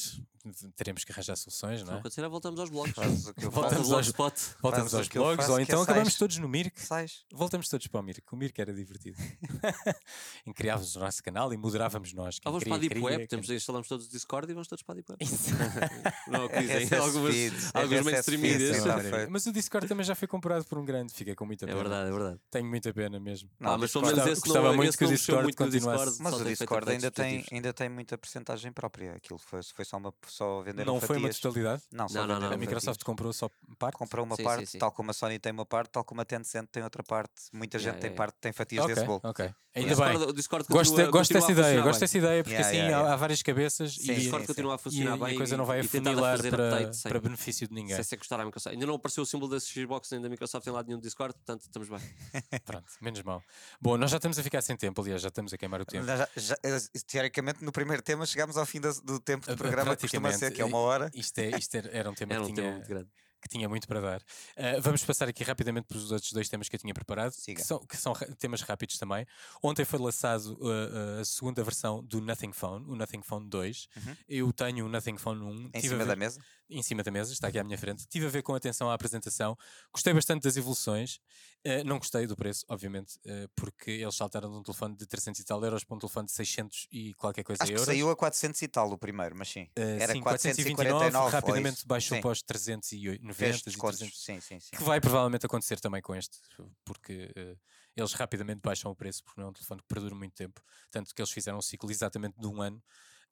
teremos 0.76 1.04
que 1.04 1.12
arranjar 1.12 1.36
soluções, 1.36 1.78
Se 1.80 1.84
não 1.84 1.90
não 1.92 1.96
é? 1.96 2.00
acontecer, 2.00 2.28
voltamos 2.28 2.60
aos 2.60 2.70
blogs. 2.70 2.94
Voltamos 2.94 3.90
ao 3.90 3.98
aos- 3.98 4.10
blogspot. 4.10 4.34
Voltamos 4.62 4.94
aos 4.94 5.08
blogs, 5.08 5.48
ou 5.48 5.58
é 5.58 5.62
então 5.62 5.82
acabamos 5.82 6.08
sais. 6.08 6.18
todos 6.18 6.38
no 6.38 6.48
Mirk. 6.48 6.80
Sais. 6.80 7.24
Voltamos 7.32 7.68
todos 7.68 7.86
para 7.86 8.00
o 8.00 8.02
Mirk. 8.02 8.22
O 8.32 8.36
Mirk 8.36 8.60
era 8.60 8.72
divertido. 8.72 9.16
em 10.46 10.52
criávamos 10.52 10.94
o 10.96 11.00
nosso 11.00 11.22
canal 11.22 11.52
e 11.52 11.56
moderávamos 11.56 12.12
nós. 12.12 12.36
Ou 12.36 12.40
Quem 12.40 12.52
vamos 12.52 12.58
queria, 12.64 12.70
para 12.70 12.76
a 12.76 12.80
Deep 12.80 12.94
queria, 12.94 13.06
Web, 13.06 13.18
quem- 13.18 13.26
temos, 13.28 13.50
instalamos 13.50 13.88
todos 13.88 14.06
o 14.06 14.10
Discord 14.10 14.50
e 14.50 14.54
vamos 14.54 14.68
todos 14.68 14.82
para 14.82 14.94
a 14.94 14.96
Deep 14.96 15.12
Web. 15.12 15.24
Não 16.28 16.42
é 16.42 16.44
o 16.44 16.48
que 16.48 16.60
dizem 16.60 16.76
RSS 16.76 16.94
algumas, 16.94 17.34
feeds, 17.34 17.70
alguns 17.74 17.92
RSS 17.92 18.04
mainstream 18.10 18.40
feeds, 18.40 19.10
feito. 19.10 19.30
Mas 19.30 19.46
o 19.46 19.52
Discord 19.52 19.88
também 19.88 20.04
já 20.04 20.14
foi 20.14 20.28
comprado 20.28 20.64
por 20.64 20.78
um 20.78 20.84
grande, 20.84 21.12
fiquei 21.12 21.34
com 21.34 21.44
muita 21.46 21.64
É 21.64 21.68
pena. 21.68 21.78
verdade, 21.80 22.08
é 22.08 22.12
verdade. 22.12 22.40
Tenho 22.50 22.66
muita 22.66 22.92
pena 22.92 23.18
mesmo. 23.20 23.50
Não, 23.58 23.72
Ah, 23.72 23.78
mas 23.78 23.92
pelo 23.92 24.06
menos 24.06 24.26
esse 24.26 24.40
gostava 24.40 24.68
não, 24.68 24.76
muito 24.76 24.88
esse 24.90 24.98
que 24.98 25.04
o 25.04 25.08
não 25.08 25.14
Discord 25.14 25.52
continuasse. 25.54 26.22
Mas 26.22 26.34
o 26.34 26.44
Discord 26.44 26.90
ainda 26.90 27.10
tem, 27.10 27.24
positivos. 27.24 27.52
ainda 27.52 27.72
tem 27.72 27.88
muita 27.88 28.18
percentagem 28.18 28.72
própria. 28.72 29.12
Aquilo 29.14 29.38
foi, 29.38 29.60
foi 29.62 29.84
só, 29.84 29.96
uma, 29.96 30.12
só 30.36 30.62
vender 30.62 30.84
Não 30.84 31.00
foi 31.00 31.16
uma 31.18 31.28
fatias. 31.28 31.40
totalidade. 31.40 31.82
Não, 31.92 32.08
só 32.08 32.20
Não, 32.20 32.26
não, 32.26 32.34
venderam 32.34 32.50
não. 32.50 32.54
A 32.54 32.56
Microsoft 32.58 33.02
fatias. 33.02 33.04
comprou 33.04 33.32
só 33.32 33.50
parte. 33.78 33.98
comprou 33.98 34.24
uma 34.24 34.36
Sim, 34.36 34.42
sim, 34.44 34.44
parte, 34.44 34.66
sim. 34.66 34.78
tal 34.78 34.92
como 34.92 35.10
a 35.10 35.14
Sony 35.14 35.38
tem 35.38 35.52
uma 35.52 35.66
parte, 35.66 35.90
tal 35.92 36.04
como 36.04 36.20
a 36.20 36.24
Tencent 36.24 36.68
tem 36.70 36.82
outra 36.82 37.02
parte. 37.02 37.32
Muita 37.52 37.78
Yeah, 37.78 37.78
gente 37.78 38.00
tem 38.00 38.10
yeah, 38.10 38.16
parte, 38.16 38.36
tem 38.40 38.52
fatias 38.52 38.84
Ok, 38.84 38.94
desse 38.94 39.04
bolo. 39.04 39.24
ok. 39.24 39.54
O 39.76 39.78
Ainda 39.78 39.90
Discord- 39.90 40.18
bem. 40.18 40.28
O 40.28 40.32
Discord 40.32 40.66
Gosto, 40.70 40.90
continua- 40.90 41.04
de- 41.04 41.10
gosto 41.12 41.32
continua 41.34 41.54
dessa 41.54 41.68
a 41.68 41.70
ideia, 41.70 41.82
gosto 41.84 42.00
dessa 42.00 42.18
ideia, 42.18 42.42
porque 42.42 42.54
Yeah, 42.54 42.68
assim 42.68 42.76
yeah, 42.78 42.96
há, 42.96 43.00
yeah. 43.00 43.12
há 43.12 43.16
várias 43.16 43.42
cabeças 43.42 43.92
Sim, 43.94 44.06
e, 44.06 44.10
O 44.10 44.14
Discord 44.14 44.42
sim, 44.42 44.46
continua 44.46 44.72
a 44.72 44.76
e, 44.76 44.78
funcionar 44.78 45.16
e 45.16 45.20
bem 45.20 45.34
a 45.34 45.36
coisa 45.36 45.56
não 45.58 45.64
vai 45.66 45.76
e 45.76 45.80
afunilar 45.82 46.38
para, 46.40 46.90
para 47.02 47.20
benefício 47.20 47.68
de 47.68 47.74
ninguém. 47.74 47.94
Sem 47.94 48.02
ser 48.04 48.16
custar 48.16 48.40
à 48.40 48.44
Microsoft. 48.46 48.72
Ainda 48.72 48.86
não 48.86 48.94
apareceu 48.94 49.22
o 49.22 49.26
símbolo 49.26 49.50
da 49.50 49.60
Xbox 49.60 50.10
nem 50.12 50.22
da 50.22 50.30
Microsoft 50.30 50.66
em 50.66 50.70
lado 50.70 50.86
nenhum 50.86 50.98
do 50.98 51.02
Discord, 51.02 51.34
portanto 51.34 51.60
estamos 51.62 51.88
bem. 51.90 51.98
Pronto, 52.64 52.86
menos 53.02 53.22
mal. 53.22 53.42
Bom, 53.78 53.98
nós 53.98 54.10
já 54.10 54.16
estamos 54.16 54.38
a 54.38 54.42
ficar 54.42 54.62
sem 54.62 54.76
tempo, 54.76 54.98
aliás, 55.02 55.20
já 55.20 55.28
estamos 55.28 55.52
a 55.52 55.58
queimar 55.58 55.82
o 55.82 55.84
tempo. 55.84 56.06
Já- 56.06 56.26
já- 56.36 56.56
eh, 56.62 56.78
teoricamente, 57.06 57.62
no 57.62 57.70
primeiro 57.70 58.02
tema, 58.02 58.24
chegámos 58.24 58.56
ao 58.56 58.64
fim 58.64 58.80
da- 58.80 58.92
do 59.04 59.20
tempo 59.20 59.44
Ah, 59.46 59.52
do 59.52 59.58
programa, 59.58 59.94
que 59.94 60.02
costuma 60.02 60.32
ser, 60.32 60.52
que 60.52 60.62
é 60.62 60.64
uma 60.64 60.78
hora. 60.78 61.10
Isto, 61.14 61.38
é, 61.38 61.50
isto 61.58 61.74
era- 61.76 62.10
um 62.10 62.14
tema 62.14 62.32
Era 62.32 62.42
um 62.42 62.46
que, 62.46 62.52
tema 62.54 62.62
tinha, 62.68 62.72
muito 62.72 62.88
grande. 62.88 63.08
Que 63.46 63.56
tinha 63.56 63.68
muito 63.68 63.86
para 63.86 64.00
dar. 64.00 64.22
Ah, 64.56 64.80
vamos 64.80 65.04
passar 65.04 65.28
aqui 65.28 65.44
rapidamente 65.44 65.86
para 65.86 65.96
os 65.98 66.10
outros 66.10 66.32
dois 66.32 66.48
temas 66.48 66.68
que 66.68 66.76
eu 66.76 66.80
tinha 66.80 66.92
preparado, 66.94 67.32
que 67.34 67.62
são, 67.62 67.78
que 67.86 67.96
são 67.96 68.12
temas 68.38 68.62
rápidos 68.62 68.98
também. 68.98 69.26
Ontem 69.62 69.84
foi 69.84 69.98
lançado 69.98 70.58
ah, 70.62 71.20
a 71.20 71.24
segunda 71.24 71.62
versão 71.62 72.02
do 72.04 72.20
Nothing 72.20 72.52
Phone, 72.52 72.84
o 72.88 72.94
Nothing 72.96 73.22
Phone 73.22 73.48
2. 73.48 73.88
Uhum. 73.96 74.16
Eu 74.28 74.52
tenho 74.52 74.86
o 74.86 74.88
Nothing 74.88 75.16
Phone 75.16 75.42
1. 75.42 75.46
Em 75.50 75.70
tive 75.72 75.88
cima 75.88 75.98
ver- 75.98 76.06
da 76.06 76.16
mesa. 76.16 76.40
em 76.68 76.82
cima 76.82 77.02
da 77.02 77.10
mesa, 77.10 77.32
está 77.32 77.48
aqui 77.48 77.58
à 77.58 77.64
minha 77.64 77.78
frente. 77.78 78.00
Estive 78.00 78.26
a 78.26 78.28
ver 78.30 78.42
com 78.42 78.54
atenção 78.54 78.90
a 78.90 78.94
apresentação. 78.94 79.56
Gostei 79.92 80.12
bastante 80.12 80.42
das 80.42 80.56
evoluções. 80.56 81.20
Eh, 81.64 81.82
não 81.82 81.98
gostei 81.98 82.26
do 82.28 82.36
preço, 82.36 82.64
obviamente, 82.68 83.18
porque 83.56 83.90
eles 83.90 84.14
saltaram 84.14 84.50
de 84.50 84.56
um 84.58 84.62
telefone 84.62 84.96
de 84.96 85.04
300 85.06 85.40
e 85.40 85.44
tal 85.44 85.62
euros 85.64 85.82
para 85.82 85.96
um 85.96 85.98
telefone 85.98 86.26
de 86.26 86.32
600 86.32 86.86
e 86.92 87.12
qualquer 87.14 87.42
coisa 87.42 87.62
Acho 87.62 87.72
que 87.72 87.74
euros. 87.76 87.86
saiu 87.86 88.08
a 88.10 88.14
400 88.16 88.62
e 88.62 88.68
tal 88.68 88.88
o 88.92 88.96
primeiro, 88.98 89.34
mas 89.36 89.48
sim. 89.48 89.68
Eh, 89.74 89.98
Era 90.00 90.12
sim, 90.12 90.20
449, 90.20 91.16
ou 91.16 91.28
rapidamente 91.28 91.78
isso. 91.78 91.86
baixou 91.88 92.16
Sim. 92.16 92.22
para 92.22 92.30
os 92.30 92.42
390 92.42 93.22
Fez 93.36 93.56
e 93.56 93.62
300. 93.62 93.64
descontos. 93.64 94.24
Sim, 94.24 94.40
sim, 94.40 94.60
sim. 94.60 94.76
Que 94.76 94.82
vai 94.82 95.00
provavelmente 95.00 95.46
acontecer 95.46 95.78
também 95.80 96.02
com 96.02 96.14
este, 96.14 96.38
porque 96.84 97.30
eh, 97.34 97.56
eles 97.96 98.12
rapidamente 98.12 98.60
baixam 98.62 98.90
o 98.90 98.94
preço, 98.94 99.22
porque 99.24 99.40
não 99.40 99.48
é 99.48 99.50
um 99.50 99.52
telefone 99.52 99.80
que 99.80 99.88
perdura 99.88 100.14
muito 100.14 100.34
tempo. 100.34 100.60
Tanto 100.90 101.14
que 101.14 101.20
eles 101.20 101.30
fizeram 101.30 101.58
um 101.58 101.62
ciclo 101.62 101.90
exatamente 101.90 102.38
de 102.38 102.46
um 102.46 102.60
ano. 102.60 102.82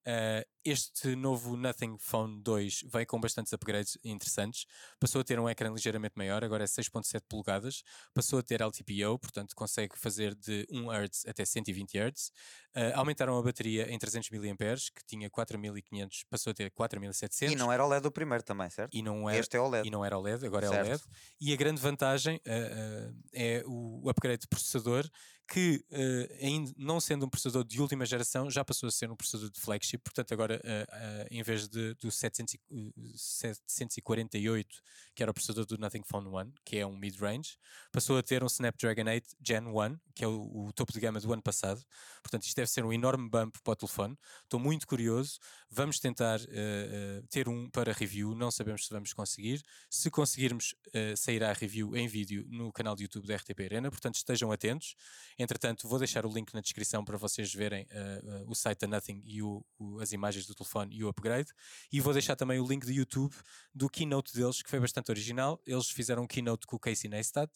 Eh, 0.07 0.47
este 0.67 1.15
novo 1.15 1.57
Nothing 1.57 1.97
Phone 1.99 2.41
2 2.43 2.85
veio 2.91 3.07
com 3.07 3.21
bastantes 3.21 3.53
upgrades 3.53 3.99
interessantes. 4.03 4.65
Passou 4.99 5.21
a 5.21 5.25
ter 5.25 5.39
um 5.39 5.49
ecrã 5.49 5.71
ligeiramente 5.71 6.15
maior, 6.17 6.43
agora 6.43 6.65
é 6.65 6.67
6.7 6.67 7.23
polegadas. 7.29 7.83
Passou 8.15 8.39
a 8.39 8.43
ter 8.43 8.63
LTPO, 8.63 9.19
portanto 9.19 9.55
consegue 9.55 9.99
fazer 9.99 10.35
de 10.35 10.67
1 10.71 10.91
Hz 10.91 11.27
até 11.27 11.45
120 11.45 11.99
Hz. 11.99 12.31
Eh, 12.77 12.93
aumentaram 12.95 13.37
a 13.39 13.43
bateria 13.43 13.91
em 13.91 13.99
300 13.99 14.31
mAh, 14.31 14.47
que 14.95 15.05
tinha 15.07 15.29
4500, 15.31 16.25
passou 16.31 16.51
a 16.51 16.55
ter 16.55 16.71
4700. 16.71 17.53
E 17.53 17.57
não 17.57 17.71
era 17.73 17.85
o 17.85 17.89
LED 17.89 18.03
do 18.03 18.11
primeiro 18.11 18.43
também, 18.43 18.69
certo? 18.71 18.95
e 18.97 19.03
não 19.03 19.29
era, 19.29 19.39
Este 19.39 19.57
é 19.57 19.61
o 19.61 19.69
LED. 19.69 19.87
e 19.87 19.91
não 19.91 20.05
era 20.05 20.19
OLED, 20.19 20.47
agora 20.47 20.67
é 20.67 20.69
Certo. 20.71 20.87
OLED. 20.89 21.03
E 21.41 21.53
a 21.53 21.57
grande 21.57 21.81
vantagem 21.81 22.41
eh, 22.45 23.11
é 23.33 23.63
o 23.67 24.09
upgrade 24.09 24.41
de 24.43 24.49
processador, 24.49 25.09
que 25.47 25.85
eh, 25.91 26.39
ainda 26.43 26.73
não 26.77 27.01
sendo 27.01 27.27
um 27.27 27.29
processador 27.29 27.65
de 27.65 27.81
última 27.81 28.07
geração, 28.07 28.51
já 28.51 28.65
passou 28.65 28.89
a 28.89 28.93
ser 28.93 29.11
um 29.11 29.17
processador 29.17 29.51
de 29.51 29.61
flagship. 29.61 29.99
Portanto, 29.99 30.33
agora 30.33 30.61
eh, 30.65 30.87
eh, 30.91 31.29
em 31.31 31.43
vez 31.43 31.69
de, 31.69 31.95
do 31.95 32.11
700 32.11 32.55
e- 32.55 32.61
uh, 32.71 32.93
748, 33.15 34.83
que 35.15 35.23
era 35.23 35.31
o 35.31 35.35
processador 35.35 35.67
do 35.67 35.79
Nothing 35.79 36.03
Phone 36.05 36.29
1, 36.29 36.53
que 36.65 36.79
é 36.79 36.87
um 36.87 36.97
mid-range, 36.97 37.57
passou 37.93 38.17
a 38.19 38.23
ter 38.23 38.43
um 38.43 38.47
Snapdragon 38.47 39.05
8 39.09 39.37
Gen 39.47 39.67
1, 39.67 39.99
que 40.15 40.25
é 40.25 40.29
o, 40.29 40.67
o 40.67 40.73
topo 40.73 40.93
de 40.93 41.01
gama 41.01 41.21
do 41.21 41.33
ano 41.33 41.43
passado. 41.43 41.85
Portanto, 42.23 42.45
isto 42.45 42.57
deve 42.57 42.71
ser 42.71 42.85
um 42.85 42.93
enorme 42.93 43.29
bump 43.29 43.57
para 43.63 43.73
o 43.73 43.77
telefone. 43.77 44.17
Estou 44.45 44.59
muito 44.59 44.87
curioso. 44.87 45.39
Vamos 45.71 45.99
tentar 45.99 46.41
eh, 46.49 47.23
ter 47.29 47.49
um 47.49 47.69
para 47.69 47.93
review. 47.93 48.35
Não 48.35 48.51
sabemos 48.51 48.87
se 48.87 48.93
vamos 48.93 49.13
conseguir. 49.13 49.63
Se 49.91 50.11
conseguirmos, 50.11 50.75
eh, 50.93 51.15
sairá 51.17 51.51
a 51.51 51.53
review 51.53 51.97
em 51.97 52.07
vídeo 52.09 52.47
no 52.49 52.73
canal 52.73 52.95
de 52.97 53.03
YouTube 53.03 53.27
da 53.27 53.35
RTP 53.35 53.61
Arena. 53.61 53.91
Portanto, 53.91 54.15
estejam 54.15 54.51
atentos. 54.51 54.95
Entretanto, 55.39 55.89
vou 55.89 55.99
deixar 55.99 56.25
o 56.25 56.31
link 56.33 56.53
na 56.55 56.61
descrição 56.61 57.05
para 57.05 57.17
vocês 57.17 57.53
verem 57.53 57.87
eh, 57.91 58.21
eh, 58.25 58.45
o 58.47 58.55
site 58.55 58.81
da 58.81 58.87
Nothing 58.87 59.21
e 59.25 59.43
o- 59.43 59.65
o- 59.79 59.99
as 60.01 60.13
imagens 60.13 60.47
do 60.47 60.55
telefone 60.55 60.95
e 60.95 61.03
o 61.05 61.09
upgrade. 61.09 61.51
E 61.93 62.01
vou 62.01 62.13
deixar 62.13 62.37
também 62.37 62.61
o 62.61 62.67
link 62.67 62.85
do 62.87 62.93
YouTube 62.93 63.35
do 63.75 63.89
keynote 63.89 64.33
deles, 64.35 64.63
que 64.63 64.71
foi 64.71 64.79
bastante 64.81 65.11
original. 65.11 65.61
Eles 65.67 65.89
fizeram 65.91 66.23
um 66.23 66.27
keynote 66.27 66.67
com 66.67 66.77
o 66.77 66.79
Casey 66.79 67.09
Neistat 67.11 67.51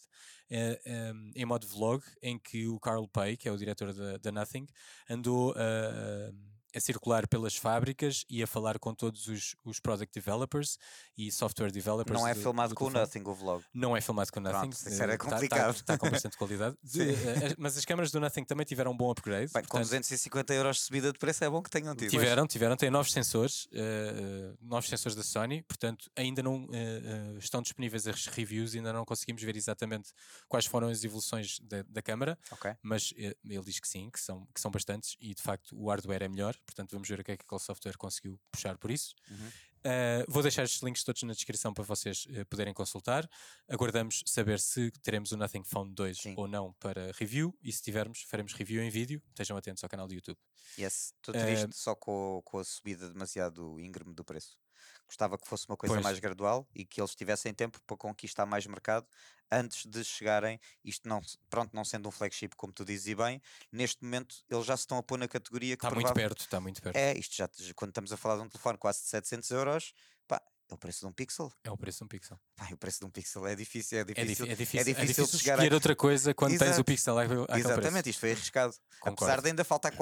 eh, 0.50 0.80
em- 0.84 1.42
em 1.42 1.44
modo 1.44 1.66
vlog, 1.66 2.02
em 2.22 2.38
que 2.38 2.66
o 2.66 2.80
Carl 2.80 3.06
Pay, 3.06 3.36
que 3.36 3.48
é 3.48 3.52
o 3.52 3.56
diretor 3.56 3.92
da, 3.92 4.16
da 4.16 4.32
Nothing, 4.32 4.66
andou 5.08 5.52
a, 5.52 6.32
a 6.74 6.80
circular 6.80 7.26
pelas 7.26 7.56
fábricas 7.56 8.24
e 8.28 8.42
a 8.42 8.46
falar 8.46 8.78
com 8.78 8.94
todos 8.94 9.26
os, 9.28 9.54
os 9.64 9.80
product 9.80 10.12
developers 10.14 10.78
e 11.16 11.30
software 11.32 11.70
developers. 11.70 12.18
Não 12.20 12.26
é 12.28 12.34
do- 12.34 12.40
filmado 12.40 12.68
do 12.70 12.74
com 12.76 12.84
o. 12.86 12.90
Nothing 12.90 13.22
o 13.26 13.34
vlog. 13.34 13.64
Não 13.72 13.96
é 13.96 14.00
filmado 14.00 14.30
com 14.32 14.40
Nothing. 14.40 14.58
Pronto, 14.58 14.72
isso 14.74 15.02
era 15.02 15.14
eh, 15.14 15.16
tá- 15.16 15.24
tá- 15.24 15.30
complicado. 15.30 15.74
Está 15.74 15.98
com 15.98 16.10
bastante 16.10 16.36
qualidade. 16.36 16.76
De- 16.84 17.02
eh, 17.02 17.46
as- 17.46 17.54
mas 17.56 17.76
as 17.78 17.84
câmaras 17.84 18.10
do 18.10 18.20
Nothing 18.20 18.44
também 18.44 18.66
tiveram 18.66 18.92
um 18.92 18.96
bom 18.96 19.10
upgrade. 19.10 19.50
Bem, 19.52 19.62
com 19.62 19.68
portanto, 19.78 19.82
250 19.88 20.54
euros 20.54 20.76
de 20.76 20.82
subida 20.82 21.12
de 21.12 21.18
preço 21.18 21.44
é 21.44 21.50
bom 21.50 21.62
que 21.62 21.70
tenham 21.70 21.94
tido. 21.96 22.10
Tiveram, 22.10 22.46
tiveram, 22.46 22.76
têm 22.76 22.90
novos 22.90 23.12
sensores, 23.12 23.66
eh, 23.72 24.52
novos 24.60 24.88
sensores 24.88 25.16
da 25.16 25.22
Sony, 25.22 25.62
portanto 25.62 26.10
ainda 26.16 26.42
não 26.42 26.68
eh, 26.72 27.36
estão 27.38 27.62
disponíveis 27.62 28.06
as 28.06 28.26
reviews, 28.26 28.74
ainda 28.74 28.92
não 28.92 29.04
conseguimos 29.04 29.42
ver 29.42 29.56
exatamente 29.56 30.10
quais 30.48 30.66
foram 30.66 30.88
as 30.88 31.02
evoluções 31.04 31.58
da, 31.60 31.82
da 31.88 32.02
câmara, 32.02 32.38
Ok. 32.50 32.72
mas 32.82 33.12
eh, 33.16 33.34
ele 33.48 33.64
diz 33.64 33.80
que 33.80 33.88
sim, 33.88 34.10
que 34.10 34.20
são, 34.20 34.46
que 34.54 34.60
são 34.60 34.70
bastantes 34.70 35.16
e 35.20 35.34
de 35.34 35.42
facto 35.42 35.76
o 35.78 35.88
hardware 35.88 36.22
é 36.24 36.28
melhor, 36.28 36.54
portanto 36.66 36.92
vamos 36.92 37.09
ver 37.09 37.20
o 37.20 37.24
que 37.24 37.32
é 37.32 37.36
que 37.36 37.44
aquele 37.44 37.61
software 37.61 37.96
conseguiu 37.96 38.38
puxar 38.50 38.76
por 38.78 38.90
isso. 38.90 39.14
Uhum. 39.30 39.50
Eh, 39.84 40.24
vou 40.28 40.42
deixar 40.42 40.64
estes 40.64 40.82
links 40.82 41.04
todos 41.04 41.22
na 41.22 41.32
descrição 41.32 41.72
para 41.72 41.84
vocês 41.84 42.26
eh, 42.30 42.44
poderem 42.44 42.74
consultar. 42.74 43.28
Aguardamos 43.68 44.22
saber 44.26 44.59
se 44.59 44.90
teremos 45.02 45.30
o 45.32 45.36
Nothing 45.36 45.62
Phone 45.64 45.94
2 45.94 46.18
Sim. 46.18 46.34
ou 46.36 46.48
não 46.48 46.72
para 46.74 47.12
review 47.12 47.56
e 47.62 47.72
se 47.72 47.80
tivermos, 47.82 48.22
faremos 48.22 48.52
review 48.54 48.82
em 48.82 48.90
vídeo. 48.90 49.22
Estejam 49.28 49.56
atentos 49.56 49.84
ao 49.84 49.88
canal 49.88 50.09
do 50.09 50.14
YouTube. 50.14 50.38
Yes. 50.78 51.12
Estou 51.16 51.34
Eh, 51.34 51.44
triste 51.44 51.76
só 51.76 51.94
com, 51.94 52.42
com 52.44 52.59
a 52.59 52.64
subida 52.64 53.09
demasiado 53.09 53.78
íngreme 53.80 54.12
do 54.14 54.24
preço. 54.24 54.59
Gostava 55.06 55.38
que 55.38 55.46
fosse 55.48 55.66
uma 55.68 55.76
coisa 55.76 55.94
Pois. 55.94 56.04
mais 56.04 56.18
gradual 56.18 56.68
e 56.74 56.84
que 56.84 57.00
eles 57.00 57.14
tivessem 57.14 57.52
tempo 57.54 57.80
para 57.86 57.96
conquistar 57.96 58.44
mais 58.46 58.66
mercado 58.66 59.06
antes 59.50 59.86
de 59.86 60.04
chegarem, 60.04 60.60
isto 60.84 61.08
não, 61.08 61.22
pronto, 61.48 61.74
não 61.74 61.82
sendo 61.84 62.06
um 62.08 62.12
flagship 62.12 62.50
como 62.56 62.70
tu 62.72 62.84
dizes 62.84 63.06
e 63.06 63.14
bem, 63.14 63.40
neste 63.72 64.04
momento 64.04 64.36
eles 64.50 64.66
já 64.66 64.76
se 64.76 64.82
estão 64.82 64.98
a 64.98 65.02
pôr 65.02 65.18
na 65.18 65.26
categoria 65.26 65.74
que 65.76 65.84
Está 65.86 65.94
muito 65.94 66.06
provável- 66.06 66.28
perto, 66.28 66.40
está 66.40 66.60
muito 66.60 66.82
perto. 66.82 66.96
É, 66.96 67.16
isto 67.16 67.34
já, 67.34 67.48
quando 67.74 67.90
estamos 67.90 68.12
a 68.12 68.16
falar 68.18 68.36
de 68.36 68.42
um 68.42 68.48
telefone 68.48 68.76
quase 68.76 69.00
de 69.02 69.06
700 69.08 69.50
euros, 69.50 69.94
pá, 70.26 70.42
é 70.70 70.74
o 70.74 70.78
preço 70.78 71.00
de 71.00 71.06
um 71.06 71.12
pixel. 71.12 71.52
É 71.64 71.70
o 71.70 71.76
preço 71.76 71.98
de 71.98 72.04
um 72.04 72.08
pixel. 72.08 72.38
Pá, 72.56 72.68
o 72.72 72.76
preço 72.76 72.98
de 73.00 73.06
um 73.06 73.10
pixel 73.10 73.46
é 73.46 73.54
difícil, 73.54 73.98
é 73.98 74.00
É, 74.02 74.04
difí- 74.04 74.22
difícil. 74.24 74.44
é 74.46 74.48
difícil, 74.54 74.80
é 74.80 74.84
difícil 74.84 75.06
difícil 75.06 75.24
de 75.38 75.38
chegar 75.44 75.54
a- 75.54 75.56
escolher 75.56 75.74
outra 75.74 75.96
coisa 75.96 76.34
quando 76.34 76.52
tens 76.52 76.60
o 76.62 76.64
Exato. 76.64 76.84
pixel 76.84 77.18
àquele 77.18 77.42
àquele 77.42 77.46
preço. 77.62 77.70
Exatamente, 77.72 78.10
isto 78.10 78.20
foi 78.20 78.32
arriscado. 78.32 78.74
Apesar 79.00 79.10
Concordo, 79.16 79.42
de 79.42 79.48
ainda 79.48 79.64
faltar 79.64 79.92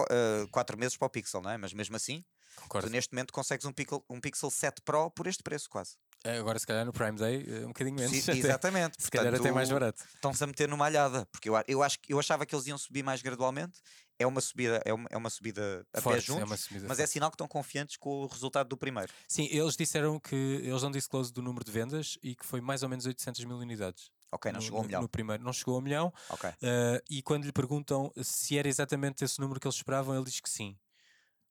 4 0.50 0.78
meses 0.78 0.96
para 0.96 1.06
o 1.06 1.10
Pixel, 1.10 1.40
não 1.42 1.50
é? 1.50 1.56
Mas 1.58 1.72
mesmo 1.72 1.94
assim, 1.96 2.24
concordo. 2.56 2.88
tu 2.88 2.90
neste 2.92 3.12
momento 3.12 3.32
consegues 3.32 3.64
um 3.66 3.72
Pixel, 3.72 4.04
um 4.08 4.20
Pixel 4.20 4.50
7 4.50 4.80
Pro 4.82 5.10
por 5.10 5.26
este 5.26 5.42
preço, 5.42 5.68
quase. 5.68 5.92
Eh, 6.24 6.38
Agora, 6.38 6.58
se 6.58 6.66
calhar, 6.66 6.84
no 6.84 6.92
Prime 6.92 7.12
Day, 7.16 7.44
eh, 7.46 7.64
um 7.64 7.68
bocadinho 7.68 7.94
menos. 7.96 8.10
Sim, 8.10 8.18
até. 8.32 8.38
exatamente. 8.38 8.96
Se 9.02 9.10
calhar 9.10 9.32
até 9.34 9.52
mais 9.52 9.68
Portanto, 9.68 9.72
barato. 9.92 10.02
Estão-se 10.14 10.42
a 10.42 10.46
meter 10.46 10.68
numa 10.68 10.86
alhada, 10.86 11.26
porque 11.30 11.48
eu, 11.48 11.54
a- 11.56 11.64
eu, 11.68 11.82
acho, 11.82 11.98
eu 12.08 12.18
achava 12.18 12.44
que 12.46 12.54
eles 12.54 12.66
iam 12.66 12.78
subir 12.78 13.02
mais 13.04 13.20
gradualmente. 13.22 13.78
É 14.18 14.26
uma 14.26 14.40
subida, 14.40 14.80
é 14.84 14.94
uma, 14.94 15.08
é 15.10 15.16
uma 15.16 15.28
subida 15.28 15.86
a 15.92 15.96
pé 15.96 16.00
Forte, 16.00 16.26
juntos, 16.26 16.42
é 16.42 16.44
uma 16.46 16.56
subida 16.56 16.88
mas 16.88 16.98
é 16.98 17.06
sinal 17.06 17.30
que 17.30 17.34
estão 17.34 17.46
confiantes 17.46 17.96
com 17.96 18.22
o 18.22 18.26
resultado 18.26 18.68
do 18.68 18.76
primeiro. 18.76 19.12
Sim, 19.28 19.46
eles 19.50 19.76
disseram 19.76 20.18
que 20.18 20.34
eles 20.34 20.82
não 20.82 20.90
disclose 20.90 21.32
do 21.32 21.42
número 21.42 21.64
de 21.64 21.70
vendas 21.70 22.18
e 22.22 22.34
que 22.34 22.44
foi 22.46 22.60
mais 22.60 22.82
ou 22.82 22.88
menos 22.88 23.04
800 23.04 23.44
mil 23.44 23.58
unidades. 23.58 24.10
Ok, 24.32 24.50
não 24.50 24.58
no, 24.58 24.64
chegou 24.64 24.80
a 24.80 24.82
um 24.82 24.86
milhão. 24.86 25.02
No 25.02 25.08
primeiro, 25.08 25.42
não 25.42 25.52
chegou 25.52 25.76
a 25.76 25.78
um 25.78 25.82
milhão. 25.82 26.12
Ok. 26.30 26.50
eh, 26.62 27.02
e 27.08 27.22
quando 27.22 27.44
lhe 27.44 27.52
perguntam 27.52 28.12
se 28.22 28.58
era 28.58 28.68
exatamente 28.68 29.24
esse 29.24 29.40
número 29.40 29.60
que 29.60 29.66
eles 29.66 29.76
esperavam, 29.76 30.14
ele 30.14 30.24
diz 30.24 30.40
que 30.40 30.50
sim. 30.50 30.76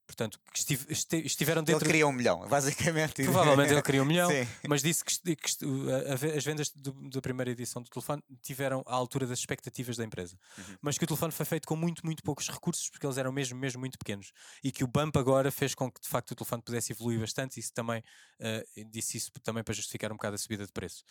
Portanto, 0.08 0.40
que 0.54 0.74
este- 0.90 1.18
estiveram 1.26 1.62
Ele 1.62 1.66
dentro. 1.66 1.86
queria 1.86 2.06
um 2.08 2.12
milhão, 2.12 2.48
basicamente. 2.48 3.24
Provavelmente 3.24 3.72
ele 3.74 3.82
queria 3.82 4.04
um 4.04 4.06
milhão, 4.06 4.30
Sim. 4.30 4.48
mas 4.68 4.82
disse 4.84 5.04
que, 5.04 5.36
que 5.36 5.52
a- 5.66 6.12
a 6.34 6.38
as 6.38 6.46
vendas 6.46 6.70
do- 6.70 7.10
da 7.10 7.22
primeira 7.22 7.50
edição 7.52 7.82
do 7.82 7.90
telefone 7.90 8.22
tiveram 8.42 8.84
à 8.86 8.94
altura 8.94 9.26
das 9.26 9.40
expectativas 9.40 9.98
da 9.98 10.04
empresa. 10.06 10.38
Uhum. 10.58 10.78
Mas 10.82 10.98
que 10.98 11.04
o 11.04 11.08
telefone 11.08 11.32
foi 11.32 11.46
feito 11.46 11.68
com 11.68 11.76
muito, 11.76 12.06
muito 12.06 12.22
poucos 12.24 12.48
recursos, 12.50 12.88
porque 12.90 13.06
eles 13.06 13.18
eram 13.18 13.32
mesmo, 13.32 13.58
mesmo 13.58 13.80
muito 13.80 13.98
pequenos. 13.98 14.32
E 14.64 14.72
que 14.72 14.84
o 14.84 14.88
bump 14.88 15.18
agora 15.18 15.52
fez 15.52 15.74
com 15.74 15.92
que 15.92 16.00
de 16.02 16.08
facto 16.08 16.32
o 16.32 16.36
telefone 16.36 16.62
pudesse 16.62 16.94
evoluir 16.94 17.20
bastante. 17.20 17.60
Isso 17.60 17.74
também 17.74 18.04
eh, 18.40 18.64
disse 18.92 19.18
isso 19.18 19.32
também 19.44 19.64
para 19.64 19.74
justificar 19.74 20.12
um 20.12 20.16
bocado 20.16 20.36
a 20.36 20.38
subida 20.38 20.66
de 20.66 20.72
preço. 20.72 21.04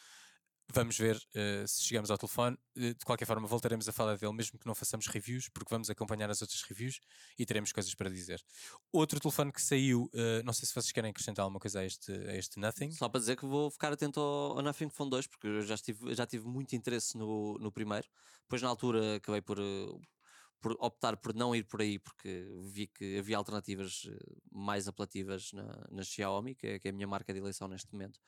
Vamos 0.72 0.98
ver 0.98 1.20
eh, 1.34 1.64
se 1.66 1.82
chegamos 1.84 2.10
ao 2.10 2.18
telefone. 2.18 2.56
Eh, 2.74 2.94
de 2.94 3.04
qualquer 3.04 3.26
forma, 3.26 3.46
voltaremos 3.46 3.88
a 3.88 3.92
falar 3.92 4.16
dele, 4.16 4.32
mesmo 4.32 4.58
que 4.58 4.66
não 4.66 4.74
façamos 4.74 5.06
reviews, 5.06 5.48
porque 5.48 5.72
vamos 5.72 5.90
acompanhar 5.90 6.30
as 6.30 6.40
outras 6.40 6.62
reviews 6.62 7.00
e 7.38 7.44
teremos 7.44 7.70
coisas 7.72 7.94
para 7.94 8.08
dizer. 8.08 8.42
Outro 8.90 9.20
telefone 9.20 9.52
que 9.52 9.60
saiu, 9.60 10.10
eh, 10.14 10.42
não 10.42 10.52
sei 10.52 10.66
se 10.66 10.74
vocês 10.74 10.90
querem 10.90 11.10
acrescentar 11.10 11.44
alguma 11.44 11.60
coisa 11.60 11.80
a 11.80 11.84
este, 11.84 12.12
a 12.12 12.34
este 12.36 12.58
Nothing. 12.58 12.90
Só 12.92 13.08
para 13.08 13.20
dizer 13.20 13.36
que 13.36 13.46
vou 13.46 13.70
ficar 13.70 13.92
atento 13.92 14.18
ao, 14.18 14.58
ao 14.58 14.62
Nothing 14.62 14.88
Phone 14.88 15.10
2, 15.10 15.26
porque 15.26 15.46
eu 15.46 15.62
já, 15.62 15.74
estive, 15.74 16.14
já 16.14 16.26
tive 16.26 16.46
muito 16.46 16.74
interesse 16.74 17.16
no, 17.16 17.58
no 17.58 17.70
primeiro. 17.70 18.08
Depois, 18.42 18.62
na 18.62 18.68
altura, 18.68 19.16
acabei 19.16 19.42
por, 19.42 19.58
por 20.60 20.76
optar 20.80 21.16
por 21.18 21.34
não 21.34 21.54
ir 21.54 21.64
por 21.64 21.82
aí, 21.82 21.98
porque 21.98 22.48
vi 22.62 22.86
que 22.86 23.18
havia 23.18 23.36
alternativas 23.36 24.08
mais 24.50 24.88
apelativas 24.88 25.52
na, 25.52 25.86
na 25.90 26.02
Xiaomi, 26.02 26.54
que 26.54 26.66
é, 26.66 26.78
que 26.78 26.88
é 26.88 26.90
a 26.90 26.94
minha 26.94 27.06
marca 27.06 27.32
de 27.32 27.38
eleição 27.38 27.68
neste 27.68 27.92
momento. 27.92 28.18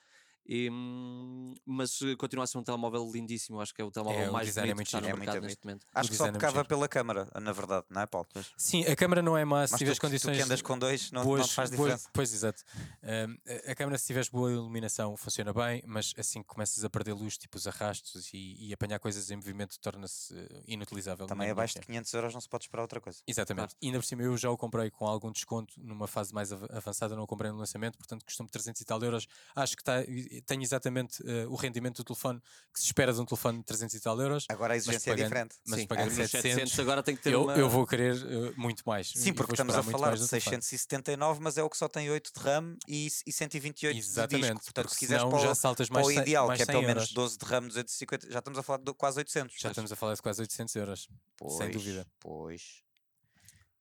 E, 0.49 0.71
hum, 0.71 1.55
mas 1.65 2.01
eh, 2.03 2.15
continua 2.17 2.45
a 2.45 2.47
ser 2.47 2.59
um 2.59 2.63
telemóvel 2.63 3.11
lindíssimo, 3.13 3.61
acho 3.61 3.75
que 3.75 3.83
é 3.83 3.85
o 3.85 3.91
telemóvel 3.91 4.31
o 4.31 4.33
mais 4.33 4.57
é 4.57 4.61
bonito 4.61 4.69
que 4.71 4.75
muito 4.77 4.87
está 4.87 5.01
no 5.01 5.09
É 5.09 5.13
mercado 5.17 5.41
neste 5.43 5.65
momento. 5.65 5.87
Acho 5.93 6.09
que 6.11 6.17
só 6.17 6.25
design 6.25 6.37
é 6.37 6.39
pecava 6.41 6.57
giro. 6.59 6.69
pela 6.69 6.89
câmara, 6.89 7.29
na 7.41 7.53
verdade, 7.53 7.87
não 7.91 8.01
é, 8.03 8.07
Paulo? 8.07 8.29
Sim, 8.57 8.85
a 8.87 8.95
câmera 8.95 9.23
não 9.23 9.37
é 9.37 9.45
má 9.45 9.67
se 9.67 9.73
Mas 9.73 9.79
tiveres 9.81 9.99
tu, 9.99 10.01
que- 10.03 10.07
condições. 10.07 10.37
tu 10.37 10.39
que 10.39 10.43
andas 10.45 10.63
com 10.63 10.79
dois, 10.79 11.11
não, 11.11 11.25
boas, 11.25 11.41
não 11.41 11.49
faz 11.49 11.71
boas- 11.71 11.81
diferença. 11.81 12.11
pois, 12.13 12.33
exato. 12.33 12.63
Ahm, 13.03 13.37
a- 13.69 13.73
a 13.73 13.75
câmera, 13.75 13.99
se 13.99 14.07
tiveres 14.07 14.29
boa 14.29 14.53
iluminação, 14.53 15.17
funciona 15.17 15.53
bem, 15.53 15.83
mas 15.87 16.13
assim 16.17 16.43
que 16.43 16.49
começas 16.49 16.85
a 16.85 16.89
perder 16.91 17.13
luz, 17.15 17.37
tipo 17.37 17.57
os 17.57 17.67
arrastos 17.67 18.33
e, 18.33 18.69
e 18.69 18.73
apanhar 18.73 18.99
coisas 19.01 19.29
em 19.31 19.37
movimento, 19.37 19.79
torna-se 19.81 20.33
eh, 20.39 20.63
inutilizável. 20.69 21.27
Também 21.27 21.51
abaixo 21.51 21.75
de 21.75 21.81
opinião. 21.81 22.03
500 22.05 22.15
euros 22.15 22.35
não 22.35 22.41
se 22.41 22.49
pode 22.49 22.65
esperar 22.65 22.83
outra 22.83 23.01
coisa. 23.01 23.19
Exatamente. 23.27 23.75
E 23.83 23.87
ainda 23.87 23.99
por 23.99 24.05
cima 24.05 24.23
eu 24.23 24.37
já 24.37 24.49
o 24.51 24.57
comprei 24.57 24.91
com 24.91 25.07
algum 25.09 25.33
desconto 25.33 25.75
numa 25.79 26.07
fase 26.07 26.33
mais 26.33 26.53
av- 26.53 26.67
avançada, 26.71 27.17
não 27.17 27.25
o 27.25 27.27
comprei 27.27 27.51
no 27.51 27.59
lançamento, 27.59 27.99
portanto 27.99 28.25
custou-me 28.25 28.49
300 28.51 28.81
e 28.81 28.85
tal 28.85 29.03
euros. 29.03 29.27
Acho 29.57 29.77
que 29.77 29.83
tá, 29.83 30.03
e- 30.03 30.36
tenho 30.43 30.62
exatamente 30.62 31.22
eh, 31.26 31.47
o 31.47 31.55
rendimento 31.55 31.97
do 31.99 32.05
telefone 32.05 32.41
que 32.72 32.80
se 32.80 32.87
espera 32.87 33.12
de 33.12 33.20
um 33.20 33.24
telefone 33.24 33.59
de 33.59 33.64
300 33.64 33.95
e 33.95 34.01
tal 34.01 34.20
euros. 34.20 34.47
Agora 34.49 34.74
a 34.74 34.76
exigência 34.76 35.11
é 35.11 35.12
pagando- 35.12 35.26
diferente. 35.28 35.57
Mas 35.66 35.80
Sim, 35.80 35.87
pagando 35.87 36.07
nos 36.07 36.14
700, 36.16 36.43
700 36.43 36.80
agora 36.80 37.03
tem 37.03 37.16
que 37.16 37.22
ter 37.22 37.32
eu, 37.32 37.43
uma... 37.45 37.57
eu 37.57 37.68
vou 37.68 37.87
querer 37.87 38.14
eh, 38.16 38.53
muito 38.57 38.82
mais. 38.87 39.09
Sim, 39.09 39.32
porque 39.32 39.53
estamos 39.53 39.74
a 39.74 39.82
falar 39.82 40.14
de 40.14 40.20
do 40.22 40.28
telefone. 40.28 40.62
679, 40.62 41.41
mas 41.41 41.57
é 41.59 41.62
o 41.62 41.70
que 41.70 41.76
só 41.76 41.89
tem 41.89 42.11
8 42.11 42.32
de 42.34 42.41
RAM 42.41 42.76
e, 42.89 43.09
e 43.26 43.32
128 43.32 43.95
de 43.95 44.01
Exatamente, 44.01 44.47
disco. 44.53 44.64
Portanto, 44.64 44.91
se 44.91 44.99
quiseres 44.99 45.24
para 45.24 45.37
o, 45.37 45.41
já 45.43 45.55
saltas 45.55 45.89
para 45.89 46.03
mais, 46.03 46.07
o 46.07 46.20
ideal, 46.20 46.47
mais 46.47 46.59
que 46.59 46.62
é 46.62 46.66
100 46.66 46.72
pelo 46.74 46.87
menos 46.87 47.03
euros. 47.03 47.12
12 47.14 47.39
de 47.39 47.45
RAM, 47.45 47.66
250, 47.68 48.30
já 48.30 48.39
estamos 48.39 48.59
a 48.59 48.62
falar 48.62 48.78
de 48.82 48.95
quase 48.95 49.18
800. 49.18 49.57
Já 49.59 49.68
estamos 49.70 49.93
a 49.93 49.97
falar 49.97 50.14
de 50.14 50.22
quase 50.22 50.41
800 50.43 50.74
euros. 50.76 51.09
Pois, 51.37 51.55
sem 51.57 51.70
dúvida. 51.70 52.07
Pois. 52.20 52.84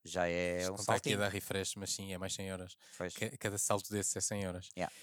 Já 0.08 0.28
é 0.30 0.60
Isto 0.60 0.68
um 0.72 0.76
não 0.76 0.80
está 0.82 0.94
aqui 0.94 1.10
a 1.10 1.12
saltinho. 1.14 1.18
dar 1.18 1.30
refresh, 1.30 1.74
mas 1.78 1.92
sim, 1.92 2.14
é 2.14 2.18
mais 2.20 2.34
100 2.36 2.48
euros. 2.50 2.78
Pois. 2.96 3.14
Cada 3.40 3.58
salto 3.58 3.90
desse 3.90 4.16
é 4.18 4.22
100 4.22 4.44
euros. 4.44 4.70
Yeah. 4.78 4.94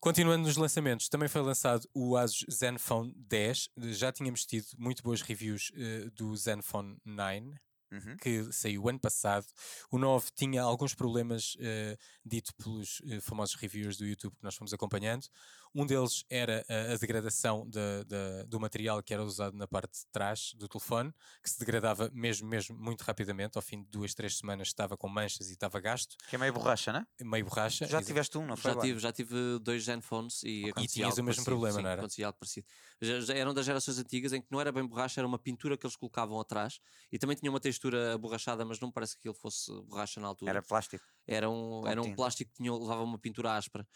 Continuando 0.00 0.46
nos 0.46 0.56
lançamentos, 0.56 1.08
também 1.08 1.28
foi 1.28 1.40
lançado 1.42 1.88
o 1.92 2.16
Asus 2.16 2.44
Zenfone 2.50 3.12
10. 3.16 3.68
Já 3.90 4.12
tínhamos 4.12 4.46
tido 4.46 4.66
muito 4.78 5.02
boas 5.02 5.22
reviews 5.22 5.72
eh, 5.74 6.08
do 6.14 6.36
Zenfone 6.36 6.96
9, 7.04 7.54
Uhum. 7.90 8.16
que 8.18 8.52
saiu 8.52 8.86
ano 8.88 9.00
passado. 9.00 9.46
O 9.90 9.98
9 9.98 10.28
tinha 10.36 10.62
alguns 10.62 10.94
problemas 10.94 11.56
eh, 11.58 11.96
dito 12.24 12.54
pelos 12.54 13.00
eh, 13.06 13.18
famosos 13.20 13.54
reviewers 13.56 13.96
do 13.96 14.06
YouTube 14.06 14.36
que 14.36 14.44
nós 14.44 14.54
fomos 14.54 14.72
acompanhando. 14.72 15.26
Um 15.74 15.86
deles 15.86 16.24
era 16.28 16.64
a, 16.68 16.92
a 16.92 16.96
degradação 16.96 17.68
da- 17.68 18.02
da- 18.04 18.42
do 18.44 18.58
material 18.60 19.02
que 19.02 19.12
era 19.12 19.22
usado 19.22 19.56
na 19.56 19.66
parte 19.66 20.00
de 20.00 20.06
trás 20.12 20.52
do 20.54 20.68
telefone, 20.68 21.12
que 21.42 21.50
se 21.50 21.58
degradava 21.58 22.10
mesmo, 22.12 22.48
mesmo 22.48 22.76
muito 22.76 23.02
rapidamente. 23.02 23.56
Ao 23.56 23.62
fim 23.62 23.82
de 23.82 23.88
duas, 23.90 24.14
três 24.14 24.36
semanas 24.38 24.68
estava 24.68 24.96
com 24.96 25.08
manchas 25.08 25.48
e 25.50 25.52
estava 25.52 25.80
gasto, 25.80 26.16
Que 26.28 26.36
é 26.36 26.38
meio 26.38 26.52
borracha, 26.52 26.92
né? 26.92 27.06
meio 27.20 27.44
borracha. 27.44 27.86
Já 27.86 28.00
tiveste 28.02 28.38
um, 28.38 28.46
não 28.46 28.56
foi? 28.56 28.72
Já 28.72 28.80
tive, 28.80 28.98
já 28.98 29.12
tive 29.12 29.58
dois 29.60 29.84
Zenphones 29.84 30.42
e 30.42 30.68
acontecia 30.70 31.02
tinhas 31.02 31.18
algo 31.18 31.22
o 31.22 31.24
mesmo 31.24 31.44
parecido, 31.44 31.44
problema, 31.44 31.76
sim, 31.76 31.82
não 31.82 31.90
era? 31.90 32.00
acontecia 32.00 32.26
algo 32.26 32.38
parecido. 32.38 32.66
Já, 33.00 33.20
já 33.20 33.34
eram 33.34 33.54
das 33.54 33.66
gerações 33.66 33.98
antigas 33.98 34.32
em 34.32 34.40
que 34.40 34.48
não 34.50 34.60
era 34.60 34.72
bem 34.72 34.84
borracha, 34.86 35.20
era 35.20 35.26
uma 35.26 35.38
pintura 35.38 35.76
que 35.76 35.86
eles 35.86 35.96
colocavam 35.96 36.40
atrás 36.40 36.80
e 37.12 37.18
também 37.18 37.36
tinha 37.36 37.50
uma 37.50 37.60
textura 37.60 38.14
aborrachada, 38.14 38.64
mas 38.64 38.80
não 38.80 38.90
parece 38.90 39.18
que 39.18 39.28
ele 39.28 39.36
fosse 39.36 39.70
borracha 39.82 40.20
na 40.20 40.28
altura. 40.28 40.50
Era 40.50 40.62
plástico. 40.62 41.04
Era 41.26 41.50
um, 41.50 41.86
era 41.86 42.00
um 42.02 42.14
plástico 42.14 42.50
que 42.50 42.56
tinha, 42.56 42.72
levava 42.72 43.02
uma 43.02 43.18
pintura 43.18 43.54
áspera. 43.54 43.86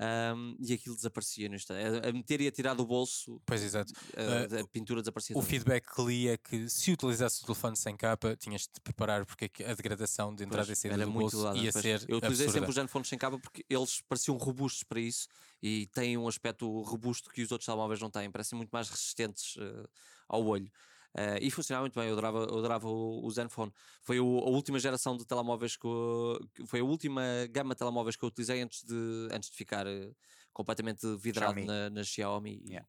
Ahm, 0.00 0.56
e 0.60 0.72
aquilo 0.72 0.96
desaparecia 0.96 1.46
instante. 1.48 2.06
A, 2.08 2.12
meter 2.12 2.40
e 2.40 2.48
a 2.48 2.52
tirar 2.52 2.74
do 2.74 2.86
bolso, 2.86 3.42
Pois 3.46 3.62
exato. 3.62 3.92
a, 4.16 4.22
Ah, 4.26 4.60
a 4.62 4.68
pintura 4.68 5.02
desaparecia. 5.02 5.36
O 5.36 5.42
também. 5.42 5.48
feedback 5.48 5.94
que 5.94 6.02
li 6.02 6.28
é 6.28 6.36
que 6.38 6.68
se 6.68 6.92
utilizasses 6.92 7.42
o 7.42 7.46
telefone 7.46 7.76
sem 7.76 7.96
capa, 7.96 8.36
tinhas 8.36 8.62
de 8.62 8.68
te 8.70 8.80
preparar 8.80 9.24
porque 9.26 9.50
a 9.64 9.74
degradação 9.74 10.34
de 10.34 10.44
entrada 10.44 10.72
Pois, 10.72 10.72
e 10.72 10.76
saída 10.76 11.02
do 11.02 11.12
muito 11.12 11.12
bolso 11.12 11.36
elevada. 11.36 11.56
ia 11.56 11.70
Pois, 11.72 11.84
ser 11.84 12.04
Eu 12.08 12.18
utilizei 12.18 12.48
absurda. 12.48 12.48
sempre 12.48 12.70
os 12.70 12.74
Zenfones 12.74 13.08
sem 13.08 13.16
capa 13.18 13.38
porque 13.38 13.64
eles 13.68 14.00
pareciam 14.02 14.36
robustos 14.36 14.82
para 14.82 14.98
isso 15.00 15.28
e 15.62 15.86
têm 15.88 16.18
um 16.18 16.26
aspecto 16.26 16.66
robusto 16.82 17.30
que 17.30 17.40
os 17.42 17.52
outros 17.52 17.66
telemóveis 17.66 18.00
não 18.00 18.10
têm, 18.10 18.30
parecem 18.30 18.56
muito 18.56 18.70
mais 18.70 18.88
resistentes 18.90 19.56
eh, 19.60 19.84
ao 20.28 20.44
olho. 20.44 20.68
Eh, 21.16 21.38
e 21.42 21.50
funcionava 21.50 21.82
muito 21.84 21.98
bem, 21.98 22.06
eu 22.08 22.12
adorava, 22.12 22.38
eu 22.38 22.58
adorava 22.58 22.88
o, 22.88 23.24
o 23.26 23.30
Zenfone. 23.30 23.72
Foi 24.02 24.20
o- 24.20 24.38
a 24.38 24.50
última 24.50 24.78
geração 24.78 25.16
de 25.16 25.26
telemóveis 25.26 25.76
que, 25.76 25.86
eu- 25.86 26.38
que- 26.54 26.66
foi 26.66 26.80
a 26.80 26.84
última 26.84 27.22
gama 27.50 27.74
de 27.74 27.78
telemóveis 27.78 28.16
que 28.16 28.24
eu 28.24 28.28
utilizei 28.28 28.60
antes 28.62 28.84
de, 28.84 29.28
antes 29.32 29.50
de 29.50 29.56
ficar 29.56 29.86
eh, 29.86 30.12
completamente 30.52 31.06
vidrado 31.16 31.54
Xiaomi. 31.54 31.66
na, 31.66 31.90
na 31.90 32.04
Xiaomi. 32.04 32.62
e 32.64 32.80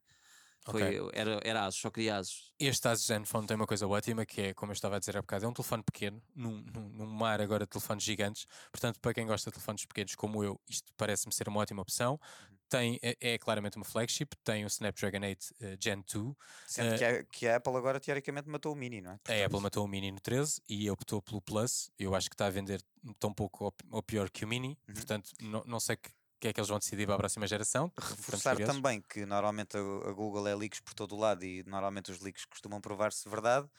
Foi, 0.64 0.82
era, 1.14 1.40
era 1.44 1.66
Asus, 1.66 1.82
só 1.82 1.90
queria 1.90 2.18
Asus. 2.18 2.54
Este 2.60 2.88
Asus 2.88 3.08
Zenfone 3.08 3.48
tem 3.48 3.56
uma 3.56 3.66
coisa 3.66 3.88
ótima 3.88 4.26
que 4.26 4.42
é, 4.42 4.54
como 4.54 4.72
eu 4.72 4.74
estava 4.74 4.96
a 4.98 5.00
dizer 5.00 5.18
há 5.18 5.22
bocado, 5.22 5.46
é 5.46 5.48
um 5.48 5.54
telefone 5.54 5.82
pequeno, 5.84 6.22
num, 6.36 6.62
num, 6.74 6.90
num 6.90 7.06
mar 7.08 7.42
agora 7.42 7.66
de 7.66 7.70
telefones 7.72 8.04
gigantes. 8.04 8.46
Portanto, 8.72 9.00
para 9.00 9.14
quem 9.14 9.26
gosta 9.26 9.50
de 9.50 9.56
telefones 9.56 9.86
pequenos 9.86 10.14
como 10.16 10.44
eu, 10.44 10.60
isto 10.70 10.94
parece-me 10.96 11.34
ser 11.34 11.48
uma 11.48 11.60
ótima 11.62 11.82
opção. 11.82 12.20
Tem, 12.70 12.98
é, 13.02 13.18
é 13.20 13.38
claramente 13.38 13.76
uma 13.76 13.84
flagship, 13.84 14.30
tem 14.46 14.64
o 14.64 14.68
Snapdragon 14.68 15.20
8 15.26 15.44
uh, 15.44 15.78
Gen 15.78 16.02
2. 16.10 16.36
Sendo 16.68 16.94
Eh, 16.94 16.98
que, 16.98 17.04
a, 17.04 17.24
que 17.26 17.48
a 17.50 17.56
Apple 17.58 17.76
agora 17.76 18.00
teoricamente 18.00 18.48
matou 18.48 18.72
o 18.72 18.76
Mini, 18.78 19.02
não 19.02 19.12
é? 19.12 19.16
A 19.16 19.18
Portanto, 19.18 19.46
Apple 19.46 19.60
matou 19.60 19.84
o 19.84 19.88
Mini 19.90 20.10
no 20.10 20.22
13 20.22 20.62
e 20.70 20.90
optou 20.90 21.22
pelo 21.22 21.42
Plus. 21.42 21.92
Eu 22.00 22.16
acho 22.16 22.30
que 22.30 22.34
está 22.34 22.46
a 22.46 22.50
vender 22.50 22.82
tão 23.20 23.34
pouco 23.34 23.74
ou, 23.90 24.02
pior 24.04 24.30
que 24.30 24.46
o 24.46 24.48
Mini, 24.48 24.78
Uhum. 24.88 24.94
portanto, 24.94 25.32
não, 25.42 25.64
não 25.66 25.82
sei 25.82 25.98
que, 25.98 26.12
que 26.42 26.48
é 26.48 26.54
que 26.54 26.60
eles 26.60 26.68
vão 26.70 26.80
decidir 26.80 27.06
para 27.06 27.14
a 27.16 27.18
próxima 27.20 27.46
geração. 27.46 27.92
Reforçar 27.98 28.58
também 28.58 29.00
que 29.08 29.26
normalmente 29.28 29.78
a, 29.78 30.12
Google 30.12 30.48
é 30.48 30.56
leaks 30.56 30.80
por 30.80 30.96
todo 30.96 31.16
o 31.16 31.20
lado 31.20 31.46
e 31.46 31.64
normalmente 31.68 32.12
os 32.12 32.20
leaks 32.20 32.46
costumam 32.46 32.82
provar-se 32.82 33.30
verdade. 33.30 33.70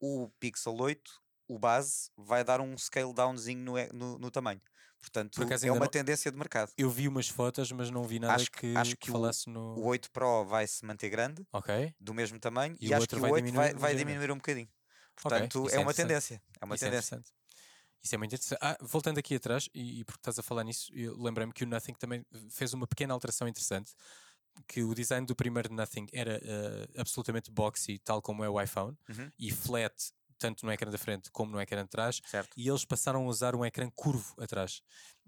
O 0.00 0.30
Pixel 0.38 0.74
8, 0.76 1.20
o 1.48 1.58
base, 1.58 2.10
vai 2.16 2.44
dar 2.44 2.60
um 2.60 2.78
scale 2.78 3.12
downzinho 3.12 3.58
no, 3.60 3.74
no, 3.92 4.18
no 4.20 4.30
tamanho. 4.30 4.60
Portanto, 5.00 5.42
acaso 5.42 5.66
é 5.66 5.72
uma 5.72 5.80
não- 5.80 5.86
tendência 5.88 6.30
de 6.30 6.38
mercado. 6.38 6.70
Eu 6.78 6.88
vi 6.88 7.08
umas 7.08 7.28
fotos, 7.28 7.72
mas 7.72 7.90
não 7.90 8.04
vi 8.04 8.20
nada 8.20 8.34
Acho 8.34 8.50
que- 8.52 8.76
acho 8.76 8.96
que 8.96 9.10
o- 9.10 9.12
falasse 9.12 9.50
no. 9.50 9.74
O 9.76 9.84
8 9.86 10.08
Pro 10.12 10.44
vai 10.44 10.64
se 10.68 10.84
manter 10.84 11.10
grande, 11.10 11.44
Ok. 11.52 11.92
do 11.98 12.14
mesmo 12.14 12.38
tamanho, 12.38 12.76
E 12.80 12.86
e, 12.86 12.92
o 12.92 12.96
acho 12.96 13.08
que 13.08 13.16
vai 13.16 13.30
o 13.30 13.34
8 13.34 13.44
diminuir 13.44 13.64
vai, 13.72 13.74
vai 13.74 13.94
diminuir 13.96 14.30
um 14.30 14.36
bocadinho. 14.36 14.68
Portanto, 15.20 15.66
isso 15.66 15.74
é 15.74 15.78
é 15.78 15.82
uma 15.82 15.92
tendência. 15.92 16.40
É 16.60 16.64
uma 16.64 16.76
Isso 16.76 16.84
é 16.84 16.88
tendência. 16.88 17.16
interessante. 17.16 17.41
Isso 18.02 18.14
é 18.14 18.18
muito 18.18 18.34
interessante. 18.34 18.58
Ah, 18.60 18.76
voltando 18.80 19.18
aqui 19.18 19.34
atrás, 19.36 19.68
e, 19.74 20.00
e 20.00 20.04
porque 20.04 20.18
estás 20.20 20.38
a 20.38 20.42
falar 20.42 20.64
nisso, 20.64 20.92
lembrei-me 21.18 21.52
que 21.52 21.64
o 21.64 21.66
Nothing 21.66 21.94
também 21.94 22.24
fez 22.50 22.72
uma 22.74 22.86
pequena 22.86 23.14
alteração 23.14 23.46
interessante. 23.48 23.92
Que 24.68 24.82
o 24.82 24.94
design 24.94 25.26
do 25.26 25.34
primeiro 25.34 25.72
Nothing 25.72 26.06
era 26.12 26.40
ah, 26.96 27.00
absolutamente 27.00 27.50
boxy, 27.50 27.98
tal 27.98 28.20
como 28.20 28.44
é 28.44 28.48
o 28.50 28.60
iPhone, 28.60 28.96
Uhum. 29.08 29.30
e 29.38 29.50
flat, 29.50 29.94
tanto 30.38 30.66
no 30.66 30.72
ecrã 30.72 30.90
da 30.90 30.98
frente 30.98 31.30
como 31.30 31.52
no 31.52 31.60
ecrã 31.60 31.82
de 31.84 31.90
trás. 31.90 32.20
certo? 32.24 32.56
e 32.56 32.68
eles 32.68 32.84
passaram 32.84 33.24
a 33.24 33.28
usar 33.28 33.54
um 33.54 33.64
ecrã 33.64 33.88
curvo 33.94 34.34
atrás. 34.42 34.82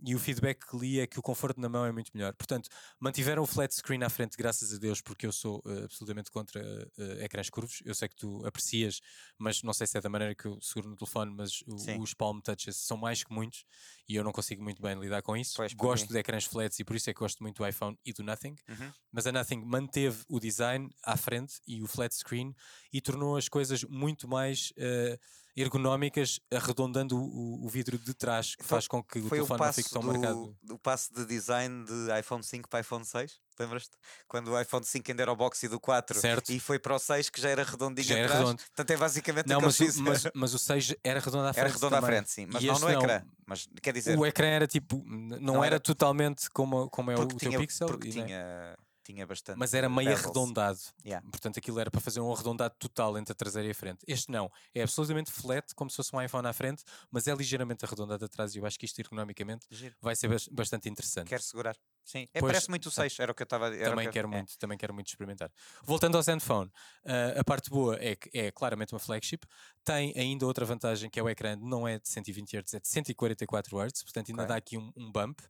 E 0.06 0.14
o 0.14 0.18
feedback 0.18 0.66
que 0.68 0.76
li 0.76 1.01
é 1.01 1.06
que 1.06 1.18
o 1.18 1.22
conforto 1.22 1.60
na 1.60 1.68
mão 1.68 1.85
é 1.85 1.90
muito 1.93 2.10
melhor. 2.14 2.35
Portanto, 2.35 2.68
mantiveram 3.01 3.43
o 3.43 3.47
flat 3.47 3.74
screen 3.74 4.02
à 4.05 4.10
frente, 4.10 4.36
graças 4.36 4.72
a 4.74 4.78
Deus, 4.78 5.01
porque 5.01 5.26
eu 5.26 5.32
sou 5.32 5.62
eh, 5.66 5.85
absolutamente 5.85 6.31
contra 6.31 6.60
eh, 6.98 7.24
ecrãs 7.24 7.48
curvos. 7.48 7.81
Eu 7.85 7.94
sei 7.94 8.09
que 8.09 8.16
tu 8.16 8.44
aprecias, 8.47 9.01
mas 9.39 9.62
não 9.62 9.72
sei 9.72 9.86
se 9.86 9.97
é 9.97 10.01
da 10.01 10.09
maneira 10.09 10.35
que 10.35 10.47
eu 10.47 10.60
seguro 10.60 10.90
no 10.90 10.97
telefone, 10.97 11.32
mas 11.35 11.62
o- 11.66 11.78
os 12.02 12.12
palm 12.14 12.40
touches 12.40 12.76
são 12.76 12.97
mais 12.97 13.24
que 13.24 13.32
muitos 13.32 13.64
e 14.09 14.14
eu 14.16 14.22
não 14.24 14.32
consigo 14.32 14.62
muito 14.62 14.82
bem 14.82 14.98
lidar 14.98 15.22
com 15.22 15.36
isso. 15.36 15.55
Pois, 15.56 15.72
gosto 15.72 16.12
de 16.12 16.18
ecrãs 16.18 16.44
flats 16.44 16.78
e 16.78 16.85
por 16.85 16.94
isso 16.97 17.09
é 17.09 17.14
que 17.14 17.20
gosto 17.20 17.43
muito 17.43 17.56
do 17.56 17.66
iPhone 17.66 17.98
e 18.05 18.12
do 18.12 18.22
Nothing. 18.22 18.56
Uhum. 18.68 18.93
Mas 19.10 19.26
a 19.26 19.32
Nothing 19.32 19.64
manteve 19.64 20.22
o 20.28 20.39
design 20.39 20.90
à 21.02 21.16
frente 21.16 21.55
e 21.66 21.82
o 21.82 21.86
flat 21.86 22.14
screen 22.14 22.55
e 22.93 23.01
tornou 23.01 23.36
as 23.36 23.48
coisas 23.48 23.82
muito 23.85 24.28
mais 24.28 24.72
eh, 24.76 25.18
ergonómicas, 25.56 26.40
arredondando 26.52 27.16
o, 27.16 27.24
o- 27.62 27.64
o 27.66 27.68
vidro 27.68 27.97
de 27.98 28.12
trás, 28.14 28.55
que 28.56 28.64
faz 28.64 28.86
com 28.89 29.02
que 29.02 29.18
o 29.18 29.28
Foi 29.28 29.39
o 29.40 29.43
telefone 29.47 29.59
não 29.60 29.66
passo, 29.66 29.76
fique 29.82 29.90
tão 29.90 30.02
do, 30.02 30.06
marcado. 30.12 30.56
do 30.62 30.78
passo 30.78 31.12
de 31.14 31.24
design 31.24 31.85
de 31.85 32.18
iPhone 32.20 32.43
5 32.43 32.68
para 32.68 32.81
iPhone 32.81 33.05
6. 33.05 33.39
Lembras-te? 33.59 33.90
Quando 34.26 34.48
o 34.51 34.60
iPhone 34.60 34.85
5 34.85 35.09
ainda 35.12 35.22
era 35.22 35.31
o 35.32 35.36
boxy 35.36 35.68
do 35.68 35.78
4 35.78 36.18
Certo. 36.20 36.51
e 36.51 36.59
foi 36.59 36.76
para 36.76 36.97
o 36.97 36.98
6 36.98 37.31
que 37.31 37.40
já 37.40 37.51
era 37.51 37.62
redondinho 37.62 38.05
Já 38.09 38.16
era 38.16 38.24
atrás. 38.26 38.40
redondo. 38.40 38.62
Portanto, 38.64 38.90
é 38.90 38.97
basicamente 38.97 39.47
Não, 39.47 39.56
o 39.59 39.60
que 39.60 39.66
mas, 39.66 39.81
o- 39.97 40.02
mas, 40.02 40.26
mas 40.35 40.55
o 40.55 40.59
6 40.59 40.94
era 41.05 41.20
redondo 41.20 41.47
à 41.47 41.52
frente. 41.52 41.64
Era 41.66 41.72
redondo 41.74 41.94
à 41.94 42.01
também. 42.01 42.16
frente, 42.16 42.31
sim. 42.32 42.47
Mas 42.51 42.62
E 42.62 42.66
não 42.66 42.78
no 42.81 42.90
ecrã. 42.90 43.22
Mas 43.47 43.68
quer 43.81 43.93
dizer, 43.94 44.18
O 44.18 44.26
ecrã 44.26 44.47
era 44.48 44.66
tipo, 44.66 45.05
não, 45.06 45.39
Não 45.39 45.56
era, 45.64 45.76
era- 45.76 45.81
totalmente 45.81 46.51
como, 46.51 46.90
como 46.90 47.12
é 47.12 47.14
o 47.14 47.26
teu 47.28 47.39
tinha, 47.39 47.59
Pixel, 47.60 47.86
porque 47.86 48.09
tinha, 48.09 48.76
tinha 49.05 49.26
bastante. 49.26 49.59
mas 49.59 49.74
era 49.74 49.89
meio 49.89 50.09
bezels. 50.09 50.24
arredondado. 50.24 50.78
Yeah. 51.05 51.24
Portanto, 51.31 51.59
aquilo 51.59 51.78
era 51.78 51.90
para 51.90 52.01
fazer 52.01 52.20
um 52.20 52.32
arredondado 52.32 52.74
total 52.78 53.16
entre 53.18 53.32
a 53.32 53.35
traseira 53.35 53.68
e 53.68 53.70
a 53.70 53.74
frente. 53.74 54.01
Este 54.09 54.32
não, 54.32 54.51
é 54.74 54.82
absolutamente 54.82 55.31
flat, 55.31 55.74
como 55.74 55.90
se 55.90 55.97
fosse 55.97 56.14
um 56.16 56.20
iPhone 56.20 56.47
à 56.48 56.52
frente, 56.52 56.82
mas 57.10 57.26
é 57.26 57.35
ligeiramente 57.35 57.85
arredondado 57.85 58.24
atrás 58.24 58.55
e 58.55 58.59
eu 58.59 58.66
acho 58.66 58.78
que 58.78 58.86
isto 58.86 58.98
ergonomicamente 58.98 59.66
Giro. 59.70 59.94
vai 60.01 60.16
ser 60.16 60.28
bas- 60.28 60.48
bastante 60.48 60.89
interessante. 60.89 61.28
Quero 61.28 61.43
segurar. 61.43 61.76
Sim. 62.05 62.28
É, 62.35 62.40
Pois, 62.40 62.52
parece 62.52 62.68
muito 62.68 62.86
o 62.86 62.90
6, 62.90 63.18
era 63.18 63.32
o 63.32 63.35
que 63.35 63.43
eu 63.43 63.44
estava 63.44 63.68
a 63.68 63.70
o 63.70 63.78
também 63.82 64.06
que 64.06 64.12
quero 64.12 64.28
é. 64.28 64.31
muito, 64.31 64.59
também 64.59 64.76
quero 64.76 64.93
muito 64.93 65.09
experimentar. 65.09 65.51
Voltando 65.82 66.16
ao 66.16 66.22
Zenfone, 66.22 66.70
ah, 67.06 67.40
a 67.40 67.44
parte 67.44 67.70
boa 67.70 67.97
é 67.98 68.14
que 68.14 68.28
é 68.39 68.51
claramente 68.51 68.93
uma 68.93 68.98
flagship, 68.98 69.44
tem 69.82 70.12
ainda 70.16 70.44
outra 70.47 70.64
vantagem 70.66 71.09
que 71.09 71.18
é 71.18 71.22
o 71.22 71.28
ecrã 71.28 71.56
não 71.56 71.89
é 71.89 71.98
de 71.98 72.09
120 72.09 72.56
Hz, 72.59 72.74
é 72.74 72.81
de 72.81 72.89
144 72.89 73.78
Hz, 73.81 74.02
portanto 74.02 74.28
ainda 74.31 74.43
Ok. 74.43 74.48
dá 74.48 74.56
aqui 74.56 74.76
um, 74.76 74.93
um 74.97 75.10
bump. 75.10 75.40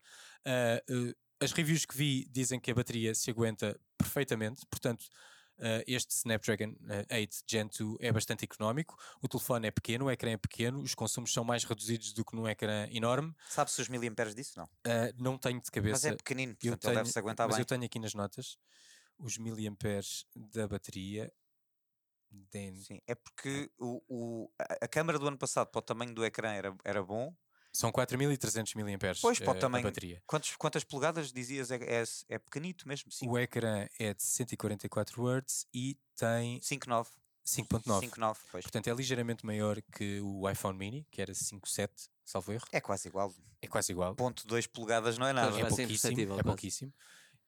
Ah, 0.44 0.81
ah, 0.89 1.14
as 1.44 1.52
reviews 1.52 1.84
que 1.84 1.96
vi 1.96 2.26
dizem 2.30 2.60
que 2.60 2.70
a 2.70 2.74
bateria 2.74 3.14
se 3.14 3.30
aguenta 3.30 3.78
perfeitamente, 3.98 4.66
portanto 4.66 5.04
ah, 5.58 5.82
este 5.86 6.10
Snapdragon 6.14 6.74
ah, 6.88 7.14
8 7.16 7.36
Gen 7.48 7.68
2 7.68 7.96
é 8.00 8.10
bastante 8.12 8.44
económico, 8.44 8.96
o 9.22 9.28
telefone 9.28 9.68
é 9.68 9.70
pequeno, 9.70 10.06
o 10.06 10.10
ecrã 10.10 10.30
é 10.32 10.36
pequeno, 10.36 10.80
os 10.80 10.94
consumos 10.94 11.32
são 11.32 11.44
mais 11.44 11.64
reduzidos 11.64 12.12
do 12.12 12.24
que 12.24 12.34
num 12.34 12.48
ecrã 12.48 12.88
enorme. 12.90 13.34
Sabes 13.48 13.74
se 13.74 13.82
os 13.82 13.88
miliamperes 13.88 14.34
disso? 14.34 14.58
Não. 14.58 14.68
Ah, 14.86 15.12
não 15.18 15.38
tenho 15.38 15.60
de 15.60 15.66
Mas 15.66 15.72
cabeça 15.74 16.08
é 16.08 16.12
pequenino, 16.12 16.56
eu 16.62 16.72
portanto 16.72 16.94
deve-se 16.96 17.18
aguentar 17.18 17.46
mas 17.46 17.56
bem. 17.56 17.60
eu 17.60 17.66
tenho 17.66 17.84
aqui 17.84 17.98
nas 17.98 18.14
notas 18.14 18.56
os 19.18 19.38
miliamperes 19.38 20.26
da 20.34 20.66
bateria. 20.66 21.32
Den- 22.52 22.74
Sim, 22.82 22.98
é 23.06 23.14
porque 23.14 23.70
o, 23.78 24.02
o- 24.08 24.50
a, 24.58 24.84
a 24.86 24.88
câmara 24.88 25.18
do 25.20 25.28
ano 25.28 25.38
passado 25.38 25.68
para 25.70 25.78
o 25.78 25.82
tamanho 25.82 26.12
do 26.12 26.24
ecrã 26.24 26.50
era, 26.52 26.76
era 26.84 27.02
bom. 27.02 27.32
São 27.76 27.90
4300 27.90 28.74
miliamperes 28.74 29.20
Pois, 29.20 29.40
para 29.40 29.51
o 29.51 29.55
eh, 29.55 29.56
a 29.56 29.60
tamanho- 29.60 29.82
bateria. 29.84 30.22
Quantos, 30.28 30.55
quantas 30.55 30.84
polegadas 30.84 31.32
dizias? 31.32 31.72
É, 31.72 31.76
é, 31.76 32.05
é 32.28 32.38
pequenito 32.38 32.86
mesmo? 32.86 33.10
O 33.26 33.36
ecrã 33.36 33.88
é 33.98 34.14
de 34.14 34.22
144 34.22 35.20
Hz 35.28 35.66
e 35.74 35.98
tem 36.14 36.60
5.9. 36.60 37.09
5.9. 37.44 38.09
5.9, 38.09 38.36
pois. 38.52 38.62
Portanto, 38.64 38.86
é 38.86 38.94
ligeiramente 38.94 39.44
maior 39.44 39.82
que 39.92 40.20
o 40.20 40.48
iPhone 40.48 40.78
mini, 40.78 41.05
que 41.10 41.20
era 41.20 41.32
5.7, 41.34 41.90
salvo 42.24 42.52
erro. 42.52 42.64
É 42.70 42.80
quase 42.80 43.09
igual. 43.09 43.34
É 43.60 43.66
quase 43.66 43.90
igual. 43.90 44.14
Ponto 44.14 44.46
2 44.46 44.68
polegadas 44.68 45.18
não 45.18 45.26
é 45.26 45.32
nada. 45.32 45.59
É 45.60 45.66
pouquíssimo. 45.66 46.38
É 46.38 46.42
pouquíssimo. 46.44 46.94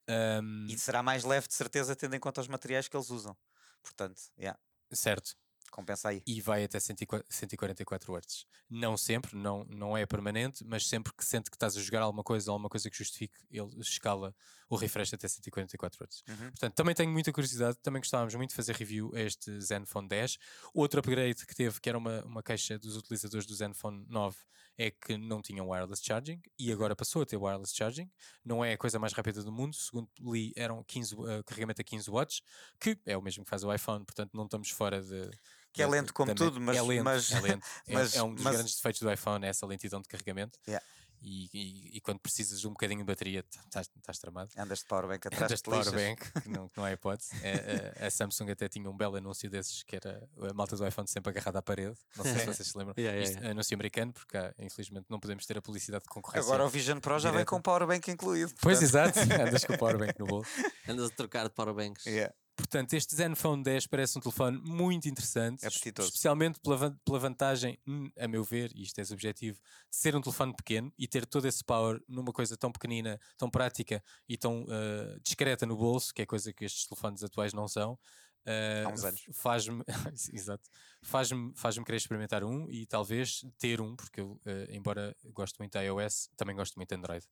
Ahm, 0.09 0.67
E 0.69 0.77
será 0.77 1.05
mais 1.05 1.23
leve 1.23 1.47
de 1.47 1.55
certeza 1.55 1.95
tendo 1.95 2.17
em 2.17 2.21
conta 2.21 2.41
os 2.41 2.49
materiais 2.49 2.89
que 2.89 2.97
eles 2.97 3.11
usam. 3.11 3.37
Portanto, 3.81 4.21
yeah, 4.37 4.59
certo. 4.93 5.37
Compensa 5.77 6.09
aí. 6.09 6.23
e 6.27 6.41
vai 6.41 6.65
até 6.65 6.81
104 6.81 7.27
144 7.29 8.17
Hz. 8.17 8.47
Não 8.69 8.97
sempre, 8.97 9.37
não, 9.37 9.65
não 9.65 9.97
é 9.97 10.07
permanente, 10.07 10.65
mas 10.65 10.89
sempre 10.89 11.13
que 11.13 11.25
sente 11.25 11.51
que 11.51 11.57
estás 11.57 11.77
a 11.77 11.81
jogar 11.81 12.01
alguma 12.03 12.25
coisa, 12.25 12.51
alguma 12.51 12.71
coisa 12.71 12.91
que 12.91 12.97
justifique, 12.97 13.37
ele 13.51 13.69
escala 13.79 14.35
o 14.69 14.77
refresh 14.77 15.13
até 15.13 15.29
144 15.29 16.05
Hz. 16.05 16.23
Uhum. 16.29 16.51
Portanto, 16.51 16.75
também 16.75 16.95
tenho 16.95 17.13
muita 17.13 17.31
curiosidade, 17.33 17.77
também 17.83 18.01
gostávamos 18.01 18.35
muito 18.35 18.51
de 18.51 18.57
fazer 18.57 18.75
review 18.75 19.13
a 19.15 19.21
este 19.21 19.61
Zenfone 19.61 20.09
10. 20.09 20.39
Outro 20.73 21.01
upgrade 21.01 21.47
que 21.47 21.55
teve, 21.55 21.81
que 21.81 21.89
era 21.89 21.99
uma, 21.99 22.25
uma 22.25 22.43
queixa 22.43 22.79
dos 22.79 22.97
utilizadores 22.97 23.47
do 23.47 23.55
Zenfone 23.55 24.05
9, 24.09 24.37
é 24.79 24.91
que 24.91 25.17
não 25.17 25.41
tinham 25.41 25.69
wireless 25.69 26.03
charging 26.05 26.41
e 26.59 26.71
agora 26.71 26.95
passou 26.95 27.23
a 27.23 27.27
ter 27.27 27.37
wireless 27.37 27.75
charging. 27.75 28.11
Não 28.45 28.65
é 28.65 28.75
a 28.75 28.79
coisa 28.79 28.99
mais 28.99 29.13
rápida 29.13 29.43
do 29.43 29.51
mundo, 29.51 29.75
segundo 29.75 30.09
li, 30.21 30.53
eram 30.57 30.85
15, 30.85 31.15
uh, 31.15 31.45
carregamento 31.45 31.81
a 31.81 31.85
15 31.85 32.11
watts, 32.11 32.43
que 32.79 32.99
é 33.07 33.17
o 33.17 33.23
mesmo 33.23 33.45
que 33.45 33.51
faz 33.51 33.65
o 33.65 33.73
iPhone, 33.73 34.05
portanto 34.05 34.33
não 34.35 34.45
estamos 34.45 34.71
fora 34.71 35.03
de. 35.03 35.31
Que 35.77 35.83
é 35.83 35.87
lento 35.87 36.13
como 36.15 36.31
me- 36.31 36.35
tudo, 36.35 36.61
mas- 36.61 36.77
é 36.77 36.83
lento, 36.83 37.05
mas- 37.05 37.31
é 37.33 37.41
lento. 37.41 37.67
É- 37.87 37.93
mas- 37.95 38.17
é, 38.17 38.23
um 38.23 38.35
dos 38.35 38.43
mas- 38.43 38.55
grandes 38.55 38.75
defeitos 38.77 39.01
do 39.03 39.13
iPhone, 39.13 39.45
é 39.47 39.49
essa 39.49 39.65
lentidão 39.67 40.01
de 40.01 40.09
carregamento. 40.09 40.59
Yeah. 40.67 40.85
E, 41.23 41.49
e- 41.53 41.97
e 41.97 42.01
quando 42.03 42.21
precisas 42.21 42.61
de 42.61 42.69
um 42.69 42.71
bocadinho 42.71 43.01
de 43.01 43.07
bateria, 43.07 43.43
estás, 43.65 43.91
estás 43.97 44.19
tramado. 44.19 44.51
Andas 44.57 44.81
de 44.81 44.85
powerbank 44.85 45.27
atrás 45.27 45.43
Andas 45.45 45.61
de 45.61 45.65
powerbank, 45.65 46.21
que 46.43 46.49
não, 46.49 46.69
que 46.69 46.77
não 46.77 46.85
há 46.85 46.93
hipótese. 46.93 47.31
É, 47.43 47.95
a, 48.01 48.07
a 48.07 48.11
Samsung 48.11 48.51
até 48.51 48.69
tinha 48.69 48.89
um 48.89 48.97
belo 48.97 49.17
anúncio 49.17 49.49
desses 49.51 49.83
que 49.83 49.97
era 49.97 50.29
a 50.49 50.53
malta 50.53 50.77
do 50.77 50.87
iPhone 50.87 51.09
sempre 51.09 51.31
agarrada 51.31 51.59
à 51.59 51.63
parede. 51.63 51.97
Não 52.17 52.23
sei 52.25 52.35
se 52.39 52.45
vocês 52.47 52.69
se 52.69 52.77
lembram. 52.79 52.95
Yeah, 52.99 53.17
yeah, 53.17 53.25
Isto, 53.31 53.39
yeah. 53.41 53.51
anúncio 53.51 53.75
americano, 53.75 54.13
porque 54.13 54.37
infelizmente 54.61 55.07
não 55.09 55.19
podemos 55.19 55.45
ter 55.47 55.57
a 55.59 55.63
publicidade 55.63 56.05
de 56.05 56.09
concorrência. 56.11 56.47
Agora 56.47 56.65
o 56.65 56.69
Vision 56.69 57.01
Pro 57.01 57.19
já 57.19 57.31
vem 57.31 57.45
com 57.47 57.61
powerbank 57.63 58.09
incluído. 58.11 58.53
Pois 58.61 58.79
portanto- 58.79 59.17
exato, 59.17 59.43
andas 59.43 59.65
com 59.65 59.73
o 59.73 59.79
powerbank 59.79 60.19
no 60.19 60.27
bolso. 60.27 60.51
Andas 60.87 61.11
a 61.11 61.15
trocar 61.15 61.45
de 61.49 61.55
powerbanks. 61.55 62.05
Yeah. 62.07 62.33
Portanto, 62.57 62.95
este 62.95 63.15
Zenfone 63.15 63.63
10 63.63 63.87
parece 63.87 64.17
um 64.17 64.21
telefone 64.21 64.59
muito 64.59 65.07
interessante, 65.09 65.63
É 65.65 65.69
apetitoso. 65.69 66.09
especialmente 66.09 66.59
pela, 66.61 66.91
pela 67.05 67.19
vantagem, 67.19 67.79
hum, 67.87 68.11
a 68.19 68.27
meu 68.27 68.43
ver, 68.43 68.73
e 68.75 68.83
isto 68.83 68.99
é 68.99 69.05
subjetivo, 69.05 69.59
de 69.91 69.97
ser 69.97 70.17
um 70.17 70.23
telefone 70.23 70.55
pequeno 70.57 70.93
e 70.99 71.07
ter 71.07 71.27
todo 71.27 71.47
esse 71.47 71.63
power 71.63 72.01
numa 72.09 72.33
coisa 72.33 72.57
tão 72.57 72.73
pequenina, 72.73 73.21
tão 73.37 73.51
prática 73.51 74.03
e 74.27 74.39
tão 74.39 74.63
uh, 74.65 75.21
discreta 75.23 75.67
no 75.67 75.77
bolso, 75.77 76.15
que 76.15 76.23
é 76.23 76.27
coisa 76.27 76.53
que 76.53 76.65
estes 76.65 76.87
telefones 76.87 77.23
atuais 77.23 77.53
não 77.53 77.69
são. 77.69 77.93
uh, 77.93 78.87
Há 78.87 78.89
uns 78.91 79.05
anos. 79.05 79.21
Faz-me 79.33 79.85
exato, 80.33 80.71
faz-me 81.03 81.53
faz 81.55 81.79
querer 81.79 81.97
experimentar 81.97 82.43
um 82.43 82.71
e 82.71 82.87
talvez 82.87 83.45
ter 83.59 83.81
um, 83.83 83.95
porque 83.95 84.21
eu, 84.23 84.33
uh, 84.47 84.71
embora 84.71 85.15
gosto 85.27 85.59
muito 85.59 85.79
de 85.79 85.85
iOS, 85.85 86.31
também 86.37 86.57
gosto 86.57 86.77
muito 86.77 86.89
de 86.89 86.95
Android. 86.95 87.27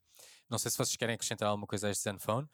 Não 0.50 0.58
sei 0.58 0.70
se 0.70 0.76
vocês 0.76 0.96
querem 0.96 1.14
acrescentar 1.14 1.48
alguma 1.48 1.66
coisa 1.66 1.88
a 1.88 1.90
este 1.90 2.02
Zenfone, 2.04 2.46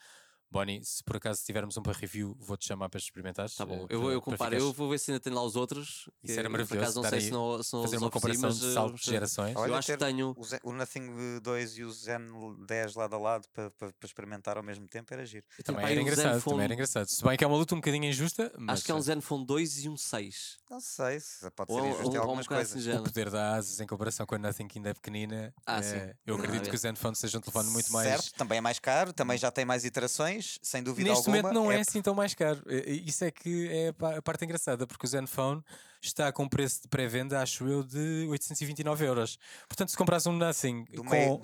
Bonnie, 0.51 0.85
se 0.85 1.03
por 1.05 1.17
acaso 1.17 1.45
tivermos 1.45 1.77
um 1.77 1.83
para 1.83 1.93
review, 1.97 2.37
vou-te 2.41 2.67
chamar 2.67 2.89
para 2.89 2.99
experimentares. 2.99 3.55
Tá 3.55 3.65
bom, 3.65 3.87
eh, 3.89 3.95
eu, 3.95 4.11
eu 4.11 4.21
comparo, 4.21 4.55
eu 4.57 4.73
vou 4.73 4.91
ver 4.91 4.99
se 4.99 5.13
ainda 5.13 5.21
tenho 5.21 5.37
lá 5.37 5.43
os 5.45 5.55
outros. 5.55 6.11
Isso 6.25 6.39
era 6.39 6.49
maravilhoso, 6.49 6.83
acaso 6.83 7.03
não 7.03 7.09
sei 7.09 7.21
se 7.21 7.31
não, 7.31 7.63
se 7.63 7.73
não 7.73 7.83
fazer 7.83 7.97
os 7.97 8.03
uma 8.03 8.11
comparação 8.11 8.49
mas, 8.51 8.59
de 8.59 8.67
eh, 8.67 8.75
saltos 8.75 9.01
de 9.03 9.11
gerações. 9.11 9.57
Olha, 9.57 9.71
eu 9.71 9.75
acho 9.77 9.93
que 9.93 9.97
tenho. 9.97 10.35
O, 10.37 10.45
Zen- 10.45 10.59
o 10.65 10.73
Nothing 10.73 11.39
2 11.41 11.79
e 11.79 11.85
o 11.85 11.93
Zen 11.93 12.19
10 12.67 12.95
lado 12.97 13.15
a 13.15 13.19
lado 13.19 13.49
para, 13.53 13.71
para, 13.71 13.93
para 13.93 14.07
experimentar 14.07 14.57
ao 14.57 14.63
mesmo 14.65 14.89
tempo 14.89 15.15
era 15.15 15.25
giro. 15.25 15.45
tenho 15.57 15.65
Também 15.65 15.83
pá, 15.83 15.87
aí 15.89 15.93
era 15.93 16.03
engraçado, 16.03 16.35
Zenfone- 16.35 16.53
também 16.55 16.65
era 16.65 16.75
engraçado. 16.75 17.07
Se 17.07 17.23
bem 17.23 17.37
que 17.37 17.45
é 17.45 17.47
uma 17.47 17.57
luta 17.57 17.75
um 17.75 17.79
bocadinho 17.79 18.05
injusta, 18.07 18.53
mas 18.59 18.79
Acho 18.79 18.85
que 18.87 18.91
é 18.91 18.95
um 18.95 18.99
eh, 18.99 19.03
Zenfone 19.03 19.47
2 19.47 19.85
e 19.85 19.89
um 19.89 19.97
6. 19.97 20.59
Não 20.69 20.81
sei 20.81 21.21
se 21.21 21.49
pode 21.53 21.73
ser 21.73 21.81
Ou, 21.81 21.87
injusto 21.87 22.07
ou, 22.09 22.15
em 22.15 22.19
um 22.19 22.23
algumas 22.23 22.47
assim 22.47 22.55
coisas. 22.73 22.87
o 23.01 23.03
poder 23.05 23.31
da 23.31 23.55
Asus 23.55 23.79
em 23.81 23.87
comparação 23.87 24.27
com 24.27 24.35
a 24.35 24.39
Nothing 24.39 24.67
que 24.67 24.79
ainda 24.79 24.91
é 24.91 24.95
pequenina. 24.95 25.55
Ah, 25.65 25.81
sim. 25.83 25.97
eh, 25.97 26.15
eu 26.27 26.35
acredito 26.35 26.67
é. 26.67 26.71
que 26.71 26.75
o 26.75 26.79
Zenfone 26.79 27.15
seja 27.15 27.39
um 27.39 27.41
telefone 27.41 27.71
muito 27.71 27.93
mais. 27.93 28.09
Certo, 28.09 28.35
também 28.37 28.59
é 28.59 28.61
mais 28.61 28.79
caro, 28.81 29.13
também 29.13 29.39
já 29.39 29.51
tem 29.51 29.65
mais 29.65 29.85
iterações, 29.85 30.40
sem 30.63 30.83
dúvida 30.83 31.09
Neste 31.11 31.29
alguma. 31.29 31.43
momento 31.43 31.55
não 31.55 31.71
é, 31.73 31.77
é 31.79 31.81
assim 31.81 32.01
tão 32.03 32.15
mais 32.15 32.35
caro. 32.35 32.63
Eh, 32.67 32.85
eh, 32.87 32.93
Isso 33.07 33.25
é 33.25 33.31
que 33.31 33.69
é 33.69 33.89
a 33.89 33.93
pa- 33.93 34.17
a 34.17 34.23
parte 34.23 34.45
engraçada, 34.45 34.87
porque 34.87 35.05
o 35.07 35.09
Zenfone 35.09 35.63
está 36.03 36.33
com 36.33 36.49
preço 36.49 36.83
de 36.83 36.89
pré-venda, 36.89 37.41
acho 37.43 37.67
eu, 37.69 37.83
de 37.83 38.27
829 38.31 39.05
euros. 39.05 39.39
Portanto, 39.69 39.91
se 39.91 39.97
compras 39.97 40.27
um 40.27 40.33
Nothing 40.33 40.85
com, 40.97 41.05
meio, 41.05 41.33
o 41.35 41.39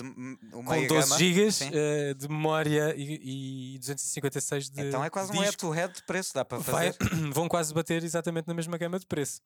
com 0.50 0.62
meio 0.62 0.88
12 0.88 1.08
gama, 1.08 1.18
GB 1.18 1.52
sim. 1.52 1.70
de 2.16 2.28
memória 2.28 2.94
e, 2.96 3.74
e 3.74 3.78
256 3.78 4.70
de 4.70 4.80
Então 4.82 5.04
é 5.04 5.10
quase 5.10 5.30
um 5.30 5.34
disco, 5.42 5.70
head-to-head 5.70 5.94
de 5.94 6.02
preço, 6.04 6.32
dá 6.34 6.44
para 6.44 6.58
vai- 6.58 6.92
fazer. 6.92 7.14
vão 7.34 7.48
quase 7.48 7.74
bater 7.74 8.02
exatamente 8.02 8.46
na 8.48 8.54
mesma 8.54 8.78
gama 8.78 8.98
de 8.98 9.06
preço. 9.06 9.40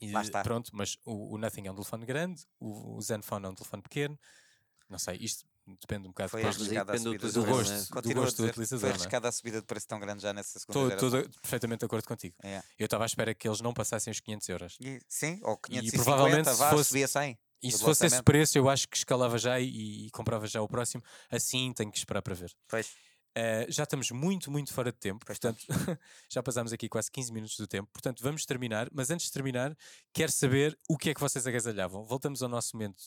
E, 0.00 0.12
Lá 0.12 0.22
está. 0.22 0.42
Pronto, 0.42 0.70
mas 0.72 0.96
o, 1.04 1.34
o 1.34 1.38
Nothing 1.38 1.66
é 1.66 1.70
um 1.70 1.74
telefone 1.74 2.06
grande, 2.06 2.42
o, 2.58 2.96
o 2.96 3.02
Zenfone 3.02 3.44
é 3.44 3.48
um 3.50 3.54
telefone 3.54 3.82
pequeno. 3.82 4.18
Não 4.88 4.98
sei, 4.98 5.18
isto 5.20 5.44
depende 5.80 6.06
um 6.06 6.10
bocado 6.10 6.30
Foi 6.30 6.40
depois 6.42 6.56
arriscada 6.56 6.92
a 6.92 6.96
depende 6.96 7.18
do 7.18 7.32
do 7.32 7.42
né? 7.42 7.48
gosto, 7.52 8.02
do 8.02 8.14
gosto 8.14 8.36
do 8.42 8.48
utilizador. 8.48 8.80
Foi 8.80 8.88
não 8.88 8.94
é? 8.94 8.98
arriscada 8.98 9.28
a 9.28 9.32
subida 9.32 9.60
de 9.60 9.66
preço 9.66 9.86
tão 9.86 10.00
grande 10.00 10.22
já 10.22 10.32
nessa 10.32 10.58
segunda 10.58 10.94
Estou 10.94 11.10
perfeitamente 11.42 11.80
de 11.80 11.84
acordo 11.86 12.06
contigo. 12.06 12.34
É. 12.42 12.62
Eu 12.78 12.84
estava 12.86 13.04
à 13.04 13.06
espera 13.06 13.34
que 13.34 13.46
eles 13.48 13.60
não 13.60 13.72
passassem 13.74 14.10
os 14.10 14.20
500 14.20 14.48
euros. 14.48 14.76
E- 14.80 15.00
sim, 15.08 15.38
ou 15.42 15.56
550, 15.56 16.02
provavelmente 16.04 16.50
se 16.50 16.56
vá, 16.56 16.70
fosse- 16.70 16.88
subia 16.88 17.08
100. 17.08 17.38
E 17.62 17.70
do 17.70 17.76
se 17.76 17.84
fosse 17.84 18.06
esse 18.06 18.22
preço, 18.22 18.56
eu 18.56 18.70
acho 18.70 18.88
que 18.88 18.96
escalava 18.96 19.36
já 19.36 19.60
e, 19.60 20.06
e 20.06 20.10
comprava 20.12 20.46
já 20.46 20.62
o 20.62 20.66
próximo. 20.68 21.02
Assim 21.30 21.72
tenho 21.74 21.90
que 21.90 21.98
esperar 21.98 22.22
para 22.22 22.34
ver. 22.34 22.50
Pois, 22.68 22.88
Eh, 23.32 23.66
já 23.68 23.84
estamos 23.84 24.10
muito, 24.10 24.50
muito 24.50 24.72
fora 24.74 24.90
de 24.90 24.98
tempo, 24.98 25.24
Pois 25.24 25.38
portanto, 25.38 25.64
já 26.28 26.42
passámos 26.42 26.72
aqui 26.72 26.88
quase 26.88 27.08
15 27.12 27.32
minutos 27.32 27.56
do 27.56 27.64
tempo, 27.68 27.88
portanto, 27.92 28.20
vamos 28.24 28.44
terminar. 28.44 28.88
Mas 28.92 29.08
antes 29.08 29.26
de 29.26 29.32
terminar, 29.32 29.76
quero 30.12 30.32
saber 30.32 30.76
o 30.88 30.98
que 30.98 31.10
é 31.10 31.14
que 31.14 31.20
vocês 31.20 31.46
agasalhavam. 31.46 32.04
Voltamos 32.04 32.42
ao 32.42 32.48
nosso 32.48 32.74
momento. 32.76 33.04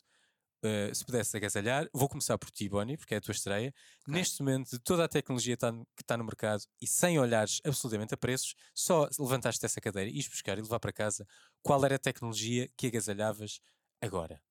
Eh, 0.64 0.94
se 0.94 1.06
pudesse 1.06 1.36
agasalhar, 1.38 1.88
vou 1.94 2.08
começar 2.10 2.38
por 2.38 2.50
ti, 2.52 2.70
Bonnie, 2.70 2.98
porque 2.98 3.14
é 3.16 3.18
a 3.18 3.22
tua 3.22 3.32
estreia. 3.34 3.74
Neste 4.08 4.42
momento, 4.42 4.72
de 4.72 4.80
toda 4.80 5.04
a 5.06 5.08
tecnologia 5.08 5.58
tá- 5.58 5.72
que 5.96 6.02
está 6.04 6.18
no 6.18 6.24
mercado 6.24 6.64
e 6.82 6.88
sem 6.88 7.20
olhares 7.20 7.60
absolutamente 7.66 8.14
a 8.14 8.18
preços, 8.18 8.56
só 8.74 9.08
levantaste 9.20 9.62
dessa 9.62 9.82
cadeira, 9.82 10.10
ires 10.10 10.28
buscar 10.28 10.58
e 10.58 10.62
levar 10.62 10.80
para 10.80 10.94
casa, 10.94 11.26
qual 11.62 11.84
era 11.86 11.96
a 11.96 12.00
tecnologia 12.00 12.70
que 12.78 12.88
agasalhavas 12.88 13.60
agora? 14.02 14.42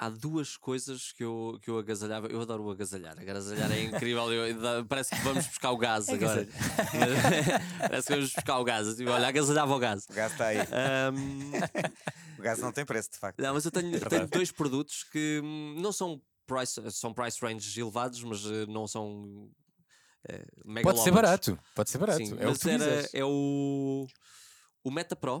Há 0.00 0.08
duas 0.08 0.56
coisas 0.56 1.10
que 1.12 1.24
eu, 1.24 1.58
que 1.60 1.68
eu 1.68 1.76
agasalhava. 1.78 2.28
Eu 2.28 2.40
adoro 2.40 2.62
o 2.64 2.70
agasalhar. 2.70 3.18
Agasalhar 3.18 3.70
é 3.72 3.82
incrível. 3.82 4.32
eu- 4.32 4.86
parece 4.86 5.10
que 5.16 5.20
vamos 5.22 5.44
buscar 5.46 5.72
o 5.72 5.76
gás 5.76 6.08
agora. 6.08 6.46
parece 7.80 8.06
que 8.06 8.12
vamos 8.14 8.32
buscar 8.32 8.58
o 8.60 8.64
gás. 8.64 8.96
Tipo, 8.96 9.10
olha, 9.10 9.26
agasalhava 9.28 9.74
o 9.74 9.78
gás. 9.78 10.06
o 10.08 10.12
gás 10.12 10.30
está 10.32 10.46
aí. 10.46 10.58
Ahm, 10.58 11.52
O 12.38 12.42
gás 12.42 12.60
não 12.60 12.70
tem 12.70 12.84
preço, 12.84 13.10
de 13.10 13.18
facto. 13.18 13.40
não, 13.42 13.52
mas 13.54 13.64
eu 13.64 13.70
tenho, 13.72 13.90
Verdade. 13.90 14.10
tenho 14.10 14.28
dois 14.28 14.52
produtos 14.52 15.02
que 15.02 15.40
hum, 15.42 15.74
não 15.80 15.90
são 15.90 16.22
price, 16.46 16.80
são 16.92 17.12
price 17.12 17.36
ranges 17.44 17.76
elevados, 17.76 18.22
mas 18.22 18.44
eh, 18.46 18.64
não 18.68 18.86
são. 18.86 19.50
eh, 20.28 20.46
Pode 20.82 21.00
ser 21.00 21.10
barato, 21.10 21.58
pode 21.74 21.90
ser 21.90 21.98
barato. 21.98 22.18
Sim, 22.24 22.36
é 22.38 22.46
o 22.46 22.70
era, 22.70 23.08
é 23.12 23.24
o, 23.24 24.06
o 24.84 24.90
Meta 24.92 25.16
Pro. 25.16 25.38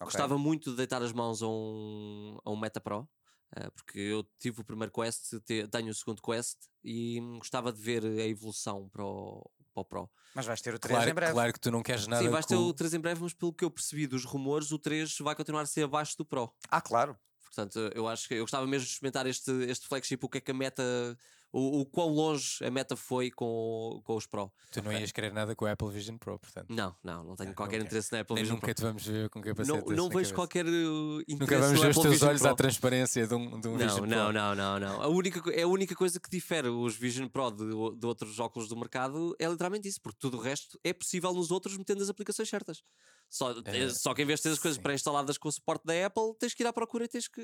Ok. 0.00 0.04
Gostava 0.04 0.38
muito 0.38 0.70
de 0.70 0.76
deitar 0.76 1.02
as 1.02 1.12
mãos 1.12 1.42
a 1.42 1.48
um, 1.48 2.38
a 2.44 2.50
um 2.52 2.56
Meta 2.56 2.80
Pro, 2.80 3.08
porque 3.74 3.98
eu 3.98 4.22
tive 4.38 4.60
o 4.60 4.64
primeiro 4.64 4.92
Quest, 4.92 5.34
te- 5.44 5.66
tenho 5.68 5.90
o 5.90 5.94
segundo 5.94 6.20
Quest 6.22 6.56
e 6.84 7.18
gostava 7.38 7.72
de 7.72 7.80
ver 7.80 8.04
a 8.04 8.26
evolução 8.26 8.88
para 8.88 9.04
o, 9.04 9.50
para 9.74 9.80
o 9.80 9.84
Pro. 9.84 10.10
Mas 10.34 10.46
vais 10.46 10.60
ter 10.60 10.74
o 10.74 10.78
3 10.78 10.94
Claro, 10.96 11.10
em 11.10 11.14
breve. 11.14 11.32
claro 11.32 11.52
que 11.52 11.60
tu 11.60 11.70
não 11.70 11.82
queres 11.82 12.06
nada 12.06 12.22
Sim, 12.22 12.30
vais 12.30 12.46
ter 12.46 12.54
com- 12.54 12.62
o 12.66 12.72
3 12.74 12.94
em 12.94 13.00
breve, 13.00 13.22
mas 13.22 13.32
pelo 13.32 13.52
que 13.52 13.64
eu 13.64 13.70
percebi 13.70 14.06
dos 14.06 14.24
rumores, 14.24 14.70
o 14.70 14.78
3 14.78 15.16
vai 15.20 15.34
continuar 15.34 15.62
a 15.62 15.66
ser 15.66 15.84
abaixo 15.84 16.16
do 16.16 16.24
Pro. 16.24 16.52
Ah, 16.70 16.80
claro. 16.80 17.16
Portanto, 17.44 17.78
eu 17.94 18.06
acho 18.06 18.28
que 18.28 18.34
eu 18.34 18.42
gostava 18.42 18.66
mesmo 18.66 18.86
de 18.86 18.92
experimentar 18.92 19.26
este, 19.26 19.50
este 19.68 19.88
flagship, 19.88 20.18
o 20.22 20.28
que 20.28 20.38
é 20.38 20.40
que 20.40 20.50
a 20.50 20.54
meta, 20.54 20.82
o, 21.52 21.80
o 21.80 21.86
quão 21.86 22.08
longe 22.08 22.62
a 22.64 22.70
meta 22.70 22.94
foi 22.96 23.30
com, 23.30 24.00
com 24.04 24.16
os 24.16 24.26
Pro. 24.26 24.52
Tu 24.70 24.82
não 24.82 24.92
ias 24.92 25.10
querer 25.12 25.32
nada 25.32 25.56
com 25.56 25.64
a 25.64 25.72
Apple 25.72 25.88
Vision 25.90 26.16
Pro, 26.18 26.38
portanto. 26.38 26.66
Não, 26.68 26.94
não, 27.02 27.24
não 27.24 27.36
tenho 27.36 27.50
Ah, 27.50 27.54
qualquer 27.54 27.76
ok. 27.76 27.86
interesse 27.86 28.12
na 28.12 28.20
Apple 28.20 28.34
Nem 28.34 28.44
Vision 28.44 28.56
nunca 28.56 28.66
Pro. 28.66 28.74
te 28.74 28.82
vamos 28.82 29.06
ver 29.06 29.30
com 29.30 29.40
capacete 29.40 29.68
Não, 29.78 29.96
não 29.96 30.08
vejo 30.08 30.10
cabeça. 30.10 30.34
qualquer 30.34 30.66
uh, 30.66 31.20
interesse 31.22 31.40
Nunca 31.40 31.58
vamos 31.58 31.80
ver 31.80 31.88
os 31.90 31.96
teus 31.96 32.08
Vision 32.14 32.28
olhos 32.28 32.42
Pro. 32.42 32.50
à 32.50 32.54
transparência 32.54 33.26
de 33.26 33.34
um, 33.34 33.60
de 33.60 33.68
um 33.68 33.72
Não, 33.72 33.78
Vision 33.78 34.06
não, 34.06 34.24
Pro. 34.24 34.32
não, 34.32 34.54
não, 34.54 34.78
não. 34.80 35.02
A 35.02 35.08
única, 35.08 35.50
é 35.50 35.62
a 35.62 35.68
única 35.68 35.94
coisa 35.94 36.20
que 36.20 36.28
difere 36.30 36.68
os 36.68 36.96
Vision 36.96 37.28
Pro 37.28 37.50
de, 37.50 37.64
de 37.98 38.06
outros 38.06 38.38
óculos 38.38 38.68
do 38.68 38.76
mercado 38.76 39.34
é 39.38 39.48
literalmente 39.48 39.88
isso, 39.88 40.00
porque 40.02 40.18
tudo 40.20 40.36
o 40.36 40.40
resto 40.40 40.78
é 40.84 40.92
possível 40.92 41.32
nos 41.32 41.50
outros 41.50 41.76
metendo 41.78 42.02
as 42.02 42.10
aplicações 42.10 42.48
certas. 42.48 42.82
Só, 43.30 43.52
Eh, 43.64 43.90
só 43.90 44.14
que 44.14 44.22
em 44.22 44.24
vez 44.26 44.38
de 44.40 44.44
ter 44.44 44.50
as 44.52 44.58
coisas 44.58 44.78
pré-instaladas 44.80 45.36
com 45.36 45.48
o 45.48 45.52
suporte 45.52 45.84
da 45.86 46.06
Apple, 46.06 46.34
tens 46.38 46.54
que 46.54 46.62
ir 46.62 46.66
à 46.66 46.72
procura 46.72 47.04
e 47.04 47.08
tens 47.08 47.28
que. 47.28 47.42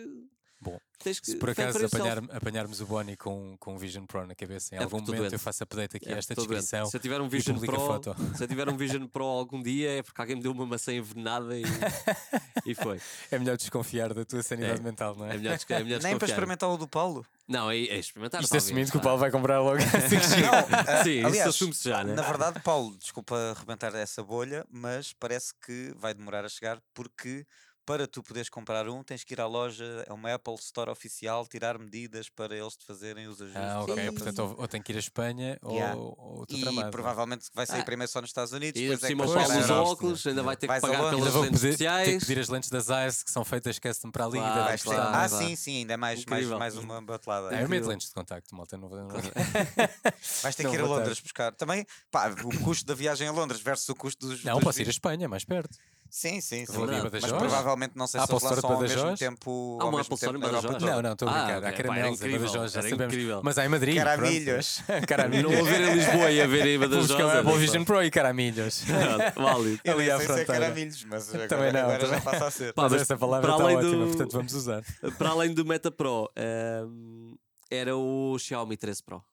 Bom, 0.65 0.81
tens 0.99 1.20
que 1.20 1.27
Se 1.27 1.36
por 1.36 1.51
acaso 1.51 1.85
apanhar- 1.85 2.19
apanharmos 2.32 2.81
o 2.81 2.86
Bonnie 2.86 3.16
com, 3.19 3.55
com 3.61 3.74
o 3.74 3.78
Vision 3.78 4.07
Pro 4.07 4.27
na 4.27 4.35
cabeça, 4.35 4.74
em 4.74 4.78
É 4.78 4.82
algum 4.82 4.97
momento 4.97 5.15
eu 5.15 5.28
doente. 5.28 5.39
faço 5.39 5.62
update 5.62 5.99
aqui 5.99 6.09
a 6.11 6.15
É, 6.15 6.19
esta 6.19 6.35
tô 6.35 6.41
doente. 6.47 6.61
descrição. 6.61 6.86
Se 6.86 6.97
eu 6.97 7.01
tiver 7.01 7.20
um 7.20 7.28
Vision 7.28 7.57
a 7.59 7.61
Pro, 7.61 7.77
foto. 7.77 8.16
se 8.35 8.43
eu 8.43 8.49
tiver 8.49 8.66
um 8.70 8.77
Vision 8.78 9.07
Pro 9.07 9.24
algum 9.24 9.62
dia 9.62 9.99
é 9.99 10.03
porque 10.03 10.19
alguém 10.20 10.36
me 10.36 10.43
deu 10.43 10.53
uma 10.53 10.65
maçã 10.65 10.93
envenenada 10.95 11.55
e, 11.59 11.62
e 12.65 12.74
foi. 12.74 12.99
É 13.31 13.39
melhor 13.39 13.57
desconfiar 13.59 14.15
da 14.15 14.24
tua 14.24 14.43
sanidade 14.43 14.81
É. 14.81 14.82
mental, 14.82 15.15
não 15.15 15.27
é? 15.27 15.35
É 15.35 15.39
melhor, 15.39 15.59
é 15.69 15.74
melhor 15.82 15.85
Nem 15.85 15.89
para 16.01 16.01
desconfiar. 16.01 16.28
experimentar 16.31 16.70
o 16.70 16.77
do 16.78 16.89
Paulo. 16.89 17.27
Não, 17.47 17.70
é, 17.70 17.77
é 17.77 17.99
experimentar. 17.99 18.41
Isto 18.41 18.51
talvez, 18.53 18.65
assumindo 18.65 18.91
que 18.91 18.97
o. 18.97 19.01
Paulo 19.01 19.19
vai 19.19 19.31
comprar 19.31 19.61
logo 19.61 19.77
ah, 20.89 21.05
Sim, 21.05 21.19
isso 21.19 21.27
aliás, 21.27 21.49
assume-se 21.51 21.89
já, 21.91 22.03
né? 22.03 22.15
Na 22.15 22.23
verdade, 22.23 22.59
Paulo, 22.61 22.97
desculpa 22.97 23.36
arrebentar 23.55 23.95
essa 23.95 24.23
bolha, 24.23 24.65
mas 24.70 25.12
parece 25.12 25.53
que 25.65 25.93
vai 25.99 26.15
demorar 26.15 26.45
a 26.45 26.49
chegar 26.49 26.81
porque 26.95 27.45
para 27.86 28.06
tu 28.06 28.23
poderes 28.23 28.48
comprar 28.48 28.89
um 28.89 29.02
tens 29.02 29.24
que 29.24 29.35
ir 29.35 29.40
à 29.40 29.47
loja, 29.47 30.05
é 30.06 30.12
uma 30.12 30.32
Apple 30.35 30.55
Store 30.55 30.90
oficial, 30.90 31.47
tirar 31.47 31.78
medidas 31.78 32.28
para 32.28 32.56
eles 32.56 32.77
te 32.77 32.85
fazerem 32.86 33.27
os 33.27 33.40
ajustes. 33.40 33.62
Ah, 33.62 33.81
ok. 33.82 34.12
Portanto, 34.12 34.39
ou, 34.40 34.61
ou 34.61 34.69
tem 34.69 34.81
que 34.82 34.93
ir 34.93 34.97
a 34.97 34.98
Espanha 35.01 35.59
Yeah. 35.65 35.97
ou, 35.97 36.15
ou 36.19 36.39
outro 36.40 36.56
e 36.56 36.61
tramado. 36.61 36.90
provavelmente 36.90 37.47
vai 37.55 37.66
sair 37.66 37.81
Ah. 37.81 37.85
primeiro 37.85 38.11
só 38.11 38.20
nos 38.20 38.31
Estados 38.31 38.52
Unidos, 38.52 38.81
E 38.81 38.85
depois 38.85 38.98
é 39.02 39.06
que 39.06 39.12
cima 39.12 39.27
para 39.27 39.59
os 39.61 39.70
óculos, 39.70 40.27
ainda 40.27 40.43
vai 40.43 40.56
ter 40.56 40.66
que 40.69 40.81
pagar. 40.81 41.05
Ainda 41.05 41.16
pelas 41.16 41.35
lentes 41.35 41.61
pedir, 41.61 41.77
ter 41.78 42.05
que 42.19 42.27
pedir 42.27 42.39
as 42.40 42.48
lentes 42.48 42.70
das 42.70 42.85
Zeiss 42.85 43.23
que 43.23 43.31
são 43.31 43.44
feitas 43.44 43.78
custom 43.78 44.11
para 44.11 44.24
ali. 44.24 44.39
Claro, 44.39 44.74
e 44.74 44.77
ter- 44.78 44.82
claro, 44.85 45.02
Ah, 45.02 45.28
claro. 45.28 45.44
sim, 45.47 45.56
sim, 45.56 45.77
ainda 45.78 45.94
é 45.94 45.97
mais, 45.97 46.24
mais, 46.24 46.40
Incrível. 46.43 46.59
mais 46.59 46.77
uma 46.77 47.01
batelada. 47.02 47.55
Ah, 47.56 47.61
eu 47.62 47.69
meto 47.69 47.86
lentes 47.89 48.09
de 48.09 48.15
contacto, 48.15 48.55
malta. 48.55 48.77
Não 48.77 48.89
vou... 48.89 48.98
não- 48.98 49.09
Vais 50.43 50.55
ter 50.55 50.62
Não 50.65 50.70
que 50.70 50.77
ir 50.77 50.81
a 50.81 50.86
Londres 50.86 51.20
buscar. 51.20 51.52
Também, 51.55 51.86
pá, 52.11 52.28
o 52.44 52.61
custo 52.62 52.85
da 52.86 52.94
viagem 52.94 53.28
a 53.28 53.32
Londres 53.32 53.61
versus 53.61 53.89
o 53.89 53.94
custo 53.94 54.27
dos. 54.27 54.43
Não, 54.44 54.55
dos 54.55 54.65
posso 54.65 54.78
ir 54.78 54.81
vídeos. 54.81 54.97
Espanha, 54.97 55.24
é 55.24 55.28
mais 55.28 55.44
perto. 55.44 55.77
Sim, 56.16 56.41
sim, 56.41 56.65
sim. 56.65 56.73
Mas 56.78 57.03
Badajoz. 57.03 57.32
provavelmente 57.32 57.95
não 57.97 58.07
sei 58.07 58.20
se 58.20 58.24
Apple 58.24 58.36
eles 58.36 58.45
lançam 58.45 58.70
ao 58.70 58.81
mesmo 58.81 59.16
tempo. 59.16 59.78
Há 59.81 59.82
ao 59.82 59.89
uma 59.89 59.99
mesmo 59.99 60.15
Apple 60.15 60.15
Store 60.15 60.32
tempo 60.39 60.47
em 60.47 60.49
Badajoz? 60.53 60.82
Não, 60.85 61.03
não, 61.03 61.12
estou 61.12 61.28
a 61.28 61.32
Ah, 61.32 61.35
brincar. 61.35 61.57
ok. 61.59 61.59
Há 61.59 61.61
Pá, 61.61 61.66
era 61.66 61.77
caramelos 61.82 62.23
em 62.23 62.31
Badajoz, 62.31 62.73
já 62.73 62.82
sabemos. 62.82 63.05
incrível. 63.07 63.41
Mas 63.43 63.59
há 63.59 63.65
em 63.65 63.69
Madrid. 63.69 63.97
Caramilhos. 63.97 64.82
Caramilhos. 65.09 65.43
Não 65.51 65.59
vou 65.59 65.65
ver 65.65 65.81
em 65.81 65.95
Lisboa 65.95 66.31
e 66.31 66.41
a 66.41 66.47
ver 66.47 66.66
em 66.66 66.78
Vou 66.78 66.89
Badajoz. 66.89 67.09
buscar 67.11 67.24
o 67.27 67.31
Apple 67.41 67.53
só. 67.53 67.59
Vision 67.59 67.85
Pro 67.85 68.03
e 68.05 68.11
caramilhos. 68.12 68.85
Válido. 69.35 69.81
Eu 69.85 69.95
Ali 69.99 70.09
à 70.09 70.16
se 70.19 70.23
é 70.23 70.27
fronteira. 70.27 70.53
caramilhos, 70.53 71.05
mas 71.05 71.28
agora, 71.35 71.49
Também 71.49 71.73
não, 71.73 71.81
agora 71.81 71.99
também. 71.99 72.15
já 72.15 72.20
passa 72.20 72.47
a 72.47 72.51
ser. 72.53 72.73
Pá, 72.74 72.82
Mas 72.85 72.93
mas 72.93 73.03
essa 73.03 73.19
palavra 73.19 73.49
para 73.49 73.57
está 73.57 73.65
além 73.65 73.77
ótima, 73.77 74.05
do- 74.05 74.09
portanto 74.11 74.32
vamos 74.35 74.55
usar. 74.55 74.85
Para 75.19 75.28
além 75.31 75.53
do 75.53 75.65
Meta 75.65 75.91
Pro, 75.91 76.31
ahm, 76.36 77.35
era 77.69 77.97
o 77.97 78.39
Xiaomi 78.39 78.77
13 78.77 79.03
Pro. 79.03 79.16
Ok, 79.16 79.24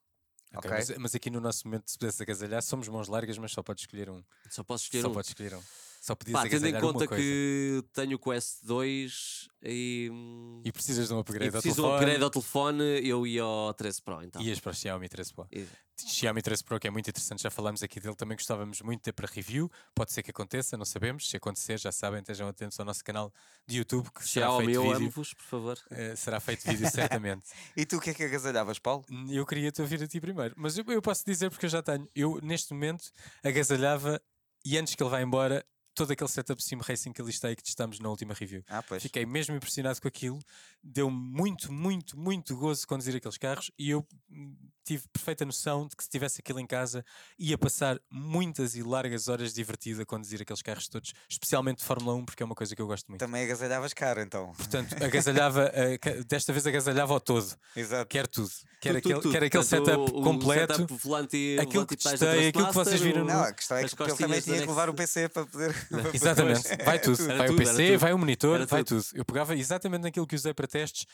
Ok. 0.67 0.71
Mas, 0.71 0.97
mas 0.97 1.13
aqui 1.15 1.29
no 1.29 1.39
nosso 1.39 1.67
momento, 1.67 1.83
se 1.91 1.97
pudesse 1.99 2.23
agasalhar, 2.23 2.63
somos 2.63 2.87
mãos 2.87 3.07
largas, 3.07 3.37
mas 3.37 3.51
só 3.51 3.61
podes 3.61 3.83
escolher 3.83 4.09
um. 4.09 4.23
Só 4.49 4.63
posso 4.63 4.85
escolher 4.85 5.03
só 5.03 5.09
um. 5.09 5.13
podes 5.13 5.29
escolher 5.29 5.53
um. 5.53 5.61
Só 6.01 6.15
podias 6.15 6.33
Pá, 6.41 6.49
tendo 6.49 6.65
em 6.67 6.79
conta 6.79 7.05
que 7.07 7.83
tenho 7.93 8.15
o 8.15 8.19
Quest 8.19 8.63
2 8.63 9.47
e, 9.61 10.09
hum, 10.11 10.59
E 10.65 10.71
precisas 10.71 11.07
de 11.09 11.13
um 11.13 11.19
upgrade 11.19 11.45
ao 11.55 11.61
preciso 11.61 11.75
de 11.75 11.81
um 11.81 11.83
telefone. 11.83 12.01
upgrade 12.01 12.23
ao 12.23 12.29
telefone, 12.31 12.83
eu 13.07 13.27
ia 13.27 13.43
ao 13.43 13.71
13 13.75 14.01
Pro 14.01 14.23
então. 14.23 14.41
Ias 14.41 14.59
para 14.59 14.71
o 14.71 14.73
Xiaomi 14.73 15.07
13 15.07 15.31
Pro. 15.31 15.47
E- 15.51 15.67
Xiaomi 16.03 16.41
13 16.41 16.63
Pro, 16.63 16.79
que 16.79 16.87
é 16.87 16.89
muito 16.89 17.07
interessante, 17.07 17.43
já 17.43 17.51
falámos 17.51 17.83
aqui 17.83 17.99
dele, 17.99 18.15
também 18.15 18.35
gostávamos 18.35 18.81
muito 18.81 18.97
de 18.97 19.03
ter 19.03 19.13
para 19.13 19.27
review. 19.31 19.69
Pode 19.93 20.11
ser 20.11 20.23
que 20.23 20.31
aconteça, 20.31 20.75
não 20.75 20.85
sabemos. 20.85 21.29
Se 21.29 21.37
acontecer, 21.37 21.79
já 21.79 21.91
sabem, 21.91 22.19
estejam 22.21 22.47
atentos 22.47 22.79
ao 22.79 22.85
nosso 22.87 23.03
canal 23.03 23.31
de 23.67 23.77
YouTube, 23.77 24.09
que 24.09 24.27
será 24.27 24.47
Xiaomi, 24.47 24.65
feito 24.65 24.75
eu 24.77 24.81
vídeo. 24.81 24.97
amo-vos, 24.97 25.33
por 25.35 25.43
favor. 25.43 25.77
Eh, 25.91 26.15
será 26.15 26.39
feito 26.39 26.63
vídeo, 26.65 26.89
certamente. 26.89 27.43
E 27.77 27.85
tu 27.85 27.97
o 27.97 28.01
que 28.01 28.09
é 28.09 28.13
que 28.15 28.23
agasalhavas, 28.23 28.79
Paulo? 28.79 29.05
Eu 29.29 29.45
queria 29.45 29.71
te 29.71 29.79
ouvir 29.83 30.01
a 30.01 30.07
ti 30.07 30.19
primeiro, 30.19 30.55
mas 30.57 30.75
eu, 30.75 30.83
eu 30.87 31.01
posso 31.03 31.23
dizer 31.23 31.51
porque 31.51 31.67
eu 31.67 31.69
já 31.69 31.83
tenho. 31.83 32.09
Eu, 32.15 32.39
neste 32.41 32.73
momento, 32.73 33.03
agasalhava 33.43 34.19
e 34.65 34.79
antes 34.79 34.95
que 34.95 35.03
ele 35.03 35.09
vá 35.11 35.21
embora, 35.21 35.63
todo 35.93 36.11
aquele 36.11 36.29
setup 36.29 36.63
Sim 36.63 36.77
Racing 36.81 37.11
que 37.13 37.21
listei 37.21 37.55
que 37.55 37.63
testamos 37.63 37.99
na 37.99 38.09
última 38.09 38.33
review. 38.33 38.63
Ah, 38.67 38.81
pois. 38.81 39.01
Fiquei 39.03 39.25
mesmo 39.25 39.55
impressionado 39.55 40.01
com 40.01 40.07
aquilo. 40.07 40.39
Deu 40.83 41.09
muito, 41.11 41.71
muito, 41.71 42.17
muito 42.17 42.55
gozo 42.55 42.87
conduzir 42.87 43.15
aqueles 43.15 43.37
carros 43.37 43.69
e 43.77 43.89
eu 43.91 44.05
hum, 44.31 44.55
tive 44.83 45.03
perfeita 45.13 45.45
noção 45.45 45.87
de 45.87 45.95
que 45.95 46.03
se 46.03 46.09
tivesse 46.09 46.41
aquilo 46.41 46.59
em 46.59 46.65
casa 46.65 47.05
ia 47.37 47.55
passar 47.57 47.99
muitas 48.09 48.75
e 48.75 48.81
largas 48.81 49.27
horas 49.27 49.53
divertido 49.53 50.01
a 50.01 50.05
conduzir 50.05 50.41
aqueles 50.41 50.61
carros 50.63 50.87
todos, 50.87 51.13
especialmente 51.29 51.79
de 51.79 51.83
Fórmula 51.85 52.15
1, 52.15 52.25
porque 52.25 52.41
é 52.41 52.45
uma 52.45 52.55
coisa 52.55 52.75
que 52.75 52.81
eu 52.81 52.87
gosto 52.87 53.07
muito. 53.09 53.19
Também 53.19 53.43
agasalhavas 53.43 53.93
caro, 53.93 54.21
então. 54.21 54.51
Portanto, 54.57 54.95
agasalhava, 55.03 55.69
eh, 55.75 55.99
desta 56.27 56.51
vez 56.51 56.65
agasalhava 56.65 57.13
ao 57.13 57.19
todo, 57.19 57.53
Exato. 57.75 58.07
quer 58.09 58.25
tudo, 58.27 58.49
quer 58.79 58.89
Tudo, 58.89 58.97
aquele, 58.97 59.13
tudo, 59.13 59.21
tudo. 59.23 59.31
quer 59.33 59.43
aquele 59.43 59.63
Portanto, 59.63 59.85
setup 59.85 60.11
o- 60.15 60.19
o 60.19 60.23
completo. 60.23 60.73
setup, 60.77 60.93
volante 60.95 61.37
e- 61.37 61.59
aquilo 61.59 61.71
volante 61.73 61.87
que 61.89 61.93
e 62.07 62.11
testei, 62.11 62.47
aquilo 62.47 62.67
que 62.67 62.73
vocês 62.73 63.01
viram 63.01 63.21
o- 63.21 63.25
no- 63.25 63.33
Não, 63.33 63.43
a 63.43 63.53
questão 63.53 63.77
é 63.77 63.87
que 63.87 64.01
ele 64.03 64.15
também 64.15 64.41
tinha 64.41 64.61
que 64.61 64.67
levar 64.67 64.89
o 64.89 64.93
PC 64.95 65.29
para 65.29 65.45
poder. 65.45 65.75
Exatamente, 66.13 66.83
vai 66.83 66.99
tudo. 66.99 67.23
Era 67.23 67.37
vai 67.37 67.47
tudo, 67.47 67.55
o 67.55 67.57
PC, 67.57 67.97
vai 67.97 68.13
o 68.13 68.17
monitor, 68.17 68.55
Era 68.55 68.65
vai 68.65 68.83
tudo. 68.83 69.03
tudo. 69.03 69.17
Eu 69.17 69.25
pegava 69.25 69.55
exatamente 69.55 70.03
naquilo 70.03 70.27
que 70.27 70.35
usei 70.35 70.53
para 70.53 70.67
testes, 70.67 71.05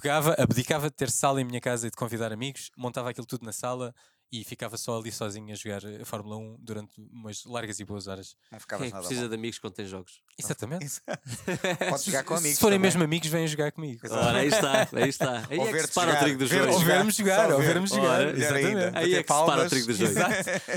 pegava, 0.00 0.34
abdicava 0.38 0.88
de 0.88 0.96
ter 0.96 1.10
sala 1.10 1.40
em 1.40 1.44
minha 1.44 1.60
casa 1.60 1.86
e 1.86 1.90
de 1.90 1.96
convidar 1.96 2.32
amigos, 2.32 2.70
montava 2.76 3.10
aquilo 3.10 3.26
tudo 3.26 3.44
na 3.44 3.52
sala 3.52 3.94
e 4.32 4.44
ficava 4.44 4.76
só 4.76 4.98
ali 4.98 5.10
sozinho 5.10 5.52
a 5.52 5.56
jogar 5.56 5.82
a 6.00 6.04
Fórmula 6.04 6.36
1 6.36 6.56
durante 6.60 6.92
umas 7.12 7.44
largas 7.44 7.80
e 7.80 7.84
boas 7.84 8.06
horas. 8.06 8.36
Não 8.50 8.58
Quem 8.58 8.60
ficavas 8.60 8.86
é 8.86 8.88
que 8.88 8.92
nada 8.94 9.02
precisa 9.06 9.20
mal. 9.22 9.28
de 9.30 9.34
amigos 9.34 9.58
quando 9.58 9.74
tem 9.74 9.86
jogos? 9.86 10.20
Exatamente. 10.38 10.84
Exato. 10.84 11.20
Podes 11.90 12.04
jogar 12.04 12.24
com 12.24 12.34
amigos. 12.34 12.54
Se 12.54 12.60
forem 12.60 12.78
também. 12.78 12.88
mesmo 12.88 13.02
amigos, 13.02 13.28
venham 13.28 13.46
jogar 13.48 13.72
comigo. 13.72 14.00
Ora, 14.08 14.38
aí 14.38 14.48
está, 14.48 14.88
aí 14.92 15.08
está. 15.08 15.44
Aí 15.50 15.58
Ou 15.58 15.68
é 15.68 15.72
que 15.72 15.80
se 15.80 15.92
para 15.92 16.02
o 16.02 16.06
jogar, 16.12 16.20
trigo 16.24 16.38
dos 16.38 16.48
dois. 16.50 16.66
Ou 16.66 16.72
jogar, 16.80 16.94
vermos 16.94 17.14
jogar, 17.16 17.50
ou 17.52 17.58
ver. 17.58 17.66
vermos 17.66 17.90
jogar. 17.90 18.20
Ora. 18.20 18.30
Exatamente. 18.38 18.96
Aí 18.98 19.14
é 19.14 19.22
que 19.22 19.32
se 19.32 19.44
para 19.46 19.66
o 19.66 19.68
trigo 19.68 19.86
dos 19.88 19.98
dois. 19.98 20.14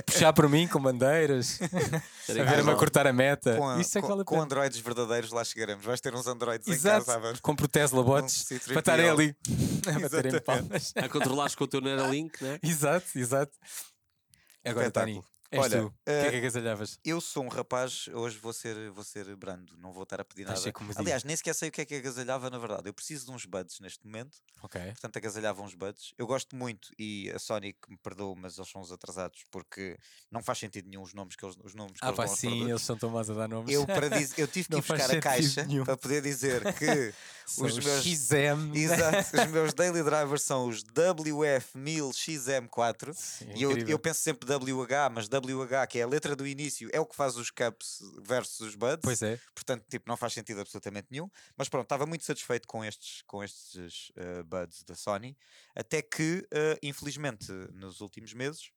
Puxar 0.05 0.33
por 0.33 0.49
mim 0.49 0.67
com 0.67 0.81
bandeiras, 0.81 1.59
a 2.29 2.33
ver-me 2.43 2.71
a 2.71 2.75
cortar 2.75 3.05
a 3.07 3.13
meta. 3.13 3.55
Com, 3.55 3.69
a- 3.69 3.79
Isso 3.79 3.97
é 3.97 4.01
com- 4.01 4.07
vale 4.07 4.21
a 4.21 4.25
com 4.25 4.41
androides 4.41 4.79
verdadeiros 4.79 5.31
lá 5.31 5.43
chegaremos. 5.43 5.85
Vais 5.85 6.01
ter 6.01 6.13
uns 6.15 6.25
androides 6.27 6.67
Exato. 6.67 7.03
em 7.03 7.05
casa. 7.05 7.19
mano. 7.19 7.37
Compro 7.41 7.67
Tesla 7.67 8.03
Bots 8.03 8.33
C-3PO. 8.47 8.67
para 8.73 8.79
estarem 8.79 9.09
ali 9.09 9.35
a 9.95 9.99
baterem 9.99 10.41
palmas. 10.41 10.91
A 10.95 11.07
controlares 11.07 11.53
com 11.55 11.63
o 11.63 11.67
teu 11.67 11.81
Neuralink, 11.81 12.43
né? 12.43 12.59
Exato, 12.63 13.05
exato. 13.15 13.42
Agora, 14.63 14.91
Tani, 14.91 15.17
Espetáculo. 15.17 15.32
És 15.53 15.61
Olha, 15.63 15.81
tu. 15.81 15.85
O 15.87 15.91
que 16.03 16.11
é 16.11 16.29
que 16.31 16.37
agasalhavas? 16.37 16.99
Eu 17.05 17.21
sou 17.21 17.43
um 17.43 17.47
rapaz, 17.47 18.07
hoje 18.13 18.37
vou 18.39 18.51
ser, 18.51 18.89
vou 18.91 19.03
ser 19.03 19.33
brando, 19.35 19.77
não 19.77 19.93
vou 19.93 20.01
estar 20.03 20.19
a 20.19 20.25
pedir 20.25 20.45
nada. 20.45 20.59
Aliás, 20.97 21.23
nem 21.23 21.35
sequer 21.35 21.53
sei 21.53 21.69
o 21.69 21.71
que 21.71 21.81
é 21.81 21.85
que 21.85 21.95
agasalhava 21.95 22.49
na 22.49 22.57
verdade. 22.57 22.89
Eu 22.89 22.93
preciso 22.93 23.25
de 23.25 23.31
uns 23.31 23.45
buds 23.45 23.79
neste 23.79 24.03
momento, 24.05 24.37
Ok. 24.63 24.81
portanto 24.81 25.17
agasalhava 25.17 25.61
uns 25.61 25.75
buds. 25.75 26.13
Eu 26.17 26.25
gosto 26.25 26.55
muito 26.55 26.89
e 26.97 27.31
a 27.31 27.37
que 27.61 27.89
me 27.91 27.97
perdoa, 27.97 28.35
mas 28.35 28.57
eles 28.57 28.69
são 28.69 28.81
os 28.81 28.91
atrasados 28.91 29.43
porque 29.51 29.97
não 30.31 30.41
faz 30.41 30.57
sentido 30.59 30.89
nenhum 30.89 31.03
os 31.03 31.13
nomes 31.13 31.35
que 31.35 31.45
eles, 31.45 31.55
os 31.63 31.75
nomes 31.75 31.99
que 31.99 32.05
Ah, 32.05 32.07
eles 32.07 32.17
pá, 32.17 32.25
dão 32.25 32.35
sim, 32.35 32.69
eles 32.69 32.81
são 32.81 32.97
tão 32.97 33.09
maus 33.11 33.29
a 33.29 33.33
dar 33.33 33.47
nomes. 33.47 33.73
Eu, 33.73 33.85
para 33.85 34.09
dizer, 34.09 34.39
eu 34.39 34.47
tive 34.53 34.67
que 34.67 34.75
ir 34.75 34.81
buscar 34.81 35.11
a 35.11 35.19
caixa 35.21 35.63
nenhum. 35.65 35.85
para 35.85 35.95
poder 35.97 36.21
dizer 36.21 36.61
que 36.73 37.13
os 37.61 37.77
meus- 37.77 38.03
XM. 38.03 38.73
Exato, 38.75 39.37
os 39.37 39.47
meus 39.51 39.73
daily 39.73 40.03
drivers 40.03 40.41
são 40.41 40.67
os 40.67 40.83
WF1000XM4 40.83 43.13
Sim, 43.13 43.45
e 43.55 43.61
eu, 43.63 43.77
eu 43.87 43.99
penso 43.99 44.21
sempre 44.21 44.49
WH, 44.51 45.11
mas 45.13 45.27
WH, 45.43 45.87
que 45.87 45.99
é 45.99 46.03
a 46.03 46.07
letra 46.07 46.35
do 46.35 46.45
início, 46.47 46.89
é 46.93 46.99
o 46.99 47.05
que 47.05 47.15
faz 47.15 47.35
os 47.37 47.51
cups 47.51 47.99
versus 48.21 48.59
os 48.61 48.75
buds. 48.75 49.01
Pois 49.03 49.21
é. 49.21 49.39
Portanto, 49.53 49.85
tipo, 49.89 50.07
não 50.09 50.17
faz 50.17 50.33
sentido 50.33 50.61
absolutamente 50.61 51.07
nenhum. 51.11 51.29
Mas 51.57 51.69
pronto, 51.69 51.83
estava 51.83 52.05
muito 52.05 52.23
satisfeito 52.25 52.67
com 52.67 52.83
estes, 52.83 53.21
com 53.27 53.43
estes 53.43 54.11
eh, 54.15 54.43
buds 54.43 54.83
da 54.83 54.95
Sony. 54.95 55.37
Até 55.75 56.01
que, 56.01 56.47
eh, 56.51 56.79
infelizmente, 56.81 57.51
nos 57.73 58.01
últimos 58.01 58.33
meses, 58.33 58.71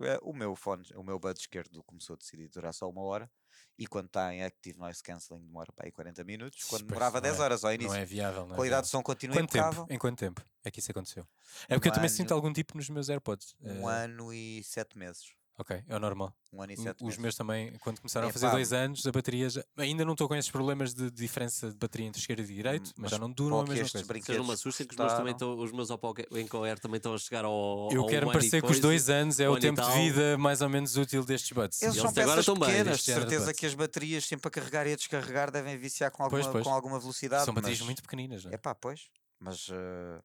eh, 0.00 0.18
o 0.22 0.32
meu 0.32 0.54
fone, 0.54 0.84
o 0.94 1.02
meu 1.02 1.18
bud 1.18 1.38
esquerdo 1.38 1.82
começou 1.84 2.14
a 2.14 2.16
decidir 2.16 2.48
durar 2.48 2.72
só 2.74 2.88
uma 2.88 3.02
hora. 3.02 3.30
E 3.76 3.86
quando 3.86 4.06
está 4.06 4.32
em 4.34 4.42
Active 4.44 4.78
Noise 4.78 5.02
Cancelling 5.02 5.44
demora 5.44 5.72
para 5.72 5.86
aí 5.86 5.92
40 5.92 6.22
minutos. 6.24 6.62
Quando 6.64 6.82
Pois, 6.82 6.88
demorava 6.88 7.16
não 7.18 7.22
10 7.22 7.38
é- 7.38 7.42
horas 7.42 7.64
ao 7.64 7.70
Não 7.70 7.74
início. 7.74 7.94
é 7.96 8.04
viável, 8.04 8.46
não 8.46 8.52
é 8.52 8.56
qualidade 8.56 8.86
de 8.86 8.90
som 8.90 9.02
continua 9.02 9.36
Quanto 9.36 9.50
impecável. 9.50 9.82
tempo? 9.82 9.92
Em 9.94 9.98
quanto 9.98 10.18
tempo 10.18 10.44
é 10.64 10.70
que 10.70 10.78
isso 10.80 10.90
aconteceu? 10.90 11.26
É 11.68 11.74
porque 11.74 11.88
eu 11.88 11.92
também 11.92 12.08
ano- 12.08 12.16
sinto 12.16 12.32
algum 12.34 12.52
tipo 12.52 12.76
nos 12.76 12.88
meus 12.88 13.08
AirPods. 13.08 13.54
Um 13.60 13.86
ano 13.88 14.32
e 14.32 14.62
7 14.64 14.96
meses. 14.98 15.32
Ok, 15.60 15.82
é 15.88 15.96
o 15.96 15.98
normal. 15.98 16.32
Um 16.52 16.62
ano 16.62 16.72
e 16.72 16.76
7 16.76 16.96
Os 16.98 17.02
meses. 17.02 17.18
meus 17.18 17.34
também, 17.34 17.72
quando 17.80 17.98
começaram 17.98 18.28
a 18.28 18.30
É 18.30 18.32
fazer 18.32 18.46
pá, 18.46 18.52
dois 18.52 18.72
anos, 18.72 19.04
a 19.04 19.10
bateria 19.10 19.50
já... 19.50 19.64
Ainda 19.76 20.04
não 20.04 20.12
estou 20.12 20.28
com 20.28 20.36
esses 20.36 20.48
problemas 20.48 20.94
de 20.94 21.10
diferença 21.10 21.68
de 21.70 21.76
bateria 21.76 22.06
entre 22.06 22.20
esquerda 22.20 22.42
e 22.42 22.46
direito, 22.46 22.92
mas, 22.96 22.98
Mas 22.98 23.10
já 23.10 23.18
não 23.18 23.28
duram 23.28 23.58
a 23.58 23.62
mesma 23.64 23.74
estes 23.74 23.90
coisa. 23.90 24.04
Vocês 24.04 24.06
brinquedos 24.06 24.38
não 24.38 24.46
me 24.46 24.52
assustem 24.52 24.86
que 24.86 24.94
os 24.94 24.98
meus 24.98 25.12
também 25.14 25.32
estão, 25.32 25.58
os 25.58 25.72
meus 25.72 25.90
Oppo 25.90 26.14
Enco 26.38 26.62
Air 26.62 26.78
também 26.78 26.98
estão 26.98 27.12
a 27.12 27.18
chegar 27.18 27.44
ao. 27.44 27.88
Eu 27.90 28.02
ao 28.02 28.06
quero 28.06 28.28
um 28.28 28.32
parecer 28.32 28.62
que 28.62 28.70
os 28.70 28.78
dois 28.78 29.10
anos 29.10 29.40
é 29.40 29.48
o 29.48 29.58
tempo 29.58 29.82
de 29.82 29.90
vida 29.92 30.38
mais 30.38 30.62
ou 30.62 30.68
menos 30.68 30.96
útil 30.96 31.24
destes 31.24 31.50
buds. 31.50 31.82
Eles 31.82 31.96
são 31.96 32.04
eles 32.04 32.18
agora 32.18 32.36
peças 32.36 32.38
estão 32.40 32.54
bem, 32.54 32.68
pequenas, 32.68 32.98
de 32.98 33.04
certeza 33.04 33.52
que 33.52 33.66
as 33.66 33.74
baterias 33.74 34.24
sempre 34.26 34.46
a 34.46 34.50
carregar 34.52 34.86
e 34.86 34.92
a 34.92 34.96
descarregar 34.96 35.50
devem 35.50 35.76
viciar 35.76 36.12
com 36.12 36.28
Pois, 36.28 36.46
alguma, 36.46 36.52
pois. 36.52 36.64
Com 36.64 36.72
alguma 36.72 37.00
velocidade. 37.00 37.44
São 37.44 37.52
baterias 37.52 37.80
mas... 37.80 37.86
muito 37.86 38.02
pequeninas. 38.02 38.44
não 38.44 38.52
é? 38.52 38.54
É 38.54 38.58
pá, 38.58 38.76
pois. 38.76 39.08
Mas 39.40 39.68
eh, 39.70 40.20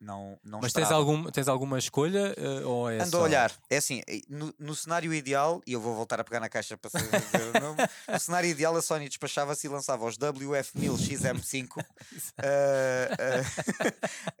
não, 0.00 0.38
não 0.44 0.60
Mas 0.60 0.72
tens, 0.72 0.82
esperava. 0.84 0.94
algum, 0.94 1.24
tens 1.30 1.48
alguma 1.48 1.78
escolha 1.78 2.34
eh, 2.36 2.64
ou 2.64 2.90
é 2.90 2.96
Ando 3.00 3.10
só... 3.10 3.18
a 3.20 3.22
olhar. 3.22 3.52
É 3.70 3.78
assim, 3.78 4.02
eh, 4.06 4.20
no, 4.28 4.54
no 4.58 4.74
cenário 4.74 5.12
ideal, 5.14 5.62
e 5.66 5.72
eu 5.72 5.80
vou 5.80 5.94
voltar 5.94 6.20
a 6.20 6.24
pegar 6.24 6.40
na 6.40 6.48
caixa 6.48 6.76
para 6.76 6.90
saber 6.90 7.08
o 7.56 7.60
nome. 7.60 7.76
No 8.08 8.20
cenário 8.20 8.48
ideal, 8.48 8.76
a 8.76 8.82
Sony 8.82 9.08
despachava-se 9.08 9.66
e 9.66 9.70
lançava 9.70 10.04
os 10.06 10.16
WF1000XM5 10.18 11.84
eh, 12.42 13.10
eh, 13.18 13.42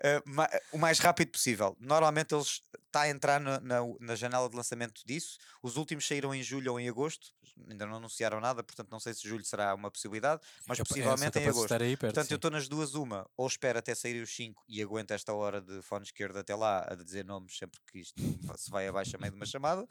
eh, 0.00 0.22
ma- 0.26 0.48
o 0.72 0.78
mais 0.78 0.98
rápido 0.98 1.30
possível. 1.30 1.76
Normalmente 1.80 2.34
eles 2.34 2.62
está 2.86 3.02
a 3.02 3.08
entrar 3.10 3.40
na, 3.40 3.60
na, 3.60 3.80
na 4.00 4.14
janela 4.14 4.48
de 4.48 4.56
lançamento 4.56 5.02
disso. 5.04 5.38
Os 5.62 5.76
últimos 5.76 6.06
saíram 6.06 6.34
em 6.34 6.42
julho 6.42 6.72
ou 6.72 6.80
em 6.80 6.88
agosto, 6.88 7.28
ainda 7.68 7.84
não 7.86 7.96
anunciaram 7.96 8.40
nada, 8.40 8.62
portanto 8.62 8.88
não 8.90 9.00
sei 9.00 9.12
se 9.12 9.26
julho 9.28 9.44
será 9.44 9.74
uma 9.74 9.90
possibilidade, 9.90 10.40
mas 10.66 10.78
É 10.80 10.84
possivelmente 10.84 11.38
em 11.38 11.46
agosto. 11.48 11.68
perto, 11.68 11.98
Portanto, 11.98 12.24
eu 12.26 12.28
sim. 12.28 12.34
estou 12.36 12.50
nas 12.50 12.68
duas, 12.68 12.94
uma, 12.94 13.28
ou 13.36 13.46
espero 13.46 13.78
até 13.78 13.94
sair 13.94 14.20
os 14.22 14.34
5 14.34 14.62
e 14.68 14.80
aguento 14.82 15.10
esta 15.10 15.32
hora 15.34 15.45
de 15.60 15.82
fone 15.82 16.04
esquerdo 16.04 16.38
até 16.38 16.54
lá 16.54 16.86
a 16.88 16.94
dizer 16.94 17.24
nomes 17.24 17.56
sempre 17.56 17.80
que 17.90 18.00
isto 18.00 18.20
se 18.56 18.70
vai 18.70 18.86
abaixo 18.86 19.16
a 19.16 19.18
meio 19.18 19.32
de 19.32 19.36
uma 19.36 19.46
chamada, 19.46 19.86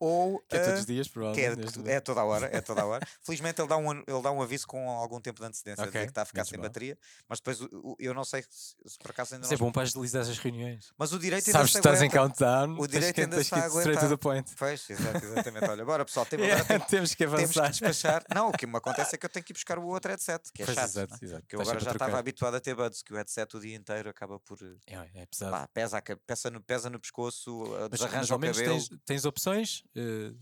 ou 0.00 0.38
Que 0.48 0.56
é 0.56 0.64
todos 0.64 0.80
os 0.80 0.86
dias, 0.86 1.06
que 1.06 1.10
é, 1.10 1.12
provavelmente. 1.14 1.56
desde- 1.56 1.90
é 1.90 2.00
toda 2.00 2.20
a 2.20 2.24
hora, 2.24 2.46
é 2.52 2.60
toda 2.60 2.82
a 2.82 2.86
hora. 2.86 3.06
Felizmente 3.22 3.60
ele 3.60 3.68
dá 3.68 3.76
um, 3.76 3.90
ele 3.92 4.22
dá 4.22 4.30
um 4.30 4.40
aviso 4.42 4.66
com 4.66 4.88
algum 4.90 5.20
tempo 5.20 5.40
de 5.40 5.46
antecedência, 5.46 5.82
a 5.82 5.86
dizer 5.86 5.98
Ok, 5.98 6.06
que 6.06 6.10
está 6.10 6.22
a 6.22 6.24
ficar 6.24 6.38
menos 6.40 6.48
sem 6.50 6.58
mal. 6.58 6.68
bateria, 6.68 6.98
mas 7.28 7.40
depois 7.40 7.58
eu 7.98 8.14
não 8.14 8.24
sei 8.24 8.42
se, 8.48 8.74
se 8.86 8.98
por 8.98 9.10
acaso 9.10 9.34
ainda 9.34 9.46
Mas 9.46 9.50
não 9.50 9.54
é 9.56 9.58
bom 9.68 9.72
para 9.72 9.82
agilizar 9.82 10.22
as 10.22 10.38
reuniões. 10.38 10.92
Mas 10.96 11.12
o 11.12 11.18
direito 11.18 11.46
ainda 11.48 11.58
Sabes 11.58 11.72
que 11.72 11.78
estás 11.78 12.02
em 12.02 12.06
aguenta. 12.06 12.18
countdown, 12.44 12.78
O 12.80 12.86
direito 12.86 13.20
ainda 13.20 13.40
está 13.40 13.56
a 13.56 13.64
aguentar. 13.64 14.18
point. 14.18 14.50
Pois, 14.56 14.88
exato, 14.90 15.24
exatamente. 15.24 15.68
Olha, 15.68 15.84
bora 15.84 16.04
pessoal, 16.04 16.26
tem, 16.26 16.38
agora 16.44 16.64
tem- 16.64 16.78
temos 16.88 16.88
que 16.88 16.88
temos 16.88 17.14
que 17.16 17.24
avançar. 17.24 17.70
despachar. 17.70 18.24
Não, 18.34 18.48
o 18.48 18.52
que 18.52 18.66
me 18.66 18.76
acontece 18.76 19.14
é 19.14 19.18
que 19.18 19.26
eu 19.26 19.30
tenho 19.30 19.44
que 19.44 19.52
ir 19.52 19.54
buscar 19.54 19.78
o 19.78 19.86
outro 19.86 20.10
headset, 20.10 20.52
que 20.52 20.62
é 20.62 20.66
Pois, 20.66 20.74
chato. 20.76 20.88
exato, 20.90 21.12
né? 21.12 21.18
exato. 21.22 21.46
Que 21.46 21.56
eu 21.56 21.60
agora 21.60 21.80
já 21.80 21.92
estava 21.92 22.18
habituado 22.18 22.54
a 22.54 22.60
ter 22.60 22.74
buds, 22.74 23.02
que 23.02 23.12
o 23.12 23.16
headset 23.16 23.56
o 23.56 23.60
dia 23.60 23.76
inteiro 23.76 24.08
acaba 24.10 24.38
por. 24.40 24.58
É, 24.86 24.94
é 25.22 25.26
pesado. 25.26 25.68
Pesa, 25.74 26.02
pesa, 26.26 26.50
no, 26.90 27.00
pescoço, 27.00 27.64
desarranja 27.90 28.34
o 28.34 28.40
cabelo. 28.40 28.78
tens 29.04 29.24
opções. 29.24 29.82
Eh, 29.96 30.32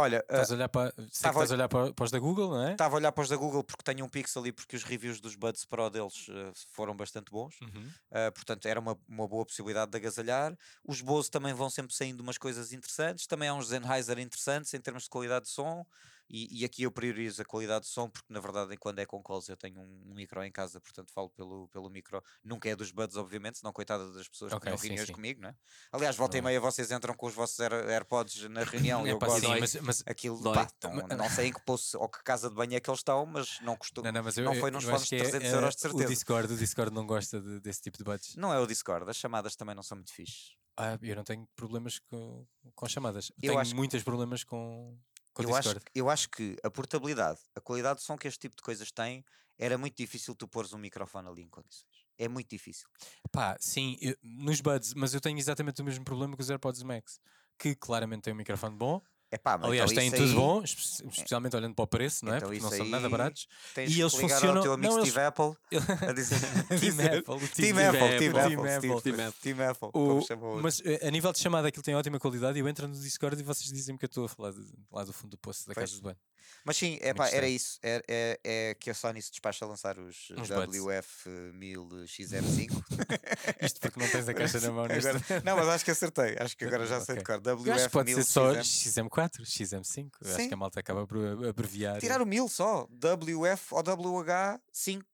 Olha, 0.00 0.16
eh, 0.16 0.32
estás 0.32 0.50
a 0.50 0.54
olhar 0.54 0.68
para, 0.68 0.92
sei 0.96 1.06
que 1.06 1.20
tava 1.20 1.40
a 1.40 1.44
estás 1.44 1.50
a 1.50 1.54
olhar 1.54 1.68
para, 1.68 1.92
para 1.92 2.04
os 2.04 2.10
da 2.10 2.18
Google, 2.18 2.50
não 2.50 2.68
é? 2.68 2.72
estava 2.72 2.96
a 2.96 2.98
olhar 2.98 3.12
para 3.12 3.22
os 3.22 3.28
da 3.28 3.36
Google 3.36 3.62
porque 3.62 3.82
tenho 3.82 4.04
um 4.04 4.08
Pixel 4.08 4.46
e 4.46 4.52
porque 4.52 4.74
os 4.74 4.82
reviews 4.82 5.20
dos 5.20 5.36
Buds 5.36 5.64
Pro 5.66 5.90
deles 5.90 6.26
eh, 6.30 6.52
foram 6.70 6.96
bastante 6.96 7.30
bons. 7.30 7.60
Uhum. 7.60 7.90
Uh, 8.10 8.32
portanto, 8.32 8.66
era 8.66 8.80
uma, 8.80 8.98
uma 9.06 9.28
boa 9.28 9.44
possibilidade 9.44 9.90
de 9.90 9.98
agasalhar. 9.98 10.56
Os 10.84 11.02
Bose 11.02 11.30
também 11.30 11.52
vão 11.52 11.68
sempre 11.68 11.94
saindo 11.94 12.20
umas 12.20 12.38
coisas 12.38 12.72
interessantes. 12.72 13.26
Também 13.26 13.48
há 13.48 13.54
uns 13.54 13.68
Sennheiser 13.68 14.18
interessantes 14.18 14.72
em 14.72 14.80
termos 14.80 15.04
de 15.04 15.10
qualidade 15.10 15.44
de 15.44 15.50
som. 15.50 15.84
E, 16.32 16.60
e 16.60 16.64
aqui 16.64 16.84
eu 16.84 16.92
priorizo 16.92 17.42
a 17.42 17.44
qualidade 17.44 17.86
de 17.86 17.90
som, 17.90 18.08
porque 18.08 18.32
na 18.32 18.38
verdade, 18.38 18.76
quando 18.76 19.00
é 19.00 19.04
com 19.06 19.20
calls, 19.20 19.48
eu 19.48 19.56
tenho 19.56 19.80
um, 19.80 20.10
um 20.10 20.14
micro 20.14 20.42
em 20.44 20.52
casa, 20.52 20.80
portanto 20.80 21.10
falo 21.12 21.28
pelo, 21.30 21.66
pelo 21.68 21.90
micro. 21.90 22.22
Nunca 22.44 22.68
é 22.68 22.76
dos 22.76 22.92
Buds, 22.92 23.16
obviamente, 23.16 23.58
senão 23.58 23.72
coitada 23.72 24.12
das 24.12 24.28
pessoas 24.28 24.52
Ok, 24.52 24.70
que 24.70 24.78
sim, 24.78 24.86
reuniões 24.86 25.08
sim. 25.08 25.12
comigo, 25.12 25.40
né? 25.40 25.56
Aliás, 25.90 26.14
volta 26.14 26.38
e 26.38 26.40
Não 26.40 26.48
é. 26.48 26.52
meia 26.52 26.60
vocês 26.60 26.90
entram 26.92 27.14
com 27.14 27.26
os 27.26 27.34
vossos 27.34 27.58
Air- 27.58 27.72
AirPods 27.90 28.48
na 28.48 28.62
reunião 28.62 29.04
e 29.04 29.10
É 29.10 29.12
eu 29.12 29.18
gosto. 29.18 29.40
sim, 29.40 29.58
mas, 29.58 29.74
mas, 29.82 30.02
Aquilo, 30.06 30.38
Dói. 30.40 30.54
pá, 30.54 30.68
então, 30.76 30.92
não 31.18 31.28
sei 31.28 31.48
em 31.48 31.52
que 31.52 31.60
poço 31.64 31.98
ou 31.98 32.08
que 32.08 32.22
casa 32.22 32.48
de 32.48 32.54
banho 32.54 32.74
é 32.76 32.80
que 32.80 32.88
eles 32.88 33.00
estão, 33.00 33.26
mas 33.26 33.58
não 33.60 33.76
custou. 33.76 34.04
não, 34.04 34.12
não, 34.12 34.22
mas 34.22 34.38
eu, 34.38 34.44
não 34.44 34.54
foi 34.54 34.70
nos 34.70 34.84
fones 34.84 35.02
de 35.02 35.08
que 35.08 35.14
é, 35.16 35.18
300 35.18 35.48
eh, 35.48 35.56
euros 35.56 35.74
de 35.74 35.80
certeza. 35.80 36.04
O 36.04 36.08
Discord, 36.08 36.52
o 36.52 36.56
Discord 36.56 36.94
não 36.94 37.06
gosta 37.06 37.40
de- 37.40 37.60
desse 37.60 37.80
tipo 37.82 37.98
de 37.98 38.04
buds. 38.04 38.36
Não 38.36 38.52
é 38.54 38.58
o 38.60 38.66
Discord, 38.66 39.10
as 39.10 39.16
chamadas 39.16 39.56
também 39.56 39.74
não 39.74 39.82
são 39.82 39.96
muito 39.96 40.12
fixe. 40.12 40.52
Ah, 40.76 40.96
eu 41.02 41.16
não 41.16 41.24
tenho 41.24 41.46
problemas 41.56 41.98
com, 41.98 42.46
com 42.74 42.88
chamadas. 42.88 43.30
Eu 43.42 43.50
tenho 43.50 43.58
acho 43.58 43.74
muitos 43.76 44.02
problemas 44.02 44.44
com, 44.44 44.96
com 45.42 45.50
eu, 45.50 45.56
acho, 45.56 45.68
eu 45.94 46.10
acho 46.10 46.28
que 46.30 46.56
a 46.62 46.70
portabilidade, 46.70 47.40
a 47.54 47.60
qualidade 47.60 48.00
de 48.00 48.04
som 48.06 48.16
que 48.16 48.28
este 48.28 48.38
tipo 48.40 48.56
de 48.56 48.62
coisas 48.62 48.90
tem, 48.90 49.24
era 49.58 49.76
muito 49.76 49.96
difícil 49.96 50.34
tu 50.34 50.48
pôres 50.48 50.72
um 50.72 50.78
microfone 50.78 51.28
ali 51.28 51.42
em 51.42 51.48
condições. 51.48 52.06
É 52.18 52.28
muito 52.28 52.48
difícil. 52.48 52.88
Pá, 53.30 53.56
sim, 53.60 53.96
eu- 54.00 54.16
nos 54.22 54.60
buds, 54.60 54.94
mas 54.94 55.14
eu 55.14 55.20
tenho 55.20 55.38
exatamente 55.38 55.80
o 55.82 55.84
mesmo 55.84 56.04
problema 56.04 56.34
que 56.36 56.42
os 56.42 56.50
AirPods 56.50 56.82
Max, 56.82 57.20
que 57.58 57.74
claramente 57.74 58.22
tem 58.22 58.32
um 58.32 58.36
microfone 58.36 58.76
bom, 58.76 59.02
mas 59.30 59.64
Aliás, 59.64 59.92
então 59.92 60.02
têm 60.02 60.10
tudo 60.10 60.28
aí... 60.28 60.34
bom, 60.34 60.62
especialmente 60.62 61.54
olhando 61.54 61.74
para 61.74 61.84
o 61.84 61.86
preço, 61.86 62.24
não 62.24 62.32
é? 62.32 62.38
Então 62.38 62.48
Porque 62.48 62.62
não 62.62 62.70
são 62.70 62.86
nada 62.86 63.08
baratos. 63.08 63.46
e 63.76 64.00
eles 64.00 64.14
funcionam. 64.14 64.56
Ao 64.56 64.62
teu 64.62 64.72
amigo 64.72 64.94
não, 64.94 65.04
Steve 65.04 65.18
eles... 65.18 65.28
Apple 65.28 65.56
a 66.08 66.12
dizer. 66.12 66.40
Team 66.80 66.96
Apple, 67.06 67.48
Team 67.48 67.78
Apple, 67.78 68.18
Team 68.18 68.36
Apple, 68.36 69.02
Team 69.02 69.28
Apple. 69.28 69.40
Team 69.40 69.70
Apple. 69.70 69.90
O... 69.94 70.20
Mas 70.60 70.82
eh, 70.84 71.06
a 71.06 71.10
nível 71.10 71.32
de 71.32 71.38
chamada, 71.38 71.68
aquilo 71.68 71.82
tem 71.82 71.94
ótima 71.94 72.18
qualidade. 72.18 72.58
Eu 72.58 72.68
entro 72.68 72.88
no 72.88 72.94
Discord 72.94 73.40
e 73.40 73.44
vocês 73.44 73.70
dizem-me 73.70 73.98
que 73.98 74.04
eu 74.04 74.08
estou 74.08 74.24
a 74.24 74.28
falar 74.28 74.52
de, 74.52 74.66
lá 74.90 75.04
do 75.04 75.12
fundo 75.12 75.30
do 75.30 75.38
poço 75.38 75.68
da 75.68 75.74
pois. 75.74 75.90
casa 75.90 75.96
de 75.96 76.02
banho. 76.02 76.18
Mas 76.64 76.76
sim, 76.76 76.98
epá, 77.00 77.28
era 77.30 77.48
isso. 77.48 77.78
É, 77.82 78.02
é, 78.06 78.38
é, 78.44 78.74
que 78.74 78.90
a 78.90 78.94
Sony 78.94 79.22
se 79.22 79.30
despacha 79.30 79.64
a 79.64 79.68
lançar 79.68 79.98
os 79.98 80.30
WF1000XM5. 80.36 82.84
Isto 83.64 83.80
porque 83.80 83.98
não 83.98 84.06
tens 84.08 84.28
a 84.28 84.34
caixa 84.34 84.60
na 84.60 84.70
mão. 84.70 84.84
Agora. 84.84 85.18
Não, 85.44 85.56
mas 85.56 85.68
acho 85.68 85.84
que 85.84 85.90
acertei. 85.90 86.36
Acho 86.38 86.56
que 86.56 86.64
agora 86.66 86.86
já 86.86 87.00
sei 87.00 87.18
okay. 87.18 87.38
de 87.38 87.42
cor. 87.42 87.56
WF1000XM4. 87.56 89.19
XM4, 89.28 89.42
XM5. 89.42 90.10
Eu 90.20 90.28
acho 90.28 90.36
Sim. 90.36 90.48
que 90.48 90.54
a 90.54 90.56
malta 90.56 90.80
acaba 90.80 91.06
por 91.06 91.18
abreviar. 91.48 91.98
Tirar 92.00 92.22
o 92.22 92.26
1000 92.26 92.48
só. 92.48 92.88
WF 92.92 93.74
ou 93.74 93.82
WH5. 93.82 95.04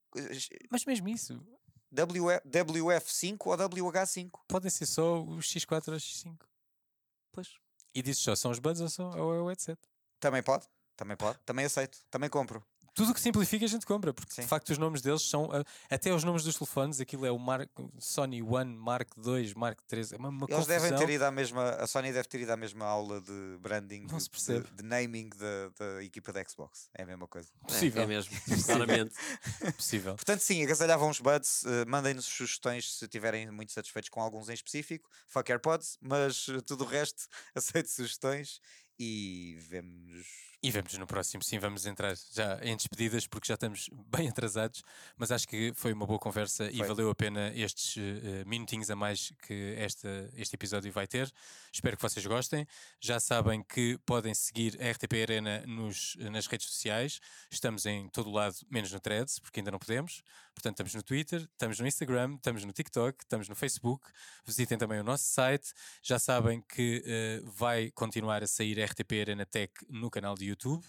Mas 0.71 0.85
mesmo 0.85 1.09
isso, 1.09 1.35
WF, 1.93 2.49
WF5 2.49 3.37
ou 3.47 3.57
WH5. 3.57 4.31
podem 4.49 4.71
ser 4.71 4.87
só 4.87 5.23
os 5.23 5.47
X4 5.47 5.89
ou 5.89 5.95
X5. 5.95 6.37
Pois. 7.33 7.55
E 7.95 8.03
dizes 8.03 8.23
só, 8.23 8.35
são 8.35 8.51
os 8.51 8.59
buds 8.59 8.81
ou, 8.81 8.89
são, 8.89 9.11
ou 9.19 9.35
é 9.35 9.41
o 9.41 9.49
headset? 9.49 9.79
Também 10.21 10.43
pode. 10.43 10.67
Também 10.97 11.17
pode. 11.17 11.39
Também 11.45 11.65
aceito. 11.65 11.99
Também 12.11 12.29
compro. 12.31 12.65
Tudo 12.97 13.11
o 13.11 13.15
que 13.15 13.21
simplifica 13.21 13.65
a 13.65 13.69
gente 13.69 13.85
compra, 13.85 14.15
porque 14.15 14.33
Sim. 14.33 14.41
de 14.41 14.49
facto 14.49 14.71
os 14.71 14.79
nomes 14.79 15.03
deles 15.03 15.21
são, 15.21 15.51
ah, 15.53 15.63
até 15.91 16.13
os 16.15 16.25
nomes 16.25 16.43
dos 16.43 16.57
telefones, 16.57 16.99
aquilo 16.99 17.27
é 17.27 17.31
o 17.31 17.39
Mark, 17.39 17.69
Sony 17.99 18.43
One, 18.43 18.75
Mark 18.75 19.11
II, 19.19 19.53
Mark 19.55 19.79
III, 19.93 20.03
é 20.13 20.17
uma, 20.17 20.31
uma 20.31 20.47
Eles 20.49 20.67
devem 20.67 20.97
ter 20.97 21.11
ido 21.11 21.25
à 21.25 21.31
mesma. 21.31 21.71
A 21.73 21.87
Sony 21.87 22.11
deve 22.11 22.27
ter 22.27 22.41
ido 22.41 22.51
à 22.53 22.57
mesma 22.57 22.87
aula 22.87 23.21
de 23.21 23.59
branding, 23.61 24.07
Não 24.11 24.17
de, 24.19 24.29
de- 24.29 24.75
de 24.77 24.83
naming 24.83 25.29
da, 25.29 26.03
equipa 26.03 26.33
da 26.33 26.43
Xbox. 26.43 26.89
É 26.95 27.03
a 27.03 27.07
mesma 27.07 27.29
coisa. 27.29 27.51
É, 27.63 27.67
Possível. 27.67 28.03
É, 28.03 28.07
mesmo, 28.07 28.35
claramente. 28.65 29.15
possível. 29.77 30.15
Portanto, 30.15 30.41
sim, 30.41 30.63
agasalhavam 30.65 31.11
os 31.11 31.21
buds. 31.21 31.65
eh, 31.67 31.85
Mandem-nos 31.85 32.25
sugestões 32.25 32.95
se 32.95 33.05
estiverem 33.05 33.51
muito 33.51 33.73
satisfeitos 33.73 34.09
com 34.09 34.23
alguns 34.23 34.49
em 34.49 34.55
específico. 34.55 35.11
Fuck 35.29 35.51
AirPods, 35.53 35.99
mas 36.01 36.47
eh, 36.49 36.63
tudo 36.63 36.85
o 36.85 36.87
resto, 36.87 37.27
aceito 37.55 37.91
sugestões 37.91 38.59
e 38.99 39.57
vemos. 39.69 40.27
E 40.67 40.71
vemos 40.73 40.99
no 40.99 41.07
próximo, 41.07 41.45
sim, 41.45 41.61
vamos 41.61 41.87
entrar 41.87 42.17
já 42.35 42.59
em 42.61 42.77
despedidas 42.77 43.25
porque 43.25 43.47
já 43.47 43.55
estamos 43.55 43.89
bem 44.11 44.29
atrasados, 44.29 44.83
mas 45.17 45.31
acho 45.31 45.47
que 45.47 45.73
foi 45.77 45.93
uma 45.93 46.05
boa 46.05 46.19
conversa 46.19 46.69
e 46.69 46.79
Foi. 46.79 46.89
valeu 46.89 47.09
a 47.09 47.15
pena 47.15 47.53
estes 47.55 47.97
eh, 47.97 48.45
minutinhos 48.45 48.91
a 48.91 48.97
mais 48.97 49.33
que 49.47 49.77
esta, 49.79 50.29
este 50.35 50.57
episódio 50.57 50.91
vai 50.91 51.07
ter. 51.07 51.33
Espero 51.73 51.97
que 51.97 52.03
vocês 52.03 52.27
gostem. 52.27 52.67
Já 53.01 53.21
sabem 53.21 53.63
que 53.63 53.97
podem 54.05 54.35
seguir 54.35 54.77
a 54.83 54.91
RTP 54.91 55.23
Arena 55.23 55.63
nos, 55.69 56.17
nas 56.33 56.49
redes 56.49 56.67
sociais. 56.67 57.21
Estamos 57.49 57.87
em 57.87 58.09
todo 58.09 58.29
o 58.29 58.33
lado, 58.33 58.57
menos 58.69 58.91
no 58.91 58.99
Threads, 58.99 59.39
porque 59.39 59.61
ainda 59.61 59.71
não 59.71 59.79
podemos. 59.79 60.21
Portanto, 60.57 60.77
estamos 60.77 60.95
no 60.95 61.03
Twitter, 61.03 61.43
estamos 61.43 61.79
no 61.79 61.87
Instagram, 61.87 62.37
estamos 62.37 62.65
no 62.65 62.73
TikTok, 62.73 63.23
estamos 63.23 63.47
no 63.47 63.55
Facebook. 63.55 64.09
Visitem 64.47 64.79
também 64.79 64.99
o 64.99 65.05
nosso 65.05 65.25
site. 65.25 65.75
Já 66.03 66.19
sabem 66.19 66.63
que 66.63 67.03
eh, 67.05 67.43
vai 67.45 67.91
continuar 67.91 68.43
a 68.43 68.47
sair 68.47 68.83
RTP 68.83 69.21
Arena 69.21 69.45
Tech 69.45 69.71
no 69.91 70.11
canal 70.11 70.35
de 70.35 70.47
YouTube. 70.47 70.83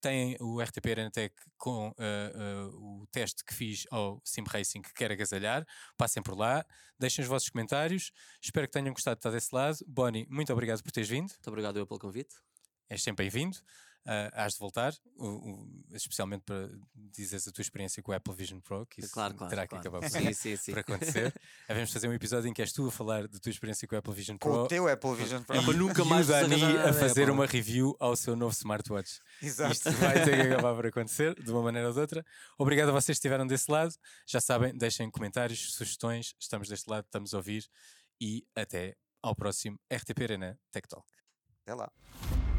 Têm 0.00 0.38
o 0.40 0.58
RTP 0.58 0.86
Arena 0.86 1.10
Tech 1.10 1.34
com 1.58 1.94
eh, 1.98 2.32
eh, 2.34 2.70
o 2.72 3.06
teste 3.12 3.44
que 3.44 3.52
fiz 3.52 3.86
ao 3.90 4.22
Sim 4.24 4.42
Racing 4.48 4.80
que 4.80 4.94
quer 4.94 5.12
agasalhar. 5.12 5.66
Passem 5.98 6.22
por 6.22 6.34
lá, 6.34 6.64
deixem 6.98 7.22
os 7.22 7.28
vossos 7.28 7.50
comentários. 7.50 8.12
Espero 8.40 8.66
que 8.66 8.72
tenham 8.72 8.94
gostado 8.94 9.16
de 9.16 9.18
estar 9.18 9.30
desse 9.30 9.54
lado. 9.54 9.76
Bonnie, 9.86 10.26
muito 10.30 10.50
obrigado 10.50 10.82
por 10.82 10.90
teres 10.90 11.10
vindo. 11.10 11.28
Muito 11.28 11.48
obrigado 11.48 11.78
eu 11.78 11.86
pelo 11.86 12.00
convite. 12.00 12.34
És 12.88 13.02
sempre 13.02 13.24
bem-vindo. 13.24 13.58
Has 14.32 14.54
de 14.54 14.58
voltar, 14.58 14.92
o- 15.16 15.26
o- 15.52 15.84
especialmente 15.92 16.42
para 16.44 16.68
dizeres 16.94 17.46
a 17.46 17.52
tua 17.52 17.62
experiência 17.62 18.02
com 18.02 18.10
o 18.10 18.14
Apple 18.14 18.34
Vision 18.34 18.58
Pro, 18.60 18.84
que 18.86 19.00
isso 19.00 19.12
claro, 19.12 19.34
claro. 19.34 19.50
terá 19.50 19.68
claro. 19.68 19.82
que 19.82 19.88
acabar 19.88 20.00
por, 20.00 20.10
Sim, 20.10 20.32
sim, 20.32 20.56
sim. 20.56 20.72
por 20.72 20.80
acontecer. 20.80 21.32
Havemos 21.68 21.92
fazer 21.92 22.08
um 22.08 22.12
episódio 22.12 22.48
em 22.48 22.52
que 22.52 22.60
és 22.60 22.72
tu 22.72 22.88
a 22.88 22.90
falar 22.90 23.28
da 23.28 23.38
tua 23.38 23.50
experiência 23.50 23.86
com 23.86 23.94
o 23.94 23.98
Apple 23.98 24.12
Vision 24.12 24.36
Com 24.36 24.50
Pro 24.50 24.62
o 24.62 24.66
teu 24.68 24.88
Apple 24.88 25.14
Vision 25.14 25.42
Pro. 25.44 25.56
É 25.56 25.62
para 25.64 25.74
nunca 25.74 26.02
e 26.02 26.04
mais 26.06 26.28
o 26.28 26.32
Dani 26.32 26.62
a 26.78 26.92
fazer 26.92 27.22
Apple. 27.22 27.30
uma 27.34 27.46
review 27.46 27.96
ao 28.00 28.16
seu 28.16 28.34
novo 28.34 28.52
smartwatch. 28.52 29.20
Exato. 29.40 29.72
Isto 29.72 29.92
vai 29.92 30.24
ter 30.24 30.34
que 30.44 30.52
acabar 30.54 30.74
por 30.74 30.86
acontecer, 30.86 31.34
de 31.40 31.50
uma 31.52 31.62
maneira 31.62 31.86
ou 31.86 31.94
de 31.94 32.00
outra. 32.00 32.24
Obrigado 32.58 32.88
a 32.88 32.92
vocês 32.92 33.16
que 33.16 33.20
estiveram 33.20 33.46
desse 33.46 33.70
lado. 33.70 33.94
Já 34.26 34.40
sabem, 34.40 34.76
deixem 34.76 35.08
comentários, 35.10 35.72
sugestões. 35.74 36.34
Estamos 36.40 36.68
deste 36.68 36.90
lado, 36.90 37.04
estamos 37.04 37.32
a 37.32 37.36
ouvir. 37.36 37.64
E 38.20 38.44
até 38.56 38.96
ao 39.22 39.36
próximo 39.36 39.78
RTP 39.92 40.22
Arena 40.24 40.58
Tech 40.72 40.88
Talk. 40.88 41.06
Até 41.62 41.74
lá. 41.74 42.49